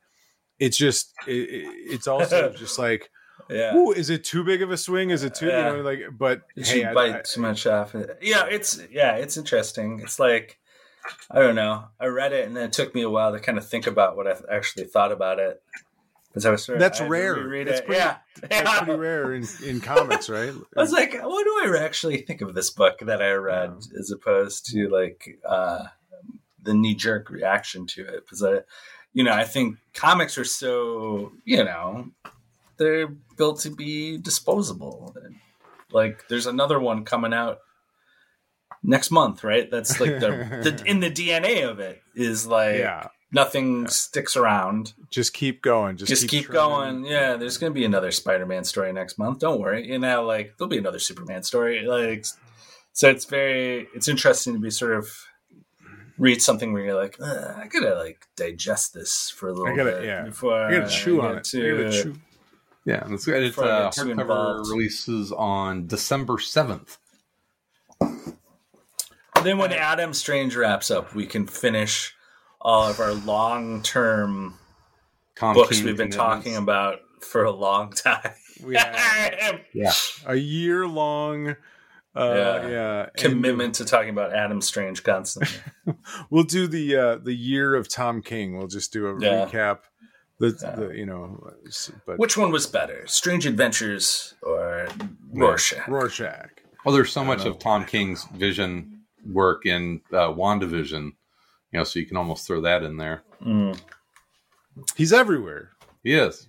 It's 0.59 0.77
just 0.77 1.13
it, 1.27 1.31
it- 1.31 1.73
it's 1.93 2.07
also 2.07 2.51
just 2.57 2.77
like, 2.77 3.09
yeah. 3.49 3.75
ooh, 3.75 3.91
is 3.91 4.09
it 4.09 4.23
too 4.23 4.43
big 4.43 4.61
of 4.61 4.71
a 4.71 4.77
swing? 4.77 5.09
Is 5.09 5.23
it 5.23 5.33
too 5.35 5.47
Yeah. 5.47 5.71
you 5.71 5.77
know 5.77 5.83
like? 5.83 5.99
But 6.17 6.41
Did 6.55 6.67
hey, 6.67 6.79
you 6.81 6.87
I- 6.89 6.93
bite 6.93 7.15
I- 7.15 7.21
too 7.21 7.41
much 7.41 7.65
off? 7.65 7.95
Yeah, 8.21 8.45
it's 8.45 8.81
yeah, 8.91 9.15
it's 9.15 9.37
interesting. 9.37 9.99
It's 10.03 10.19
like 10.19 10.59
I 11.31 11.39
don't 11.39 11.55
know. 11.55 11.85
I 11.99 12.07
read 12.07 12.33
it 12.33 12.45
and 12.45 12.55
then 12.55 12.65
it 12.65 12.73
took 12.73 12.93
me 12.93 13.01
a 13.03 13.09
while 13.09 13.31
to 13.31 13.39
kind 13.39 13.57
of 13.57 13.67
think 13.67 13.87
about 13.87 14.17
what 14.17 14.27
I 14.27 14.35
actually 14.53 14.85
thought 14.85 15.11
about 15.11 15.39
it. 15.39 15.61
Because 16.27 16.45
I 16.45 16.51
was 16.51 16.63
sort 16.65 16.75
of 16.75 16.79
That's 16.81 17.01
I 17.01 17.07
rare. 17.07 17.63
That's 17.65 17.79
it. 17.79 17.85
pretty- 17.87 17.99
yeah, 17.99 18.17
that's 18.41 18.53
yeah. 18.69 18.83
pretty 18.83 18.99
rare 18.99 19.33
in, 19.33 19.47
in 19.65 19.81
comics, 19.81 20.29
right? 20.29 20.53
I 20.77 20.81
was 20.81 20.91
like, 20.91 21.13
what 21.23 21.43
do 21.43 21.73
I 21.73 21.79
actually 21.83 22.17
think 22.21 22.41
of 22.41 22.53
this 22.53 22.69
book 22.69 22.99
that 23.01 23.19
I 23.21 23.31
read, 23.31 23.71
as 23.97 24.11
opposed 24.11 24.67
to 24.67 24.89
like 24.89 25.39
uh, 25.47 25.85
the 26.63 26.73
knee 26.73 26.95
jerk 26.95 27.29
reaction 27.29 27.85
to 27.87 28.05
it? 28.05 28.25
Because 28.25 28.43
I, 28.43 28.59
you 29.13 29.23
know, 29.23 29.33
I 29.33 29.43
think 29.43 29.77
comics 29.93 30.37
are 30.37 30.45
so, 30.45 31.31
you 31.45 31.63
know, 31.63 32.09
they're 32.77 33.07
built 33.37 33.59
to 33.61 33.69
be 33.69 34.17
disposable. 34.17 35.15
Like, 35.91 36.27
there's 36.27 36.45
another 36.45 36.79
one 36.79 37.05
coming 37.05 37.33
out 37.33 37.59
next 38.83 39.11
month, 39.11 39.43
right? 39.43 39.69
That's 39.69 39.99
like 39.99 40.19
the, 40.19 40.29
the 40.63 40.83
in 40.89 40.99
the 40.99 41.11
DNA 41.11 41.69
of 41.69 41.79
it 41.79 42.01
is 42.15 42.47
like 42.47 42.77
yeah, 42.77 43.07
nothing 43.31 43.87
sticks 43.87 44.35
around. 44.35 44.93
just 45.11 45.33
keep 45.33 45.61
going. 45.61 45.97
Just, 45.97 46.09
Just, 46.09 46.27
keep, 46.27 46.45
trying. 46.45 47.03
going. 47.03 47.05
Yeah, 47.05 47.35
there's 47.35 47.57
going 47.57 47.73
to 47.73 47.79
be 47.79 47.85
another 47.85 48.11
Spider-Man 48.11 48.63
story 48.63 48.91
next 48.93 49.17
month. 49.17 49.39
Don't 49.39 49.59
worry. 49.59 49.87
You 49.87 49.99
know, 49.99 50.23
like 50.23 50.55
there'll 50.57 50.69
be 50.69 50.77
another 50.77 50.99
Superman 50.99 51.43
story. 51.43 51.85
Like, 51.85 52.25
so 52.93 53.09
it's 53.09 53.25
very, 53.25 53.87
it's 53.93 54.07
interesting 54.07 54.53
to 54.53 54.59
be 54.59 54.71
sort 54.71 54.93
of 54.93 55.09
read 56.19 56.41
something 56.41 56.71
where 56.73 56.83
you're 56.85 57.01
like, 57.01 57.19
I 57.21 57.67
gotta 57.71 57.95
like 57.95 58.27
digest 58.35 58.93
this 58.93 59.29
for 59.31 59.49
a 59.49 59.53
little 59.53 59.73
I 59.73 59.75
gotta- 59.75 59.91
bit 59.93 60.05
yeah. 60.05 60.23
before 60.25 60.53
I 60.53 60.71
gotta 60.79 60.89
chew 60.89 61.15
get 61.15 61.25
on 61.25 61.37
it. 61.37 61.49
I 61.55 61.83
gotta 61.83 61.91
chew. 62.03 62.15
Yeah, 62.85 63.03
that's 63.07 63.25
good. 63.25 63.43
It's 63.43 63.55
Before 63.55 63.69
I 63.71 63.75
uh, 63.77 63.83
get 63.85 63.93
too 63.93 64.01
hardcover 64.05 64.21
involved. 64.21 64.69
releases 64.69 65.31
on 65.31 65.87
December 65.87 66.37
seventh. 66.39 66.97
And 68.01 69.45
then 69.45 69.57
when 69.57 69.71
Adam 69.71 70.13
Strange 70.13 70.55
wraps 70.55 70.91
up, 70.91 71.13
we 71.15 71.25
can 71.25 71.47
finish 71.47 72.13
all 72.59 72.87
of 72.89 72.99
our 72.99 73.13
long-term 73.13 74.55
books 75.39 75.81
we've 75.81 75.95
been 75.97 76.11
talking 76.11 76.55
about 76.57 76.99
for 77.21 77.43
a 77.45 77.51
long 77.51 77.91
time. 77.95 78.31
We 78.63 78.75
have 78.75 79.61
Yeah, 79.73 79.93
a 80.25 80.35
year 80.35 80.87
long. 80.87 81.55
Uh, 82.15 82.33
Yeah. 82.35 82.67
yeah, 82.69 83.01
and 83.03 83.15
Commitment 83.17 83.75
to 83.75 83.85
talking 83.85 84.09
about 84.09 84.33
Adam 84.33 84.61
Strange 84.61 85.03
constantly. 85.03 85.55
We'll 86.29 86.43
do 86.43 86.67
the 86.67 86.95
uh, 86.95 87.15
the 87.17 87.33
year 87.33 87.75
of 87.75 87.87
Tom 87.89 88.21
King. 88.21 88.57
We'll 88.57 88.67
just 88.67 88.91
do 88.93 89.07
a 89.07 89.19
Yeah. 89.21 89.45
recap. 89.45 89.79
The, 90.39 90.57
Yeah. 90.61 90.75
the 90.75 90.87
you 90.97 91.05
know, 91.05 91.51
but 92.05 92.17
Which 92.17 92.37
one 92.37 92.51
was 92.51 92.65
better, 92.65 93.05
Strange 93.07 93.45
Adventures 93.45 94.33
or 94.41 94.87
Rorschach? 95.33 95.87
Rorschach. 95.87 96.49
Well, 96.85 96.95
there's 96.95 97.11
so 97.11 97.21
I 97.21 97.25
much 97.25 97.43
know. 97.45 97.51
of 97.51 97.59
Tom 97.59 97.85
King's 97.85 98.23
vision 98.35 99.01
work 99.25 99.65
in 99.65 100.01
uh, 100.13 100.29
WandaVision, 100.29 101.03
you 101.03 101.13
know, 101.73 101.83
so 101.83 101.99
you 101.99 102.05
can 102.05 102.15
almost 102.17 102.47
throw 102.47 102.61
that 102.61 102.83
in 102.83 102.95
there. 102.97 103.21
Mm, 103.45 103.79
He's 104.95 105.11
everywhere. 105.11 105.71
He 106.03 106.13
is. 106.13 106.47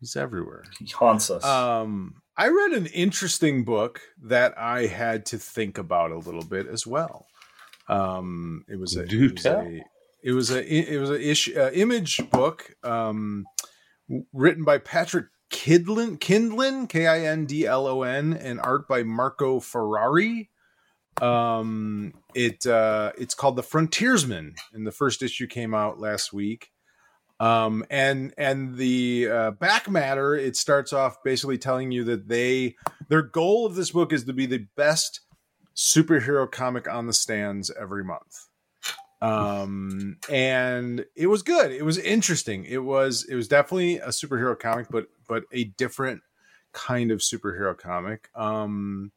He's 0.00 0.16
everywhere. 0.16 0.64
he 0.78 0.86
haunts 0.86 1.30
us. 1.30 1.44
Um, 1.44 2.19
I 2.40 2.48
read 2.48 2.72
an 2.72 2.86
interesting 2.86 3.64
book 3.64 4.00
that 4.22 4.56
I 4.56 4.86
had 4.86 5.26
to 5.26 5.36
think 5.36 5.76
about 5.76 6.10
a 6.10 6.16
little 6.16 6.42
bit 6.42 6.68
as 6.68 6.86
well. 6.86 7.26
Um, 7.86 8.64
it 8.66 8.80
was 8.80 8.96
a 8.96 9.04
Do 9.04 9.26
it 9.26 9.32
was 9.32 9.42
tell. 9.42 9.60
a 9.60 9.84
it 10.22 10.32
was 10.32 10.50
a 10.50 10.94
it 10.94 10.98
was 10.98 11.10
a 11.10 11.20
ish, 11.20 11.54
uh, 11.54 11.70
image 11.74 12.30
book 12.30 12.76
um, 12.82 13.44
written 14.32 14.64
by 14.64 14.78
Patrick 14.78 15.26
Kidlin 15.52 16.18
Kindlon 16.18 16.88
K 16.88 17.06
I 17.06 17.26
N 17.26 17.44
D 17.44 17.66
L 17.66 17.86
O 17.86 18.04
N 18.04 18.32
and 18.32 18.58
art 18.58 18.88
by 18.88 19.02
Marco 19.02 19.60
Ferrari. 19.60 20.48
Um, 21.20 22.14
it 22.34 22.66
uh, 22.66 23.12
it's 23.18 23.34
called 23.34 23.56
The 23.56 23.62
Frontiersman, 23.62 24.54
and 24.72 24.86
the 24.86 24.92
first 24.92 25.22
issue 25.22 25.46
came 25.46 25.74
out 25.74 26.00
last 26.00 26.32
week 26.32 26.70
um 27.40 27.84
and 27.90 28.34
and 28.36 28.76
the 28.76 29.28
uh, 29.28 29.50
back 29.52 29.88
matter 29.88 30.34
it 30.34 30.56
starts 30.56 30.92
off 30.92 31.22
basically 31.24 31.56
telling 31.58 31.90
you 31.90 32.04
that 32.04 32.28
they 32.28 32.76
their 33.08 33.22
goal 33.22 33.66
of 33.66 33.74
this 33.74 33.90
book 33.90 34.12
is 34.12 34.24
to 34.24 34.32
be 34.32 34.46
the 34.46 34.66
best 34.76 35.20
superhero 35.74 36.50
comic 36.50 36.86
on 36.88 37.06
the 37.06 37.12
stands 37.12 37.70
every 37.80 38.04
month. 38.04 38.46
Um 39.22 40.18
and 40.30 41.04
it 41.16 41.26
was 41.26 41.42
good. 41.42 41.72
It 41.72 41.84
was 41.84 41.98
interesting. 41.98 42.64
It 42.64 42.84
was 42.84 43.26
it 43.28 43.34
was 43.34 43.48
definitely 43.48 43.96
a 43.96 44.08
superhero 44.08 44.58
comic 44.58 44.88
but 44.90 45.06
but 45.26 45.44
a 45.52 45.64
different 45.64 46.20
kind 46.72 47.10
of 47.10 47.20
superhero 47.20 47.76
comic. 47.76 48.28
Um 48.34 49.12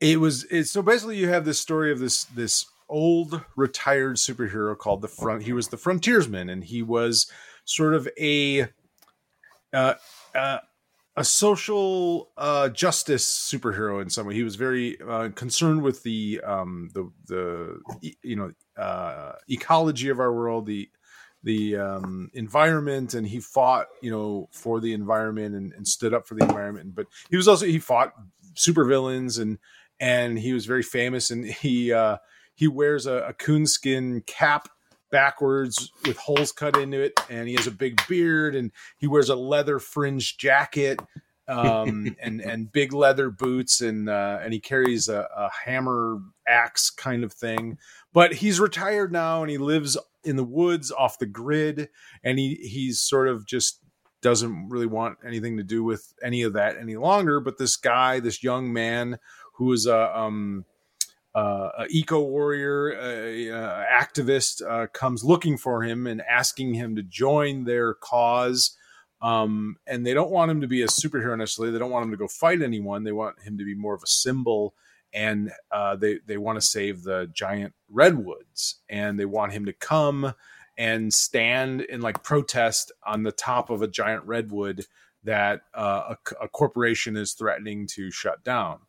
it 0.00 0.20
was 0.20 0.44
it's 0.44 0.70
so 0.70 0.82
basically 0.82 1.16
you 1.16 1.28
have 1.28 1.44
this 1.44 1.58
story 1.58 1.90
of 1.90 1.98
this 1.98 2.24
this 2.24 2.66
old 2.88 3.42
retired 3.56 4.16
superhero 4.16 4.76
called 4.76 5.02
the 5.02 5.08
front 5.08 5.42
he 5.42 5.52
was 5.52 5.68
the 5.68 5.76
frontiersman 5.76 6.48
and 6.48 6.64
he 6.64 6.82
was 6.82 7.30
sort 7.64 7.94
of 7.94 8.08
a 8.18 8.66
uh, 9.72 9.94
uh 10.34 10.58
a 11.18 11.24
social 11.24 12.30
uh 12.36 12.68
justice 12.68 13.26
superhero 13.28 14.00
in 14.00 14.08
some 14.08 14.26
way. 14.26 14.34
He 14.34 14.44
was 14.44 14.54
very 14.54 15.00
uh, 15.00 15.30
concerned 15.34 15.82
with 15.82 16.04
the 16.04 16.40
um 16.44 16.90
the 16.94 17.10
the 17.26 17.80
you 18.22 18.36
know 18.36 18.52
uh 18.80 19.32
ecology 19.48 20.10
of 20.10 20.20
our 20.20 20.32
world 20.32 20.66
the 20.66 20.88
the 21.42 21.76
um 21.76 22.30
environment 22.34 23.14
and 23.14 23.26
he 23.26 23.40
fought 23.40 23.88
you 24.00 24.12
know 24.12 24.48
for 24.52 24.80
the 24.80 24.92
environment 24.92 25.56
and, 25.56 25.72
and 25.72 25.88
stood 25.88 26.14
up 26.14 26.26
for 26.26 26.36
the 26.36 26.44
environment. 26.44 26.94
But 26.94 27.06
he 27.30 27.36
was 27.36 27.48
also 27.48 27.66
he 27.66 27.80
fought 27.80 28.12
supervillains 28.54 29.40
and 29.40 29.58
and 29.98 30.38
he 30.38 30.52
was 30.52 30.66
very 30.66 30.84
famous 30.84 31.32
and 31.32 31.44
he 31.44 31.92
uh 31.92 32.18
he 32.58 32.66
wears 32.66 33.06
a, 33.06 33.18
a 33.28 33.32
coonskin 33.32 34.20
cap 34.22 34.68
backwards 35.12 35.92
with 36.04 36.16
holes 36.16 36.50
cut 36.50 36.76
into 36.76 37.00
it 37.00 37.18
and 37.30 37.48
he 37.48 37.54
has 37.54 37.68
a 37.68 37.70
big 37.70 38.00
beard 38.08 38.56
and 38.56 38.72
he 38.98 39.06
wears 39.06 39.28
a 39.28 39.36
leather 39.36 39.78
fringed 39.78 40.40
jacket 40.40 41.00
um 41.46 42.16
and 42.22 42.40
and 42.40 42.72
big 42.72 42.92
leather 42.92 43.30
boots 43.30 43.80
and 43.80 44.10
uh 44.10 44.40
and 44.42 44.52
he 44.52 44.58
carries 44.58 45.08
a, 45.08 45.28
a 45.36 45.48
hammer 45.64 46.18
axe 46.48 46.90
kind 46.90 47.22
of 47.22 47.32
thing. 47.32 47.78
But 48.12 48.34
he's 48.34 48.58
retired 48.58 49.12
now 49.12 49.42
and 49.42 49.50
he 49.50 49.56
lives 49.56 49.96
in 50.24 50.34
the 50.34 50.44
woods 50.44 50.90
off 50.90 51.20
the 51.20 51.26
grid 51.26 51.88
and 52.24 52.40
he 52.40 52.56
he's 52.56 53.00
sort 53.00 53.28
of 53.28 53.46
just 53.46 53.80
doesn't 54.20 54.68
really 54.68 54.86
want 54.86 55.16
anything 55.24 55.56
to 55.58 55.62
do 55.62 55.84
with 55.84 56.12
any 56.24 56.42
of 56.42 56.54
that 56.54 56.76
any 56.76 56.96
longer. 56.96 57.38
But 57.38 57.56
this 57.56 57.76
guy 57.76 58.18
this 58.18 58.42
young 58.42 58.72
man 58.72 59.20
who 59.54 59.72
is 59.72 59.86
a 59.86 60.18
um 60.18 60.64
uh, 61.38 61.84
eco 61.90 62.20
warrior 62.20 62.94
activist 63.90 64.62
uh, 64.68 64.86
comes 64.88 65.24
looking 65.24 65.56
for 65.56 65.82
him 65.82 66.06
and 66.06 66.22
asking 66.22 66.74
him 66.74 66.96
to 66.96 67.02
join 67.02 67.64
their 67.64 67.94
cause. 67.94 68.76
Um, 69.20 69.76
and 69.86 70.06
they 70.06 70.14
don't 70.14 70.30
want 70.30 70.50
him 70.50 70.60
to 70.60 70.68
be 70.68 70.82
a 70.82 70.86
superhero 70.86 71.36
necessarily. 71.36 71.72
They 71.72 71.78
don't 71.78 71.90
want 71.90 72.04
him 72.04 72.12
to 72.12 72.16
go 72.16 72.28
fight 72.28 72.62
anyone. 72.62 73.04
They 73.04 73.12
want 73.12 73.40
him 73.42 73.58
to 73.58 73.64
be 73.64 73.74
more 73.74 73.94
of 73.94 74.02
a 74.02 74.08
symbol. 74.08 74.74
And 75.12 75.50
uh, 75.70 75.96
they 75.96 76.18
they 76.26 76.36
want 76.36 76.60
to 76.60 76.66
save 76.66 77.02
the 77.02 77.30
giant 77.32 77.72
redwoods, 77.88 78.80
and 78.90 79.18
they 79.18 79.24
want 79.24 79.52
him 79.52 79.64
to 79.64 79.72
come 79.72 80.34
and 80.76 81.12
stand 81.14 81.86
and 81.90 82.02
like 82.02 82.22
protest 82.22 82.92
on 83.06 83.22
the 83.22 83.32
top 83.32 83.70
of 83.70 83.80
a 83.80 83.88
giant 83.88 84.24
redwood 84.24 84.84
that 85.24 85.62
uh, 85.74 86.14
a, 86.14 86.44
a 86.44 86.48
corporation 86.48 87.16
is 87.16 87.32
threatening 87.32 87.86
to 87.86 88.10
shut 88.10 88.44
down 88.44 88.80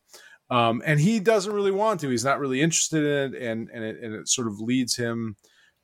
um, 0.50 0.82
and 0.86 1.00
he 1.00 1.20
doesn't 1.20 1.54
really 1.54 1.72
want 1.72 2.00
to. 2.02 2.10
He's 2.10 2.26
not 2.26 2.40
really 2.40 2.62
interested 2.62 3.04
in 3.04 3.34
it, 3.34 3.42
and 3.42 3.70
and 3.70 3.84
it, 3.84 4.00
and 4.02 4.14
it 4.14 4.28
sort 4.28 4.48
of 4.48 4.60
leads 4.60 4.96
him 4.96 5.36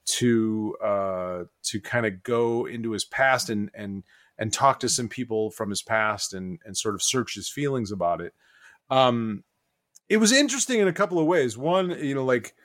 to 0.05 0.76
uh, 0.84 1.43
to 1.63 1.82
kind 1.82 2.05
of 2.05 2.24
go 2.24 2.66
into 2.66 2.91
his 2.91 3.05
past 3.05 3.49
and 3.49 3.70
and 3.74 4.03
and 4.38 4.51
talk 4.51 4.80
to 4.80 4.89
some 4.89 5.07
people 5.07 5.51
from 5.51 5.70
his 5.70 5.82
past 5.82 6.34
and 6.34 6.59
and 6.66 6.76
sort 6.76 6.95
of 6.95 7.01
search 7.01 7.36
his 7.36 7.49
feelings 7.49 7.91
about 7.91 8.22
it. 8.22 8.34
Um, 8.89 9.43
it 10.09 10.18
was 10.18 10.32
interesting 10.32 10.80
in 10.80 10.88
a 10.88 10.93
couple 10.93 11.20
of 11.20 11.26
ways. 11.26 11.57
One, 11.57 11.91
you 12.03 12.16
know, 12.16 12.26
like 12.26 12.55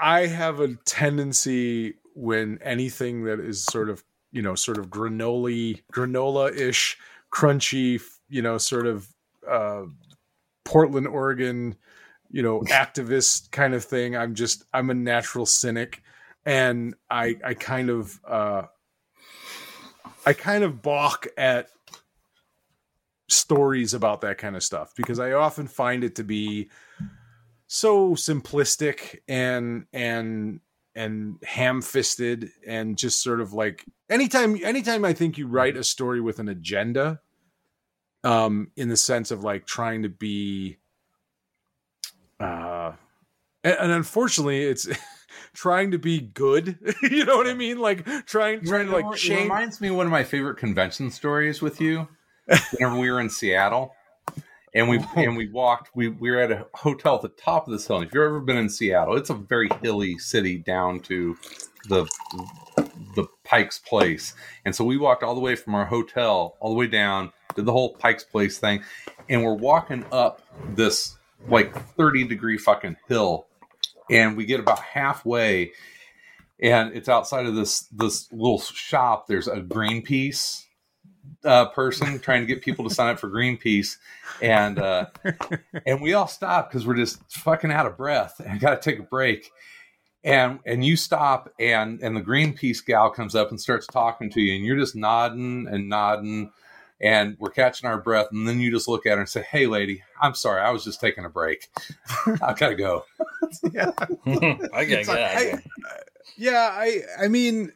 I 0.00 0.26
have 0.26 0.60
a 0.60 0.74
tendency 0.84 1.94
when 2.14 2.58
anything 2.62 3.24
that 3.24 3.40
is 3.40 3.64
sort 3.64 3.90
of 3.90 4.02
you 4.32 4.42
know 4.42 4.54
sort 4.54 4.78
of 4.78 4.88
granola 4.88 5.80
granola 5.92 6.54
ish 6.54 6.98
crunchy 7.32 8.00
you 8.28 8.42
know 8.42 8.58
sort 8.58 8.86
of 8.86 9.08
uh 9.48 9.84
portland 10.64 11.06
oregon 11.06 11.76
you 12.30 12.42
know 12.42 12.60
activist 12.68 13.50
kind 13.50 13.74
of 13.74 13.84
thing. 13.84 14.16
I'm 14.16 14.34
just 14.34 14.64
i'm 14.72 14.90
a 14.90 14.94
natural 14.94 15.46
cynic. 15.46 16.02
And 16.44 16.94
i 17.10 17.36
i 17.44 17.54
kind 17.54 17.90
of 17.90 18.18
uh 18.26 18.62
i 20.24 20.32
kind 20.32 20.64
of 20.64 20.82
balk 20.82 21.26
at 21.36 21.68
stories 23.28 23.92
about 23.92 24.22
that 24.22 24.38
kind 24.38 24.56
of 24.56 24.62
stuff 24.62 24.94
because 24.96 25.18
i 25.18 25.32
often 25.32 25.66
find 25.66 26.02
it 26.02 26.14
to 26.14 26.24
be 26.24 26.70
so 27.66 28.12
simplistic 28.12 29.18
and 29.28 29.84
and 29.92 30.60
and 30.94 31.36
ham-fisted 31.44 32.48
and 32.66 32.96
just 32.96 33.22
sort 33.22 33.42
of 33.42 33.52
like 33.52 33.84
anytime 34.08 34.56
anytime 34.64 35.04
i 35.04 35.12
think 35.12 35.36
you 35.36 35.46
write 35.46 35.76
a 35.76 35.84
story 35.84 36.22
with 36.22 36.38
an 36.38 36.48
agenda 36.48 37.20
um 38.24 38.70
in 38.76 38.88
the 38.88 38.96
sense 38.96 39.30
of 39.30 39.44
like 39.44 39.66
trying 39.66 40.02
to 40.02 40.08
be 40.08 40.78
uh 42.40 42.92
and, 43.64 43.76
and 43.80 43.92
unfortunately 43.92 44.62
it's 44.64 44.88
trying 45.54 45.90
to 45.90 45.98
be 45.98 46.20
good 46.20 46.78
you 47.02 47.24
know 47.24 47.36
what 47.36 47.46
i 47.46 47.54
mean 47.54 47.78
like 47.78 48.04
trying 48.26 48.64
trying 48.64 48.86
to 48.86 48.92
like 48.92 49.06
it 49.14 49.18
change 49.18 49.42
reminds 49.42 49.80
me 49.80 49.88
of 49.88 49.96
one 49.96 50.06
of 50.06 50.12
my 50.12 50.24
favorite 50.24 50.56
convention 50.56 51.10
stories 51.10 51.62
with 51.62 51.80
you. 51.80 52.08
Whenever 52.78 52.98
we 52.98 53.10
were 53.10 53.20
in 53.20 53.28
Seattle, 53.28 53.94
and 54.74 54.88
we 54.88 55.04
and 55.16 55.36
we 55.36 55.48
walked, 55.48 55.90
we 55.94 56.08
we 56.08 56.30
were 56.30 56.40
at 56.40 56.50
a 56.50 56.66
hotel 56.74 57.16
at 57.16 57.22
the 57.22 57.28
top 57.28 57.66
of 57.66 57.72
this 57.72 57.86
hill. 57.86 57.96
And 57.96 58.06
if 58.06 58.14
you've 58.14 58.22
ever 58.22 58.40
been 58.40 58.56
in 58.56 58.70
Seattle, 58.70 59.16
it's 59.16 59.30
a 59.30 59.34
very 59.34 59.68
hilly 59.82 60.18
city 60.18 60.56
down 60.56 61.00
to 61.00 61.36
the 61.88 62.06
the 63.14 63.26
Pike's 63.44 63.78
Place, 63.78 64.34
and 64.64 64.74
so 64.74 64.84
we 64.84 64.96
walked 64.96 65.22
all 65.22 65.34
the 65.34 65.40
way 65.40 65.56
from 65.56 65.74
our 65.74 65.84
hotel 65.84 66.56
all 66.60 66.70
the 66.70 66.78
way 66.78 66.86
down, 66.86 67.32
did 67.58 67.66
the 67.66 67.72
whole 67.72 67.94
Pike's 67.94 68.24
Place 68.24 68.58
thing, 68.58 68.82
and 69.28 69.42
we're 69.42 69.54
walking 69.54 70.04
up 70.12 70.42
this 70.74 71.16
like 71.48 71.74
thirty 71.96 72.24
degree 72.24 72.58
fucking 72.58 72.96
hill, 73.08 73.46
and 74.10 74.36
we 74.36 74.46
get 74.46 74.60
about 74.60 74.80
halfway 74.80 75.72
and 76.60 76.94
it's 76.94 77.08
outside 77.08 77.46
of 77.46 77.54
this 77.54 77.80
this 77.92 78.30
little 78.32 78.60
shop. 78.60 79.26
There's 79.26 79.48
a 79.48 79.60
Greenpeace 79.60 80.64
uh, 81.44 81.66
person 81.66 82.18
trying 82.18 82.40
to 82.40 82.46
get 82.46 82.62
people 82.62 82.88
to 82.88 82.94
sign 82.94 83.10
up 83.10 83.18
for 83.18 83.30
Greenpeace, 83.30 83.96
and 84.42 84.78
uh, 84.78 85.06
and 85.86 86.00
we 86.00 86.14
all 86.14 86.26
stop 86.26 86.70
because 86.70 86.86
we're 86.86 86.96
just 86.96 87.20
fucking 87.30 87.70
out 87.70 87.86
of 87.86 87.96
breath 87.96 88.40
and 88.44 88.60
got 88.60 88.80
to 88.80 88.90
take 88.90 89.00
a 89.00 89.04
break. 89.04 89.50
And 90.24 90.58
and 90.66 90.84
you 90.84 90.96
stop, 90.96 91.52
and 91.60 92.00
and 92.02 92.16
the 92.16 92.22
Greenpeace 92.22 92.84
gal 92.84 93.10
comes 93.10 93.34
up 93.34 93.50
and 93.50 93.60
starts 93.60 93.86
talking 93.86 94.30
to 94.30 94.40
you, 94.40 94.56
and 94.56 94.64
you're 94.64 94.78
just 94.78 94.96
nodding 94.96 95.68
and 95.70 95.88
nodding. 95.88 96.52
And 97.00 97.36
we're 97.38 97.50
catching 97.50 97.88
our 97.88 98.00
breath, 98.00 98.26
and 98.32 98.48
then 98.48 98.60
you 98.60 98.70
just 98.72 98.88
look 98.88 99.06
at 99.06 99.12
her 99.14 99.20
and 99.20 99.28
say, 99.28 99.42
"Hey, 99.42 99.66
lady, 99.66 100.02
I'm 100.20 100.34
sorry, 100.34 100.60
I 100.60 100.70
was 100.70 100.82
just 100.82 101.00
taking 101.00 101.24
a 101.24 101.28
break. 101.28 101.68
I 102.42 102.54
gotta 102.54 102.74
go." 102.74 103.04
yeah 103.72 103.92
I 104.74 104.84
get 104.84 105.00
It's 105.00 105.08
like. 105.08 105.18
I- 105.18 105.62
yeah 106.36 106.70
i 106.72 107.00
i 107.20 107.26
mean 107.28 107.72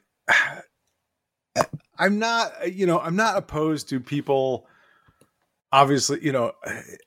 i'm 1.98 2.18
not 2.18 2.72
you 2.72 2.86
know 2.86 2.98
i'm 3.00 3.16
not 3.16 3.36
opposed 3.36 3.88
to 3.88 3.98
people 3.98 4.66
obviously 5.72 6.22
you 6.22 6.32
know 6.32 6.52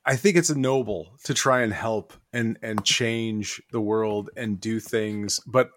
i 0.06 0.16
think 0.16 0.36
it's 0.36 0.50
a 0.50 0.58
noble 0.58 1.16
to 1.24 1.34
try 1.34 1.62
and 1.62 1.72
help 1.72 2.14
and 2.34 2.58
and 2.62 2.84
change 2.84 3.62
the 3.72 3.80
world 3.80 4.30
and 4.36 4.60
do 4.60 4.80
things 4.80 5.40
but 5.48 5.70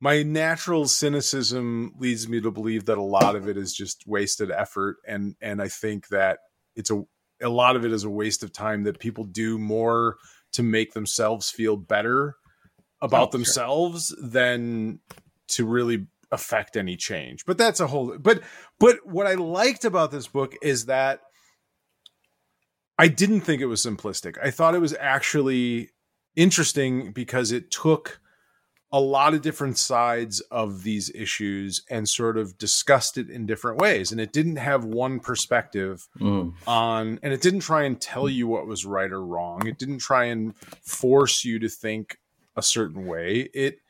my 0.00 0.22
natural 0.22 0.86
cynicism 0.86 1.92
leads 1.98 2.28
me 2.28 2.40
to 2.40 2.50
believe 2.50 2.84
that 2.86 2.98
a 2.98 3.02
lot 3.02 3.36
of 3.36 3.48
it 3.48 3.56
is 3.56 3.74
just 3.74 4.06
wasted 4.06 4.50
effort 4.50 4.96
and 5.06 5.34
and 5.40 5.60
i 5.62 5.68
think 5.68 6.08
that 6.08 6.38
it's 6.76 6.90
a 6.90 7.02
a 7.42 7.48
lot 7.48 7.76
of 7.76 7.84
it 7.84 7.92
is 7.92 8.04
a 8.04 8.10
waste 8.10 8.42
of 8.42 8.52
time 8.52 8.84
that 8.84 8.98
people 9.00 9.24
do 9.24 9.58
more 9.58 10.16
to 10.52 10.62
make 10.62 10.92
themselves 10.94 11.50
feel 11.50 11.76
better 11.76 12.36
about 13.02 13.28
Oh, 13.28 13.30
sure. 13.30 13.38
themselves 13.38 14.14
than 14.22 15.00
to 15.48 15.66
really 15.66 16.06
affect 16.30 16.76
any 16.76 16.96
change. 16.96 17.44
But 17.44 17.58
that's 17.58 17.80
a 17.80 17.86
whole 17.86 18.16
but 18.18 18.40
but 18.78 19.04
what 19.04 19.26
I 19.26 19.34
liked 19.34 19.84
about 19.84 20.10
this 20.10 20.26
book 20.28 20.54
is 20.62 20.86
that 20.86 21.20
I 22.98 23.08
didn't 23.08 23.40
think 23.42 23.60
it 23.60 23.66
was 23.66 23.84
simplistic. 23.84 24.36
I 24.42 24.50
thought 24.50 24.74
it 24.74 24.80
was 24.80 24.94
actually 24.98 25.90
interesting 26.36 27.12
because 27.12 27.50
it 27.52 27.70
took 27.70 28.20
a 28.94 29.00
lot 29.00 29.34
of 29.34 29.42
different 29.42 29.76
sides 29.76 30.38
of 30.52 30.84
these 30.84 31.10
issues 31.16 31.82
and 31.90 32.08
sort 32.08 32.36
of 32.38 32.56
discussed 32.58 33.18
it 33.18 33.28
in 33.28 33.44
different 33.44 33.78
ways 33.78 34.12
and 34.12 34.20
it 34.20 34.32
didn't 34.32 34.56
have 34.70 34.84
one 34.84 35.18
perspective 35.18 36.06
Mm. 36.20 36.52
on 36.66 37.18
and 37.22 37.32
it 37.32 37.40
didn't 37.42 37.60
try 37.70 37.82
and 37.82 38.00
tell 38.00 38.28
you 38.28 38.46
what 38.46 38.66
was 38.68 38.86
right 38.86 39.10
or 39.10 39.24
wrong 39.24 39.66
it 39.66 39.78
didn't 39.78 39.98
try 39.98 40.24
and 40.26 40.54
force 40.82 41.44
you 41.44 41.58
to 41.58 41.68
think 41.68 42.18
a 42.56 42.62
certain 42.62 43.04
way 43.06 43.48
it 43.52 43.80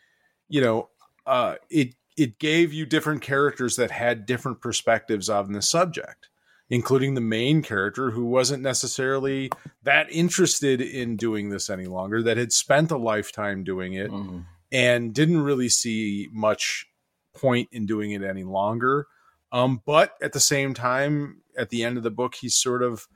you 0.48 0.61
know 0.62 0.88
uh 1.26 1.57
it 1.68 1.94
it 2.16 2.38
gave 2.38 2.72
you 2.72 2.86
different 2.86 3.20
characters 3.20 3.76
that 3.76 3.90
had 3.90 4.24
different 4.24 4.61
perspectives 4.62 5.28
on 5.28 5.52
the 5.52 5.61
subject 5.62 6.28
including 6.70 7.12
the 7.12 7.20
main 7.20 7.61
character 7.61 8.11
who 8.12 8.24
wasn't 8.24 8.62
necessarily 8.62 9.50
that 9.82 10.07
interested 10.11 10.80
in 10.80 11.14
doing 11.16 11.50
this 11.50 11.68
any 11.68 11.84
longer 11.84 12.22
that 12.22 12.38
had 12.38 12.52
spent 12.55 12.90
a 12.90 12.96
lifetime 12.96 13.62
doing 13.64 13.92
it 13.92 14.11
Mm. 14.11 14.44
And 14.75 15.14
didn't 15.14 15.41
really 15.41 15.70
see 15.70 16.29
much 16.33 16.87
point 17.35 17.68
in 17.72 17.87
doing 17.87 18.11
it 18.11 18.22
any 18.22 18.45
longer. 18.45 19.07
Um, 19.53 19.81
but 19.87 20.14
at 20.20 20.33
the 20.35 20.41
same 20.41 20.75
time, 20.75 21.41
at 21.57 21.70
the 21.70 21.83
end 21.85 21.97
of 21.97 22.03
the 22.03 22.11
book, 22.11 22.35
he 22.35 22.49
sort 22.51 22.83
of 22.83 23.07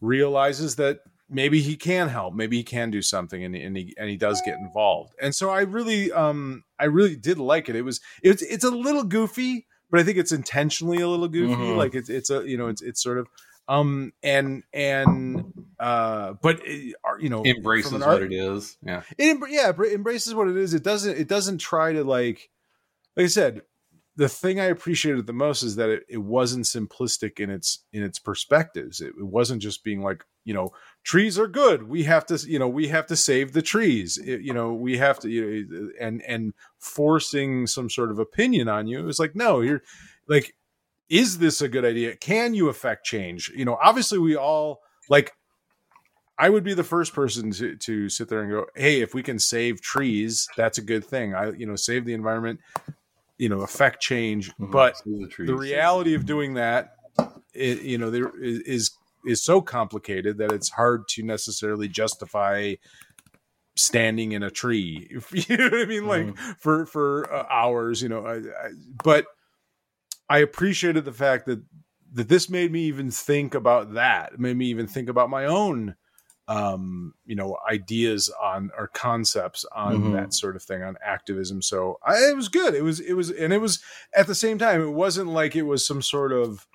realizes 0.00 0.76
that 0.76 0.98
maybe 1.30 1.60
he 1.60 1.76
can 1.76 2.08
help, 2.08 2.34
maybe 2.34 2.56
he 2.56 2.62
can 2.64 2.90
do 2.90 3.02
something, 3.02 3.42
and, 3.44 3.54
and 3.54 3.76
he 3.76 3.94
and 3.96 4.08
he 4.10 4.16
does 4.16 4.42
get 4.44 4.58
involved. 4.58 5.14
And 5.22 5.34
so 5.34 5.50
I 5.50 5.60
really, 5.60 6.12
um, 6.12 6.64
I 6.78 6.86
really 6.86 7.16
did 7.16 7.38
like 7.38 7.68
it. 7.68 7.76
It 7.76 7.82
was 7.82 8.00
it's 8.22 8.42
it's 8.42 8.64
a 8.64 8.70
little 8.70 9.04
goofy, 9.04 9.66
but 9.90 10.00
I 10.00 10.02
think 10.02 10.18
it's 10.18 10.32
intentionally 10.32 11.00
a 11.00 11.08
little 11.08 11.28
goofy. 11.28 11.54
Mhm. 11.54 11.76
Like 11.76 11.94
it's 11.94 12.08
it's 12.10 12.30
a 12.30 12.46
you 12.48 12.56
know 12.56 12.66
it's 12.66 12.82
it's 12.82 13.02
sort 13.02 13.18
of 13.18 13.28
um 13.66 14.12
and 14.22 14.62
and 14.74 15.52
uh 15.80 16.34
but 16.42 16.60
it, 16.66 16.94
are- 17.03 17.03
you 17.20 17.28
know 17.28 17.42
Embraces 17.44 17.92
what 17.92 18.02
art- 18.02 18.22
it 18.22 18.32
is. 18.32 18.76
Yeah. 18.84 19.02
it 19.18 19.38
yeah 19.50 19.70
it 19.70 19.92
embraces 19.92 20.34
what 20.34 20.48
it 20.48 20.56
is. 20.56 20.74
It 20.74 20.82
doesn't 20.82 21.16
it 21.18 21.28
doesn't 21.28 21.58
try 21.58 21.92
to 21.92 22.04
like 22.04 22.50
like 23.16 23.24
i 23.24 23.28
said 23.28 23.62
the 24.16 24.28
thing 24.28 24.60
i 24.60 24.66
appreciated 24.66 25.26
the 25.26 25.32
most 25.32 25.62
is 25.64 25.74
that 25.76 25.88
it, 25.88 26.04
it 26.08 26.18
wasn't 26.18 26.64
simplistic 26.64 27.40
in 27.40 27.50
its 27.50 27.84
in 27.92 28.02
its 28.02 28.18
perspectives. 28.18 29.00
It, 29.00 29.12
it 29.18 29.26
wasn't 29.26 29.60
just 29.62 29.82
being 29.82 30.02
like 30.02 30.24
you 30.44 30.54
know 30.54 30.70
trees 31.02 31.38
are 31.38 31.48
good. 31.48 31.88
We 31.88 32.04
have 32.04 32.24
to 32.26 32.36
you 32.48 32.58
know 32.58 32.68
we 32.68 32.88
have 32.88 33.06
to 33.08 33.16
save 33.16 33.52
the 33.52 33.62
trees. 33.62 34.18
It- 34.18 34.42
you 34.42 34.52
know 34.52 34.72
we 34.72 34.98
have 34.98 35.18
to 35.20 35.28
you 35.28 35.66
know 35.68 35.88
and 36.00 36.22
and 36.22 36.54
forcing 36.78 37.66
some 37.66 37.90
sort 37.90 38.10
of 38.12 38.18
opinion 38.18 38.68
on 38.68 38.86
you. 38.86 39.00
It 39.00 39.04
was 39.04 39.18
like 39.18 39.34
no 39.34 39.60
you're 39.60 39.82
like 40.28 40.54
is 41.10 41.38
this 41.38 41.60
a 41.60 41.68
good 41.68 41.84
idea? 41.84 42.16
Can 42.16 42.54
you 42.54 42.68
affect 42.68 43.04
change? 43.04 43.50
You 43.56 43.64
know 43.64 43.78
obviously 43.82 44.18
we 44.18 44.36
all 44.36 44.80
like 45.08 45.32
I 46.38 46.50
would 46.50 46.64
be 46.64 46.74
the 46.74 46.84
first 46.84 47.14
person 47.14 47.50
to 47.52 47.76
to 47.76 48.08
sit 48.08 48.28
there 48.28 48.42
and 48.42 48.50
go, 48.50 48.66
"Hey, 48.74 49.00
if 49.00 49.14
we 49.14 49.22
can 49.22 49.38
save 49.38 49.80
trees, 49.80 50.48
that's 50.56 50.78
a 50.78 50.82
good 50.82 51.04
thing. 51.04 51.34
I, 51.34 51.52
you 51.52 51.66
know, 51.66 51.76
save 51.76 52.04
the 52.04 52.14
environment, 52.14 52.60
you 53.38 53.48
know, 53.48 53.60
affect 53.60 54.00
change." 54.02 54.50
Mhm. 54.56 54.70
But 54.70 55.00
the 55.04 55.30
the 55.38 55.54
reality 55.54 56.14
of 56.14 56.26
doing 56.26 56.54
that, 56.54 56.96
it, 57.52 57.82
you 57.82 57.98
know, 57.98 58.10
there 58.10 58.32
is 58.40 58.60
is 58.60 58.90
is 59.26 59.42
so 59.44 59.60
complicated 59.60 60.38
that 60.38 60.52
it's 60.52 60.70
hard 60.70 61.06
to 61.08 61.22
necessarily 61.22 61.88
justify 61.88 62.74
standing 63.76 64.32
in 64.32 64.42
a 64.42 64.50
tree. 64.50 65.08
You 65.32 65.56
know 65.56 65.64
what 65.64 65.82
I 65.82 65.84
mean, 65.86 66.06
like 66.06 66.36
for 66.58 66.86
for 66.86 67.32
uh, 67.32 67.46
hours, 67.48 68.02
you 68.02 68.08
know. 68.08 68.26
I, 68.26 68.36
I, 68.36 68.70
but 69.02 69.26
I 70.28 70.38
appreciated 70.38 71.04
the 71.04 71.12
fact 71.12 71.46
that 71.46 71.62
that 72.12 72.28
this 72.28 72.48
made 72.48 72.72
me 72.72 72.84
even 72.84 73.10
think 73.10 73.54
about 73.54 73.94
that. 73.94 74.32
It 74.32 74.40
made 74.40 74.56
me 74.56 74.66
even 74.66 74.86
think 74.86 75.08
about 75.08 75.30
my 75.30 75.46
own 75.46 75.94
um 76.46 77.14
you 77.24 77.34
know 77.34 77.56
ideas 77.70 78.30
on 78.42 78.70
or 78.76 78.88
concepts 78.88 79.64
on 79.74 79.96
Mhm. 79.96 80.12
that 80.12 80.34
sort 80.34 80.56
of 80.56 80.62
thing 80.62 80.82
on 80.82 80.96
activism. 81.04 81.62
So 81.62 81.98
I, 82.04 82.16
it 82.28 82.36
was 82.36 82.48
good. 82.48 82.74
It 82.74 82.82
was 82.82 83.00
it 83.00 83.14
was 83.14 83.30
and 83.30 83.52
it 83.52 83.60
was 83.62 83.82
at 84.14 84.26
the 84.26 84.34
same 84.34 84.58
time 84.58 84.82
it 84.82 84.90
wasn't 84.92 85.30
like 85.30 85.56
it 85.56 85.62
was 85.62 85.86
some 85.86 86.02
sort 86.02 86.32
of 86.32 86.66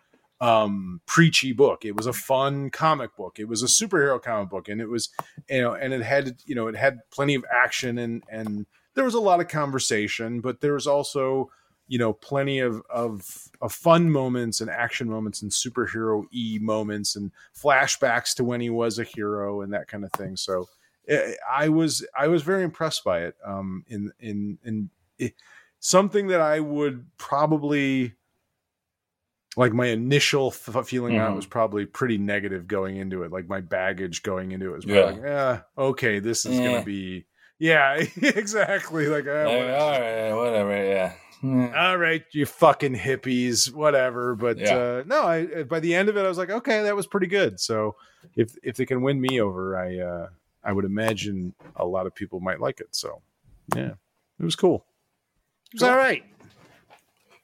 um 0.41 1.01
preachy 1.05 1.51
book. 1.51 1.85
It 1.85 1.95
was 1.95 2.07
a 2.07 2.13
fun 2.13 2.69
comic 2.71 3.15
book. 3.15 3.37
It 3.39 3.47
was 3.47 3.61
a 3.61 3.65
superhero 3.67 4.21
comic 4.21 4.49
book 4.49 4.69
and 4.69 4.81
it 4.81 4.89
was 4.89 5.09
you 5.49 5.61
know 5.61 5.73
and 5.73 5.93
it 5.93 6.01
had 6.01 6.37
you 6.45 6.55
know 6.55 6.67
it 6.67 6.75
had 6.75 6.99
plenty 7.11 7.35
of 7.35 7.45
action 7.53 7.97
and 7.99 8.23
and 8.29 8.65
there 8.95 9.03
was 9.05 9.13
a 9.13 9.19
lot 9.19 9.39
of 9.39 9.47
conversation 9.49 10.41
but 10.41 10.61
there 10.61 10.73
was 10.73 10.87
also 10.87 11.51
you 11.89 11.97
know 11.97 12.13
plenty 12.13 12.59
of 12.59 12.81
of, 12.89 13.49
of 13.61 13.73
fun 13.73 14.09
moments 14.09 14.61
and 14.61 14.69
action 14.69 15.09
moments 15.09 15.41
and 15.41 15.51
superhero 15.51 16.23
e 16.31 16.57
moments 16.61 17.15
and 17.17 17.31
flashbacks 17.53 18.33
to 18.35 18.43
when 18.45 18.61
he 18.61 18.69
was 18.69 18.97
a 18.99 19.03
hero 19.03 19.61
and 19.61 19.73
that 19.73 19.87
kind 19.87 20.05
of 20.05 20.11
thing 20.13 20.37
so 20.37 20.69
eh, 21.09 21.33
i 21.51 21.67
was 21.67 22.05
i 22.17 22.27
was 22.27 22.43
very 22.43 22.63
impressed 22.63 23.03
by 23.03 23.21
it 23.23 23.35
um 23.43 23.83
in 23.89 24.11
in 24.21 24.57
in 24.63 24.89
it, 25.17 25.33
something 25.79 26.27
that 26.27 26.39
i 26.41 26.59
would 26.59 27.05
probably 27.17 28.13
like 29.57 29.73
my 29.73 29.87
initial 29.87 30.47
f- 30.55 30.87
feeling 30.87 31.17
on 31.19 31.31
it 31.31 31.33
Mhm. 31.33 31.35
was 31.37 31.45
probably 31.47 31.85
pretty 31.85 32.17
negative 32.19 32.67
going 32.67 32.97
into 32.97 33.23
it 33.23 33.31
like 33.31 33.47
my 33.49 33.61
baggage 33.61 34.21
going 34.21 34.51
into 34.51 34.67
it 34.73 34.75
was 34.75 34.85
Yeah. 34.85 35.01
like 35.05 35.17
yeah 35.23 35.61
okay 35.77 36.19
this 36.19 36.45
is 36.45 36.59
Eh. 36.59 36.63
gonna 36.63 36.83
be 36.85 37.25
yeah 37.57 37.95
exactly 38.21 39.07
like, 39.07 39.25
eh, 39.25 39.43
Like, 39.45 39.81
all 39.81 39.91
right, 39.99 40.33
whatever. 40.33 40.85
Yeah. 40.85 41.13
Yeah. 41.41 41.89
all 41.89 41.97
right 41.97 42.23
you 42.31 42.45
fucking 42.45 42.95
hippies 42.95 43.71
whatever 43.73 44.35
but 44.35 44.57
Yeah. 44.57 44.75
uh 44.75 45.03
no 45.05 45.23
i 45.23 45.63
by 45.63 45.79
the 45.79 45.95
end 45.95 46.09
of 46.09 46.17
it 46.17 46.25
i 46.25 46.27
was 46.27 46.37
like 46.37 46.49
okay 46.49 46.83
that 46.83 46.95
was 46.95 47.07
pretty 47.07 47.27
good 47.27 47.59
so 47.59 47.95
if 48.35 48.55
if 48.61 48.75
they 48.75 48.85
can 48.85 49.01
win 49.01 49.21
me 49.21 49.39
over 49.39 49.77
i 49.77 49.97
uh 49.99 50.27
i 50.65 50.73
would 50.73 50.83
imagine 50.85 51.53
a 51.77 51.85
lot 51.85 52.05
of 52.07 52.13
people 52.13 52.39
might 52.41 52.59
like 52.59 52.81
it 52.81 52.89
so 52.91 53.21
yeah 53.75 53.91
it 54.39 54.43
was 54.43 54.55
cool 54.57 54.85
it 55.71 55.75
was 55.75 55.83
all 55.83 55.95
right 55.95 56.23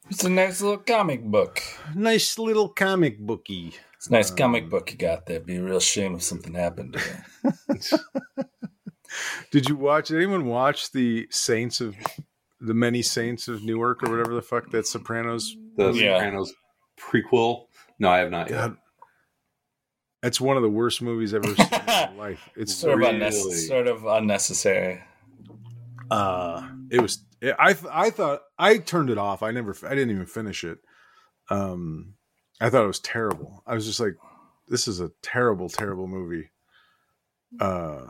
It's 0.09 0.23
a 0.25 0.29
nice 0.29 0.61
little 0.61 0.77
comic 0.77 1.23
book. 1.23 1.61
nice 1.95 2.37
little 2.37 2.67
comic 2.69 3.17
booky 3.19 3.73
It's 3.95 4.07
a 4.07 4.11
nice 4.11 4.29
Um, 4.31 4.37
comic 4.37 4.69
book 4.69 4.91
you 4.91 4.97
got 4.97 5.25
there. 5.25 5.39
Be 5.39 5.55
a 5.55 5.63
real 5.63 5.79
shame 5.79 6.15
if 6.15 6.21
something 6.23 6.53
happened 6.53 6.93
to 6.93 6.99
you. 7.73 8.43
did 9.51 9.69
you 9.69 9.75
watch 9.75 10.09
did 10.09 10.17
anyone 10.17 10.45
watch 10.45 10.91
the 10.91 11.27
saints 11.31 11.79
of 11.81 11.95
the 12.65 12.73
many 12.73 13.01
saints 13.01 13.47
of 13.47 13.63
newark 13.63 14.03
or 14.03 14.09
whatever 14.11 14.33
the 14.33 14.41
fuck 14.41 14.71
that 14.71 14.87
sopranos 14.87 15.55
The 15.77 15.91
Yeah. 15.93 16.17
Sopranos 16.17 16.53
prequel. 16.99 17.65
No, 17.99 18.09
I 18.09 18.19
have 18.19 18.31
not 18.31 18.49
yet. 18.49 18.57
God, 18.57 18.77
that's 20.21 20.41
one 20.41 20.57
of 20.57 20.63
the 20.63 20.69
worst 20.69 21.01
movies 21.01 21.33
I've 21.33 21.45
ever 21.45 21.55
seen 21.55 21.67
in 21.71 21.85
my 21.85 22.11
life. 22.17 22.49
It's 22.55 22.73
Sort 22.75 22.97
really, 22.97 23.09
of, 23.09 23.13
unnecessary. 23.15 23.61
sort 23.61 23.87
of 23.87 24.05
unnecessary. 24.05 25.03
uh, 26.11 26.67
it 26.89 27.01
was. 27.01 27.23
I 27.43 27.75
I 27.91 28.09
thought 28.09 28.41
I 28.57 28.77
turned 28.79 29.09
it 29.09 29.17
off. 29.17 29.43
I 29.43 29.51
never. 29.51 29.75
I 29.85 29.89
didn't 29.95 30.11
even 30.11 30.25
finish 30.25 30.63
it. 30.63 30.79
Um, 31.49 32.15
I 32.59 32.69
thought 32.69 32.83
it 32.83 32.87
was 32.87 32.99
terrible. 32.99 33.61
I 33.67 33.75
was 33.75 33.85
just 33.85 33.99
like, 33.99 34.15
this 34.67 34.87
is 34.87 34.99
a 34.99 35.11
terrible, 35.21 35.69
terrible 35.69 36.07
movie. 36.07 36.49
Uh, 37.59 38.07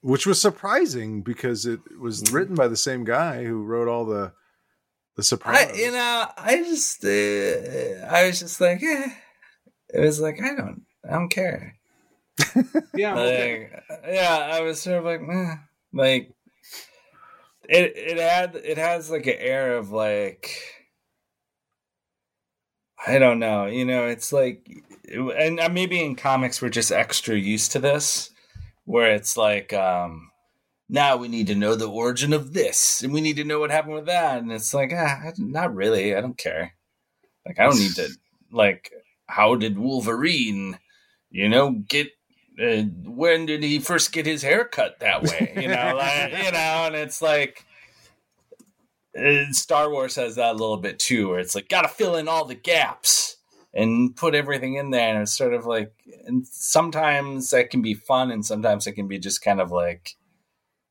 which 0.00 0.26
was 0.26 0.40
surprising 0.40 1.22
because 1.22 1.66
it 1.66 1.80
was 2.00 2.30
written 2.32 2.54
by 2.54 2.68
the 2.68 2.76
same 2.76 3.04
guy 3.04 3.44
who 3.44 3.62
wrote 3.62 3.88
all 3.88 4.04
the 4.04 4.32
the 5.16 5.22
surprise. 5.24 5.76
You 5.76 5.90
know, 5.90 6.26
I 6.38 6.62
just, 6.62 7.04
uh, 7.04 8.06
I 8.06 8.26
was 8.26 8.38
just 8.38 8.60
like, 8.60 8.80
eh. 8.82 9.08
It 9.92 10.00
was 10.00 10.20
like, 10.20 10.40
I 10.40 10.54
don't, 10.54 10.82
I 11.04 11.14
don't 11.14 11.28
care. 11.28 11.74
Yeah, 12.94 13.14
I'm. 13.14 13.16
Like, 13.16 13.84
yeah, 14.06 14.50
I 14.52 14.60
was 14.60 14.80
sort 14.80 14.98
of 14.98 15.04
like, 15.04 15.20
eh. 15.20 15.54
like, 15.92 16.32
it, 17.68 17.92
it 17.96 18.18
had, 18.18 18.54
it 18.54 18.78
has 18.78 19.10
like 19.10 19.26
an 19.26 19.36
air 19.38 19.76
of 19.76 19.90
like, 19.90 20.56
I 23.04 23.18
don't 23.18 23.40
know, 23.40 23.66
you 23.66 23.84
know, 23.84 24.06
it's 24.06 24.32
like, 24.32 24.68
and 25.10 25.60
maybe 25.74 26.00
in 26.00 26.14
comics 26.14 26.62
we're 26.62 26.68
just 26.68 26.92
extra 26.92 27.34
used 27.34 27.72
to 27.72 27.80
this, 27.80 28.30
where 28.88 29.12
it's 29.12 29.36
like, 29.36 29.74
um, 29.74 30.30
now 30.88 31.18
we 31.18 31.28
need 31.28 31.46
to 31.48 31.54
know 31.54 31.74
the 31.74 31.90
origin 31.90 32.32
of 32.32 32.54
this, 32.54 33.02
and 33.02 33.12
we 33.12 33.20
need 33.20 33.36
to 33.36 33.44
know 33.44 33.60
what 33.60 33.70
happened 33.70 33.92
with 33.92 34.06
that, 34.06 34.38
and 34.38 34.50
it's 34.50 34.72
like, 34.72 34.92
ah, 34.94 35.30
not 35.36 35.74
really, 35.74 36.16
I 36.16 36.22
don't 36.22 36.38
care. 36.38 36.72
Like, 37.44 37.60
I 37.60 37.64
don't 37.64 37.78
need 37.78 37.94
to, 37.96 38.08
like, 38.50 38.90
how 39.26 39.56
did 39.56 39.78
Wolverine, 39.78 40.78
you 41.30 41.50
know, 41.50 41.72
get 41.72 42.12
uh, 42.58 42.84
when 43.04 43.44
did 43.44 43.62
he 43.62 43.78
first 43.78 44.10
get 44.10 44.24
his 44.24 44.42
hair 44.42 44.64
cut 44.64 45.00
that 45.00 45.22
way? 45.22 45.52
You 45.54 45.68
know, 45.68 45.94
like, 45.98 46.32
you 46.32 46.50
know, 46.50 46.86
and 46.86 46.94
it's 46.94 47.20
like 47.20 47.66
uh, 49.16 49.52
Star 49.52 49.90
Wars 49.90 50.16
has 50.16 50.36
that 50.36 50.52
a 50.52 50.58
little 50.58 50.78
bit 50.78 50.98
too, 50.98 51.28
where 51.28 51.40
it's 51.40 51.54
like 51.54 51.68
got 51.68 51.82
to 51.82 51.88
fill 51.88 52.16
in 52.16 52.26
all 52.26 52.46
the 52.46 52.54
gaps 52.54 53.37
and 53.74 54.16
put 54.16 54.34
everything 54.34 54.74
in 54.74 54.90
there, 54.90 55.12
and 55.12 55.22
it's 55.22 55.36
sort 55.36 55.54
of 55.54 55.66
like, 55.66 55.92
and 56.26 56.46
sometimes 56.46 57.50
that 57.50 57.70
can 57.70 57.82
be 57.82 57.94
fun, 57.94 58.30
and 58.30 58.44
sometimes 58.44 58.86
it 58.86 58.92
can 58.92 59.08
be 59.08 59.18
just 59.18 59.42
kind 59.42 59.60
of 59.60 59.70
like 59.70 60.16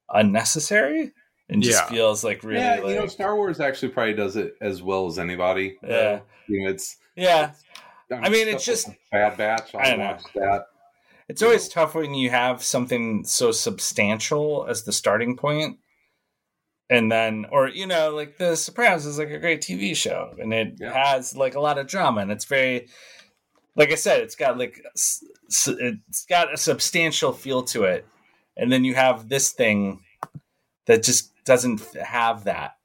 unnecessary, 0.09 1.11
and 1.49 1.61
just 1.63 1.81
Yeah. 1.83 1.89
feels 1.89 2.23
like 2.23 2.43
really 2.43 2.59
yeah, 2.61 2.75
like 2.79 2.87
you 2.93 2.95
know, 2.99 3.07
Star 3.07 3.35
Wars 3.35 3.59
actually 3.59 3.89
probably 3.89 4.13
does 4.13 4.35
it 4.35 4.55
as 4.61 4.81
well 4.81 5.07
as 5.07 5.19
anybody. 5.19 5.77
Yeah. 5.83 6.19
you 6.47 6.63
know, 6.63 6.69
it's. 6.69 6.97
yeah. 7.15 7.51
I 8.11 8.29
mean, 8.29 8.47
it's 8.47 8.63
just- 8.65 8.87
like 8.87 8.99
Bad 9.11 9.37
Batch. 9.37 9.75
I 9.75 9.79
I 9.93 9.95
know. 9.95 10.05
watched 10.05 10.33
that. 10.35 10.65
It's 11.27 11.41
always 11.43 11.67
tough 11.67 11.93
when 11.93 12.13
you 12.13 12.29
have 12.29 12.63
something 12.63 13.25
so 13.25 13.51
substantial 13.51 14.65
as 14.69 14.83
the 14.83 14.93
starting 14.93 15.35
point, 15.35 15.77
and 16.89 17.11
then, 17.11 17.45
or 17.51 17.67
you 17.67 17.85
know, 17.87 18.11
like 18.15 18.37
The 18.37 18.55
Sopranos 18.55 19.05
is 19.05 19.17
like 19.19 19.29
a 19.29 19.39
great 19.39 19.61
TV 19.61 19.95
show, 19.95 20.33
and 20.39 20.53
it 20.53 20.75
Yeah. 20.79 20.93
has 20.93 21.35
like 21.35 21.55
a 21.55 21.59
lot 21.59 21.77
of 21.77 21.87
drama, 21.87 22.21
and 22.21 22.31
it's 22.31 22.45
very, 22.45 22.87
like 23.75 23.91
I 23.91 23.95
said, 23.95 24.21
it's 24.21 24.35
got 24.35 24.57
like 24.57 24.81
it's 25.45 26.25
got 26.29 26.53
a 26.53 26.57
substantial 26.57 27.33
feel 27.33 27.63
to 27.63 27.83
it, 27.83 28.05
and 28.55 28.71
then 28.71 28.83
you 28.83 28.95
have 28.95 29.29
this 29.29 29.51
thing 29.51 30.01
that 30.85 31.03
just 31.03 31.31
doesn't 31.45 31.81
have 31.95 32.45
that. 32.45 32.75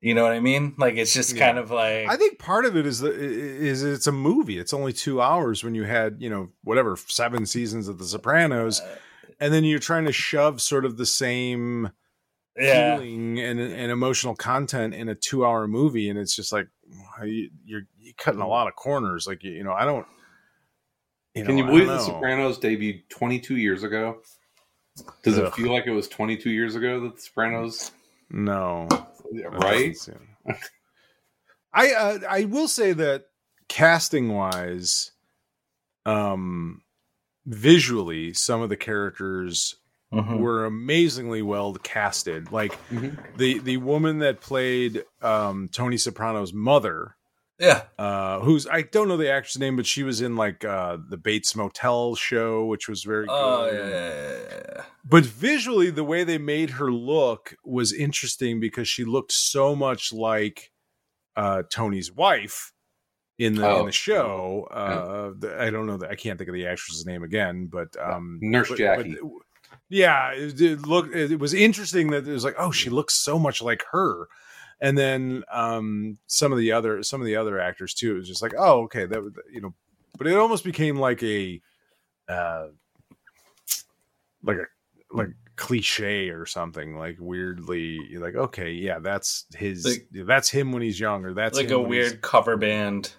You 0.00 0.14
know 0.14 0.22
what 0.22 0.32
I 0.32 0.40
mean? 0.40 0.74
Like 0.78 0.96
it's 0.96 1.12
just 1.12 1.34
Yeah. 1.34 1.46
kind 1.46 1.58
of 1.58 1.70
like 1.70 2.08
I 2.08 2.16
think 2.16 2.38
part 2.38 2.64
of 2.64 2.76
it 2.76 2.86
is 2.86 3.00
the 3.00 3.10
is 3.12 3.82
it's 3.82 4.06
a 4.06 4.12
movie. 4.12 4.58
It's 4.58 4.72
only 4.74 4.92
two 4.92 5.20
hours 5.20 5.64
when 5.64 5.74
you 5.74 5.84
had 5.84 6.16
you 6.20 6.30
know 6.30 6.50
whatever 6.64 6.96
seven 6.96 7.44
seasons 7.46 7.88
of 7.88 7.98
The 7.98 8.04
Sopranos, 8.04 8.80
uh, 8.80 8.94
and 9.40 9.52
then 9.52 9.64
you're 9.64 9.78
trying 9.78 10.04
to 10.04 10.12
shove 10.12 10.60
sort 10.60 10.84
of 10.84 10.96
the 10.96 11.06
same 11.06 11.90
yeah. 12.58 12.96
feeling 12.96 13.40
and, 13.40 13.60
and 13.60 13.90
emotional 13.90 14.34
content 14.34 14.94
in 14.94 15.08
a 15.08 15.14
two 15.14 15.44
hour 15.44 15.66
movie, 15.66 16.08
and 16.08 16.18
it's 16.18 16.34
just 16.34 16.52
like 16.52 16.68
you, 17.24 17.50
you're, 17.64 17.82
you're 17.98 18.14
cutting 18.16 18.40
a 18.40 18.48
lot 18.48 18.68
of 18.68 18.74
corners. 18.76 19.26
Like 19.26 19.42
you, 19.42 19.52
you 19.52 19.64
know, 19.64 19.72
I 19.72 19.84
don't. 19.84 20.06
You 21.34 21.42
know, 21.42 21.48
Can 21.48 21.58
you 21.58 21.64
believe 21.66 21.86
The. 21.86 22.00
Sopranos 22.00 22.58
debuted 22.58 23.08
22 23.10 23.56
years 23.56 23.82
ago? 23.82 24.22
Does 25.22 25.38
Ugh. 25.38 25.46
it 25.46 25.54
feel 25.54 25.70
like 25.70 25.86
it 25.86 25.90
was 25.90 26.08
22 26.08 26.48
years 26.48 26.76
ago 26.76 27.00
that 27.00 27.16
The 27.16 27.20
Sopranos? 27.20 27.90
No, 28.30 28.88
Right? 29.32 29.96
I 31.72 31.92
uh, 31.92 32.18
I 32.28 32.44
will 32.44 32.68
say 32.68 32.92
that 32.92 33.24
casting 33.68 34.32
wise, 34.32 35.12
um, 36.04 36.82
visually, 37.44 38.32
some 38.32 38.62
of 38.62 38.68
the 38.68 38.76
characters 38.76 39.76
Mhm. 40.12 40.38
were 40.38 40.64
amazingly 40.64 41.42
well 41.42 41.74
casted. 41.74 42.52
Like 42.52 42.72
Mhm. 42.90 43.36
the 43.36 43.58
the 43.58 43.76
woman 43.78 44.20
that 44.20 44.40
played 44.40 45.04
um, 45.20 45.68
Tony 45.72 45.96
Soprano's 45.96 46.52
mother, 46.52 47.16
Yeah. 47.58 47.82
uh, 47.98 48.40
who's 48.40 48.66
I 48.68 48.82
don't 48.82 49.08
know 49.08 49.16
the 49.16 49.30
actress 49.30 49.58
name, 49.58 49.74
but 49.76 49.86
she 49.86 50.02
was 50.04 50.20
in 50.20 50.36
like 50.36 50.64
uh, 50.64 50.98
the 51.08 51.16
Bates 51.16 51.56
Motel 51.56 52.14
show, 52.14 52.64
which 52.66 52.88
was 52.88 53.02
very 53.02 53.26
Oh 53.28 53.68
good. 53.70 53.74
yeah, 53.78 53.88
yeah, 53.88 54.62
yeah. 54.76 54.84
But 55.04 55.24
visually, 55.24 55.90
the 55.90 56.04
way 56.04 56.22
they 56.24 56.38
made 56.38 56.70
her 56.70 56.90
look 56.92 57.54
was 57.64 57.92
interesting 57.92 58.60
because 58.60 58.88
she 58.88 59.04
looked 59.04 59.32
so 59.32 59.74
much 59.74 60.12
like 60.12 60.70
uh, 61.36 61.62
Tony's 61.70 62.10
wife 62.12 62.72
in 63.38 63.56
the 63.56 63.62
in 63.68 63.70
Oh. 63.82 63.84
the 63.86 63.92
show. 63.92 64.66
Uh, 64.70 65.32
the, 65.38 65.60
I 65.60 65.68
don't 65.70 65.86
know 65.86 65.98
that 65.98 66.10
I 66.10 66.14
can't 66.14 66.38
think 66.38 66.48
of 66.48 66.54
the 66.54 66.66
actress's 66.66 67.04
name 67.04 67.22
again, 67.22 67.66
but 67.70 67.88
um, 68.00 68.38
Nurse 68.40 68.68
but- 68.70 68.78
Jackie. 68.78 69.16
but- 69.20 69.30
yeah, 69.88 70.32
it, 70.32 70.60
it 70.60 70.86
looked. 70.86 71.14
It 71.14 71.38
was 71.38 71.54
interesting 71.54 72.10
that 72.10 72.26
it 72.26 72.32
was 72.32 72.44
like, 72.44 72.56
oh, 72.58 72.70
she 72.70 72.90
looks 72.90 73.14
so 73.14 73.38
much 73.38 73.62
like 73.62 73.84
her. 73.92 74.28
And 74.80 74.96
then 74.98 75.42
um, 75.50 76.18
some 76.26 76.52
of 76.52 76.58
the 76.58 76.72
other 76.72 77.02
some 77.02 77.20
of 77.20 77.26
the 77.26 77.36
other 77.36 77.58
actors 77.58 77.94
too. 77.94 78.14
It 78.16 78.18
was 78.18 78.28
just 78.28 78.42
like, 78.42 78.52
oh, 78.58 78.82
okay, 78.82 79.06
that 79.06 79.32
you 79.50 79.60
know, 79.60 79.74
but 80.18 80.26
it 80.26 80.36
almost 80.36 80.64
became 80.64 80.98
like 80.98 81.22
a 81.22 81.60
uh, 82.28 82.66
like 84.42 84.58
a 84.58 84.66
like 85.16 85.30
cliche 85.56 86.28
or 86.28 86.44
something 86.44 86.98
like 86.98 87.16
weirdly 87.18 87.98
you're 88.10 88.20
like 88.20 88.34
okay 88.34 88.72
yeah 88.72 88.98
that's 88.98 89.46
his 89.56 89.86
Like- 89.86 90.26
that's 90.26 90.50
him 90.50 90.70
when 90.70 90.82
he's 90.82 91.00
younger 91.00 91.32
that's 91.32 91.56
like 91.56 91.70
a 91.70 91.80
weird 91.80 92.20
cover 92.20 92.58
band. 92.58 93.14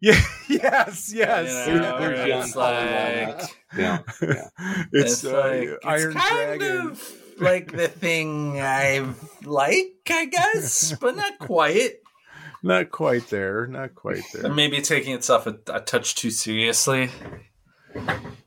Yeah 0.00 0.20
yes 0.48 1.12
yes 1.14 1.66
You 1.66 1.74
know, 1.74 1.80
There's- 1.80 2.00
where 2.00 2.10
there's 2.16 2.28
young 2.28 2.42
it's 2.42 2.52
Colin 2.52 2.74
like 2.74 3.38
that. 3.38 3.50
Yeah. 3.78 3.98
it's, 4.92 5.22
it's, 5.22 5.24
uh, 5.24 5.32
like 5.32 5.68
Iron 5.84 6.12
it's 6.16 6.26
kind 6.26 6.60
Dragon. 6.60 6.76
of 6.90 7.14
like 7.38 7.72
the 7.72 7.86
thing 7.88 8.60
I 8.60 9.06
like, 9.44 9.92
I 10.10 10.24
guess, 10.26 10.92
but 11.00 11.16
not 11.16 11.38
quite. 11.38 11.92
not 12.62 12.90
quite 12.90 13.28
there. 13.28 13.66
Not 13.68 13.94
quite 13.94 14.24
there. 14.34 14.46
And 14.46 14.56
maybe 14.56 14.82
taking 14.82 15.14
itself 15.14 15.46
a, 15.46 15.56
a 15.72 15.80
touch 15.80 16.16
too 16.16 16.30
seriously. 16.30 17.10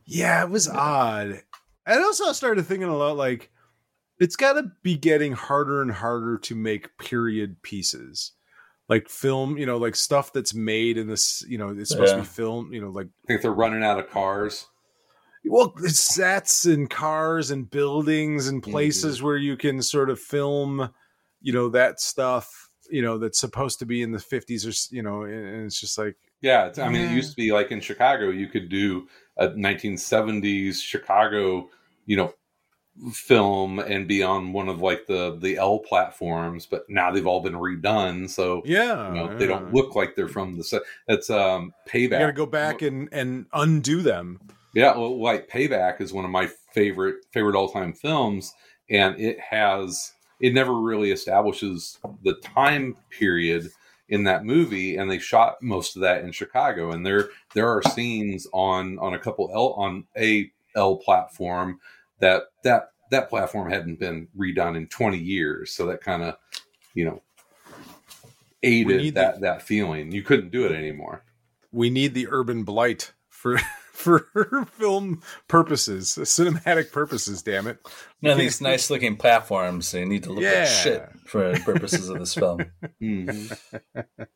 Yeah, 0.05 0.43
it 0.43 0.49
was 0.49 0.67
odd. 0.67 1.41
And 1.85 2.03
also, 2.03 2.25
I 2.25 2.33
started 2.33 2.65
thinking 2.65 2.87
a 2.89 2.95
lot 2.95 3.17
like 3.17 3.49
it's 4.19 4.35
got 4.35 4.53
to 4.53 4.71
be 4.83 4.95
getting 4.95 5.33
harder 5.33 5.81
and 5.81 5.91
harder 5.91 6.37
to 6.39 6.55
make 6.55 6.97
period 6.97 7.61
pieces, 7.61 8.33
like 8.93 9.09
film. 9.09 9.57
You 9.57 9.65
know, 9.65 9.77
like 9.77 9.95
stuff 9.95 10.31
that's 10.33 10.53
made 10.53 10.97
in 10.97 11.07
this. 11.07 11.43
You 11.47 11.57
know, 11.57 11.69
it's 11.69 11.89
supposed 11.89 12.13
to 12.15 12.21
be 12.21 12.25
film, 12.27 12.71
You 12.73 12.81
know, 12.81 12.89
like 12.89 13.07
I 13.07 13.27
think 13.27 13.41
they're 13.41 13.51
running 13.63 13.83
out 13.83 13.99
of 13.99 14.09
cars. 14.09 14.67
well, 15.45 15.73
it's 15.83 15.99
sets 15.99 16.65
and 16.65 16.89
cars 16.89 17.51
and 17.51 17.69
buildings 17.69 18.47
and 18.47 18.61
places 18.63 19.17
Mm-hmm. 19.17 19.25
where 19.25 19.37
you 19.37 19.57
can 19.57 19.81
sort 19.81 20.09
of 20.09 20.19
film. 20.19 20.89
You 21.41 21.53
know 21.53 21.69
that 21.69 21.99
stuff. 21.99 22.69
You 22.89 23.01
know 23.01 23.17
that's 23.17 23.39
supposed 23.39 23.79
to 23.79 23.85
be 23.85 24.01
in 24.01 24.11
the 24.11 24.19
fifties 24.19 24.65
or 24.67 24.73
you 24.95 25.01
know, 25.01 25.23
and 25.23 25.65
it's 25.65 25.79
just 25.79 25.97
like 25.97 26.15
Yeah, 26.41 26.67
it's, 26.67 26.77
I 26.79 26.89
mean, 26.89 27.01
Yeah. 27.03 27.11
it 27.11 27.15
used 27.15 27.31
to 27.31 27.35
be 27.35 27.51
like 27.51 27.71
in 27.71 27.79
Chicago, 27.81 28.29
you 28.29 28.47
could 28.47 28.69
do 28.69 29.07
a 29.37 29.47
1970s 29.49 30.81
Chicago, 30.81 31.69
you 32.05 32.15
know, 32.17 32.33
film 33.11 33.79
and 33.79 34.07
be 34.07 34.21
on 34.21 34.53
one 34.53 34.69
of 34.69 34.81
like 34.81 35.07
the 35.07 35.37
the 35.39 35.57
L 35.57 35.79
platforms, 35.79 36.65
but 36.65 36.89
now 36.89 37.11
they've 37.11 37.27
all 37.27 37.41
been 37.41 37.53
redone, 37.53 38.29
so 38.29 38.61
yeah, 38.65 39.09
you 39.09 39.15
know 39.15 39.37
they 39.37 39.47
don't 39.47 39.73
look 39.73 39.95
like 39.95 40.15
they're 40.15 40.27
from 40.27 40.57
the 40.57 40.63
set. 40.63 40.81
It's 41.07 41.29
um 41.29 41.73
payback. 41.87 42.03
You 42.03 42.19
got 42.19 42.27
to 42.27 42.33
go 42.33 42.45
back 42.45 42.81
and 42.81 43.09
and 43.11 43.47
undo 43.53 44.01
them. 44.01 44.39
Yeah, 44.73 44.97
well, 44.97 45.21
like 45.21 45.49
Payback 45.49 46.01
is 46.01 46.13
one 46.13 46.25
of 46.25 46.31
my 46.31 46.49
favorite 46.73 47.25
favorite 47.31 47.55
all 47.55 47.69
time 47.69 47.93
films, 47.93 48.53
and 48.89 49.19
it 49.19 49.39
has 49.39 50.13
it 50.39 50.53
never 50.53 50.73
really 50.73 51.11
establishes 51.11 51.99
the 52.23 52.35
time 52.35 52.97
period 53.09 53.69
in 54.09 54.23
that 54.25 54.45
movie, 54.45 54.97
and 54.97 55.09
they 55.09 55.19
shot 55.19 55.61
most 55.61 55.95
of 55.95 56.01
that 56.01 56.23
in 56.23 56.31
Chicago, 56.31 56.91
and 56.91 57.05
there 57.05 57.29
there 57.53 57.69
are 57.69 57.81
scenes 57.83 58.47
on 58.53 58.97
on 58.99 59.13
a 59.13 59.19
couple 59.19 59.49
L 59.53 59.73
on 59.73 60.05
a 60.17 60.51
L 60.75 60.97
platform 60.97 61.79
that 62.23 62.43
that 62.63 62.89
that 63.11 63.29
platform 63.29 63.69
hadn't 63.69 63.99
been 63.99 64.27
redone 64.37 64.75
in 64.77 64.87
twenty 64.87 65.19
years, 65.19 65.71
so 65.75 65.85
that 65.87 66.01
kind 66.01 66.23
of 66.23 66.35
you 66.93 67.05
know 67.05 67.21
aided 68.63 68.97
need 68.97 69.15
that 69.15 69.41
that 69.41 69.61
feeling. 69.61 70.11
You 70.11 70.23
couldn't 70.23 70.51
do 70.51 70.65
it 70.65 70.71
anymore. 70.71 71.23
we 71.71 71.89
need 71.89 72.13
the 72.13 72.27
urban 72.29 72.63
blight 72.63 73.13
for 73.29 73.57
for 73.91 74.19
film 74.77 75.21
purposes, 75.47 76.17
cinematic 76.21 76.91
purposes. 76.91 77.41
Damn 77.41 77.67
it! 77.67 77.77
You 78.21 78.29
know, 78.29 78.35
these 78.35 78.61
nice 78.61 78.89
looking 78.89 79.17
platforms, 79.17 79.91
they 79.91 80.05
need 80.05 80.23
to 80.23 80.31
look 80.33 80.43
Yeah. 80.43 80.59
like 80.61 80.67
shit 80.67 81.09
for 81.25 81.53
purposes 81.59 82.09
of 82.09 82.19
this 82.19 82.33
film. 82.33 82.65
Mhm. 83.01 83.57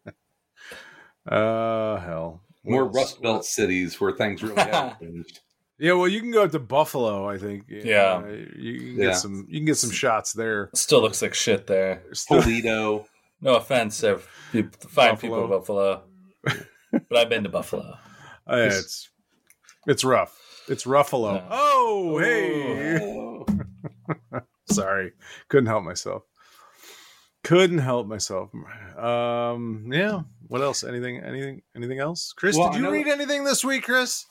Uh, 1.29 1.97
hell, 1.99 2.41
More 2.63 2.83
else? 2.83 2.95
Rust 2.95 3.21
Belt 3.21 3.43
cities 3.45 3.99
where 3.99 4.13
things 4.13 4.41
really 4.41 4.61
have 4.61 4.97
changed. 4.99 5.41
Yeah, 5.79 5.93
well, 5.93 6.07
you 6.07 6.21
can 6.21 6.31
go 6.31 6.43
up 6.43 6.51
to 6.51 6.59
Buffalo. 6.59 7.29
I 7.29 7.37
think. 7.37 7.65
Yeah. 7.67 8.23
Uh, 8.25 8.27
you 8.57 8.79
can 8.79 8.87
Yeah. 8.97 9.05
get 9.07 9.17
some. 9.17 9.45
You 9.49 9.59
can 9.59 9.65
get 9.65 9.77
some 9.77 9.91
shots 9.91 10.33
there. 10.33 10.69
Still 10.73 11.01
looks 11.01 11.21
like 11.21 11.33
shit 11.33 11.67
there. 11.67 12.03
Still- 12.13 12.41
Toledo. 12.41 13.05
No 13.39 13.53
offense 13.55 14.01
if 14.01 14.27
you 14.51 14.67
find 14.89 15.19
people 15.19 15.43
in 15.43 15.49
Buffalo. 15.51 16.01
Buffalo. 16.43 16.65
but 17.07 17.17
I've 17.19 17.29
been 17.29 17.43
to 17.43 17.49
Buffalo. 17.49 17.93
Uh, 18.49 18.69
it's 18.71 19.09
it's 19.85 20.03
rough. 20.03 20.35
It's 20.67 20.85
Ruffalo. 20.85 21.35
Yeah. 21.35 21.47
Oh, 21.51 22.17
hey. 22.17 22.99
Oh. 22.99 24.39
Sorry, 24.65 25.11
couldn't 25.49 25.67
help 25.67 25.83
myself. 25.83 26.23
Couldn't 27.43 27.77
help 27.77 28.07
myself. 28.07 28.49
Um, 28.97 29.87
yeah. 29.91 30.21
What 30.47 30.61
else? 30.61 30.83
Anything? 30.83 31.19
Anything? 31.23 31.61
Anything 31.75 31.99
else? 31.99 32.33
Chris, 32.35 32.57
Well, 32.57 32.71
did 32.71 32.77
you 32.77 32.83
know- 32.85 32.91
read 32.91 33.07
anything 33.07 33.43
this 33.43 33.63
week, 33.63 33.83
Chris? 33.83 34.25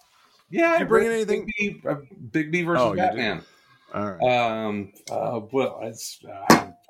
Yeah, 0.51 0.78
You 0.78 0.86
bringing 0.86 1.11
Big 1.26 1.28
anything- 1.30 1.53
B, 1.59 1.82
uh, 1.88 1.94
Bigby 2.30 2.64
versus 2.66 2.82
Oh, 2.82 2.90
you 2.90 2.97
did? 2.97 3.09
Batman. 3.09 3.42
All 3.94 4.12
right. 4.12 4.64
Um, 4.64 4.92
uh, 5.11 5.40
well, 5.53 5.80
it's, 5.82 6.20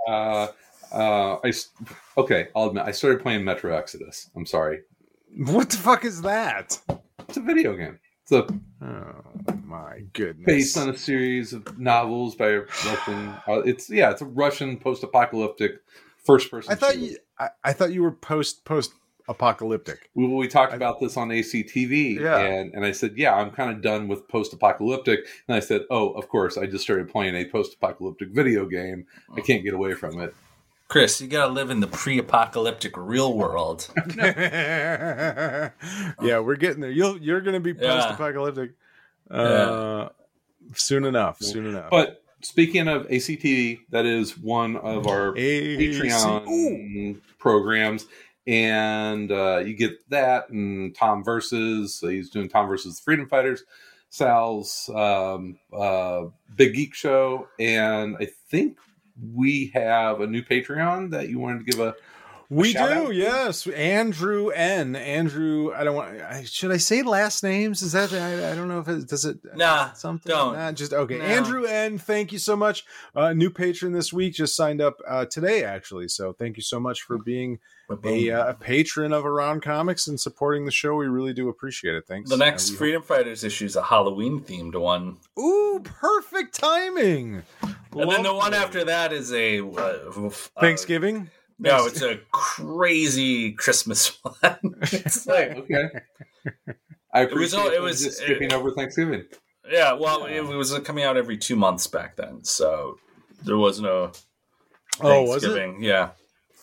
uh, 0.09 0.49
uh, 0.93 1.39
I 1.45 1.53
okay. 2.19 2.49
I'll 2.55 2.69
admit 2.69 2.85
I 2.87 2.91
started 2.93 3.23
playing 3.23 3.45
Metro 3.45 3.75
Exodus. 3.77 4.31
I'm 4.37 4.47
sorry. 4.47 4.81
what 5.47 5.69
the 5.71 5.77
fuck 5.77 6.05
is 6.05 6.23
that? 6.23 6.81
It's 7.29 7.37
a 7.37 7.41
video 7.41 7.77
game. 7.77 7.99
It's 8.23 8.33
a, 8.33 8.47
Oh 8.83 9.23
my 9.65 10.01
goodness. 10.13 10.47
based 10.47 10.77
on 10.79 10.89
a 10.91 10.97
series 10.97 11.53
of 11.53 11.79
novels 11.79 12.35
by 12.35 12.49
a 12.49 12.61
Russian. 12.87 13.29
Uh, 13.47 13.61
it's 13.65 13.89
yeah, 13.91 14.11
it's 14.11 14.23
a 14.23 14.27
Russian 14.27 14.79
post-apocalyptic 14.79 15.81
first-person. 16.25 16.73
I 16.73 16.75
thought 16.75 16.93
shooter. 16.95 17.05
you. 17.05 17.19
I, 17.39 17.49
I 17.65 17.73
thought 17.73 17.93
you 17.93 18.03
were 18.03 18.13
post 18.13 18.65
post 18.65 18.95
apocalyptic. 19.29 20.11
we, 20.15 20.27
we 20.27 20.49
talked 20.49 20.73
about 20.75 21.01
this 21.01 21.17
on 21.17 21.29
ACTV, 21.29 22.21
Yeah. 22.21 22.39
and 22.39 22.75
and 22.75 22.85
I 22.85 22.93
said, 22.93 23.15
yeah, 23.17 23.35
I'm 23.35 23.51
kind 23.51 23.71
of 23.71 23.83
done 23.83 24.09
with 24.09 24.27
post-apocalyptic, 24.29 25.27
and 25.49 25.57
I 25.57 25.61
said, 25.61 25.83
oh, 25.91 26.11
of 26.11 26.29
course, 26.29 26.57
I 26.57 26.67
just 26.67 26.85
started 26.85 27.09
playing 27.09 27.35
a 27.35 27.45
post-apocalyptic 27.45 28.29
video 28.31 28.67
game. 28.67 29.07
I 29.37 29.41
can't 29.41 29.63
get 29.65 29.75
away 29.75 29.95
from 29.95 30.21
it. 30.21 30.35
Chris, 30.89 31.21
you 31.21 31.27
gotta 31.27 31.53
live 31.53 31.71
in 31.71 31.81
the 31.81 31.89
pre-apocalyptic 31.89 32.97
real 32.97 33.37
world. 33.37 33.89
yeah, 34.17 35.71
we're 36.21 36.57
getting 36.57 36.81
there. 36.81 36.91
You'll 36.91 37.19
you're 37.19 37.41
going 37.41 37.55
to 37.55 37.61
be 37.61 37.75
post 37.75 38.11
apocalyptic. 38.11 38.73
Uh, 39.29 40.09
soon 40.75 41.05
enough. 41.05 41.41
Soon 41.41 41.67
enough. 41.67 41.91
But 41.91 42.23
speaking 42.41 42.87
of 42.87 43.09
ACTV, 43.09 43.81
that 43.91 44.07
is 44.07 44.39
one 44.39 44.77
of 44.77 45.09
our 45.09 45.33
Patreon 45.33 46.49
Ooh. 46.49 47.21
programs, 47.39 48.07
and 48.47 49.31
uh, 49.33 49.59
you 49.59 49.75
get 49.75 50.09
that 50.11 50.51
and 50.51 50.95
Tom 50.95 51.25
versus. 51.25 51.95
So 51.97 52.09
he's 52.09 52.31
doing 52.31 52.49
Tom 52.49 52.69
versus 52.69 52.97
the 52.97 53.03
Freedom 53.03 53.29
Fighters, 53.29 53.65
Sal's 54.11 54.89
um, 54.95 55.59
uh, 55.73 56.25
Big 56.55 56.75
Geek 56.75 56.95
Show, 56.95 57.49
and 57.59 58.17
I 58.21 58.29
think 58.51 58.79
we 59.35 59.71
have 59.75 60.21
a 60.21 60.27
new 60.27 60.43
Patreon 60.43 61.11
that 61.11 61.29
you 61.29 61.39
wanted 61.39 61.67
to 61.67 61.71
give 61.71 61.81
a. 61.81 61.95
We 62.49 62.73
do, 62.75 62.79
out? 62.79 63.15
yes. 63.15 63.67
Andrew 63.67 64.51
N. 64.51 64.95
Andrew. 64.95 65.73
I 65.75 65.83
don't 65.85 65.97
want. 65.97 66.21
I, 66.21 66.45
should 66.45 66.71
I 66.71 66.77
say 66.77 67.03
last 67.03 67.43
names? 67.43 67.83
Is 67.83 67.93
that? 67.93 68.13
I, 68.13 68.53
I 68.53 68.55
don't 68.55 68.69
know 68.69 68.79
if 68.81 68.89
it 68.89 69.09
does 69.09 69.25
it. 69.25 69.39
Nah, 69.57 69.93
something. 69.95 70.31
don't. 70.31 70.55
Nah, 70.55 70.71
just 70.73 70.93
okay. 70.93 71.19
No. 71.19 71.25
Andrew 71.25 71.65
N. 71.65 71.99
Thank 71.99 72.33
you 72.33 72.39
so 72.39 72.55
much. 72.55 72.85
Uh, 73.15 73.33
new 73.33 73.51
patron 73.51 73.93
this 73.93 74.13
week 74.13 74.35
just 74.35 74.55
signed 74.55 74.81
up 74.81 74.99
uh, 75.09 75.25
today, 75.25 75.65
actually. 75.65 76.09
So 76.09 76.33
thank 76.33 76.57
you 76.57 76.63
so 76.63 76.79
much 76.79 77.03
for 77.03 77.19
being 77.19 77.59
a, 78.05 78.31
uh, 78.31 78.51
a 78.51 78.55
patron 78.55 79.13
of 79.13 79.27
Around 79.27 79.63
Comics 79.63 80.07
and 80.07 80.19
supporting 80.19 80.65
the 80.67 80.73
show. 80.73 80.95
We 80.95 81.07
really 81.07 81.33
do 81.33 81.49
appreciate 81.49 81.95
it. 81.97 82.05
Thanks. 82.07 82.31
the 82.31 82.37
next 82.37 82.73
Uh, 82.73 82.77
Freedom 82.77 83.03
Fighters 83.03 83.43
issue 83.45 83.65
is 83.65 83.75
a 83.77 83.83
Halloween 83.83 84.41
themed 84.41 84.75
one, 84.81 85.17
hope- 85.37 85.45
Ooh, 85.45 85.81
perfect 85.81 86.55
timing. 86.55 87.43
and 87.63 88.11
then 88.11 88.23
the 88.23 88.35
one 88.35 88.55
after 88.55 88.85
that 88.85 89.13
is 89.13 89.33
a 89.33 89.61
uh, 89.61 89.65
uh, 89.73 90.31
Thanksgiving. 90.61 91.31
No, 91.59 91.87
it's 91.87 92.03
a 92.03 92.19
crazy 92.33 93.53
Christmas 93.53 94.19
one. 94.23 94.37
it's 94.83 95.27
like 95.27 95.51
Okay. 95.57 95.89
I 97.13 97.23
It 97.23 97.33
was 97.33 97.53
appreciate 97.55 97.61
all- 97.61 97.71
it 97.73 97.81
was- 97.83 98.03
just 98.05 98.19
skipping 98.19 98.53
over 98.53 98.71
Thanksgiving. 98.73 99.25
Yeah, 99.71 99.95
well, 99.95 100.27
it 100.27 100.41
was 100.43 100.79
coming 100.81 101.03
out 101.05 101.17
every 101.17 101.37
two 101.39 101.57
months 101.57 101.87
back 101.89 102.15
then, 102.17 102.45
so 102.45 102.99
there 103.45 103.57
was 103.57 103.81
no 103.81 104.13
Oh, 105.01 105.23
was 105.23 105.43
it? 105.43 105.49
Thanksgiving. 105.49 105.83
Yeah, 105.83 106.11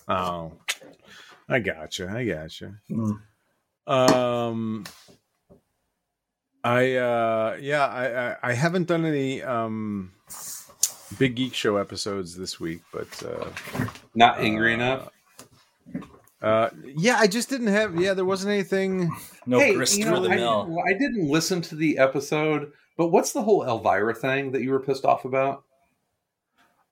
Oh, 0.07 0.53
I 1.49 1.59
gotcha. 1.59 2.09
I 2.09 2.23
gotcha. 2.25 2.75
Mm. 2.89 3.19
Um, 3.87 4.83
I 6.63 6.95
uh, 6.95 7.57
yeah, 7.59 7.85
I, 7.85 8.05
I 8.31 8.35
I 8.43 8.53
haven't 8.53 8.87
done 8.87 9.05
any 9.05 9.41
um 9.43 10.13
big 11.17 11.35
geek 11.35 11.53
show 11.53 11.77
episodes 11.77 12.35
this 12.37 12.59
week, 12.59 12.81
but 12.91 13.07
uh, 13.23 13.49
Not 14.15 14.39
angry 14.39 14.73
enough. 14.73 15.09
uh, 16.41 16.69
yeah, 16.83 17.17
I 17.19 17.27
just 17.27 17.49
didn't 17.49 17.67
have. 17.67 17.99
Yeah, 17.99 18.13
there 18.13 18.25
wasn't 18.25 18.51
anything. 18.53 19.09
no 19.45 19.59
hey, 19.59 19.75
grist 19.75 19.97
you 19.97 20.05
know, 20.05 20.19
the 20.21 20.29
I, 20.29 20.35
mill. 20.35 20.65
didn't, 20.65 20.79
I 20.87 20.93
didn't 20.93 21.29
listen 21.29 21.61
to 21.63 21.75
the 21.75 21.97
episode, 21.97 22.71
but 22.97 23.07
what's 23.07 23.31
the 23.31 23.41
whole 23.43 23.63
Elvira 23.63 24.13
thing 24.13 24.51
that 24.51 24.61
you 24.61 24.71
were 24.71 24.79
pissed 24.79 25.05
off 25.05 25.25
about? 25.25 25.63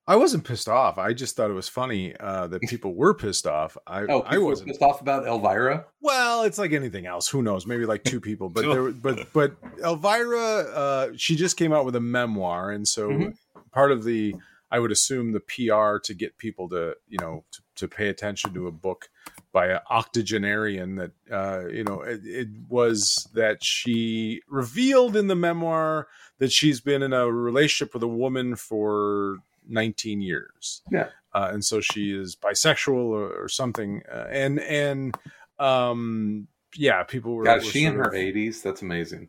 I 0.07 0.15
wasn't 0.15 0.43
pissed 0.43 0.67
off. 0.67 0.97
I 0.97 1.13
just 1.13 1.36
thought 1.36 1.51
it 1.51 1.53
was 1.53 1.69
funny 1.69 2.15
uh, 2.19 2.47
that 2.47 2.61
people 2.63 2.95
were 2.95 3.13
pissed 3.13 3.45
off. 3.45 3.78
I 3.86 4.01
Oh, 4.09 4.22
I 4.26 4.39
wasn't. 4.39 4.69
pissed 4.69 4.82
off 4.82 4.99
about 4.99 5.26
Elvira. 5.28 5.86
Well, 6.01 6.43
it's 6.43 6.57
like 6.57 6.74
anything 6.74 7.05
else. 7.05 7.30
Who 7.30 7.41
knows? 7.43 7.67
Maybe 7.67 7.86
like 7.86 8.03
two 8.03 8.19
people, 8.19 8.49
but 8.49 8.61
there, 8.69 8.91
but 8.91 9.32
but 9.32 9.55
Elvira, 9.84 10.41
uh, 10.74 11.07
she 11.17 11.36
just 11.36 11.55
came 11.55 11.72
out 11.72 11.86
with 11.86 11.95
a 11.95 12.01
memoir, 12.01 12.72
and 12.72 12.86
so 12.88 13.09
Mhm. 13.09 13.36
Part 13.72 13.91
of 13.91 14.03
the, 14.03 14.36
I 14.69 14.80
would 14.80 14.91
assume 14.91 15.32
the 15.34 15.39
PR 15.39 15.99
to 16.03 16.13
get 16.13 16.38
people 16.38 16.69
to 16.69 16.95
you 17.07 17.17
know 17.19 17.43
to, 17.51 17.61
to 17.76 17.88
pay 17.88 18.07
attention 18.09 18.53
to 18.53 18.67
a 18.67 18.72
book 18.72 19.09
by 19.51 19.67
an 19.67 19.80
octogenarian 19.89 20.95
that 20.95 21.11
uh, 21.32 21.67
you 21.67 21.84
know 21.84 22.01
it, 22.01 22.22
it 22.24 22.47
was 22.69 23.28
that 23.34 23.63
she 23.63 24.41
revealed 24.47 25.15
in 25.15 25.28
the 25.28 25.36
memoir 25.36 26.07
that 26.39 26.51
she's 26.51 26.80
been 26.82 27.01
in 27.03 27.13
a 27.13 27.32
relationship 27.32 27.93
with 27.93 28.03
a 28.03 28.07
woman 28.07 28.55
for 28.55 29.38
19 29.67 30.22
years. 30.22 30.82
Yeah. 30.89 31.09
uh, 31.34 31.49
and 31.53 31.63
so 31.63 31.82
she 31.82 32.11
is 32.11 32.36
bisexual 32.36 32.93
or, 32.95 33.43
or 33.43 33.47
something. 33.49 34.01
Uh, 34.11 34.28
and 34.32 34.59
and 34.59 35.15
um, 35.59 36.47
yeah, 36.76 37.03
people 37.03 37.36
were. 37.36 37.43
God, 37.43 37.59
were 37.59 37.63
she 37.65 37.86
in 37.86 37.95
her 37.95 38.03
of- 38.09 38.13
eighties? 38.15 38.61
That's 38.61 38.82
amazing. 38.82 39.28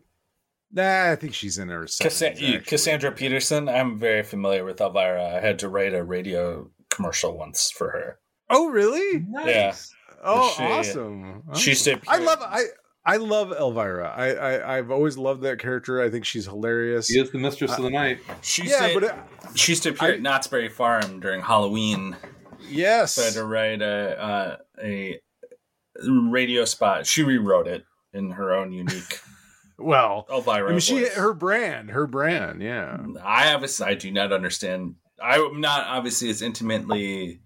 Nah, 0.72 1.10
I 1.10 1.16
think 1.16 1.34
she's 1.34 1.58
in 1.58 1.68
her. 1.68 1.84
70s, 1.84 2.38
Cassan- 2.38 2.66
Cassandra 2.66 3.12
Peterson. 3.12 3.68
I'm 3.68 3.98
very 3.98 4.22
familiar 4.22 4.64
with 4.64 4.80
Elvira. 4.80 5.36
I 5.36 5.40
had 5.40 5.58
to 5.60 5.68
write 5.68 5.92
a 5.94 6.02
radio 6.02 6.70
commercial 6.90 7.36
once 7.36 7.70
for 7.70 7.90
her. 7.90 8.18
Oh, 8.48 8.68
really? 8.70 9.24
Yeah. 9.44 9.74
Oh, 10.24 10.54
She- 10.56 10.62
awesome. 10.64 11.42
She 11.56 11.70
used 11.70 11.84
to 11.84 12.00
I 12.08 12.18
love 12.18 12.38
I 12.40 12.64
I 13.04 13.16
love 13.16 13.50
Elvira. 13.52 14.08
I, 14.16 14.32
I 14.34 14.78
I've 14.78 14.90
always 14.90 15.18
loved 15.18 15.42
that 15.42 15.58
character. 15.58 16.00
I 16.00 16.08
think 16.08 16.24
she's 16.24 16.46
hilarious. 16.46 17.08
She 17.08 17.18
is 17.18 17.30
the 17.32 17.38
mistress 17.38 17.76
of 17.76 17.82
the 17.82 17.90
night. 17.90 18.20
She 18.40 18.62
Yeah, 18.68 18.86
used 18.86 18.94
to, 18.94 19.00
but 19.00 19.50
it, 19.50 19.58
she 19.58 19.72
used 19.72 19.82
to 19.82 19.90
appear 19.90 20.10
I- 20.10 20.12
at 20.14 20.22
Knott's 20.22 20.46
Berry 20.46 20.68
Farm 20.68 21.18
during 21.20 21.40
Halloween. 21.42 22.16
yes, 22.68 23.14
So 23.14 23.22
I 23.22 23.24
had 23.26 23.34
to 23.34 23.44
write 23.44 23.82
a, 23.82 24.22
uh, 24.22 24.56
a 24.82 25.20
radio 26.30 26.64
spot. 26.64 27.06
She 27.06 27.22
rewrote 27.22 27.66
it 27.66 27.84
in 28.14 28.30
her 28.30 28.52
own 28.54 28.72
unique 28.72 29.18
well, 29.78 30.26
oh, 30.28 30.36
Elvira. 30.38 30.68
I 30.68 30.70
mean, 30.70 30.80
she 30.80 31.00
voice. 31.00 31.14
her 31.14 31.32
brand, 31.32 31.90
her 31.90 32.06
brand, 32.06 32.62
yeah. 32.62 32.98
I 33.24 33.52
obviously 33.54 33.86
I 33.86 33.94
do 33.94 34.10
not 34.10 34.32
understand. 34.32 34.96
I'm 35.22 35.60
not 35.60 35.86
obviously 35.86 36.30
as 36.30 36.42
intimately 36.42 37.40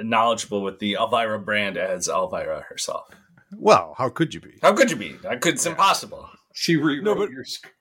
knowledgeable 0.00 0.62
with 0.62 0.78
the 0.78 0.94
Elvira 0.94 1.38
brand 1.38 1.76
as 1.76 2.08
Elvira 2.08 2.62
herself. 2.68 3.08
Well, 3.56 3.94
how 3.96 4.08
could 4.08 4.34
you 4.34 4.40
be? 4.40 4.58
How 4.62 4.72
could 4.74 4.90
you 4.90 4.96
be? 4.96 5.16
I 5.28 5.36
could. 5.36 5.54
It's 5.54 5.66
impossible. 5.66 6.28
She 6.54 6.76
rewrote 6.76 7.04
No, 7.04 7.14
but- 7.14 7.30
your 7.30 7.44
script. 7.44 7.74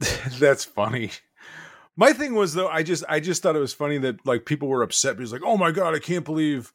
That's 0.38 0.64
funny. 0.64 1.10
My 1.96 2.12
thing 2.12 2.34
was 2.34 2.52
though, 2.52 2.68
I 2.68 2.82
just 2.82 3.04
I 3.08 3.20
just 3.20 3.42
thought 3.42 3.56
it 3.56 3.60
was 3.60 3.72
funny 3.72 3.96
that 3.98 4.24
like 4.26 4.44
people 4.44 4.68
were 4.68 4.82
upset 4.82 5.16
because 5.16 5.32
like, 5.32 5.42
oh 5.44 5.56
my 5.56 5.70
god, 5.70 5.94
I 5.94 5.98
can't 5.98 6.24
believe, 6.26 6.72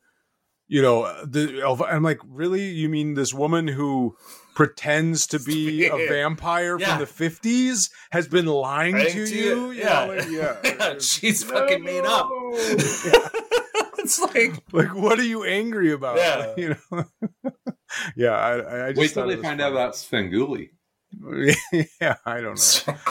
you 0.72 0.82
know, 0.82 1.04
the 1.26 1.48
Elvi-" 1.68 1.92
I'm 1.94 2.02
like, 2.04 2.20
really? 2.26 2.64
You 2.70 2.88
mean 2.88 3.14
this 3.16 3.34
woman 3.34 3.68
who 3.68 4.16
pretends 4.56 5.28
to 5.28 5.40
be 5.40 5.86
a 5.96 5.96
vampire 6.08 6.78
Yeah. 6.80 6.88
from 6.92 7.00
the 7.00 7.06
fifties 7.06 7.90
has 8.12 8.28
been 8.28 8.46
lying 8.48 8.96
Lying 8.96 9.08
to 9.12 9.26
to 9.28 9.36
you? 9.36 9.44
you? 9.44 9.72
You 9.72 9.80
Yeah. 9.84 10.06
know, 10.06 10.14
like, 10.16 10.30
yeah. 10.80 10.94
She's 11.00 11.44
fucking 11.44 11.84
made 11.84 12.06
up. 12.06 12.30
it's 14.00 14.20
like 14.20 14.64
like, 14.72 14.96
what 14.96 15.20
are 15.20 15.24
you 15.26 15.44
angry 15.44 15.92
about? 15.92 16.18
Yeah. 16.18 16.54
you 16.58 16.76
know. 16.92 17.04
yeah, 18.16 18.32
I, 18.32 18.88
I 18.88 18.90
just 18.94 19.00
Wait 19.00 19.12
till 19.14 19.28
they 19.28 19.34
it 19.34 19.38
was 19.38 19.46
find 19.46 19.62
out 19.62 19.72
about 19.74 19.94
Svengoolie. 19.94 20.70
yeah, 22.02 22.16
I 22.26 22.40
don't 22.40 22.56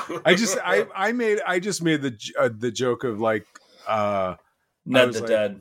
know. 0.08 0.20
I 0.24 0.34
just 0.34 0.56
I 0.64 0.86
I 0.96 1.12
made 1.12 1.40
I 1.46 1.58
just 1.61 1.82
made 1.82 2.00
the 2.02 2.16
uh, 2.38 2.48
the 2.56 2.70
joke 2.70 3.04
of 3.04 3.20
like 3.20 3.44
uh 3.86 4.34
I 4.34 4.36
Ned 4.86 5.12
the 5.12 5.20
like- 5.20 5.28
Dead. 5.28 5.61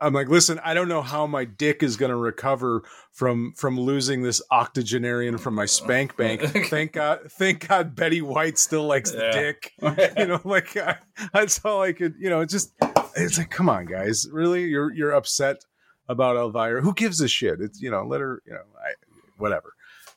I'm 0.00 0.12
like, 0.12 0.28
listen, 0.28 0.60
I 0.62 0.74
don't 0.74 0.88
know 0.88 1.00
how 1.00 1.26
my 1.26 1.44
dick 1.46 1.82
is 1.82 1.96
going 1.96 2.10
to 2.10 2.16
recover 2.16 2.82
from 3.12 3.52
from 3.56 3.80
losing 3.80 4.22
this 4.22 4.42
octogenarian 4.50 5.38
from 5.38 5.54
my 5.54 5.64
spank 5.66 6.16
bank. 6.16 6.42
thank 6.68 6.92
God, 6.92 7.20
thank 7.32 7.66
God, 7.66 7.94
Betty 7.96 8.20
White 8.20 8.58
still 8.58 8.84
likes 8.86 9.10
the 9.12 9.18
Yeah. 9.18 9.30
dick. 9.32 9.72
You 10.18 10.26
know, 10.26 10.40
like 10.44 10.76
I, 10.76 10.98
that's 11.32 11.64
all 11.64 11.82
I 11.82 11.92
could. 11.92 12.14
You 12.18 12.28
know, 12.30 12.40
it's 12.40 12.52
just 12.52 12.72
it's 13.16 13.38
like, 13.38 13.50
come 13.50 13.68
on, 13.70 13.86
guys, 13.86 14.26
really, 14.30 14.64
you're 14.64 14.92
you're 14.92 15.12
upset 15.12 15.64
about 16.08 16.36
Elvira? 16.36 16.82
Who 16.82 16.92
gives 16.94 17.20
a 17.20 17.28
shit? 17.28 17.60
It's 17.60 17.80
you 17.80 17.90
know, 17.90 18.04
let 18.06 18.20
her, 18.20 18.42
you 18.46 18.52
know, 18.52 18.60
I, 18.78 18.92
whatever. 19.38 19.72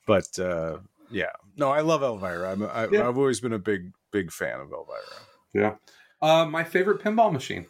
But 0.06 0.38
uh 0.38 0.80
yeah, 1.10 1.32
no, 1.56 1.70
I 1.72 1.82
love 1.82 2.04
Elvira. 2.04 2.52
I'm 2.52 2.64
I, 2.64 2.88
Yeah. 2.92 3.08
I've 3.08 3.18
always 3.18 3.40
been 3.40 3.54
a 3.54 3.60
big 3.60 3.92
big 4.12 4.32
fan 4.32 4.60
of 4.60 4.72
Elvira. 4.72 5.00
Yeah. 5.54 5.76
Uh, 6.22 6.46
my 6.46 6.64
favorite 6.66 7.02
pinball 7.02 7.32
machine. 7.32 7.66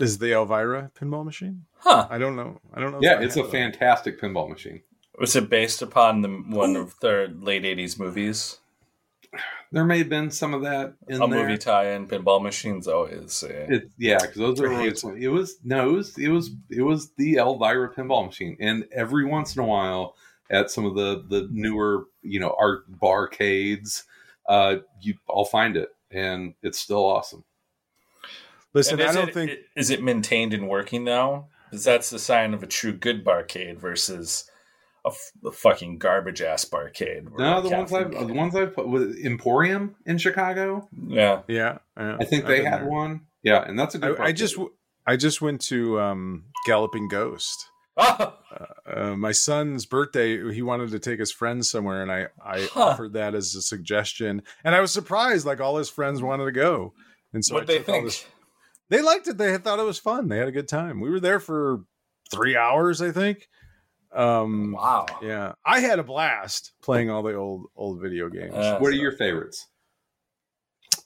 Is 0.00 0.18
the 0.18 0.32
Elvira 0.32 0.90
pinball 0.98 1.24
machine? 1.24 1.64
Huh. 1.78 2.06
I 2.10 2.18
don't 2.18 2.36
know. 2.36 2.60
I 2.74 2.80
don't 2.80 2.92
know. 2.92 2.98
Yeah, 3.00 3.20
it's 3.20 3.36
a 3.36 3.40
have 3.42 3.50
that. 3.50 3.56
fantastic 3.56 4.20
pinball 4.20 4.48
machine. 4.48 4.82
Was 5.18 5.34
it 5.36 5.48
based 5.48 5.80
upon 5.82 6.22
the 6.22 6.28
one 6.28 6.76
of 6.76 6.98
their 7.00 7.28
late 7.28 7.62
'80s 7.62 7.98
movies? 7.98 8.58
There 9.72 9.84
may 9.84 9.98
have 9.98 10.08
been 10.08 10.30
some 10.30 10.54
of 10.54 10.62
that 10.62 10.94
in 11.08 11.20
a 11.20 11.26
there. 11.26 11.46
movie 11.46 11.58
tie-in 11.58 12.06
pinball 12.06 12.42
machines 12.42 12.86
always. 12.86 13.42
Uh, 13.42 13.66
It, 13.68 13.90
yeah, 13.98 14.18
because 14.20 14.36
those 14.36 14.60
are 14.60 14.72
I 14.72 14.82
hate 14.82 15.02
it 15.18 15.28
was 15.28 15.56
no, 15.64 15.90
it 15.90 15.92
was 15.92 16.18
it 16.18 16.28
was 16.28 16.50
it 16.70 16.82
was 16.82 17.10
the 17.12 17.34
Elvira 17.36 17.92
pinball 17.94 18.26
machine, 18.26 18.56
and 18.60 18.86
every 18.92 19.24
once 19.24 19.56
in 19.56 19.62
a 19.62 19.66
while 19.66 20.14
at 20.50 20.70
some 20.70 20.84
of 20.84 20.94
the 20.94 21.24
the 21.28 21.48
newer 21.50 22.06
you 22.22 22.38
know 22.40 22.54
art 22.58 22.90
barcades, 22.90 24.04
uh, 24.48 24.76
you 25.00 25.14
I'll 25.28 25.44
find 25.44 25.76
it, 25.76 25.88
and 26.10 26.54
it's 26.62 26.78
still 26.78 27.04
awesome. 27.04 27.44
Listen, 28.76 29.00
I 29.00 29.08
is 29.08 29.14
don't 29.16 29.28
it- 29.28 29.34
think. 29.34 29.50
is 29.76 29.90
it 29.90 30.02
maintained 30.02 30.52
and 30.54 30.68
working 30.68 31.02
now? 31.04 31.48
Because 31.70 31.84
that's 31.84 32.10
the 32.10 32.18
sign 32.20 32.54
of 32.54 32.62
a 32.62 32.66
true 32.66 32.92
good 32.92 33.24
barcade 33.24 33.78
versus 33.78 34.48
a, 35.04 35.08
f- 35.08 35.32
a 35.44 35.50
fucking 35.50 35.98
garbage 35.98 36.40
ass 36.42 36.64
barcade. 36.64 37.24
No, 37.36 37.60
the 37.60 37.70
ones 37.70 37.92
I've 37.92 38.10
the 38.12 38.32
ones 38.34 38.54
I've 38.54 38.74
put 38.74 38.88
with 38.88 39.16
Emporium 39.24 39.96
in 40.06 40.18
Chicago, 40.18 40.88
yeah. 41.08 41.42
yeah, 41.48 41.78
yeah, 41.96 42.16
I 42.20 42.24
think 42.24 42.44
I've 42.44 42.48
they 42.48 42.62
had 42.64 42.82
there. 42.82 42.88
one. 42.88 43.22
Yeah, 43.42 43.64
and 43.66 43.78
that's 43.78 43.94
a 43.96 43.98
good. 43.98 44.20
I, 44.20 44.26
I 44.26 44.32
just 44.32 44.56
I 45.06 45.16
just 45.16 45.40
went 45.42 45.60
to 45.62 46.00
um, 46.00 46.44
Galloping 46.66 47.08
Ghost. 47.08 47.66
Oh, 47.98 48.32
Uh, 48.86 49.16
my 49.16 49.32
son's 49.32 49.84
birthday, 49.86 50.52
he 50.52 50.62
wanted 50.62 50.90
to 50.90 50.98
take 50.98 51.18
his 51.18 51.32
friends 51.32 51.68
somewhere, 51.68 52.02
and 52.02 52.10
I 52.12 52.28
I 52.42 52.68
Huh. 52.72 52.84
offered 52.84 53.12
that 53.14 53.34
as 53.34 53.54
a 53.54 53.60
suggestion, 53.62 54.42
and 54.64 54.74
I 54.74 54.80
was 54.80 54.92
surprised. 54.92 55.44
Like 55.46 55.60
all 55.60 55.76
his 55.78 55.90
friends 55.90 56.22
wanted 56.22 56.44
to 56.46 56.52
go, 56.52 56.92
and 57.32 57.44
so 57.44 57.54
I 57.56 57.58
what 57.58 57.66
they 57.66 57.80
think? 57.80 58.04
this- 58.06 58.24
they 58.88 59.02
liked 59.02 59.28
it. 59.28 59.38
They 59.38 59.56
thought 59.58 59.78
it 59.78 59.84
was 59.84 59.98
fun. 59.98 60.28
They 60.28 60.38
had 60.38 60.48
a 60.48 60.52
good 60.52 60.68
time. 60.68 61.00
We 61.00 61.10
were 61.10 61.20
there 61.20 61.40
for 61.40 61.80
three 62.30 62.56
hours, 62.56 63.00
I 63.02 63.10
think. 63.12 63.48
Um, 64.14 64.72
Wow. 64.72 65.06
yeah, 65.22 65.52
I 65.64 65.80
had 65.80 65.98
a 65.98 66.04
blast 66.04 66.72
playing 66.82 67.10
all 67.10 67.22
the 67.22 67.34
old 67.34 67.66
old 67.76 68.00
video 68.00 68.28
games. 68.28 68.54
Uh, 68.54 68.78
What 68.78 68.88
are 68.92 68.96
your 68.96 69.12
favorites? 69.12 69.66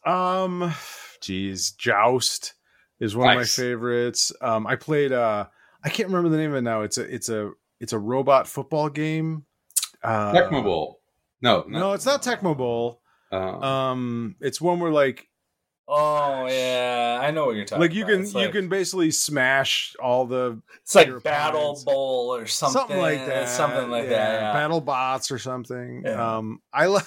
Um, 0.06 0.72
geez, 1.20 1.72
Joust 1.72 2.54
is 3.00 3.16
one 3.16 3.26
Nice. 3.28 3.34
of 3.34 3.38
my 3.62 3.64
favorites. 3.68 4.32
Um, 4.40 4.66
I 4.66 4.76
played. 4.76 5.12
Uh, 5.12 5.46
I 5.84 5.88
can't 5.88 6.08
remember 6.08 6.28
the 6.28 6.36
name 6.36 6.50
of 6.50 6.56
it 6.56 6.62
now. 6.62 6.82
It's 6.82 6.98
a 6.98 7.02
it's 7.14 7.28
a 7.28 7.50
it's 7.80 7.92
a 7.92 7.98
robot 7.98 8.46
football 8.46 8.88
game. 8.88 9.46
Uh, 10.02 10.32
Tecmo 10.32 10.62
Bowl. 10.62 11.00
No, 11.42 11.64
No, 11.66 11.92
it's 11.92 12.04
not 12.06 12.22
Tecmo 12.22 12.56
Bowl. 12.56 13.00
Uh, 13.32 13.36
Um, 13.60 14.36
it's 14.40 14.60
one 14.60 14.78
where 14.80 14.90
like 14.92 15.26
Oh 15.92 16.46
yeah, 16.48 17.18
I 17.20 17.30
know 17.32 17.46
what 17.46 17.56
you're 17.56 17.64
talking. 17.64 17.80
like 17.82 17.92
you 17.92 18.04
about. 18.04 18.12
can 18.12 18.20
It's 18.22 18.34
you 18.34 18.48
can 18.50 18.68
basically 18.68 19.10
smash 19.10 19.96
all 20.00 20.24
the 20.24 20.60
It's 20.82 20.94
like 20.94 21.08
Battle 21.24 21.60
opponents. 21.60 21.84
Bowl 21.84 22.34
or 22.34 22.46
something, 22.46 22.80
something, 22.80 22.98
like 22.98 23.26
that, 23.26 23.48
Something 23.48 23.90
like 23.90 24.04
Yeah, 24.04 24.10
that. 24.10 24.40
Yeah. 24.40 24.52
Battle 24.52 24.80
bots 24.80 25.30
or 25.32 25.38
something. 25.38 26.02
Yeah. 26.04 26.36
Um, 26.38 26.60
I 26.72 26.86
like 26.86 27.06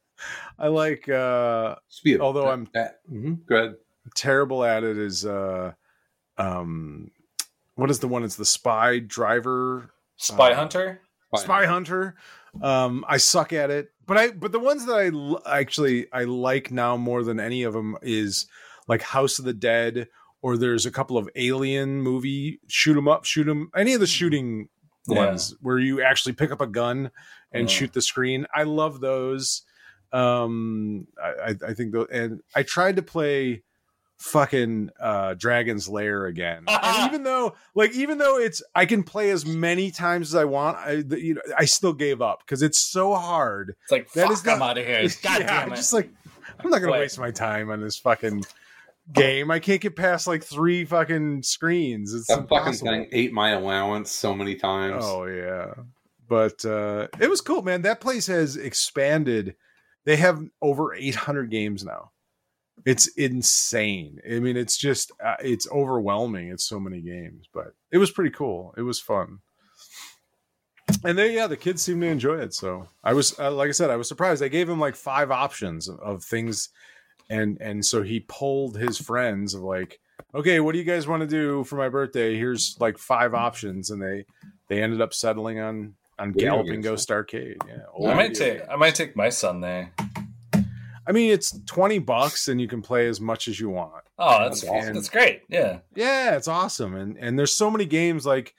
I 0.58 0.68
like 0.68 1.08
uh 1.08 1.76
speed. 1.88 2.20
although 2.20 2.48
I'm- 2.48 2.68
mm-hmm. 2.74 3.34
go 3.48 3.56
ahead. 3.56 3.74
terrible 4.14 4.64
at 4.64 4.82
it 4.82 4.98
is 4.98 5.24
uh 5.24 5.72
um 6.38 7.10
what 7.76 7.90
is 7.90 7.98
the 8.00 8.08
one? 8.08 8.24
It's 8.24 8.36
the 8.36 8.44
spy 8.44 8.98
driver 9.00 9.90
Spy 10.16 10.52
Uh, 10.52 10.56
Hunter. 10.56 11.00
Spy 11.36 11.66
Hunter. 11.66 12.16
Um, 12.62 13.04
I 13.08 13.16
suck 13.18 13.52
at 13.52 13.70
it, 13.70 13.88
but 14.06 14.16
I 14.16 14.30
but 14.30 14.52
the 14.52 14.58
ones 14.58 14.86
that 14.86 14.94
I 14.94 15.06
l- 15.08 15.42
actually 15.46 16.10
I 16.12 16.24
like 16.24 16.70
now 16.70 16.96
more 16.96 17.22
than 17.22 17.38
any 17.40 17.62
of 17.64 17.72
them 17.74 17.96
is 18.02 18.46
like 18.88 19.02
House 19.02 19.38
of 19.38 19.44
the 19.44 19.52
Dead, 19.54 20.08
or 20.42 20.56
there's 20.56 20.86
a 20.86 20.90
couple 20.90 21.18
of 21.18 21.28
Alien 21.36 22.00
movie 22.02 22.60
shoot 22.68 22.96
'em 22.96 23.08
up, 23.08 23.24
shoot 23.24 23.48
'em. 23.48 23.70
Any 23.76 23.94
of 23.94 24.00
the 24.00 24.06
shooting 24.06 24.68
Yeah. 25.08 25.26
ones 25.26 25.54
where 25.60 25.78
you 25.78 26.02
actually 26.02 26.32
pick 26.34 26.50
up 26.50 26.60
a 26.60 26.66
gun 26.66 27.10
and 27.52 27.68
Yeah. 27.68 27.76
shoot 27.76 27.92
the 27.92 28.02
screen. 28.02 28.46
I 28.54 28.62
love 28.64 29.00
those. 29.00 29.62
Um, 30.12 31.06
I 31.22 31.28
I, 31.50 31.54
I 31.68 31.74
think 31.74 31.92
though, 31.92 32.06
and 32.10 32.40
I 32.54 32.62
tried 32.62 32.96
to 32.96 33.02
play 33.02 33.62
fucking 34.18 34.88
uh 34.98 35.34
dragon's 35.34 35.88
lair 35.88 36.24
again 36.26 36.64
and 36.68 37.08
even 37.08 37.22
though 37.22 37.54
like 37.74 37.92
even 37.92 38.16
though 38.18 38.38
it's 38.38 38.62
i 38.74 38.86
can 38.86 39.02
play 39.02 39.30
as 39.30 39.44
many 39.44 39.90
times 39.90 40.28
as 40.28 40.34
i 40.34 40.44
want 40.44 40.76
i 40.78 41.02
the- 41.02 41.20
you 41.20 41.34
know 41.34 41.40
i 41.58 41.64
still 41.66 41.92
gave 41.92 42.22
up 42.22 42.40
because 42.40 42.62
it's 42.62 42.78
so 42.80 43.14
hard 43.14 43.74
It's 43.82 43.92
like 43.92 44.10
That 44.12 44.22
fuck, 44.28 44.32
is 44.32 44.44
not- 44.44 44.56
I'm 44.56 44.62
out 44.62 44.78
of 44.78 44.86
here. 44.86 45.02
God 45.22 45.40
Yeah, 45.40 45.46
damn 45.46 45.66
I'm 45.66 45.72
it. 45.72 45.76
just 45.76 45.92
like 45.92 46.08
i'm 46.58 46.70
not 46.70 46.78
gonna 46.80 46.92
Wait. 46.92 47.00
waste 47.00 47.18
my 47.18 47.30
time 47.30 47.70
on 47.70 47.80
this 47.82 47.98
fucking 47.98 48.42
game 49.12 49.50
i 49.50 49.58
can't 49.58 49.80
get 49.82 49.94
past 49.96 50.26
like 50.26 50.42
three 50.42 50.84
fucking 50.84 51.42
screens 51.42 52.12
it's 52.14 52.26
That 52.28 52.48
fucking 52.48 52.56
impossible. 52.58 52.90
thing 52.90 53.08
ate 53.12 53.32
my 53.32 53.50
allowance 53.50 54.10
so 54.10 54.34
many 54.34 54.54
times. 54.56 55.04
Oh 55.06 55.26
yeah. 55.26 55.74
But 56.28 56.64
uh 56.64 57.06
it 57.20 57.30
was 57.30 57.40
cool, 57.40 57.62
man. 57.62 57.82
That 57.82 58.00
place 58.00 58.26
has 58.26 58.56
expanded. 58.56 59.54
They 60.04 60.16
have 60.16 60.42
over 60.60 60.92
800 60.94 61.50
games 61.50 61.84
now. 61.84 62.10
It's 62.86 63.08
insane. 63.08 64.20
I 64.24 64.38
mean, 64.38 64.56
it's 64.56 64.78
just 64.78 65.12
uh, 65.22 65.36
it's 65.40 65.68
overwhelming. 65.70 66.48
It's 66.48 66.64
so 66.64 66.80
many 66.80 67.02
games, 67.02 67.46
but 67.52 67.74
it 67.90 67.98
was 67.98 68.10
pretty 68.10 68.30
cool. 68.30 68.72
It 68.78 68.82
was 68.82 68.98
fun. 68.98 69.40
And 71.04 71.18
they 71.18 71.34
yeah, 71.34 71.48
the 71.48 71.56
kids 71.58 71.82
seemed 71.82 72.00
to 72.00 72.06
enjoy 72.06 72.38
it. 72.38 72.54
So 72.54 72.88
I 73.04 73.12
was 73.12 73.38
uh, 73.38 73.50
like 73.50 73.68
I 73.68 73.72
said, 73.72 73.90
I 73.90 73.96
was 73.96 74.08
surprised. 74.08 74.42
I 74.42 74.48
gave 74.48 74.68
him 74.68 74.80
like 74.80 74.96
five 74.96 75.30
options 75.30 75.88
of, 75.88 76.00
of 76.00 76.24
things 76.24 76.70
and 77.28 77.58
and 77.60 77.84
so 77.84 78.02
he 78.02 78.20
pulled 78.20 78.76
his 78.76 78.98
friends 78.98 79.54
of 79.54 79.62
like 79.62 80.00
okay, 80.34 80.60
what 80.60 80.72
do 80.72 80.78
you 80.78 80.84
guys 80.84 81.06
want 81.06 81.20
to 81.22 81.26
do 81.26 81.64
for 81.64 81.76
my 81.76 81.88
birthday? 81.88 82.36
Here's 82.36 82.76
like 82.80 82.98
five 82.98 83.34
options, 83.34 83.90
and 83.90 84.00
they 84.00 84.24
they 84.68 84.82
ended 84.82 85.00
up 85.00 85.14
settling 85.14 85.60
on 85.60 85.94
on 86.18 86.32
Galloping 86.32 86.80
Ghost 86.80 87.10
Arcade. 87.10 87.58
Yeah, 87.66 88.10
I 88.10 88.14
might 88.14 88.34
take 88.34 88.60
I 88.70 88.76
might 88.76 88.94
take 88.94 89.16
my 89.16 89.28
son 89.28 89.60
there. 89.60 89.92
I 91.06 91.12
mean, 91.12 91.30
it's 91.32 91.58
twenty 91.66 91.98
bucks, 91.98 92.48
and 92.48 92.60
you 92.60 92.66
can 92.68 92.82
play 92.82 93.06
as 93.08 93.20
much 93.20 93.48
as 93.48 93.60
you 93.60 93.68
want. 93.70 93.92
Oh, 94.18 94.38
that's 94.44 94.62
That's 94.62 94.72
awesome. 94.72 94.94
That's 94.94 95.08
great. 95.08 95.42
Yeah. 95.48 95.78
Yeah, 95.94 96.36
it's 96.36 96.48
awesome, 96.48 96.94
and 96.96 97.16
and 97.18 97.38
there's 97.38 97.52
so 97.54 97.70
many 97.70 97.84
games 97.86 98.26
like, 98.26 98.54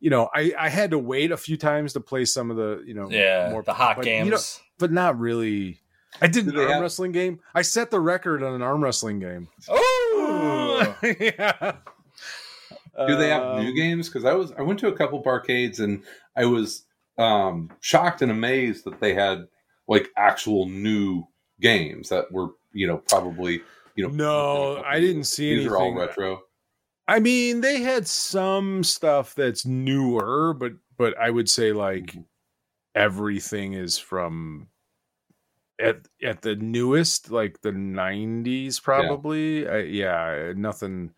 you 0.00 0.10
know, 0.10 0.30
I 0.34 0.52
I 0.58 0.68
had 0.68 0.90
to 0.92 0.98
wait 0.98 1.32
a 1.32 1.36
few 1.36 1.56
times 1.56 1.92
to 1.94 2.00
play 2.00 2.24
some 2.24 2.50
of 2.50 2.56
the 2.56 2.82
you 2.86 2.94
know 2.94 3.10
Yeah. 3.10 3.48
more 3.50 3.62
the 3.62 3.74
hot 3.74 3.96
but, 3.96 4.06
you 4.06 4.12
games. 4.12 4.30
know, 4.30 4.38
but 4.78 4.92
not 4.92 5.18
really. 5.18 5.80
I 6.22 6.28
did 6.28 6.46
Do 6.46 6.52
an 6.52 6.58
arm 6.60 6.70
have- 6.70 6.82
wrestling 6.82 7.12
game. 7.12 7.40
I 7.54 7.60
set 7.60 7.90
the 7.90 8.00
record 8.00 8.42
on 8.42 8.54
an 8.54 8.62
arm 8.62 8.82
wrestling 8.82 9.18
game. 9.18 9.48
oh. 9.68 10.96
yeah. 11.02 11.72
Do 13.06 13.16
they 13.16 13.28
have 13.28 13.42
Um, 13.42 13.64
new 13.64 13.74
games? 13.74 14.08
Because 14.08 14.24
I 14.24 14.32
was 14.32 14.52
I 14.52 14.62
went 14.62 14.78
to 14.80 14.88
a 14.88 14.96
couple 14.96 15.22
barcades 15.22 15.80
and 15.80 16.02
I 16.34 16.46
was 16.46 16.84
um, 17.18 17.70
shocked 17.80 18.22
and 18.22 18.30
amazed 18.30 18.84
that 18.84 19.00
they 19.00 19.12
had 19.14 19.46
like 19.88 20.08
actual 20.16 20.66
new 20.68 21.24
games 21.60 22.08
that 22.10 22.30
were 22.32 22.48
you 22.72 22.86
know 22.86 22.98
probably 23.08 23.62
you 23.94 24.06
know 24.06 24.10
No, 24.12 24.82
I 24.84 25.00
didn't 25.00 25.24
see 25.24 25.56
these 25.56 25.66
are 25.66 25.76
all 25.76 25.94
retro. 25.94 26.42
I 27.08 27.20
mean, 27.20 27.60
they 27.60 27.82
had 27.82 28.06
some 28.08 28.82
stuff 28.82 29.34
that's 29.34 29.64
newer, 29.64 30.54
but 30.54 30.72
but 30.96 31.16
I 31.18 31.30
would 31.30 31.48
say 31.48 31.72
like 31.72 32.06
Mhm. 32.12 32.24
everything 32.94 33.74
is 33.74 33.98
from 33.98 34.68
at 35.78 36.08
at 36.22 36.42
the 36.42 36.56
newest, 36.56 37.30
like 37.30 37.60
the 37.60 37.70
'90s, 37.72 38.80
probably. 38.82 39.68
I, 39.68 39.78
yeah, 39.80 40.52
nothing, 40.56 41.12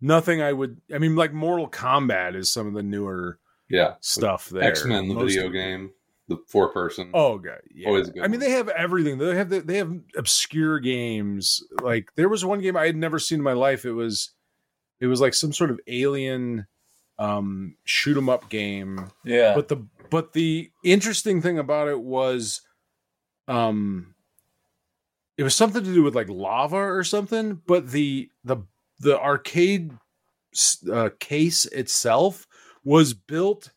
nothing. 0.00 0.42
I 0.42 0.52
would. 0.52 0.80
I 0.92 0.98
mean, 0.98 1.14
like 1.16 1.32
Mortal 1.32 1.68
Kombat 1.70 2.34
is 2.34 2.52
some 2.52 2.66
of 2.66 2.74
the 2.74 2.82
newer 2.82 3.38
Yeah, 3.68 3.94
stuff 4.00 4.48
there. 4.50 4.64
X 4.64 4.84
Men 4.84 5.08
the 5.08 5.14
Most- 5.14 5.34
video 5.34 5.48
game, 5.48 5.92
the 6.30 6.38
four 6.46 6.72
person. 6.72 7.10
Oh 7.12 7.38
god, 7.38 7.60
yeah. 7.74 7.88
Always 7.88 8.08
a 8.08 8.12
good 8.12 8.22
I 8.22 8.28
mean, 8.28 8.40
they 8.40 8.52
have 8.52 8.68
everything. 8.68 9.18
They 9.18 9.34
have 9.34 9.50
the, 9.50 9.60
they 9.60 9.76
have 9.76 9.92
obscure 10.16 10.78
games. 10.78 11.62
Like 11.82 12.14
there 12.14 12.28
was 12.28 12.44
one 12.44 12.60
game 12.60 12.76
I 12.76 12.86
had 12.86 12.96
never 12.96 13.18
seen 13.18 13.40
in 13.40 13.44
my 13.44 13.52
life. 13.52 13.84
It 13.84 13.92
was 13.92 14.30
it 15.00 15.08
was 15.08 15.20
like 15.20 15.34
some 15.34 15.52
sort 15.52 15.70
of 15.70 15.80
alien 15.88 16.66
um 17.18 17.76
shoot 17.84 18.16
'em 18.16 18.28
up 18.28 18.48
game. 18.48 19.10
Yeah. 19.24 19.54
But 19.54 19.68
the 19.68 19.84
but 20.08 20.32
the 20.32 20.70
interesting 20.84 21.42
thing 21.42 21.58
about 21.58 21.88
it 21.88 22.00
was 22.00 22.62
um 23.48 24.14
it 25.36 25.42
was 25.42 25.54
something 25.54 25.82
to 25.82 25.92
do 25.92 26.04
with 26.04 26.14
like 26.14 26.28
lava 26.28 26.76
or 26.76 27.02
something, 27.02 27.60
but 27.66 27.90
the 27.90 28.30
the 28.44 28.58
the 29.00 29.18
arcade 29.20 29.90
uh, 30.92 31.10
case 31.18 31.64
itself 31.66 32.46
was 32.84 33.14
built 33.14 33.72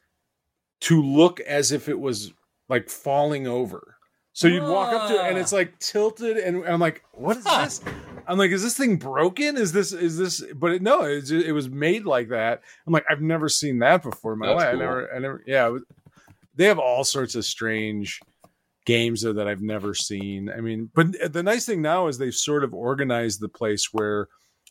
to 0.82 1.01
look 1.01 1.39
as 1.39 1.72
if 1.72 1.88
it 1.88 1.99
was 1.99 2.34
like 2.70 2.89
falling 2.89 3.47
over. 3.47 3.95
So 4.36 4.47
you'd 4.47 4.64
walk 4.64 4.91
up 4.93 5.09
to 5.09 5.16
it 5.16 5.30
and 5.30 5.38
it's 5.38 5.51
like 5.53 5.78
tilted, 5.80 6.38
and, 6.38 6.57
and 6.64 6.74
I'm 6.74 6.80
like, 6.80 7.03
"What 7.11 7.38
is 7.38 7.43
Huh. 7.45 7.66
this?" 7.66 7.82
I'm 8.28 8.38
like, 8.39 8.49
"Is 8.51 8.64
this 8.64 8.76
thing 8.76 8.95
broken? 8.97 9.57
Is 9.57 9.72
this 9.72 9.91
is 9.93 10.18
this?" 10.18 10.43
But 10.55 10.72
it, 10.72 10.82
no, 10.82 11.03
it, 11.03 11.30
it 11.30 11.51
was 11.51 11.70
made 11.70 12.05
like 12.05 12.30
that. 12.30 12.64
I'm 12.88 12.93
like, 12.93 13.05
I've 13.09 13.22
never 13.22 13.47
seen 13.47 13.78
that 13.80 14.01
before 14.01 14.34
in 14.34 14.39
my 14.39 14.47
That's 14.47 14.57
life. 14.57 14.72
cool. 14.72 14.82
I 14.82 14.86
never, 14.86 15.16
I 15.16 15.20
never, 15.20 15.43
yeah. 15.45 15.68
was- 15.68 15.84
they 16.55 16.66
have 16.66 16.80
all 16.80 17.03
sorts 17.03 17.36
of 17.36 17.45
strange 17.45 18.20
games 18.86 19.22
there 19.22 19.34
that 19.34 19.47
I've 19.47 19.61
never 19.61 19.93
seen. 19.93 20.49
I 20.49 20.61
mean, 20.61 20.89
but 20.95 21.32
the 21.34 21.41
nice 21.43 21.66
thing 21.66 21.82
now 21.82 22.07
is 22.07 22.18
they've 22.18 22.34
sort 22.34 22.64
of 22.64 22.74
organized 22.74 23.39
the 23.39 23.49
place 23.49 23.89
where 23.91 24.28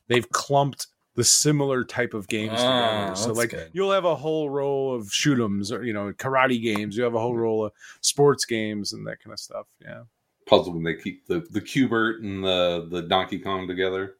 they've 0.09 0.29
clumped 0.31 0.89
the 1.15 1.25
similar 1.25 1.85
type 1.85 2.15
of 2.15 2.27
games 2.29 2.55
Ah, 2.57 3.11
together. 3.11 3.17
So 3.17 3.33
like 3.33 3.51
good. 3.51 3.71
you'll 3.73 3.93
have 3.93 4.05
a 4.05 4.15
whole 4.17 4.49
row 4.51 4.91
of 4.91 5.13
shoot 5.13 5.39
'ems 5.43 5.71
or 5.73 5.85
you 5.85 5.93
know 5.93 6.13
karate 6.13 6.63
games. 6.63 6.97
You 6.97 7.05
have 7.05 7.15
a 7.15 7.21
whole 7.21 7.37
row 7.37 7.65
of 7.65 7.73
sports 8.01 8.45
games 8.45 8.93
and 8.93 9.07
that 9.07 9.23
kind 9.23 9.33
of 9.33 9.39
stuff. 9.41 9.67
Yeah. 9.81 10.05
Puzzle 10.47 10.73
when 10.75 10.83
they 10.85 10.95
keep 10.95 11.27
the 11.27 11.47
the 11.51 11.61
Q*bert 11.61 12.23
and 12.23 12.43
the 12.43 12.87
the 12.91 13.03
Donkey 13.03 13.39
Kong 13.39 13.69
together. 13.69 14.17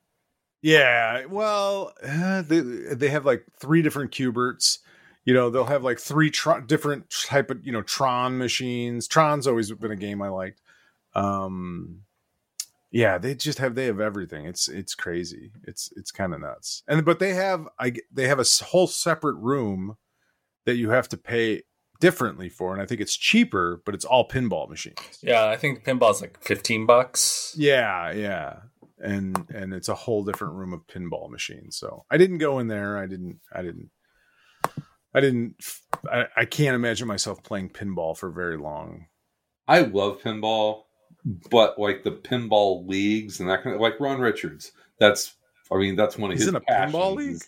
Yeah, 0.61 1.25
well, 1.27 1.93
uh, 2.07 2.43
they 2.43 2.61
they 2.61 3.09
have 3.09 3.27
like 3.27 3.45
three 3.59 3.83
different 3.83 4.13
Q*berts. 4.13 4.79
You 5.25 5.35
know, 5.35 5.51
they'll 5.51 5.65
have 5.65 5.83
like 5.83 5.99
three 5.99 6.31
tr- 6.31 6.61
different 6.61 7.13
type 7.27 7.51
of 7.51 7.67
you 7.67 7.73
know 7.73 7.83
Tron 7.83 8.39
machines. 8.39 9.09
Tron's 9.09 9.47
always 9.49 9.73
been 9.73 9.91
a 9.91 9.97
game 9.97 10.23
I 10.23 10.29
liked. 10.29 10.61
Um, 11.15 12.03
yeah, 12.93 13.17
they 13.17 13.35
just 13.35 13.59
have 13.59 13.75
they 13.75 13.87
have 13.87 14.01
everything. 14.01 14.45
It's 14.45 14.69
it's 14.69 14.95
crazy. 14.95 15.51
It's 15.67 15.91
it's 15.97 16.11
kind 16.11 16.35
of 16.35 16.41
nuts. 16.41 16.83
And 16.87 17.05
but 17.05 17.19
they 17.19 17.33
have 17.33 17.67
i 17.81 17.95
they 18.13 18.29
have 18.29 18.39
a 18.39 18.45
whole 18.67 18.87
separate 18.87 19.37
room 19.37 19.97
that 20.67 20.77
you 20.77 20.91
have 20.91 21.09
to 21.09 21.17
pay 21.17 21.63
differently 22.01 22.51
for, 22.51 22.75
and 22.75 22.83
I 22.83 22.87
think 22.87 23.01
it's 23.01 23.17
cheaper, 23.17 23.81
but 23.87 23.95
it's 23.95 24.05
all 24.05 24.29
pinball 24.29 24.69
machines. 24.69 25.19
yeah, 25.23 25.47
I 25.47 25.57
think 25.57 25.85
pinball's 25.85 26.21
like 26.21 26.39
15 26.43 26.85
bucks. 26.85 27.55
Yeah, 27.57 28.13
yeah. 28.13 28.57
And 28.99 29.47
and 29.53 29.73
it's 29.73 29.89
a 29.89 29.95
whole 29.95 30.23
different 30.23 30.55
room 30.55 30.75
of 30.75 30.87
pinball 30.87 31.31
machines. 31.31 31.79
So 31.79 32.05
I 32.11 32.19
didn't 32.19 32.39
go 32.39 32.59
in 32.59 32.69
there. 32.69 32.99
I 32.99 33.07
didn't 33.07 33.41
I 33.53 33.63
didn't 33.63 33.91
I 35.15 35.21
didn't 35.21 35.57
I, 36.11 36.27
I 36.37 36.45
can't 36.45 36.75
imagine 36.75 37.09
myself 37.09 37.43
playing 37.43 37.71
pinball 37.71 38.17
for 38.17 38.31
very 38.31 38.59
long. 38.59 39.07
I 39.67 39.81
love 39.81 40.21
pinball, 40.21 40.83
but 41.25 41.79
like 41.79 42.03
the 42.03 42.13
pinball 42.13 42.87
leagues 42.89 43.41
and 43.41 43.49
that 43.49 43.63
kind 43.63 43.75
of 43.75 43.81
like 43.81 44.01
Ron 44.01 44.21
Richards. 44.21 44.73
That's 44.99 45.35
I 45.71 45.77
mean 45.77 45.97
that's 45.97 46.19
one 46.19 46.31
of 46.31 46.37
He's 46.37 46.47
his 46.47 46.49
in 46.49 46.57
a 46.57 46.61
passions 46.61 46.95
pinball 46.95 47.17
league? 47.17 47.43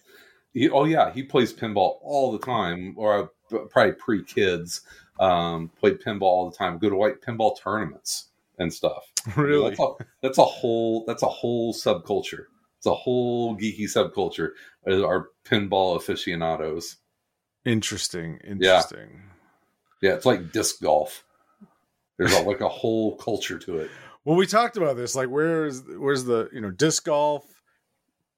He, 0.53 0.71
oh 0.71 0.85
yeah, 0.85 1.13
he 1.13 1.23
plays 1.23 1.53
pinball 1.53 1.97
all 2.03 2.33
the 2.33 2.39
time, 2.39 2.95
or 2.97 3.31
uh, 3.53 3.59
probably 3.71 3.93
pre 3.93 4.25
kids. 4.25 4.83
Um, 5.21 5.71
played 5.79 6.01
pinball 6.01 6.23
all 6.23 6.51
the 6.51 6.57
time. 6.57 6.79
Go 6.79 6.91
to 6.91 6.97
like 6.97 7.21
pinball 7.21 7.57
tournaments 7.61 8.29
and 8.59 8.73
stuff. 8.73 9.13
Really? 9.37 9.71
That's 9.71 9.81
a, 9.81 9.93
that's 10.23 10.39
a 10.39 10.45
whole 10.45 11.05
that's 11.07 11.23
a 11.23 11.29
whole 11.29 11.73
subculture. 11.73 12.45
It's 12.79 12.87
a 12.87 12.95
whole 12.95 13.57
geeky 13.57 13.85
subculture. 13.85 14.51
Are 14.87 15.31
pinball 15.45 15.97
aficionados? 15.97 16.97
Interesting. 17.65 18.39
Interesting. 18.47 19.23
Yeah, 20.03 20.13
it's 20.13 20.27
like 20.27 20.53
disc 20.53 20.83
golf. 20.83 21.25
There's 22.19 22.33
a, 22.35 22.43
like 22.43 22.61
a 22.61 22.69
whole 22.69 23.17
culture 23.17 23.59
to 23.59 23.79
it. 23.79 23.91
Well, 24.25 24.37
we 24.37 24.47
talked 24.47 24.77
about 24.77 24.97
this. 24.97 25.15
Like 25.15 25.29
where's 25.29 25.83
where's 25.99 26.25
the, 26.25 26.49
you 26.53 26.61
know, 26.61 26.71
disc 26.71 27.05
golf, 27.05 27.45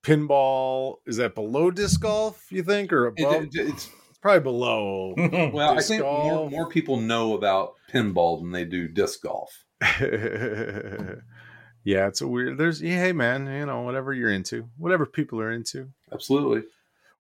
pinball, 0.02 0.96
is 1.06 1.16
that 1.18 1.34
below 1.34 1.70
disc 1.70 2.00
golf, 2.00 2.46
you 2.50 2.62
think, 2.62 2.92
or 2.92 3.06
above? 3.06 3.34
it- 3.42 3.50
it's 3.54 3.86
it's 3.86 4.18
probably 4.20 4.40
below. 4.40 5.14
well, 5.52 5.76
I 5.78 5.82
think 5.82 6.02
more, 6.02 6.50
more 6.50 6.68
people 6.68 6.98
know 6.98 7.34
about 7.34 7.74
pinball 7.92 8.40
than 8.40 8.50
they 8.50 8.64
do 8.64 8.88
disc 8.88 9.22
golf. 9.22 9.64
yeah, 11.84 12.08
it's 12.08 12.20
a 12.20 12.26
weird. 12.26 12.58
There's 12.58 12.82
yeah, 12.82 12.98
hey 13.02 13.12
man, 13.12 13.46
you 13.46 13.66
know 13.66 13.82
whatever 13.82 14.12
you're 14.12 14.30
into, 14.30 14.68
whatever 14.76 15.06
people 15.06 15.40
are 15.40 15.52
into. 15.52 15.90
Absolutely. 16.12 16.64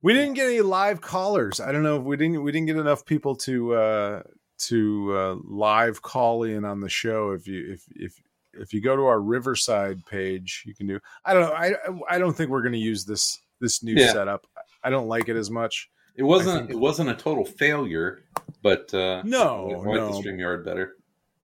We 0.02 0.12
didn't 0.14 0.34
get 0.34 0.46
any 0.46 0.60
live 0.60 1.00
callers. 1.00 1.60
I 1.60 1.72
don't 1.72 1.82
know 1.82 1.96
if 1.96 2.02
we 2.02 2.16
didn't 2.16 2.42
we 2.42 2.52
didn't 2.52 2.66
get 2.66 2.76
enough 2.76 3.04
people 3.04 3.36
to 3.36 3.74
uh 3.74 4.22
to 4.58 5.16
uh 5.16 5.34
live 5.44 6.02
call 6.02 6.42
in 6.44 6.64
on 6.64 6.80
the 6.80 6.88
show. 6.88 7.30
If 7.32 7.46
you 7.46 7.72
if 7.72 7.84
if 7.94 8.22
if 8.58 8.72
you 8.72 8.80
go 8.80 8.96
to 8.96 9.02
our 9.06 9.20
Riverside 9.20 10.04
page, 10.06 10.62
you 10.66 10.74
can 10.74 10.86
do. 10.86 10.98
I 11.24 11.34
don't 11.34 11.42
know. 11.42 11.54
I 11.54 12.14
I 12.14 12.18
don't 12.18 12.36
think 12.36 12.50
we're 12.50 12.62
going 12.62 12.72
to 12.72 12.78
use 12.78 13.04
this 13.04 13.40
this 13.60 13.82
new 13.82 13.94
Yeah. 13.94 14.12
setup. 14.12 14.46
I 14.82 14.90
don't 14.90 15.08
like 15.08 15.28
it 15.28 15.36
as 15.36 15.50
much. 15.50 15.90
It 16.16 16.22
wasn't 16.22 16.70
it 16.70 16.78
wasn't 16.78 17.10
a 17.10 17.14
total 17.14 17.44
failure, 17.44 18.24
but 18.62 18.92
uh, 18.94 19.22
No, 19.24 19.84
I 19.86 19.94
no. 19.94 20.12
the 20.22 20.28
Streamyard 20.28 20.64
better. 20.64 20.96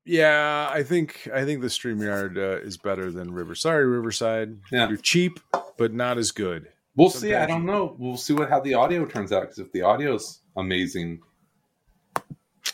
Yeah, 0.04 0.68
I 0.72 0.82
think 0.82 1.28
I 1.32 1.44
think 1.44 1.60
the 1.60 1.68
Streamyard 1.68 2.36
uh, 2.38 2.60
is 2.66 2.76
better 2.76 3.12
than 3.12 3.30
River. 3.32 3.54
Sorry, 3.54 3.86
Riverside. 3.86 4.58
Yeah. 4.72 4.88
You're 4.88 4.96
cheap, 4.96 5.38
but 5.76 5.92
not 5.92 6.18
as 6.18 6.30
good. 6.32 6.68
We'll 6.96 7.10
see. 7.10 7.34
I 7.34 7.46
don't 7.46 7.64
know. 7.66 7.94
We'll 7.98 8.16
see 8.16 8.32
what 8.34 8.48
how 8.50 8.60
the 8.60 8.74
audio 8.74 9.04
turns 9.06 9.30
out. 9.32 9.42
Because 9.42 9.58
if 9.58 9.70
the 9.72 9.82
audio's 9.82 10.40
amazing, 10.56 11.20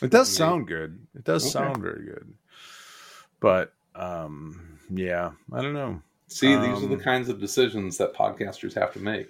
It 0.01 0.11
does 0.11 0.29
sound 0.29 0.67
good. 0.67 0.99
It 1.15 1.23
does 1.23 1.43
Okay. 1.43 1.51
sound 1.51 1.81
very 1.81 2.05
good. 2.05 2.33
But 3.39 3.73
um 3.95 4.79
yeah, 4.89 5.31
I 5.53 5.61
don't 5.61 5.73
know. 5.73 6.01
see 6.27 6.55
these 6.55 6.83
are 6.83 6.87
the 6.87 6.95
Um, 6.95 7.01
kinds 7.01 7.29
of 7.29 7.39
decisions 7.39 7.97
that 7.97 8.13
podcasters 8.13 8.73
have 8.75 8.93
to 8.93 8.99
make. 8.99 9.29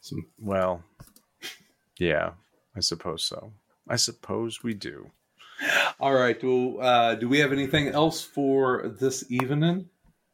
Some 0.00 0.26
Well, 0.40 0.82
yeah, 1.98 2.32
I 2.76 2.80
suppose 2.80 3.24
so. 3.24 3.52
I 3.88 3.96
suppose 3.96 4.62
we 4.62 4.74
do. 4.74 5.10
All 6.00 6.12
right. 6.14 6.42
Well, 6.42 6.78
uh, 6.80 7.14
do 7.14 7.28
we 7.28 7.38
have 7.38 7.52
anything 7.52 7.88
else 7.88 8.22
for 8.22 8.88
this 9.00 9.24
evening? 9.30 9.88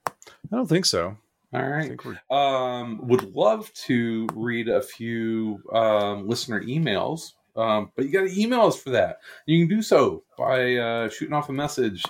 I 0.07 0.13
don't 0.51 0.67
think 0.69 0.87
so. 0.87 1.17
All 1.53 1.61
I 1.61 1.69
right. 1.69 1.89
think 1.89 2.05
we're 2.05 2.37
Um, 2.37 3.07
would 3.09 3.35
love 3.35 3.73
to 3.87 4.27
read 4.35 4.69
a 4.69 4.81
few 4.83 5.63
um, 5.73 6.27
listener 6.29 6.63
emails, 6.63 7.33
um, 7.57 7.91
but 7.95 8.05
you 8.05 8.13
got 8.13 8.29
to 8.29 8.41
email 8.41 8.63
us 8.63 8.81
for 8.81 8.91
that. 8.91 9.21
You 9.47 9.67
can 9.67 9.77
do 9.77 9.83
so 9.83 10.23
by 10.39 10.77
uh, 10.77 11.09
shooting 11.09 11.35
off 11.35 11.49
a 11.49 11.53
message 11.53 12.05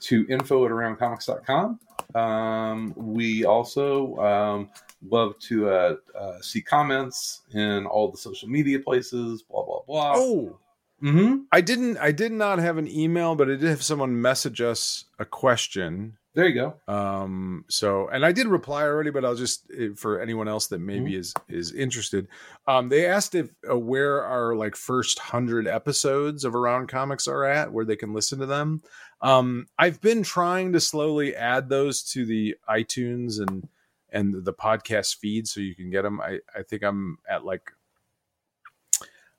to 0.00 0.26
info 0.28 0.64
at 0.64 0.70
aroundcomics.com. 0.70 1.78
Um, 2.14 2.92
we 2.96 3.44
also 3.44 4.16
um, 4.16 4.70
love 5.08 5.38
to 5.40 5.68
uh, 5.68 5.96
uh, 6.18 6.40
see 6.40 6.60
comments 6.60 7.42
in 7.52 7.86
all 7.86 8.10
the 8.10 8.18
social 8.18 8.48
media 8.48 8.78
places. 8.80 9.42
Blah 9.42 9.64
blah 9.64 9.80
blah. 9.86 10.12
Oh, 10.16 10.58
hmm 11.00 11.42
I 11.50 11.60
didn't. 11.60 11.96
I 11.98 12.12
did 12.12 12.32
not 12.32 12.58
have 12.58 12.78
an 12.78 12.88
email, 12.88 13.34
but 13.34 13.48
I 13.48 13.52
did 13.52 13.62
have 13.62 13.82
someone 13.82 14.20
message 14.20 14.60
us 14.60 15.06
a 15.18 15.24
question. 15.24 16.18
There 16.34 16.48
you 16.48 16.54
go. 16.54 16.92
Um. 16.92 17.64
So, 17.68 18.08
and 18.08 18.24
I 18.24 18.32
did 18.32 18.46
reply 18.46 18.82
already, 18.84 19.10
but 19.10 19.24
I'll 19.24 19.34
just 19.34 19.70
eh, 19.78 19.88
for 19.96 20.20
anyone 20.20 20.48
else 20.48 20.68
that 20.68 20.76
Mm-hmm. 20.76 20.86
maybe 20.86 21.16
is 21.16 21.34
is 21.48 21.72
interested. 21.72 22.28
Um. 22.66 22.88
They 22.88 23.06
asked 23.06 23.34
if 23.34 23.50
uh, 23.70 23.78
where 23.78 24.22
our 24.24 24.54
like 24.56 24.76
first 24.76 25.18
hundred 25.18 25.66
episodes 25.68 26.44
of 26.44 26.54
Around 26.54 26.88
Comics 26.88 27.28
are 27.28 27.44
at, 27.44 27.72
where 27.72 27.84
they 27.84 27.96
can 27.96 28.14
listen 28.14 28.38
to 28.38 28.46
them. 28.46 28.82
Um. 29.20 29.66
I've 29.78 30.00
been 30.00 30.22
trying 30.22 30.72
to 30.72 30.80
slowly 30.80 31.36
add 31.36 31.68
those 31.68 32.02
to 32.12 32.24
the 32.24 32.56
iTunes 32.68 33.38
and 33.40 33.68
and 34.10 34.44
the 34.44 34.52
podcast 34.52 35.16
feed 35.16 35.48
so 35.48 35.60
you 35.60 35.74
can 35.74 35.90
get 35.90 36.02
them. 36.02 36.20
I 36.20 36.40
I 36.56 36.62
think 36.62 36.82
I'm 36.82 37.18
at 37.28 37.44
like 37.44 37.70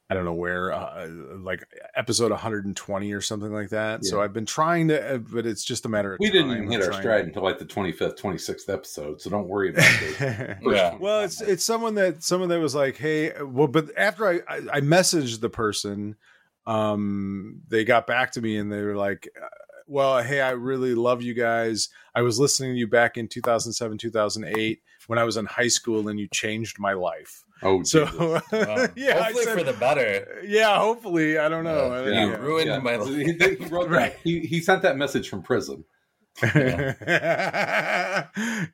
I 0.10 0.16
don't 0.16 0.26
know 0.26 0.34
where, 0.34 0.72
uh, 0.72 1.08
like 1.40 1.66
episode 1.96 2.30
120 2.32 3.14
or 3.14 3.22
something 3.22 3.52
like 3.52 3.70
that. 3.70 4.04
So 4.06 4.22
I've 4.22 4.34
been 4.34 4.46
trying 4.46 4.90
to, 4.90 5.16
uh, 5.16 5.18
but 5.18 5.46
it's 5.46 5.64
just 5.64 5.86
a 5.86 5.90
matter 5.90 6.14
of 6.14 6.20
We 6.20 6.28
time. 6.30 6.50
didn't 6.50 6.70
hit 6.72 6.76
I'm 6.76 6.82
our 6.82 6.88
trying- 6.90 7.02
stride 7.02 7.26
until 7.26 7.44
like 7.44 7.58
the 7.58 7.66
twenty 7.66 7.94
fifth, 7.94 8.18
twenty 8.18 8.38
sixth 8.38 8.70
episode. 8.70 9.22
So 9.22 9.30
don't 9.30 9.48
worry 9.48 9.70
about 9.72 9.86
it. 9.86 10.58
Yeah. 10.62 10.98
well, 11.00 11.22
it's 11.22 11.42
it's 11.42 11.64
someone 11.64 11.96
that 11.96 12.22
someone 12.22 12.50
that 12.50 12.60
was 12.60 12.76
like, 12.76 12.98
hey, 12.98 13.32
well, 13.42 13.68
but 13.68 13.90
after 13.98 14.28
I 14.28 14.34
I, 14.48 14.58
I 14.74 14.82
messaged 14.82 15.40
the 15.40 15.50
person, 15.50 16.16
um, 16.68 17.62
they 17.68 17.84
got 17.86 18.08
back 18.08 18.32
to 18.34 18.42
me 18.42 18.58
and 18.58 18.72
they 18.72 18.82
were 18.82 18.96
like, 18.96 19.28
uh, 19.42 19.48
well, 19.88 20.22
hey, 20.24 20.42
I 20.42 20.52
really 20.52 20.96
love 20.96 21.22
you 21.22 21.34
guys. 21.34 21.90
I 22.16 22.22
was 22.22 22.40
listening 22.40 22.74
to 22.74 22.80
you 22.80 22.88
back 22.88 23.18
in 23.18 23.28
2007, 23.28 23.98
2008 23.98 24.80
when 25.08 25.20
I 25.20 25.24
was 25.26 25.36
in 25.38 25.46
high 25.46 25.68
school, 25.68 26.08
and 26.08 26.18
you 26.20 26.28
changed 26.32 26.78
my 26.80 26.94
life. 26.94 27.44
Oh, 27.64 27.84
So 27.84 28.06
Wow. 28.52 28.88
yeah, 28.96 29.24
hopefully 29.24 29.44
said- 29.46 29.58
for 29.58 29.64
the 29.64 29.74
better. 29.74 30.42
yeah, 30.46 30.78
hopefully. 30.80 31.38
I 31.38 31.50
don't 31.50 31.64
know. 31.64 31.92
Uh, 31.94 32.02
I 32.02 32.06
don't 32.06 32.14
yeah. 32.14 32.36
ruined 32.38 32.84
my 32.84 32.96
life. 32.96 33.08
He, 33.10 33.56
he 33.56 33.66
wrote 33.66 33.90
Right. 33.90 34.16
He, 34.24 34.42
he 34.42 34.62
sent 34.62 34.82
that 34.84 34.98
message 34.98 35.30
from 35.30 35.42
prison. 35.42 35.86
yeah, 36.44 38.26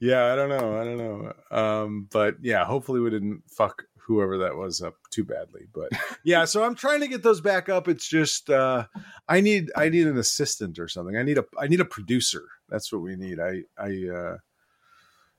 I 0.02 0.36
don't 0.36 0.50
know. 0.50 0.80
I 0.80 0.84
don't 0.86 0.98
know. 0.98 1.34
Um, 1.52 2.08
but 2.12 2.36
yeah, 2.42 2.64
hopefully 2.66 3.00
we 3.02 3.10
didn't 3.10 3.44
fuck 3.50 3.84
whoever 3.98 4.40
that 4.40 4.56
was 4.56 4.82
up 4.82 4.96
too 5.12 5.24
badly. 5.24 5.68
But 5.74 5.90
yeah, 6.24 6.46
so 6.46 6.64
I'm 6.64 6.76
trying 6.76 7.02
to 7.02 7.08
get 7.08 7.22
those 7.22 7.42
back 7.42 7.70
up. 7.70 7.88
It's 7.88 8.08
just 8.08 8.50
uh 8.50 8.86
I 9.28 9.42
need 9.42 9.72
I 9.76 9.90
need 9.90 10.08
an 10.08 10.18
assistant 10.18 10.80
or 10.80 10.88
something. 10.88 11.16
I 11.16 11.24
need 11.24 11.38
a 11.38 11.46
I 11.60 11.68
need 11.68 11.80
a 11.80 11.86
producer. 11.86 12.48
That's 12.70 12.92
what 12.92 13.02
we 13.02 13.16
need. 13.16 13.40
I 13.40 13.64
I 13.78 14.08
uh 14.12 14.38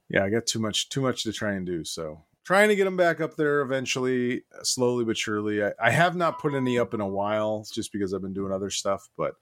yeah, 0.08 0.24
I 0.24 0.30
got 0.30 0.46
too 0.46 0.60
much 0.60 0.88
too 0.88 1.00
much 1.00 1.24
to 1.24 1.32
try 1.32 1.52
and 1.52 1.66
do. 1.66 1.84
So 1.84 2.22
trying 2.44 2.68
to 2.68 2.76
get 2.76 2.84
them 2.84 2.96
back 2.96 3.20
up 3.20 3.36
there 3.36 3.60
eventually, 3.60 4.42
slowly 4.62 5.04
but 5.04 5.16
surely. 5.16 5.64
I, 5.64 5.72
I 5.80 5.90
have 5.90 6.16
not 6.16 6.38
put 6.38 6.54
any 6.54 6.78
up 6.78 6.94
in 6.94 7.00
a 7.00 7.06
while 7.08 7.66
just 7.72 7.92
because 7.92 8.12
I've 8.14 8.22
been 8.22 8.32
doing 8.32 8.52
other 8.52 8.70
stuff, 8.70 9.08
but 9.16 9.34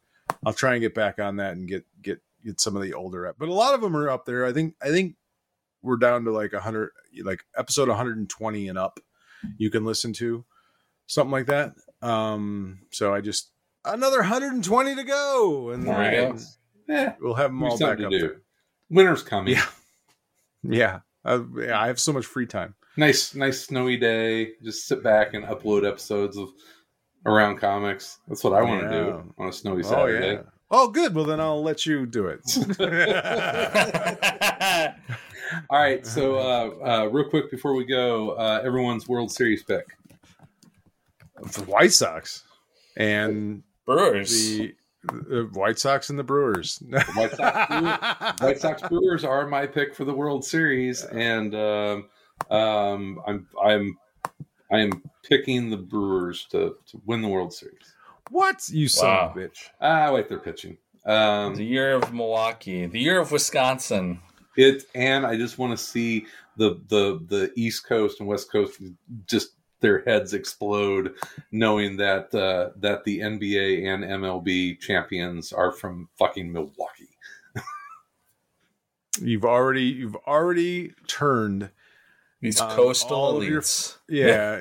I'll 0.44 0.52
try 0.52 0.72
and 0.74 0.80
get 0.80 0.94
back 0.94 1.18
on 1.18 1.36
that 1.36 1.52
and 1.52 1.68
get 1.68 1.84
get 2.02 2.20
get 2.44 2.60
some 2.60 2.76
of 2.76 2.82
the 2.82 2.94
older 2.94 3.26
up. 3.26 3.36
But 3.38 3.48
a 3.48 3.54
lot 3.54 3.74
of 3.74 3.80
them 3.80 3.96
are 3.96 4.10
up 4.10 4.24
there. 4.24 4.44
I 4.44 4.52
think 4.52 4.74
I 4.82 4.88
think 4.88 5.16
we're 5.82 5.96
down 5.96 6.24
to 6.24 6.32
like 6.32 6.52
100 6.52 6.90
like 7.22 7.44
episode 7.56 7.88
120 7.88 8.68
and 8.68 8.76
up 8.76 8.98
you 9.58 9.70
can 9.70 9.84
listen 9.84 10.12
to 10.14 10.44
something 11.06 11.30
like 11.30 11.46
that. 11.46 11.72
Um 12.02 12.80
so 12.90 13.14
I 13.14 13.20
just 13.20 13.52
another 13.84 14.18
120 14.18 14.96
to 14.96 15.04
go 15.04 15.70
and 15.70 15.86
There 15.86 16.26
you 16.26 16.32
go. 16.32 16.38
Yeah, 16.88 17.14
we'll 17.20 17.34
have 17.34 17.50
them 17.50 17.62
all 17.62 17.78
back 17.78 18.00
up 18.00 18.10
do. 18.10 18.18
there. 18.18 18.42
Winter's 18.90 19.22
coming. 19.22 19.54
Yeah. 19.54 19.66
Yeah. 20.64 21.00
Uh, 21.24 21.42
yeah, 21.56 21.80
I 21.80 21.86
have 21.86 22.00
so 22.00 22.12
much 22.12 22.26
free 22.26 22.46
time. 22.46 22.74
Nice, 22.98 23.34
nice 23.36 23.60
snowy 23.66 23.96
day. 23.96 24.54
Just 24.62 24.88
sit 24.88 25.04
back 25.04 25.34
and 25.34 25.44
upload 25.44 25.86
episodes 25.88 26.36
of 26.36 26.48
Around 27.26 27.58
Comics. 27.58 28.18
That's 28.26 28.42
what 28.42 28.54
I 28.54 28.62
want 28.62 28.80
to 28.80 28.86
Yeah. 28.88 29.04
do 29.04 29.34
on 29.38 29.48
a 29.48 29.52
snowy 29.52 29.82
Oh 29.84 29.88
Saturday. 29.88 30.32
yeah. 30.32 30.42
Oh 30.70 30.88
good. 30.88 31.14
Well 31.14 31.24
then 31.24 31.40
I'll 31.40 31.62
let 31.62 31.86
you 31.86 32.04
do 32.06 32.26
it. 32.26 32.40
All 35.70 35.78
right, 35.80 36.04
so 36.06 36.36
uh, 36.36 36.70
uh, 36.84 37.06
real 37.06 37.28
quick 37.30 37.50
before 37.50 37.74
we 37.74 37.84
go, 37.86 38.30
uh, 38.32 38.60
everyone's 38.64 39.08
World 39.08 39.30
Series 39.30 39.62
pick. 39.62 39.86
the 41.40 41.62
White 41.62 41.92
Sox 41.92 42.42
and 42.96 43.62
Brewers. 43.86 44.30
the, 44.58 44.74
the 45.04 45.48
White 45.54 45.78
Sox 45.78 46.10
and 46.10 46.18
the 46.18 46.24
Brewers. 46.24 46.82
White 47.14 47.30
Sox, 47.30 47.68
Brewers, 47.70 48.40
White 48.40 48.58
Sox 48.60 48.82
Brewers 48.88 49.24
are 49.24 49.46
my 49.46 49.66
pick 49.66 49.94
for 49.94 50.04
the 50.04 50.12
World 50.12 50.44
Series, 50.44 51.04
and 51.04 51.54
um, 51.54 52.08
um, 52.50 53.20
I'm 53.26 53.46
I'm 53.62 53.98
I 54.70 54.80
am 54.80 55.02
picking 55.22 55.70
the 55.70 55.76
Brewers 55.76 56.46
to, 56.50 56.76
to 56.86 57.02
win 57.06 57.22
the 57.22 57.28
World 57.28 57.52
Series. 57.52 57.94
What 58.30 58.68
you 58.68 58.88
son 58.88 59.30
of 59.30 59.36
a 59.36 59.40
bitch? 59.40 59.58
Ah, 59.80 60.12
wait, 60.12 60.28
they're 60.28 60.38
pitching. 60.38 60.76
Um, 61.06 61.54
the 61.54 61.64
year 61.64 61.94
of 61.94 62.12
Milwaukee. 62.12 62.86
The 62.86 63.00
year 63.00 63.20
of 63.20 63.32
Wisconsin. 63.32 64.20
it 64.56 64.84
and 64.94 65.24
I 65.24 65.36
just 65.36 65.58
want 65.58 65.78
to 65.78 65.82
see 65.82 66.26
the 66.56 66.80
the 66.88 67.20
the 67.26 67.52
East 67.56 67.86
Coast 67.86 68.20
and 68.20 68.28
West 68.28 68.52
Coast 68.52 68.80
just 69.26 69.52
their 69.80 70.02
heads 70.02 70.34
explode, 70.34 71.14
knowing 71.52 71.96
that 71.96 72.34
uh, 72.34 72.70
that 72.76 73.04
the 73.04 73.20
NBA 73.20 73.86
and 73.86 74.04
MLB 74.04 74.80
champions 74.80 75.52
are 75.52 75.72
from 75.72 76.08
fucking 76.18 76.52
Milwaukee. 76.52 77.08
You've 79.20 79.44
already 79.44 79.84
you've 79.84 80.16
already 80.26 80.92
turned. 81.06 81.70
These 82.40 82.60
Um, 82.60 82.70
coastal 82.70 83.16
all 83.16 83.36
of 83.38 83.44
your- 83.48 83.60
elites. 83.62 83.96
Yeah, 84.08 84.60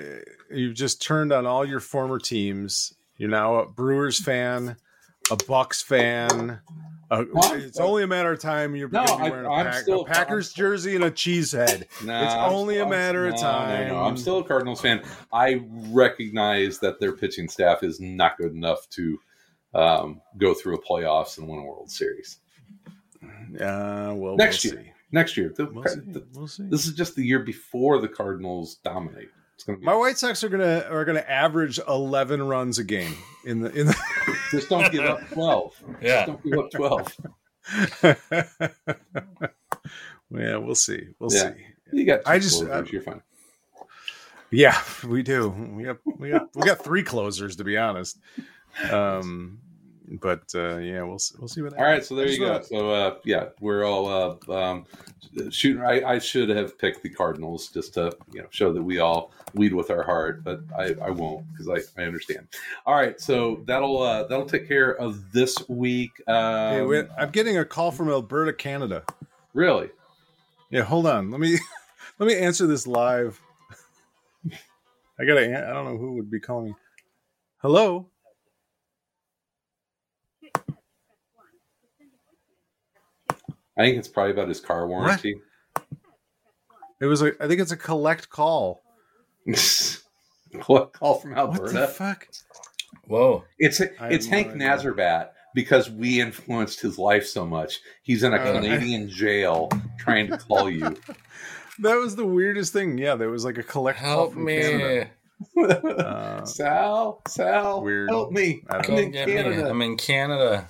you've 0.52 0.74
just 0.76 1.02
turned 1.02 1.32
on 1.32 1.46
all 1.46 1.64
your 1.66 1.80
former 1.80 2.18
teams. 2.20 2.94
You're 3.18 3.30
now 3.30 3.56
a 3.60 3.68
Brewers 3.68 4.20
fan, 4.20 4.78
a 5.32 5.36
Bucks 5.36 5.82
fan. 5.82 6.60
Uh, 7.10 7.24
it's 7.54 7.80
only 7.80 8.04
a 8.04 8.08
matter 8.08 8.34
of 8.34 8.40
time 8.42 8.76
you're 8.76 8.90
No, 8.90 9.06
going 9.06 9.08
to 9.08 9.24
be 9.24 9.28
I- 9.28 9.30
wearing 9.30 9.46
a, 9.46 9.52
I'm 9.54 9.66
Pack- 9.68 9.82
still- 9.84 10.02
a 10.02 10.06
Packers 10.06 10.52
jersey 10.54 10.96
and 10.96 11.04
a 11.06 11.12
cheese 11.12 11.52
head. 11.54 11.88
Nah, 12.04 12.24
It's 12.26 12.34
I'm 12.34 12.52
only 12.52 12.76
a 12.76 12.80
still- 12.80 12.90
matter 12.90 13.28
of 13.28 13.36
no, 13.36 13.42
time. 13.42 13.88
No, 13.88 13.94
no, 13.96 14.00
I'm 14.04 14.18
still 14.18 14.40
a 14.40 14.44
Cardinals 14.44 14.82
fan. 14.82 15.04
I 15.32 15.62
recognize 15.90 16.80
that 16.80 17.00
their 17.00 17.14
pitching 17.14 17.48
staff 17.48 17.82
is 17.84 18.00
not 18.02 18.38
good 18.38 18.52
enough 18.54 18.90
to 18.92 19.20
um, 19.74 20.22
go 20.38 20.54
through 20.54 20.76
a 20.76 20.82
playoffs 20.82 21.38
and 21.38 21.48
win 21.48 21.60
a 21.60 21.64
World 21.64 21.92
Series 21.92 22.40
Uh, 23.60 24.14
well, 24.16 24.36
next 24.36 24.64
we'll 24.66 24.74
year. 24.74 24.84
see. 24.84 24.92
Next 25.12 25.38
year, 25.38 25.54
the, 25.56 25.66
We'll 25.68 25.84
see. 25.86 26.00
the- 26.06 26.28
We'll 26.34 26.48
see. 26.48 26.64
this 26.70 26.86
is 26.86 26.94
just 26.94 27.16
the 27.16 27.24
year 27.24 27.40
before 27.40 28.00
the 28.02 28.10
Cardinals 28.10 28.76
dominate. 28.84 29.30
It's 29.56 29.64
going 29.64 29.78
to 29.78 29.80
be 29.80 29.86
My 29.86 29.96
White 29.96 30.18
Sox 30.18 30.44
are 30.44 30.50
gonna 30.50 30.86
are 30.90 31.04
gonna 31.06 31.26
average 31.28 31.80
eleven 31.88 32.44
runs 32.44 32.78
a 32.78 32.84
game 32.84 33.16
in 33.46 33.62
the 33.62 33.72
in 33.72 33.88
the. 33.88 33.96
just 34.52 34.70
don't 34.70 34.92
give 34.92 35.04
up 35.06 35.20
twelve. 35.32 35.82
Yeah. 36.02 36.26
Don't 36.28 36.44
give 36.44 36.60
up 36.60 36.70
twelve. 36.72 37.16
yeah, 40.32 40.58
we'll 40.58 40.76
see. 40.76 41.08
We'll 41.20 41.34
Yeah. 41.34 41.54
see. 41.54 41.66
You 41.94 42.06
got. 42.06 42.26
Two 42.26 42.30
I 42.32 42.40
just- 42.40 42.60
closers, 42.66 42.88
I- 42.88 42.92
you're 42.92 43.02
fine. 43.02 43.22
Yeah, 44.52 44.80
we 45.06 45.24
do. 45.24 45.50
We 45.50 45.84
got 45.84 45.98
we 46.18 46.30
got 46.30 46.56
we 46.56 46.66
got 46.66 46.84
three 46.84 47.04
closers 47.04 47.58
to 47.58 47.64
be 47.66 47.78
honest. 47.78 48.18
Um, 48.92 49.60
but 50.08 50.44
uh, 50.56 50.78
yeah, 50.78 51.04
we'll 51.04 51.20
see, 51.20 51.36
we'll 51.40 51.48
see 51.48 51.62
what. 51.62 51.78
All 51.78 51.84
right, 51.84 52.04
so 52.04 52.16
there 52.16 52.28
you 52.28 52.40
go. 52.40 52.62
So 52.62 52.92
uh, 52.92 53.16
yeah, 53.26 53.50
we're 53.60 53.84
all 53.84 54.08
uh, 54.08 54.54
um, 54.54 54.86
shooting. 55.50 55.82
I, 55.82 56.02
I 56.04 56.20
should 56.20 56.50
have 56.50 56.78
picked 56.78 57.04
the 57.04 57.10
Cardinals 57.10 57.68
just 57.70 57.94
to 57.96 58.16
you 58.32 58.42
know 58.42 58.48
show 58.50 58.72
that 58.72 58.82
we 58.82 59.00
all 59.00 59.32
lead 59.54 59.74
with 59.74 59.92
our 59.92 60.04
heart, 60.04 60.44
but 60.44 60.62
I, 60.78 60.96
I 61.02 61.10
won't 61.10 61.46
because 61.52 61.70
I, 61.70 62.02
I 62.02 62.06
understand. 62.06 62.48
All 62.86 62.96
right, 62.96 63.20
so 63.20 63.64
that'll 63.66 64.02
uh, 64.02 64.28
that'll 64.28 64.46
take 64.46 64.68
care 64.68 64.92
of 64.92 65.32
this 65.32 65.58
week. 65.68 66.12
Um, 66.28 66.92
Hey, 66.92 67.08
I'm 67.18 67.32
getting 67.32 67.58
a 67.58 67.66
call 67.66 67.92
from 67.92 68.10
Alberta, 68.10 68.54
Canada. 68.54 69.04
really? 69.54 69.90
Yeah, 70.70 70.84
hold 70.84 71.08
on. 71.08 71.32
Let 71.32 71.40
me 71.40 71.58
let 72.20 72.28
me 72.28 72.36
answer 72.36 72.68
this 72.68 72.88
live. 72.88 73.42
I 75.20 75.26
gotta. 75.26 75.70
I 75.70 75.74
don't 75.74 75.86
know 75.86 75.98
who 75.98 76.14
would 76.14 76.30
be 76.32 76.40
calling. 76.40 76.76
Hello. 77.62 78.10
I 83.78 83.84
think 83.84 83.98
it's 83.98 84.08
probably 84.08 84.32
about 84.34 84.48
his 84.50 84.60
car 84.60 84.88
warranty. 84.88 85.36
It 87.00 87.06
was 87.06 87.22
a. 87.22 87.32
I 87.44 87.48
think 87.48 87.62
it's 87.62 87.72
a 87.72 87.78
collect 87.78 88.30
call. 88.30 88.82
what 90.68 90.94
call 90.94 91.16
from 91.16 91.34
Alberta? 91.38 91.62
What 91.64 91.74
the 91.74 91.88
fuck? 91.88 92.28
Whoa. 93.06 93.44
It's 93.60 93.80
I 93.82 94.10
it's 94.10 94.26
Hank 94.26 94.50
idea. 94.50 94.68
Nazarbat 94.68 95.30
because 95.54 95.90
we 95.90 96.20
influenced 96.22 96.82
his 96.82 96.98
life 96.98 97.26
so 97.26 97.46
much. 97.46 97.80
He's 98.04 98.24
in 98.24 98.34
a 98.34 98.38
Uh, 98.38 98.54
Canadian 98.54 99.10
jail 99.22 99.70
trying 100.00 100.28
to 100.28 100.38
call 100.38 100.70
you. 100.70 100.96
That 101.80 101.98
was 101.98 102.16
the 102.16 102.26
weirdest 102.26 102.74
thing. 102.74 102.98
Yeah, 102.98 103.14
there 103.14 103.30
was 103.30 103.46
like 103.46 103.60
a 103.60 103.64
collect 103.64 104.00
call 104.00 104.08
Help 104.10 104.34
from 104.34 104.46
me. 104.46 104.60
Canada. 104.60 105.10
Uh, 105.56 106.44
Sal, 106.44 107.22
Sal, 107.28 107.84
Weird. 107.84 108.10
help 108.10 108.32
me! 108.32 108.64
I 108.68 108.82
don't 108.82 108.94
I'm 108.98 109.04
in 109.04 109.12
Get 109.12 109.28
me. 109.28 109.34
Canada. 109.36 109.70
I'm 109.70 109.82
in 109.84 109.96
Canada. 109.96 110.68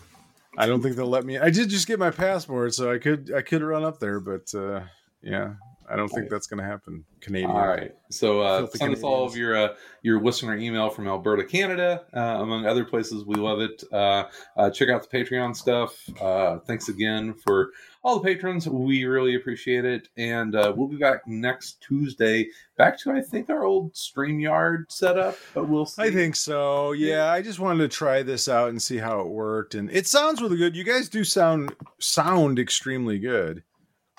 I 0.57 0.65
don't 0.65 0.81
think 0.81 0.95
they'll 0.95 1.07
let 1.07 1.23
me. 1.23 1.37
I 1.37 1.51
did 1.51 1.69
just 1.69 1.87
get 1.87 1.99
my 1.99 2.09
passport, 2.09 2.73
so 2.73 2.91
I 2.91 2.97
could 2.97 3.31
I 3.33 3.41
could 3.41 3.61
run 3.61 3.83
up 3.83 3.99
there, 3.99 4.19
but 4.19 4.53
uh, 4.55 4.81
yeah, 5.21 5.53
I 5.89 5.95
don't 5.95 6.09
think 6.09 6.29
that's 6.29 6.47
going 6.47 6.61
to 6.61 6.65
happen. 6.65 7.05
Canadian. 7.21 7.51
All 7.51 7.67
right. 7.67 7.95
So 8.09 8.41
uh, 8.41 8.67
send 8.67 8.93
us 8.93 9.03
all 9.03 9.25
of 9.25 9.37
your 9.37 9.55
uh, 9.55 9.73
your 10.01 10.21
listener 10.21 10.55
email 10.57 10.89
from 10.89 11.07
Alberta, 11.07 11.43
Canada, 11.45 12.03
uh, 12.15 12.19
among 12.41 12.65
other 12.65 12.83
places. 12.83 13.25
We 13.25 13.35
love 13.35 13.59
it. 13.61 13.83
Uh, 13.91 14.25
uh, 14.57 14.69
check 14.69 14.89
out 14.89 15.09
the 15.09 15.17
Patreon 15.17 15.55
stuff. 15.55 15.97
Uh, 16.21 16.59
thanks 16.59 16.89
again 16.89 17.33
for 17.33 17.71
all 18.03 18.19
the 18.19 18.23
patrons. 18.23 18.67
We 18.67 19.05
really 19.05 19.35
appreciate 19.35 19.85
it. 19.85 20.09
And 20.17 20.55
uh, 20.55 20.73
we'll 20.75 20.87
be 20.87 20.97
back 20.97 21.25
next 21.25 21.81
Tuesday. 21.81 22.47
Back 22.77 22.99
to 22.99 23.11
I 23.11 23.21
think 23.21 23.49
our 23.49 23.63
old 23.63 23.93
Streamyard 23.93 24.91
setup, 24.91 25.37
but 25.53 25.69
we'll 25.69 25.85
see. 25.85 26.01
I 26.03 26.11
think 26.11 26.35
so. 26.35 26.91
Yeah, 26.91 27.31
I 27.31 27.41
just 27.41 27.59
wanted 27.59 27.89
to 27.89 27.95
try 27.95 28.23
this 28.23 28.47
out 28.47 28.69
and 28.69 28.81
see 28.81 28.97
how 28.97 29.21
it 29.21 29.27
worked, 29.27 29.73
and 29.75 29.89
it 29.91 30.05
sounds 30.07 30.41
really 30.41 30.57
good. 30.57 30.75
You 30.75 30.83
guys 30.83 31.07
do 31.09 31.23
sound 31.23 31.73
sound 31.99 32.59
extremely 32.59 33.19
good. 33.19 33.63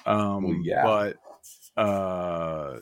Um, 0.06 0.44
Well, 0.44 0.60
yeah. 0.62 0.82
but 0.82 1.16
uh, 1.78 2.78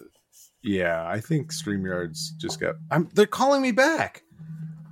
yeah, 0.63 1.07
I 1.07 1.21
think 1.21 1.53
Streamyard's 1.53 2.31
just 2.33 2.59
got. 2.61 2.77
I'm. 2.91 3.09
They're 3.15 3.27
calling 3.27 3.63
me 3.63 3.73
back. 3.73 4.23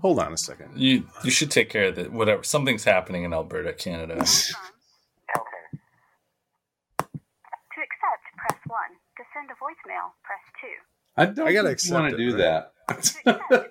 Hold 0.02 0.18
on 0.18 0.32
a 0.32 0.36
second. 0.36 0.78
You 0.80 1.06
you 1.24 1.30
should 1.30 1.50
take 1.50 1.70
care 1.70 1.88
of 1.88 1.98
it. 1.98 2.12
Whatever. 2.12 2.42
Something's 2.42 2.84
happening 2.84 3.24
in 3.24 3.32
Alberta, 3.32 3.72
Canada. 3.72 4.14
Elton. 4.16 5.80
To 7.00 7.80
accept, 7.80 8.24
press 8.36 8.58
1. 8.66 8.78
To 9.16 9.22
send 9.34 9.50
a 9.50 9.54
voicemail, 9.54 10.12
press 10.22 10.40
2. 10.60 10.68
I 11.16 11.26
don't 11.26 11.48
I 11.48 11.52
gotta 11.52 11.74
think 11.74 11.92
want 11.92 12.10
to 12.10 12.16
do 12.16 12.36
right? 12.36 12.38
that. 12.38 12.72
To 12.88 12.94
accept, 12.94 13.48
press 13.48 13.70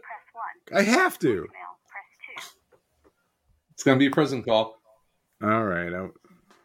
1. 0.71 0.73
I 0.77 0.81
have 0.81 1.19
to. 1.19 1.27
Voicemail, 1.27 1.75
press 1.87 2.09
2. 2.43 2.49
it's 3.73 3.83
going 3.83 3.95
to 3.97 3.99
be 3.99 4.07
a 4.07 4.11
prison 4.11 4.43
call. 4.43 4.77
All 5.41 5.63
right, 5.63 5.93
I- 5.93 6.09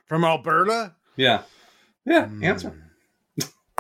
from 0.07 0.25
Alberta. 0.25 0.95
Yeah. 1.17 1.43
Yeah. 2.07 2.27
Hmm. 2.27 2.43
Answer. 2.45 2.88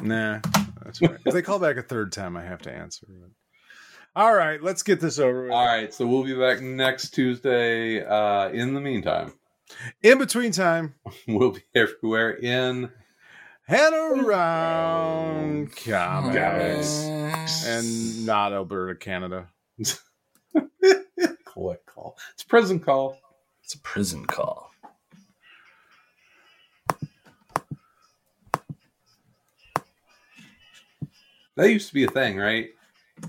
Nah, 0.02 0.40
that's 0.84 1.00
right. 1.02 1.18
if 1.24 1.32
they 1.34 1.42
call 1.42 1.58
back 1.58 1.76
a 1.76 1.82
third 1.82 2.12
time, 2.12 2.36
I 2.36 2.42
have 2.42 2.62
to 2.62 2.72
answer. 2.72 3.06
All 4.16 4.34
right, 4.34 4.62
let's 4.62 4.82
get 4.82 5.00
this 5.00 5.18
over 5.18 5.44
with. 5.44 5.52
All 5.52 5.66
right. 5.66 5.92
So 5.94 6.06
we'll 6.06 6.24
be 6.24 6.34
back 6.34 6.60
next 6.60 7.10
Tuesday. 7.10 8.04
Uh, 8.04 8.48
in 8.48 8.74
the 8.74 8.80
meantime, 8.80 9.32
In 10.02 10.18
between 10.18 10.50
time, 10.52 10.94
we'll 11.28 11.52
be 11.52 11.62
everywhere 11.74 12.30
in 12.32 12.90
head 13.66 13.92
around 13.92 15.76
comics 15.76 17.04
and 17.66 18.26
not 18.26 18.52
Alberta, 18.52 18.98
Canada. 18.98 19.48
collect 21.44 21.86
call. 21.86 22.16
It's 22.34 22.42
prison 22.44 22.80
call. 22.80 23.18
It's 23.62 23.74
a 23.74 23.80
prison 23.80 24.26
call. 24.26 24.67
That 31.58 31.72
used 31.72 31.88
to 31.88 31.94
be 31.94 32.04
a 32.04 32.08
thing, 32.08 32.36
right? 32.36 32.70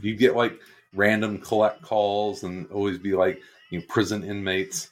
You 0.02 0.16
get 0.16 0.36
like 0.36 0.60
random 0.94 1.40
collect 1.40 1.82
calls 1.82 2.44
and 2.44 2.70
always 2.70 3.00
be 3.00 3.14
like 3.14 3.42
you 3.72 3.80
know, 3.80 3.86
prison 3.90 4.24
inmates. 4.24 4.92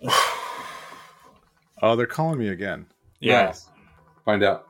Oh, 1.82 1.96
they're 1.96 2.04
calling 2.04 2.38
me 2.38 2.48
again. 2.48 2.84
Yes. 3.20 3.70
Nice. 3.74 3.84
Find 4.26 4.42
out. 4.42 4.68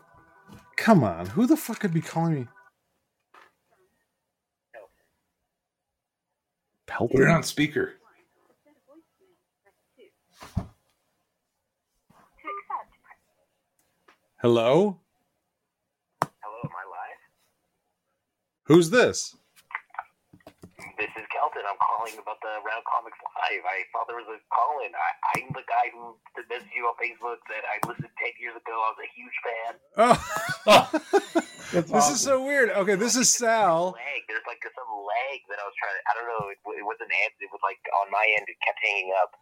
Come 0.77 1.03
on, 1.03 1.27
who 1.27 1.45
the 1.45 1.57
fuck 1.57 1.81
could 1.81 1.93
be 1.93 2.01
calling 2.01 2.35
me? 2.35 2.47
Put 6.99 7.23
it 7.23 7.29
on 7.29 7.43
speaker. 7.43 7.95
To 10.57 10.61
accept, 12.49 12.91
press 13.03 13.19
Hello, 14.43 14.99
Hello, 16.23 16.59
am 16.65 16.71
I 16.71 16.85
live? 16.91 17.19
who's 18.65 18.91
this? 18.91 19.07
This 19.11 19.15
is 19.15 19.21
Kelton. 19.21 19.37
I'm 19.37 19.40
calling 22.01 22.17
about 22.17 22.41
the 22.41 22.65
Round 22.65 22.81
Comics 22.89 23.21
Live. 23.21 23.61
I 23.69 23.85
thought 23.93 24.09
there 24.09 24.17
was 24.17 24.33
a 24.33 24.41
call 24.49 24.81
in. 24.81 24.93
I, 24.97 25.11
I'm 25.37 25.53
the 25.53 25.61
guy 25.69 25.93
who 25.93 26.17
messaged 26.49 26.73
you 26.73 26.89
on 26.89 26.97
Facebook 26.97 27.45
that 27.53 27.61
I 27.69 27.77
listened 27.85 28.09
10 28.09 28.41
years 28.41 28.57
ago. 28.57 28.73
I 28.73 28.89
was 28.89 29.01
a 29.05 29.11
huge 29.13 29.37
fan. 29.45 29.73
Oh, 30.01 30.17
this 31.93 32.09
is 32.09 32.25
so 32.25 32.41
weird. 32.41 32.73
Okay, 32.73 32.97
this 32.97 33.21
is 33.21 33.29
Sal. 33.29 33.93
Lag. 33.93 34.23
There's 34.33 34.49
like 34.49 34.65
some 34.65 34.89
lag 34.89 35.39
that 35.53 35.61
I 35.61 35.65
was 35.69 35.77
trying 35.77 35.93
to. 35.93 36.03
I 36.09 36.13
don't 36.17 36.29
know. 36.33 36.45
It, 36.49 36.61
it 36.81 36.87
wasn't 36.89 37.13
answered. 37.13 37.45
It 37.45 37.53
was 37.53 37.61
like 37.61 37.81
on 38.01 38.09
my 38.09 38.25
end. 38.33 38.49
It 38.49 38.57
kept 38.65 38.81
hanging 38.81 39.13
up. 39.21 39.37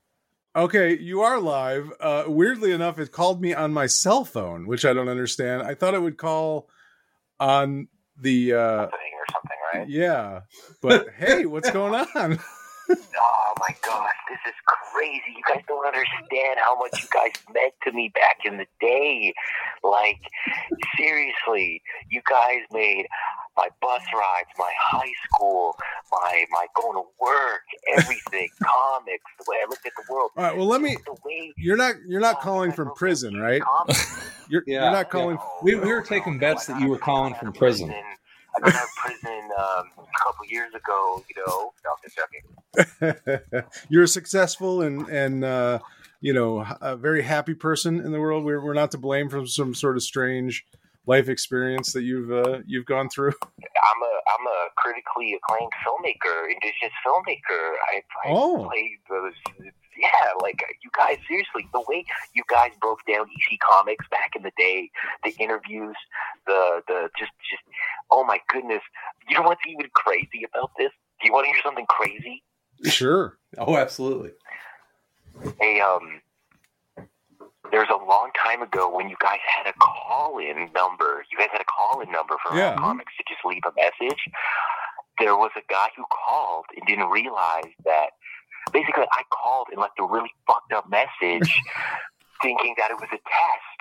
Okay, 0.58 0.98
you 0.98 1.20
are 1.22 1.38
live. 1.38 1.92
Uh, 2.00 2.24
weirdly 2.26 2.72
enough, 2.72 2.98
it 2.98 3.12
called 3.12 3.40
me 3.40 3.54
on 3.54 3.70
my 3.72 3.86
cell 3.86 4.24
phone, 4.24 4.66
which 4.66 4.84
I 4.84 4.92
don't 4.92 5.08
understand. 5.08 5.62
I 5.62 5.74
thought 5.74 5.94
it 5.94 6.02
would 6.02 6.18
call 6.18 6.68
on 7.38 7.86
the 8.18 8.54
uh, 8.54 8.90
Thing 8.90 9.14
or 9.14 9.26
something, 9.30 9.57
right? 9.74 9.88
yeah, 9.88 10.40
but 10.80 11.08
hey, 11.18 11.46
what's 11.46 11.70
going 11.70 11.94
on? 12.14 12.38
Oh 12.90 13.52
my 13.58 13.74
gosh, 13.84 14.14
this 14.30 14.38
is 14.46 14.54
crazy. 14.66 15.36
You 15.36 15.42
guys 15.46 15.62
don't 15.68 15.84
understand 15.84 16.58
how 16.62 16.78
much 16.78 17.02
you 17.02 17.08
guys 17.12 17.32
meant 17.52 17.74
to 17.84 17.92
me 17.92 18.10
back 18.14 18.38
in 18.44 18.56
the 18.56 18.66
day. 18.80 19.34
Like, 19.82 20.20
seriously, 20.96 21.82
you 22.10 22.22
guys 22.28 22.60
made 22.72 23.06
my 23.56 23.68
bus 23.82 24.02
rides, 24.14 24.48
my 24.58 24.72
high 24.80 25.12
school, 25.26 25.76
my 26.12 26.44
my 26.50 26.66
going 26.80 26.94
to 26.94 27.08
work, 27.20 27.62
everything, 27.98 28.48
comics, 28.62 29.24
the 29.38 29.44
way 29.48 29.58
I 29.64 29.68
looked 29.68 29.84
at 29.84 29.92
the 29.96 30.12
world. 30.12 30.30
All 30.36 30.44
right, 30.44 30.56
well, 30.56 30.66
let 30.66 30.80
me. 30.80 30.96
The 31.04 31.16
way 31.24 31.52
You're 31.56 31.76
not 31.76 31.96
you're 32.06 32.20
not 32.20 32.36
oh, 32.38 32.44
calling 32.44 32.72
from 32.72 32.92
prison, 32.94 33.36
right? 33.36 33.62
You're, 34.48 34.62
Yeah, 34.66 34.84
you're 34.84 34.92
not 34.92 35.10
calling. 35.10 35.38
We- 35.62 35.74
we 35.74 35.92
were 35.92 36.02
taking 36.02 36.38
bets 36.38 36.66
that 36.66 36.80
you 36.80 36.88
were 36.88 36.98
calling 36.98 37.34
from 37.34 37.52
prison. 37.52 37.92
Oh, 37.92 38.02
I 38.64 38.70
got 38.70 38.74
out 38.74 38.82
of 38.84 38.88
prison 38.96 39.48
um, 39.58 39.84
a 39.98 40.18
couple 40.24 40.46
years 40.48 40.74
ago. 40.74 41.24
You 41.28 41.42
know, 41.46 41.72
you're 43.88 44.04
a 44.04 44.08
successful 44.08 44.82
and 44.82 45.08
and 45.08 45.44
uh, 45.44 45.78
you 46.20 46.32
know 46.32 46.64
a 46.80 46.96
very 46.96 47.22
happy 47.22 47.54
person 47.54 48.00
in 48.00 48.12
the 48.12 48.20
world. 48.20 48.44
We're 48.44 48.62
we're 48.62 48.74
not 48.74 48.90
to 48.92 48.98
blame 48.98 49.28
for 49.28 49.46
some 49.46 49.74
sort 49.74 49.96
of 49.96 50.02
strange 50.02 50.64
life 51.06 51.28
experience 51.28 51.92
that 51.92 52.02
you've 52.02 52.30
uh, 52.30 52.58
you've 52.66 52.86
gone 52.86 53.08
through. 53.08 53.32
I'm 53.42 54.02
a 54.02 54.14
I'm 54.28 54.46
a 54.46 54.68
critically 54.76 55.34
acclaimed 55.34 55.72
filmmaker, 55.86 56.44
indigenous 56.52 56.92
filmmaker. 57.06 57.72
I, 57.92 58.02
I 58.26 58.30
Oh. 58.32 58.68
played 58.70 58.98
those. 59.08 59.32
Yeah, 59.98 60.30
like 60.40 60.62
you 60.84 60.90
guys. 60.96 61.18
Seriously, 61.26 61.66
the 61.72 61.82
way 61.88 62.04
you 62.32 62.44
guys 62.48 62.70
broke 62.80 63.00
down 63.08 63.22
EC 63.26 63.58
Comics 63.68 64.06
back 64.12 64.30
in 64.36 64.44
the 64.44 64.52
day, 64.56 64.90
the 65.24 65.34
interviews, 65.42 65.96
the 66.46 66.82
the 66.86 67.10
just 67.18 67.32
just 67.50 67.62
oh 68.10 68.24
my 68.24 68.40
goodness. 68.48 68.82
You 69.28 69.36
know 69.36 69.42
what's 69.42 69.60
even 69.68 69.86
crazy 69.94 70.46
about 70.52 70.70
this? 70.78 70.90
Do 71.20 71.26
you 71.26 71.32
want 71.32 71.46
to 71.46 71.52
hear 71.52 71.60
something 71.64 71.86
crazy? 71.86 72.42
Sure. 72.84 73.38
Oh, 73.58 73.76
absolutely. 73.76 74.30
a 75.62 75.80
um 75.80 76.20
there's 77.70 77.88
a 77.92 78.04
long 78.04 78.30
time 78.42 78.62
ago 78.62 78.88
when 78.94 79.08
you 79.10 79.16
guys 79.20 79.40
had 79.44 79.68
a 79.68 79.74
call 79.78 80.38
in 80.38 80.70
number. 80.74 81.24
You 81.30 81.38
guys 81.38 81.48
had 81.52 81.60
a 81.60 81.64
call 81.66 82.00
in 82.00 82.10
number 82.10 82.36
for 82.46 82.56
Yeah. 82.56 82.76
comics 82.76 83.12
to 83.18 83.24
just 83.28 83.44
leave 83.44 83.62
a 83.66 83.72
message. 83.76 84.20
There 85.18 85.36
was 85.36 85.50
a 85.56 85.62
guy 85.68 85.88
who 85.96 86.04
called 86.10 86.64
and 86.76 86.86
didn't 86.86 87.10
realize 87.10 87.72
that 87.84 88.10
basically 88.72 89.04
I 89.12 89.22
called 89.30 89.66
and 89.70 89.80
left 89.80 89.98
a 89.98 90.04
really 90.04 90.32
fucked 90.46 90.72
up 90.72 90.88
message 90.88 91.60
thinking 92.42 92.74
that 92.78 92.90
it 92.90 92.94
was 92.94 93.08
a 93.12 93.18
test. 93.18 93.80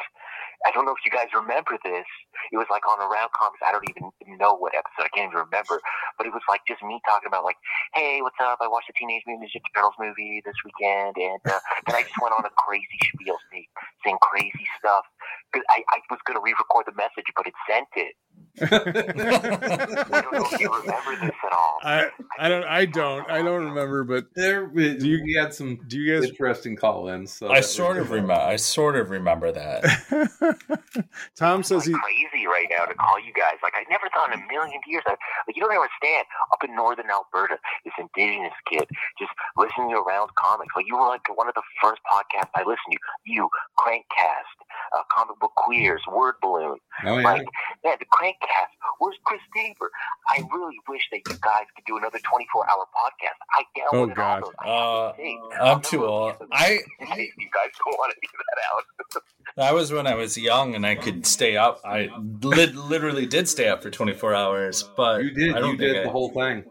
I 0.66 0.72
don't 0.74 0.86
know 0.86 0.94
if 0.96 1.04
you 1.06 1.12
guys 1.14 1.30
remember 1.36 1.78
this. 1.84 2.08
It 2.52 2.58
was 2.58 2.68
like 2.72 2.86
on 2.90 2.98
Around 2.98 3.30
Comics. 3.38 3.62
I 3.66 3.72
don't 3.72 3.86
even 3.90 4.10
know 4.40 4.56
what 4.58 4.74
episode. 4.74 5.06
I 5.06 5.12
can't 5.14 5.30
even 5.30 5.46
remember. 5.46 5.82
But 6.18 6.26
it 6.26 6.34
was 6.34 6.42
like 6.50 6.62
just 6.68 6.82
me 6.82 7.00
talking 7.06 7.28
about 7.30 7.44
like, 7.46 7.58
hey, 7.94 8.22
what's 8.26 8.40
up? 8.42 8.58
I 8.62 8.68
watched 8.68 8.88
the 8.90 8.98
Teenage 8.98 9.24
Mutant 9.28 9.50
Ninja 9.50 9.62
Turtles 9.76 9.98
movie 10.00 10.42
this 10.46 10.58
weekend, 10.66 11.18
and 11.18 11.42
uh, 11.46 11.60
then 11.88 11.96
I 12.00 12.04
just 12.08 12.18
went 12.22 12.34
on 12.34 12.46
a 12.46 12.54
crazy 12.58 12.98
spiel 13.14 13.38
saying, 13.52 13.70
saying 14.06 14.20
crazy 14.22 14.66
stuff. 14.80 15.06
'Cause 15.54 15.64
I, 15.72 15.84
I 15.96 16.00
was 16.12 16.20
going 16.28 16.36
to 16.36 16.44
re-record 16.44 16.86
the 16.88 16.96
message, 17.00 17.30
but 17.36 17.48
it 17.48 17.56
sent 17.70 17.88
it. 17.96 18.16
I 18.59 18.65
don't 18.68 20.34
know 20.34 20.47
if 20.51 20.59
you 20.59 20.73
remember 20.73 21.15
this 21.26 21.35
at 21.45 21.51
all. 21.53 21.77
I 21.84 22.07
I 22.39 22.49
don't 22.49 22.64
I 22.64 22.85
don't 22.85 23.30
I 23.30 23.41
don't 23.43 23.65
remember, 23.65 24.03
but 24.03 24.26
There, 24.35 24.65
Do 24.68 24.81
you- 25.07 25.23
we 25.23 25.34
had 25.39 25.53
some 25.53 25.77
do 25.88 25.99
you 25.99 26.19
guys? 26.19 26.30
interesting 26.30 26.76
call-ins. 26.76 27.31
So 27.34 27.49
I 27.51 27.61
sort 27.61 27.97
of 27.97 28.09
remember. 28.09 28.34
I 28.34 28.55
sort 28.55 28.95
of 28.95 29.09
remember 29.11 29.51
that. 29.51 29.84
Tom 31.35 31.61
says 31.64 31.85
he. 31.85 31.93
like 31.93 32.01
crazy 32.01 32.47
right 32.47 32.68
now 32.69 32.85
to 32.85 32.93
call 32.95 33.19
you 33.19 33.31
guys. 33.34 33.55
Like 33.61 33.73
I 33.76 33.84
never 33.89 34.09
thought 34.14 34.34
in 34.34 34.39
a 34.41 34.47
million 34.51 34.80
years. 34.88 35.03
I, 35.05 35.11
like 35.47 35.55
you 35.55 35.61
don't 35.61 35.72
understand. 35.72 36.26
Up 36.51 36.64
in 36.64 36.76
northern 36.76 37.09
Alberta, 37.11 37.57
this 37.85 37.93
indigenous 37.99 38.53
kid 38.72 38.85
just 39.19 39.31
listening 39.55 39.91
to 39.91 39.97
around 39.97 40.30
comics. 40.35 40.73
Like 40.76 40.85
you 40.88 40.97
were 40.97 41.07
like 41.07 41.22
one 41.38 41.47
of 41.47 41.53
the 41.53 41.64
first 41.81 42.01
podcasts 42.11 42.49
I 42.55 42.61
listened 42.61 42.93
to. 42.93 42.97
You, 43.26 43.49
Crankcast, 43.77 44.57
uh, 44.97 45.03
comic 45.11 45.39
book 45.39 45.53
queers, 45.55 46.01
word 46.11 46.35
balloon. 46.41 46.77
Oh 47.05 47.18
yeah. 47.18 47.23
Like, 47.23 47.45
yeah, 47.84 47.95
the 47.99 48.05
Crankcast. 48.28 48.72
Where's 48.99 49.16
Chris 49.24 49.40
Tabor? 49.56 49.91
I 50.30 50.44
really 50.54 50.76
wish 50.88 51.02
that 51.12 51.18
you 51.28 51.36
guys 51.41 51.66
could 51.76 51.86
do 51.86 51.98
another 51.98 52.20
24 52.24 52.70
hour 52.70 52.86
podcast. 52.95 53.38
I 53.54 53.64
downloaded 53.80 54.12
Oh, 54.12 54.16
God. 54.16 54.44
all 54.44 54.49
those. 54.49 54.56
I 54.60 54.70
Uh, 54.70 55.06
have 55.08 55.16
to 55.16 55.22
think. 55.22 55.41
I'm 55.62 55.82
too 55.82 56.06
old. 56.06 56.36
I 56.52 56.80
If 56.99 57.18
you 57.38 57.49
guys 57.54 57.72
don't 57.86 57.98
want 57.98 58.14
to 58.14 58.20
do 58.22 58.28
that 58.38 59.18
out. 59.18 59.24
that 59.58 59.74
was 59.74 59.91
when 59.91 60.08
I 60.08 60.16
was 60.16 60.38
young 60.38 60.76
and 60.76 60.86
I 60.86 60.95
could 60.95 61.26
stay 61.26 61.58
up. 61.58 61.82
I 61.86 62.10
lit 62.41 62.76
literally 62.76 63.26
did 63.26 63.48
stay 63.48 63.70
up 63.70 63.82
for 63.84 63.90
24 63.90 64.34
hours, 64.34 64.84
but 64.95 65.24
you 65.24 65.32
did. 65.32 65.56
I 65.56 65.60
don't 65.60 65.72
You 65.74 65.78
think 65.78 65.94
did 65.94 65.98
I, 65.98 66.04
the 66.04 66.10
whole 66.10 66.30
thing. 66.30 66.64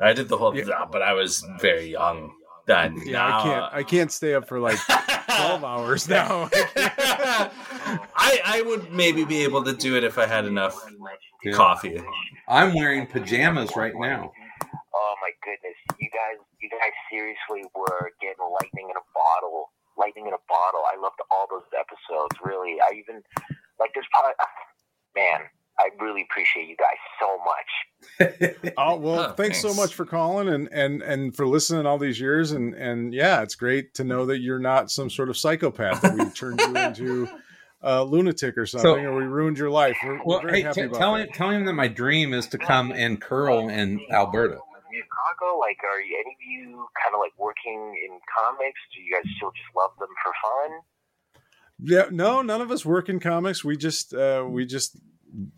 I 0.00 0.12
did 0.12 0.28
the 0.28 0.36
whole, 0.38 0.52
thing. 0.52 0.68
but 0.90 1.02
I 1.02 1.12
was 1.12 1.44
very 1.60 1.86
young 1.90 2.32
then. 2.66 3.00
Yeah, 3.04 3.26
I 3.26 3.42
can't. 3.42 3.74
I 3.74 3.82
can't 3.82 4.10
stay 4.12 4.34
up 4.34 4.48
for 4.48 4.58
like 4.58 4.78
twelve 5.26 5.62
hours 5.64 6.08
now. 6.08 6.48
I 8.16 8.40
I 8.44 8.62
would 8.62 8.92
maybe 8.92 9.24
be 9.24 9.42
able 9.44 9.62
to 9.64 9.72
do 9.72 9.96
it 9.96 10.04
if 10.04 10.18
I 10.18 10.26
had 10.26 10.44
enough 10.44 10.78
Yeah. 11.42 11.52
coffee. 11.52 12.00
I'm 12.48 12.74
wearing 12.74 13.06
pajamas 13.06 13.74
right 13.76 13.94
now. 13.94 14.32
Oh 14.94 15.14
my 15.20 15.30
goodness, 15.44 15.76
you 15.98 16.08
guys, 16.10 16.38
you 16.60 16.68
guys 16.70 16.92
seriously 17.10 17.68
were 17.74 18.10
getting 18.20 18.44
lightning 18.60 18.88
in 18.90 18.96
a 18.96 19.06
bottle. 19.14 19.70
Lightning 19.96 20.26
in 20.26 20.32
a 20.32 20.42
bottle. 20.48 20.80
I 20.92 20.96
loved 21.00 21.20
all 21.30 21.46
those 21.50 21.66
episodes. 21.78 22.36
Really, 22.44 22.76
I 22.80 22.94
even 22.96 23.22
like. 23.78 23.90
There's 23.94 24.06
probably, 24.12 24.34
man. 25.16 25.40
I 25.78 25.88
really 26.04 26.20
appreciate 26.30 26.68
you 26.68 26.76
guys 26.76 26.98
so 27.18 27.38
much. 28.28 28.74
Oh 28.76 28.96
well, 29.00 29.20
Oh, 29.30 29.32
thanks, 29.32 29.60
so 29.60 29.72
much 29.72 29.94
for 29.94 30.04
calling 30.04 30.48
and 30.48 30.68
and 30.70 31.02
and 31.02 31.34
for 31.34 31.46
listening 31.46 31.86
all 31.86 31.96
these 31.98 32.20
years 32.20 32.52
and 32.52 32.74
and 32.74 33.14
yeah, 33.14 33.40
it's 33.42 33.54
great 33.54 33.94
to 33.94 34.04
know 34.04 34.26
that 34.26 34.40
you're 34.40 34.58
not 34.58 34.90
some 34.90 35.08
sort 35.08 35.30
of 35.30 35.36
psychopath 35.36 36.02
that 36.02 36.14
we 36.14 36.28
turned 36.30 36.60
you 36.60 36.76
into 36.76 37.28
a 37.82 38.04
lunatic 38.04 38.56
or 38.56 38.66
something 38.66 39.04
or 39.04 39.14
we 39.16 39.24
ruined 39.24 39.58
your 39.58 39.70
life. 39.70 39.96
We're, 40.04 40.14
we're 40.18 40.22
Well, 40.24 40.40
very 40.42 40.58
hey, 40.58 40.62
happy 40.62 40.80
t- 40.82 40.86
about 40.86 40.98
tell 40.98 41.14
that. 41.14 41.28
him, 41.28 41.32
tell 41.34 41.50
him 41.50 41.64
that 41.66 41.72
my 41.74 41.88
dream 41.88 42.32
is 42.32 42.46
to 42.48 42.58
come 42.58 42.92
and 42.92 43.20
curl 43.20 43.68
in 43.68 44.00
Alberta. 44.10 44.58
Chicago, 44.94 45.58
like, 45.58 45.78
are 45.84 46.00
you, 46.00 46.16
any 46.24 46.32
of 46.34 46.42
you 46.70 46.86
kind 47.02 47.14
of 47.14 47.20
like 47.20 47.32
working 47.38 47.94
in 48.06 48.18
comics? 48.38 48.78
Do 48.94 49.00
you 49.02 49.12
guys 49.14 49.22
still 49.36 49.50
just 49.50 49.74
love 49.76 49.90
them 49.98 50.08
for 50.22 50.32
fun? 50.44 50.80
Yeah, 51.84 52.06
no, 52.10 52.42
none 52.42 52.60
of 52.60 52.70
us 52.70 52.84
work 52.86 53.08
in 53.08 53.18
comics. 53.18 53.64
We 53.64 53.76
just 53.76 54.14
uh 54.14 54.44
we 54.48 54.66
just 54.66 54.96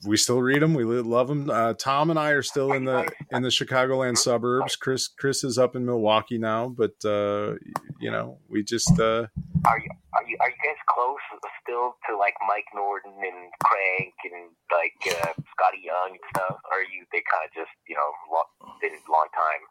we 0.07 0.17
still 0.17 0.41
read 0.41 0.63
them. 0.63 0.73
We 0.73 0.85
love 0.85 1.27
them. 1.29 1.51
Uh, 1.51 1.75
Tom 1.75 2.09
and 2.11 2.19
I 2.19 2.31
are 2.31 2.43
still 2.43 2.73
in 2.73 2.85
the 2.85 3.09
in 3.33 3.43
the 3.43 3.49
Chicagoland 3.51 4.17
suburbs. 4.17 4.77
Chris 4.77 5.09
Chris 5.09 5.43
is 5.45 5.59
up 5.59 5.75
in 5.77 5.85
Milwaukee 5.85 6.39
now, 6.39 6.69
but 6.69 6.93
uh 7.05 7.55
you 8.01 8.11
know, 8.11 8.39
we 8.49 8.63
just 8.63 8.99
uh 8.99 9.27
Are 9.27 9.29
you 9.29 9.31
are 9.67 9.79
you 9.79 9.79
are 9.79 9.79
you 9.79 9.89
guys 9.89 10.04
close 11.19 11.53
still 11.63 11.97
to 12.09 12.17
like 12.17 12.35
Mike 12.47 12.67
Norton 12.75 13.13
and 13.13 13.51
Crank 13.63 14.15
and 14.25 14.51
like 14.73 14.99
uh, 15.07 15.33
Skottie 15.55 15.85
Young 15.85 16.11
and 16.11 16.27
stuff? 16.35 16.59
Or 16.71 16.79
are 16.79 16.83
you 16.83 17.05
they 17.13 17.23
kind 17.31 17.45
of 17.47 17.53
just 17.55 17.73
you 17.89 17.97
know 17.97 18.11
lo- 18.31 18.75
been 18.81 18.99
long 19.09 19.29
time? 19.35 19.63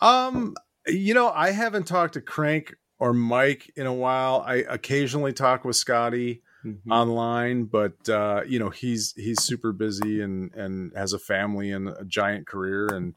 Um, 0.00 0.54
you 0.86 1.14
know, 1.14 1.30
I 1.30 1.50
haven't 1.50 1.86
talked 1.86 2.14
to 2.14 2.20
Crank 2.20 2.74
or 2.98 3.12
Mike 3.12 3.72
in 3.76 3.86
a 3.86 3.92
while. 3.94 4.42
I 4.46 4.56
occasionally 4.68 5.32
talk 5.32 5.64
with 5.64 5.76
Skottie 5.76 6.40
Mm-hmm. 6.64 6.92
online, 6.92 7.64
but 7.64 8.08
uh, 8.08 8.40
you 8.46 8.58
know, 8.58 8.70
he's 8.70 9.12
he's 9.16 9.42
super 9.42 9.70
busy 9.72 10.22
and 10.22 10.50
and 10.54 10.96
has 10.96 11.12
a 11.12 11.18
family 11.18 11.70
and 11.70 11.88
a 11.88 12.04
giant 12.06 12.46
career. 12.46 12.86
And 12.86 13.14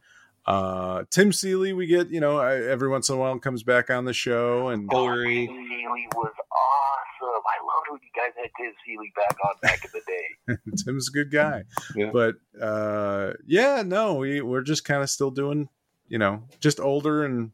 uh, 0.48 1.04
Tim 1.12 1.32
Seeley, 1.34 1.74
we 1.74 1.88
get 1.88 2.10
you 2.10 2.20
know 2.20 2.38
I- 2.40 2.64
every 2.64 2.90
once 2.90 3.10
in 3.10 3.16
a 3.16 3.18
while 3.18 3.38
comes 3.40 3.64
back 3.64 3.90
on 3.90 4.06
the 4.06 4.14
show, 4.14 4.70
and 4.70 4.90
Hillary. 4.92 5.48
Tim 5.48 5.56
Seeley 5.56 6.08
was 6.16 6.32
awesome. 6.52 7.44
I 7.46 7.64
loved 7.64 7.88
when 7.92 8.00
you 8.02 8.10
guys 8.16 8.32
had 8.40 8.50
Tim 8.58 8.74
Seeley 8.86 9.12
back 9.16 9.38
on 9.46 9.54
back 9.62 9.84
in 9.86 9.92
the 9.94 10.02
day. 10.08 10.58
Tim's 10.86 11.10
a 11.10 11.12
good 11.12 11.32
guy. 11.32 11.64
Yeah. 11.96 12.12
But 12.12 12.36
uh, 12.62 13.34
yeah, 13.46 13.84
no, 13.86 14.16
we 14.16 14.42
we're 14.42 14.62
just 14.62 14.86
kind 14.86 15.04
of 15.04 15.10
still 15.10 15.32
doing, 15.32 15.70
you 16.08 16.18
know, 16.18 16.44
just 16.60 16.80
older 16.80 17.26
and 17.26 17.52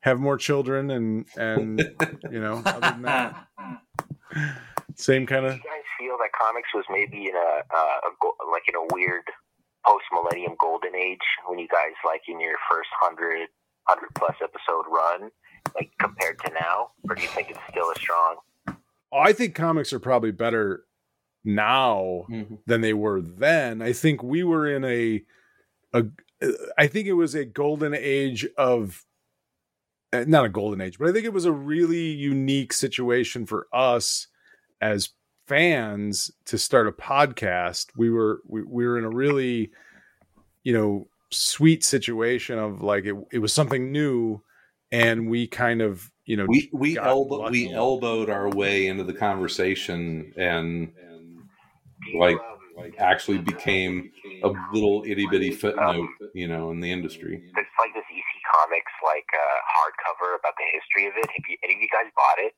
have 0.00 0.20
more 0.20 0.36
children 0.36 0.90
and 0.90 1.26
and 1.36 1.78
you 2.30 2.40
know, 2.40 2.62
other 2.64 2.80
than 2.80 3.02
that, 3.02 3.46
same 4.94 5.26
kind 5.26 5.42
Do 5.42 5.48
of 5.48 5.56
you 5.56 5.62
guys 5.62 5.82
feel 5.98 6.16
that 6.18 6.30
comics 6.40 6.68
was 6.74 6.84
maybe 6.90 7.26
in 7.28 7.34
a, 7.34 7.62
uh, 7.74 8.00
a 8.06 8.10
like 8.52 8.62
in 8.68 8.74
a 8.76 8.86
weird 8.94 9.24
post 9.86 10.04
millennium 10.12 10.54
golden 10.58 10.94
age 10.94 11.20
when 11.46 11.58
you 11.58 11.68
guys 11.68 11.92
like 12.04 12.22
in 12.28 12.40
your 12.40 12.56
first 12.70 12.88
hundred 13.00 13.48
hundred 13.86 14.08
plus 14.16 14.34
episode 14.42 14.84
run, 14.90 15.30
like 15.74 15.90
compared 15.98 16.38
to 16.40 16.52
now, 16.52 16.90
or 17.08 17.14
do 17.14 17.22
you 17.22 17.28
think 17.28 17.50
it's 17.50 17.58
still 17.70 17.90
as 17.90 18.00
strong? 18.00 18.36
Oh, 19.10 19.18
I 19.18 19.32
think 19.32 19.54
comics 19.54 19.92
are 19.92 19.98
probably 20.00 20.30
better 20.32 20.84
now 21.44 22.26
Mhm. 22.28 22.58
than 22.66 22.82
they 22.82 22.92
were 22.92 23.22
then. 23.22 23.80
I 23.80 23.92
think 23.94 24.22
we 24.22 24.44
were 24.44 24.66
in 24.68 24.84
a 24.84 25.24
a 25.94 26.04
I 26.76 26.86
think 26.86 27.06
it 27.08 27.14
was 27.14 27.34
a 27.34 27.44
golden 27.46 27.94
age 27.94 28.46
of 28.58 29.04
uh, 30.12 30.24
not 30.26 30.44
a 30.44 30.48
golden 30.50 30.80
age, 30.80 30.98
but 30.98 31.08
I 31.08 31.12
think 31.12 31.24
it 31.24 31.32
was 31.32 31.44
a 31.44 31.52
really 31.52 32.06
unique 32.10 32.72
situation 32.72 33.44
for 33.46 33.66
us 33.72 34.26
as 34.80 35.10
fans 35.48 36.30
to 36.44 36.58
start 36.58 36.86
a 36.86 36.92
podcast. 36.92 37.86
We 37.96 38.10
were 38.10 38.40
we, 38.46 38.62
we 38.62 38.86
were 38.86 38.98
in 38.98 39.04
a 39.04 39.10
really 39.10 39.70
you 40.62 40.72
know 40.72 41.08
sweet 41.30 41.84
situation 41.84 42.58
of 42.58 42.82
like 42.82 43.04
it, 43.04 43.14
it 43.32 43.38
was 43.38 43.52
something 43.52 43.90
new 43.92 44.42
and 44.92 45.28
we 45.28 45.46
kind 45.46 45.82
of 45.82 46.10
you 46.24 46.36
know 46.36 46.46
We 46.48 46.70
we 46.72 46.94
got 46.94 47.06
elbow, 47.06 47.50
we 47.50 47.72
elbowed 47.72 48.30
our 48.30 48.48
way 48.48 48.86
into 48.86 49.04
the 49.04 49.12
conversation 49.12 50.32
and 50.36 50.92
Do 50.94 52.10
you, 52.12 52.20
like 52.20 52.38
like 52.76 52.94
actually 52.98 53.38
became 53.38 54.10
a 54.44 54.52
little 54.72 55.02
itty 55.04 55.26
bitty 55.26 55.50
footnote, 55.50 56.08
you 56.32 56.46
know, 56.46 56.70
in 56.70 56.80
the 56.80 56.90
industry. 56.90 57.42
It's 57.42 57.76
like 57.82 57.92
this 57.92 58.04
EC 58.06 58.30
Comics 58.54 58.92
like 59.02 59.26
uh, 59.34 59.58
hardcover 59.66 60.38
about 60.38 60.54
the 60.56 60.64
history 60.72 61.08
of 61.08 61.14
it. 61.16 61.26
Have 61.28 61.44
you, 61.50 61.56
any 61.64 61.74
of 61.74 61.80
you 61.80 61.88
guys 61.90 62.06
bought 62.14 62.38
it? 62.38 62.54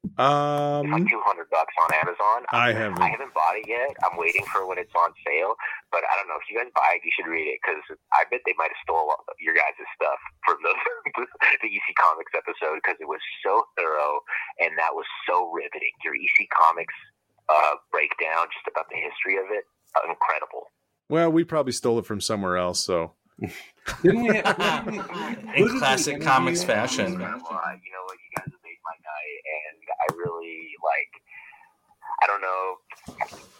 It's 0.00 0.16
um 0.16 0.88
like 0.90 1.04
two 1.08 1.20
hundred 1.24 1.48
bucks 1.52 1.72
on 1.76 1.92
Amazon. 1.92 2.48
I 2.56 2.72
haven't. 2.72 3.00
I 3.04 3.08
haven't 3.12 3.32
bought 3.36 3.56
it 3.60 3.68
yet. 3.68 3.92
I'm 4.00 4.16
waiting 4.16 4.44
for 4.48 4.64
when 4.64 4.78
it's 4.80 4.92
on 4.96 5.12
sale. 5.28 5.54
But 5.92 6.00
I 6.08 6.16
don't 6.16 6.28
know 6.28 6.40
if 6.40 6.48
you 6.48 6.56
guys 6.56 6.72
buy 6.72 6.96
it, 6.96 7.04
you 7.04 7.12
should 7.12 7.28
read 7.28 7.44
it 7.52 7.60
because 7.60 7.84
I 8.16 8.24
bet 8.32 8.40
they 8.48 8.56
might 8.56 8.72
have 8.72 8.80
stole 8.84 9.12
your 9.40 9.52
guys' 9.52 9.76
stuff 9.92 10.20
from 10.44 10.56
the 10.64 10.72
the 11.60 11.68
EC 11.68 11.86
Comics 12.00 12.32
episode 12.32 12.80
because 12.80 12.96
it 13.00 13.08
was 13.08 13.20
so 13.44 13.64
thorough 13.76 14.24
and 14.60 14.72
that 14.80 14.96
was 14.96 15.04
so 15.28 15.52
riveting. 15.52 15.92
Your 16.00 16.16
EC 16.16 16.48
Comics 16.48 16.96
uh, 17.52 17.76
breakdown 17.92 18.48
just 18.56 18.64
about 18.72 18.88
the 18.88 18.96
history 18.96 19.36
of 19.36 19.52
it, 19.52 19.68
uh, 20.00 20.08
incredible. 20.08 20.72
Well, 21.12 21.28
we 21.28 21.44
probably 21.44 21.72
stole 21.76 21.98
it 22.00 22.06
from 22.08 22.20
somewhere 22.24 22.56
else. 22.56 22.80
So 22.80 23.12
Didn't 24.02 24.22
we? 24.24 24.36
Have, 24.36 24.84
who 24.84 24.90
did 24.96 25.04
we- 25.12 25.56
In 25.60 25.78
classic 25.78 26.20
comics 26.24 26.64
fashion. 26.64 27.20
Uh, 27.20 27.36
you 27.36 27.92
know 27.92 28.04
what? 28.08 28.16
You 28.16 28.30
guys 28.36 28.48
have 28.48 28.62
made 28.64 28.80
my 28.84 28.96
night, 29.00 29.38
and 29.48 29.80
I 30.00 30.06
really 30.16 30.74
like. 30.82 31.12
I 32.22 32.26
don't 32.26 32.42
know, 32.42 32.76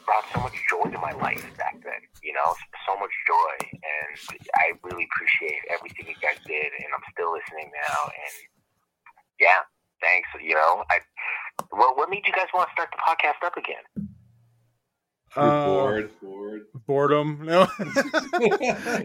brought 0.05 0.25
so 0.35 0.41
much 0.41 0.53
joy 0.69 0.91
to 0.91 0.99
my 0.99 1.12
life 1.12 1.45
back 1.57 1.81
then. 1.83 2.03
You 2.23 2.35
know, 2.35 2.53
so 2.85 2.99
much 2.99 3.12
joy, 3.27 3.55
and 3.73 4.41
I 4.57 4.73
really 4.83 5.07
appreciate 5.09 5.61
everything 5.71 6.09
you 6.09 6.19
guys 6.21 6.37
did, 6.45 6.69
and 6.77 6.91
I'm 6.93 7.05
still 7.12 7.33
listening 7.33 7.71
now. 7.73 7.99
And 8.05 8.35
yeah, 9.41 9.65
thanks. 10.03 10.29
You 10.43 10.55
know, 10.55 10.85
I. 10.91 11.01
Well, 11.73 11.95
what 11.97 12.11
made 12.11 12.27
you 12.27 12.33
guys 12.33 12.49
want 12.53 12.69
to 12.69 12.73
start 12.73 12.91
the 12.93 13.01
podcast 13.01 13.47
up 13.47 13.57
again? 13.57 14.09
You're 15.37 15.45
uh, 15.45 15.67
bored, 15.67 16.11
bored. 16.21 16.62
boredom. 16.87 17.41
No, 17.45 17.69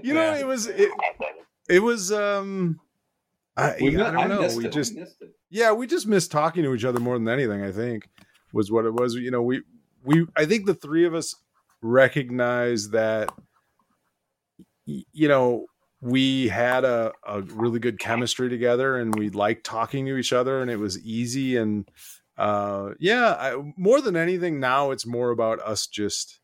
you 0.03 0.13
know 0.13 0.33
it 0.39 0.47
was 0.47 0.67
it, 0.67 0.89
it 1.69 1.79
was 1.79 2.11
um. 2.11 2.79
I, 3.57 3.75
We 3.79 3.95
I 3.95 4.11
don't 4.11 4.17
I 4.17 4.27
know. 4.27 4.55
We 4.55 4.65
it. 4.65 4.71
just 4.71 4.93
yeah, 5.49 5.71
we 5.71 5.87
just 5.87 6.07
missed 6.07 6.31
talking 6.31 6.63
to 6.63 6.73
each 6.73 6.83
other 6.83 6.99
more 6.99 7.17
than 7.17 7.29
anything. 7.29 7.63
I 7.63 7.71
think 7.71 8.09
was 8.51 8.71
what 8.71 8.85
it 8.85 8.93
was. 8.93 9.15
You 9.15 9.31
know, 9.31 9.41
we 9.41 9.61
we 10.03 10.25
I 10.35 10.45
think 10.45 10.65
the 10.65 10.73
three 10.73 11.05
of 11.05 11.13
us 11.13 11.35
recognize 11.81 12.89
that 12.89 13.31
you 14.85 15.27
know 15.27 15.67
we 16.01 16.47
had 16.47 16.83
a, 16.83 17.11
a 17.27 17.41
really 17.41 17.79
good 17.79 17.99
chemistry 17.99 18.49
together 18.49 18.97
and 18.97 19.17
we 19.17 19.29
liked 19.29 19.65
talking 19.65 20.05
to 20.05 20.17
each 20.17 20.33
other 20.33 20.61
and 20.61 20.69
it 20.69 20.77
was 20.77 20.99
easy 21.03 21.57
and 21.57 21.89
uh 22.37 22.89
yeah 22.99 23.35
I, 23.39 23.73
more 23.77 24.01
than 24.01 24.15
anything 24.15 24.59
now 24.59 24.91
it's 24.91 25.05
more 25.05 25.31
about 25.31 25.59
us 25.61 25.87
just 25.87 26.39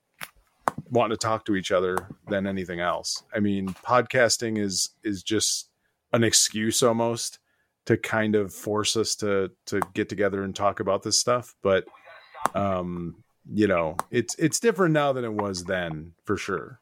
wanting 0.89 1.15
to 1.15 1.17
talk 1.17 1.45
to 1.45 1.55
each 1.55 1.71
other 1.71 1.97
than 2.27 2.47
anything 2.47 2.79
else 2.79 3.23
i 3.35 3.39
mean 3.39 3.69
podcasting 3.69 4.57
is 4.57 4.89
is 5.03 5.21
just 5.21 5.69
an 6.13 6.23
excuse 6.23 6.83
almost 6.83 7.39
to 7.85 7.97
kind 7.97 8.35
of 8.35 8.53
force 8.53 8.95
us 8.95 9.15
to 9.15 9.51
to 9.65 9.79
get 9.93 10.09
together 10.09 10.43
and 10.43 10.55
talk 10.55 10.79
about 10.79 11.03
this 11.03 11.19
stuff 11.19 11.55
but 11.63 11.85
um 12.55 13.23
you 13.51 13.67
know 13.67 13.95
it's 14.11 14.35
it's 14.35 14.59
different 14.59 14.93
now 14.93 15.11
than 15.13 15.25
it 15.25 15.33
was 15.33 15.63
then 15.65 16.13
for 16.25 16.37
sure 16.37 16.79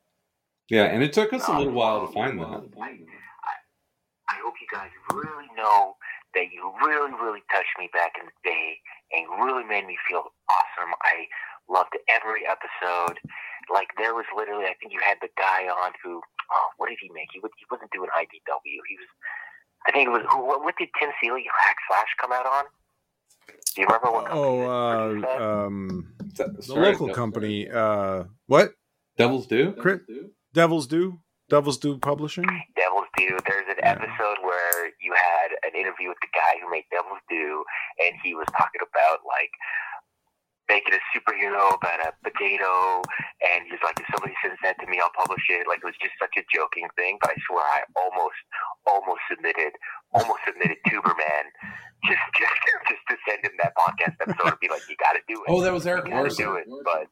Yeah, 0.69 0.85
and 0.85 1.01
it 1.01 1.14
took 1.14 1.34
us 1.34 1.47
a 1.47 1.57
little 1.57 1.73
while 1.73 2.06
to 2.06 2.14
find 2.14 2.39
that. 2.39 2.45
I, 2.77 2.91
I 4.30 4.35
hope 4.43 4.53
you 4.61 4.68
guys 4.72 4.91
really 5.11 5.49
know 5.57 5.95
that 6.35 6.53
you 6.53 6.72
really, 6.85 7.11
really 7.14 7.41
touched 7.51 7.73
me 7.80 7.89
back 7.91 8.14
in 8.19 8.26
the 8.30 8.38
day 8.45 8.77
and 9.11 9.26
really 9.43 9.64
made 9.65 9.88
me 9.88 9.97
feel 10.07 10.22
awesome 10.22 10.93
I 11.01 11.26
loved 11.68 11.97
every 12.07 12.45
episode. 12.45 13.18
Like 13.73 13.89
there 13.97 14.14
was 14.14 14.26
literally, 14.35 14.65
I 14.65 14.76
think 14.80 14.93
you 14.93 14.99
had 15.01 15.18
the 15.22 15.30
guy 15.38 15.65
on 15.69 15.91
who, 16.03 16.22
oh, 16.51 16.67
what 16.77 16.89
did 16.89 16.97
he 17.01 17.09
make? 17.13 17.30
He, 17.34 17.39
was, 17.39 17.51
he 17.57 17.65
wasn't 17.71 17.91
doing 17.91 18.09
IDW. 18.15 18.80
He 18.88 18.95
was, 18.97 19.09
I 19.88 19.91
think 19.91 20.07
it 20.07 20.11
was. 20.11 20.23
Who, 20.31 20.45
what, 20.45 20.63
what 20.63 20.76
did 20.77 20.89
Tim 20.99 21.09
Seeley 21.21 21.45
Hack 21.47 21.76
Slash 21.88 22.11
come 22.19 22.31
out 22.31 22.45
on? 22.45 22.65
Do 23.76 23.81
you 23.81 23.88
remember 23.88 24.11
what? 24.11 24.26
company 24.27 24.41
Oh, 24.41 25.21
that 25.21 25.41
uh, 25.41 25.65
um, 25.65 26.13
the 26.35 26.61
Sorry, 26.61 26.85
local 26.91 27.07
Devils- 27.07 27.15
company. 27.17 27.69
Uh, 27.69 28.23
what? 28.47 28.73
Devil's 29.17 29.47
Due. 29.47 29.73
Crit- 29.73 30.05
Devil's 30.53 30.88
Due. 30.88 31.19
Devil's 31.49 31.77
Due 31.77 31.97
publishing. 31.97 32.45
Devil's 32.76 33.09
Due. 33.17 33.38
There's 33.47 33.65
an 33.69 33.76
Yeah. 33.81 33.91
episode 33.97 34.38
where 34.43 34.85
you 35.01 35.13
had 35.17 35.49
an 35.65 35.73
interview 35.80 36.09
with 36.09 36.19
the 36.21 36.30
guy 36.34 36.61
who 36.61 36.69
made 36.69 36.85
Devil's 36.91 37.19
Due, 37.30 37.63
and 38.05 38.13
he 38.23 38.35
was 38.35 38.45
talking 38.57 38.81
about 38.85 39.19
like 39.26 39.49
making 40.69 40.93
a 40.93 41.01
superhero 41.11 41.73
about 41.73 41.99
a 42.05 42.13
potato, 42.21 43.01
and 43.41 43.65
he's 43.65 43.81
like, 43.83 43.97
if 43.99 44.05
somebody 44.13 44.37
sends 44.39 44.61
that 44.61 44.77
to 44.79 44.85
me, 44.85 45.01
I'll 45.01 45.11
publish 45.17 45.43
it. 45.49 45.65
Like 45.67 45.81
it 45.81 45.89
was 45.89 45.97
just 45.99 46.13
such 46.21 46.37
a 46.37 46.45
joking 46.53 46.87
thing, 46.95 47.17
but 47.19 47.33
I 47.33 47.37
swear 47.49 47.65
I 47.65 47.81
almost, 47.97 48.39
almost 48.85 49.25
submitted, 49.27 49.73
almost 50.13 50.45
submitted 50.45 50.77
Tuberman 50.85 51.49
just, 52.05 52.21
just, 52.39 52.57
just 52.87 53.03
to 53.09 53.15
send 53.27 53.43
him 53.43 53.57
that 53.59 53.73
podcast 53.75 54.15
episode 54.21 54.55
and 54.55 54.61
be 54.61 54.69
like, 54.69 54.85
you 54.87 54.95
got 55.01 55.17
to 55.17 55.23
do 55.27 55.41
it. 55.41 55.49
Oh, 55.49 55.61
that 55.65 55.73
was 55.73 55.85
Erik 55.89 56.07
Larsen. 56.07 56.45
do 56.45 56.55
it. 56.55 56.65
But 56.85 57.09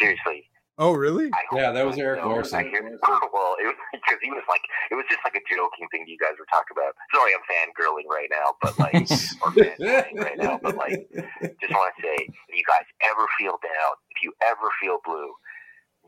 seriously, 0.00 0.48
Oh, 0.78 0.92
really? 0.92 1.30
Yeah, 1.52 1.72
that 1.72 1.86
was 1.86 1.96
Erik 1.96 2.20
know, 2.20 2.28
Larsen. 2.28 2.58
I 2.60 2.62
hear, 2.64 2.84
him 2.86 2.98
well, 3.32 3.56
it 3.58 3.64
was 3.64 3.76
because 3.92 4.18
he 4.22 4.30
was 4.30 4.44
like, 4.46 4.60
it 4.90 4.94
was 4.94 5.04
just 5.08 5.20
like 5.24 5.34
a 5.34 5.40
joking 5.48 5.88
thing 5.90 6.04
you 6.06 6.18
guys 6.20 6.36
were 6.38 6.44
talking 6.52 6.76
about. 6.76 6.92
Sorry, 7.14 7.32
I'm 7.32 7.40
fangirling 7.48 8.04
right 8.12 8.28
now, 8.30 8.52
but 8.60 8.78
like, 8.78 8.94
or 9.40 9.52
fanboying 9.56 10.20
right 10.20 10.36
now, 10.36 10.60
but 10.62 10.76
like, 10.76 11.08
just 11.60 11.72
want 11.72 11.94
to 11.96 12.02
say, 12.02 12.16
if 12.28 12.52
you 12.52 12.64
guys 12.68 12.84
ever 13.08 13.24
feel 13.40 13.56
down, 13.64 13.92
if 14.10 14.22
you 14.22 14.32
ever 14.44 14.68
feel 14.80 14.98
blue, 15.04 15.32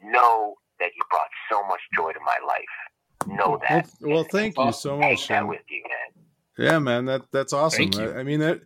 know 0.04 0.56
that 0.80 0.90
you 0.94 1.02
brought 1.10 1.32
so 1.50 1.66
much 1.66 1.80
joy 1.96 2.12
to 2.12 2.20
my 2.20 2.36
life. 2.46 2.76
Know 3.26 3.50
Well, 3.50 3.60
that. 3.68 3.90
well, 4.00 4.24
thank 4.24 4.58
you 4.58 4.72
so 4.72 4.98
much. 4.98 5.28
that 5.28 5.46
with 5.48 5.60
you, 5.70 5.82
man. 5.84 6.24
Yeah, 6.58 6.78
man, 6.78 7.04
that 7.06 7.22
that's 7.32 7.52
awesome. 7.52 7.90
Thank 7.90 7.96
you. 7.98 8.10
I, 8.10 8.20
I 8.20 8.22
mean 8.22 8.40
that. 8.40 8.60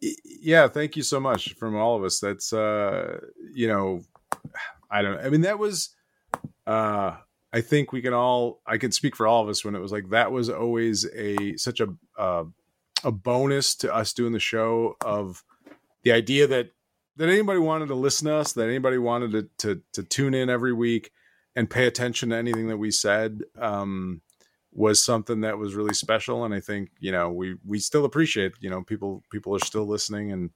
Yeah, 0.00 0.68
thank 0.68 0.96
you 0.96 1.02
so 1.02 1.20
much 1.20 1.54
from 1.54 1.76
all 1.76 1.96
of 1.96 2.04
us. 2.04 2.20
That's 2.20 2.52
uh, 2.52 3.20
you 3.54 3.68
know, 3.68 4.02
I 4.90 5.02
don't. 5.02 5.18
I 5.18 5.28
mean, 5.30 5.42
that 5.42 5.58
was. 5.58 5.90
Uh, 6.66 7.16
I 7.52 7.60
think 7.60 7.92
we 7.92 8.02
can 8.02 8.12
all. 8.12 8.60
I 8.66 8.78
can 8.78 8.92
speak 8.92 9.16
for 9.16 9.26
all 9.26 9.42
of 9.42 9.48
us 9.48 9.64
when 9.64 9.74
it 9.74 9.80
was 9.80 9.92
like 9.92 10.10
that 10.10 10.32
was 10.32 10.48
always 10.48 11.06
a 11.14 11.56
such 11.56 11.80
a 11.80 11.88
uh, 12.18 12.44
a 13.04 13.12
bonus 13.12 13.74
to 13.76 13.94
us 13.94 14.12
doing 14.12 14.32
the 14.32 14.40
show 14.40 14.96
of 15.04 15.44
the 16.02 16.12
idea 16.12 16.46
that 16.46 16.70
that 17.16 17.28
anybody 17.28 17.58
wanted 17.58 17.88
to 17.88 17.94
listen 17.94 18.26
to 18.26 18.34
us, 18.34 18.52
that 18.52 18.68
anybody 18.68 18.98
wanted 18.98 19.32
to 19.32 19.48
to, 19.58 19.82
to 19.92 20.02
tune 20.02 20.34
in 20.34 20.48
every 20.48 20.72
week 20.72 21.10
and 21.56 21.68
pay 21.68 21.86
attention 21.86 22.30
to 22.30 22.36
anything 22.36 22.68
that 22.68 22.78
we 22.78 22.90
said. 22.90 23.42
Um, 23.58 24.22
was 24.72 25.02
something 25.02 25.40
that 25.40 25.58
was 25.58 25.74
really 25.74 25.94
special 25.94 26.44
and 26.44 26.54
i 26.54 26.60
think 26.60 26.90
you 27.00 27.10
know 27.10 27.30
we 27.30 27.56
we 27.66 27.78
still 27.78 28.04
appreciate 28.04 28.52
you 28.60 28.70
know 28.70 28.82
people 28.82 29.22
people 29.30 29.54
are 29.54 29.58
still 29.64 29.84
listening 29.84 30.30
and 30.30 30.50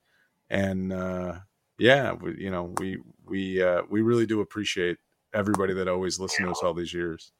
and 0.49 0.93
uh 0.93 1.35
yeah 1.79 2.13
we, 2.13 2.37
you 2.39 2.51
know 2.51 2.73
we 2.79 2.99
we 3.27 3.63
uh 3.63 3.83
we 3.91 4.01
really 4.03 4.27
do 4.27 4.41
appreciate 4.41 4.97
everybody 5.35 5.75
that 5.75 5.89
always 5.89 6.19
listened 6.21 6.47
to 6.47 6.53
us 6.53 6.61
all 6.63 6.75
these 6.75 6.95
years 6.95 7.33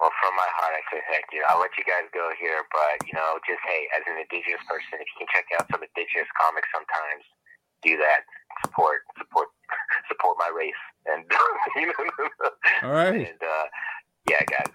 Well, 0.00 0.10
from 0.24 0.32
my 0.36 0.48
heart, 0.56 0.72
I 0.72 0.82
say 0.90 1.00
thank 1.12 1.26
you. 1.32 1.44
I'll 1.48 1.60
let 1.60 1.70
you 1.76 1.84
guys 1.84 2.08
go 2.14 2.32
here, 2.40 2.64
but 2.72 3.06
you 3.06 3.12
know, 3.12 3.36
just 3.46 3.60
hey, 3.68 3.84
as 3.92 4.02
an 4.08 4.16
indigenous 4.16 4.64
person, 4.66 4.96
if 4.96 5.06
you 5.12 5.16
can 5.20 5.28
check 5.36 5.44
out 5.60 5.68
some 5.70 5.82
indigenous 5.84 6.26
comics, 6.40 6.68
sometimes 6.72 7.22
do 7.84 7.96
that. 8.00 8.24
Support, 8.64 9.04
support, 9.18 9.48
support 10.08 10.36
my 10.40 10.50
race, 10.56 10.82
and 11.06 11.24
you 11.76 11.86
know, 11.86 12.50
all 12.88 12.90
right 12.96 13.14
and 13.28 13.40
uh, 13.44 13.66
yeah, 14.28 14.42
guys. 14.48 14.72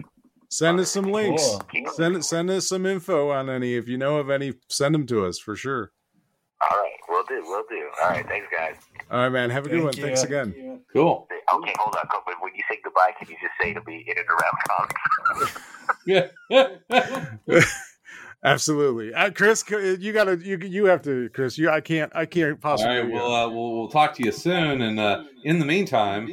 send 0.50 0.80
us 0.80 0.92
some 0.92 1.12
links 1.12 1.44
Cool. 1.44 1.92
Send 1.94 2.16
it 2.16 2.24
send 2.24 2.50
us 2.50 2.68
some 2.70 2.86
info 2.86 3.32
on 3.32 3.50
any 3.50 3.76
if 3.76 3.88
you 3.88 3.98
know 3.98 4.18
of 4.18 4.30
any 4.30 4.54
send 4.70 4.94
them 4.96 5.06
to 5.08 5.26
us 5.26 5.40
for 5.40 5.56
sure 5.56 5.92
All 6.62 6.78
right, 6.78 6.94
we'll 7.10 7.24
do, 7.26 7.44
we'll 7.46 7.64
do. 7.70 7.90
All 8.02 8.10
right, 8.10 8.26
thanks, 8.28 8.48
guys. 8.56 8.76
all 9.12 9.20
right 9.20 9.30
man 9.30 9.50
have 9.50 9.66
a 9.66 9.70
good 9.70 9.76
Thank 9.84 9.86
one 9.86 9.98
you. 9.98 10.04
thanks 10.04 10.24
again 10.24 10.82
Cool. 10.94 11.28
Okay, 11.54 11.74
hold 11.78 11.96
on, 11.96 12.08
but 12.26 12.36
when 12.42 12.54
you 12.56 12.64
say 12.70 12.80
goodbye, 12.84 13.12
can 13.20 13.28
you 13.30 13.36
just 13.42 13.54
say 13.62 13.74
to 13.74 13.82
be 13.82 14.06
in 14.08 14.18
and 14.18 14.28
around 14.28 14.58
comics? 15.30 15.60
Yeah. 16.08 17.62
absolutely 18.44 19.12
uh, 19.14 19.32
chris 19.32 19.64
you 19.70 20.14
gotta 20.14 20.38
you 20.38 20.58
you 20.60 20.86
have 20.86 21.02
to 21.02 21.30
chris 21.30 21.58
you 21.58 21.68
i 21.70 21.82
can't 21.82 22.12
i 22.16 22.26
can't 22.28 22.62
possibly 22.62 22.96
right. 22.98 23.12
Well, 23.12 23.34
uh, 23.34 23.50
we'll 23.50 23.72
we'll 23.76 23.88
talk 23.90 24.14
to 24.16 24.24
you 24.24 24.32
soon. 24.32 24.82
And 24.84 25.00
uh, 25.00 25.24
in 25.44 25.58
the 25.58 25.66
meantime, 25.66 26.30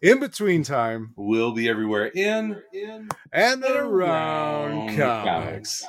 in 0.00 0.18
between 0.18 0.62
time 0.62 1.12
we'll 1.16 1.52
be 1.52 1.68
everywhere 1.68 2.06
in 2.06 2.62
in 2.72 3.08
and 3.32 3.64
around 3.64 4.96
comics. 4.96 5.84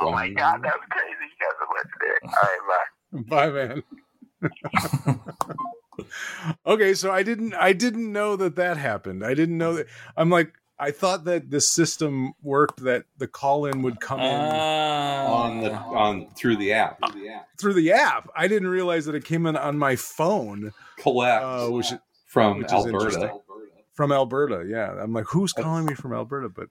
Oh 0.00 0.12
my 0.12 0.28
god, 0.30 0.62
that 0.62 0.74
was 0.74 0.86
crazy. 0.90 1.19
You 1.84 2.28
guys. 2.28 2.34
All 2.42 2.48
right, 2.48 2.60
bye. 2.68 3.22
Bye, 3.28 3.50
man. 3.50 3.82
okay, 6.66 6.94
so 6.94 7.10
I 7.10 7.22
didn't 7.22 7.54
I 7.54 7.72
didn't 7.72 8.12
know 8.12 8.36
that 8.36 8.56
that 8.56 8.76
happened. 8.76 9.24
I 9.24 9.34
didn't 9.34 9.58
know 9.58 9.74
that. 9.74 9.86
I'm 10.16 10.30
like 10.30 10.52
I 10.78 10.90
thought 10.92 11.24
that 11.24 11.50
the 11.50 11.60
system 11.60 12.32
worked 12.42 12.82
that 12.84 13.04
the 13.18 13.26
call 13.26 13.66
in 13.66 13.82
would 13.82 14.00
come 14.00 14.20
in 14.20 14.26
on 14.26 15.60
the 15.60 15.72
on 15.74 16.28
through 16.36 16.56
the 16.56 16.72
app. 16.72 17.00
through 17.58 17.74
the 17.74 17.92
app. 17.92 18.30
I 18.34 18.48
didn't 18.48 18.68
realize 18.68 19.04
that 19.06 19.14
it 19.14 19.24
came 19.24 19.46
in 19.46 19.56
on 19.56 19.76
my 19.76 19.96
phone, 19.96 20.72
Collect 20.98 21.44
uh, 21.44 21.68
which 21.68 21.92
from 22.26 22.58
which 22.58 22.70
Alberta. 22.72 23.34
from 23.92 24.12
Alberta. 24.12 24.64
Yeah, 24.66 24.92
I'm 25.02 25.12
like, 25.12 25.26
who's 25.26 25.52
calling 25.52 25.84
me 25.84 25.94
from 25.94 26.14
Alberta? 26.14 26.48
But 26.48 26.68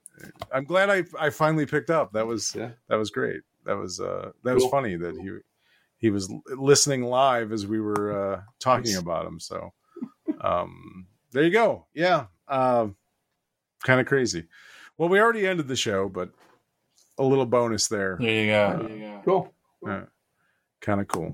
I'm 0.52 0.64
glad 0.64 0.90
I 0.90 1.04
I 1.18 1.30
finally 1.30 1.66
picked 1.66 1.90
up. 1.90 2.12
That 2.14 2.26
was 2.26 2.54
Yeah. 2.56 2.70
that 2.88 2.96
was 2.96 3.10
great. 3.10 3.42
That 3.70 3.76
was 3.78 4.00
uh 4.00 4.32
that 4.42 4.52
was 4.54 4.64
Cool. 4.64 4.70
funny 4.70 4.96
that 4.96 5.16
he 5.16 5.30
he 5.98 6.10
was 6.10 6.28
listening 6.56 7.04
live 7.04 7.52
as 7.52 7.68
we 7.68 7.80
were 7.80 8.34
uh 8.34 8.40
talking 8.58 8.96
about 8.96 9.26
him. 9.26 9.38
So 9.38 9.72
um 10.40 11.06
there 11.30 11.44
you 11.44 11.50
go. 11.52 11.86
Yeah. 11.94 12.24
Um 12.48 12.96
kind 13.84 14.00
of 14.00 14.06
crazy. 14.08 14.46
Well, 14.98 15.08
we 15.08 15.20
already 15.20 15.46
ended 15.46 15.68
the 15.68 15.76
show, 15.76 16.08
but 16.08 16.30
a 17.16 17.22
little 17.22 17.46
bonus 17.46 17.86
there. 17.86 18.16
There 18.20 18.44
you 18.44 18.50
go. 18.50 19.22
Cool. 19.24 19.54
Kind 20.80 21.00
of 21.00 21.06
cool. 21.06 21.32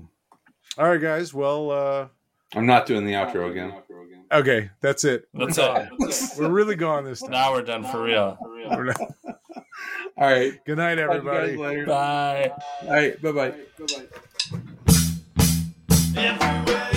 All 0.77 0.87
right, 0.87 1.01
guys. 1.01 1.33
Well, 1.33 1.71
uh 1.71 2.07
I'm 2.53 2.67
not 2.67 2.85
doing 2.85 3.03
the 3.03 3.13
outro 3.13 3.49
again. 3.49 3.73
okay, 4.31 4.69
that's 4.79 5.03
it. 5.05 5.27
That's 5.33 5.57
it. 5.57 5.89
We're 6.37 6.49
really 6.51 6.75
gone 6.75 7.03
this 7.03 7.21
time. 7.21 7.31
Now 7.31 7.51
we're 7.53 7.63
done 7.63 7.83
for 7.83 8.03
real. 8.03 8.37
We're 8.69 8.83
not- 8.93 9.01
All 10.17 10.27
right. 10.27 10.53
Good 10.65 10.77
night, 10.77 10.95
Talk 10.95 11.11
to 11.11 11.15
you 11.17 11.23
guys 11.23 11.35
everybody. 11.43 11.57
later. 11.57 11.85
Bye. 11.85 12.51
All 12.83 12.89
right. 12.89 13.21
Bye 13.21 13.31
bye. 13.31 13.53
Everywhere 16.15 16.96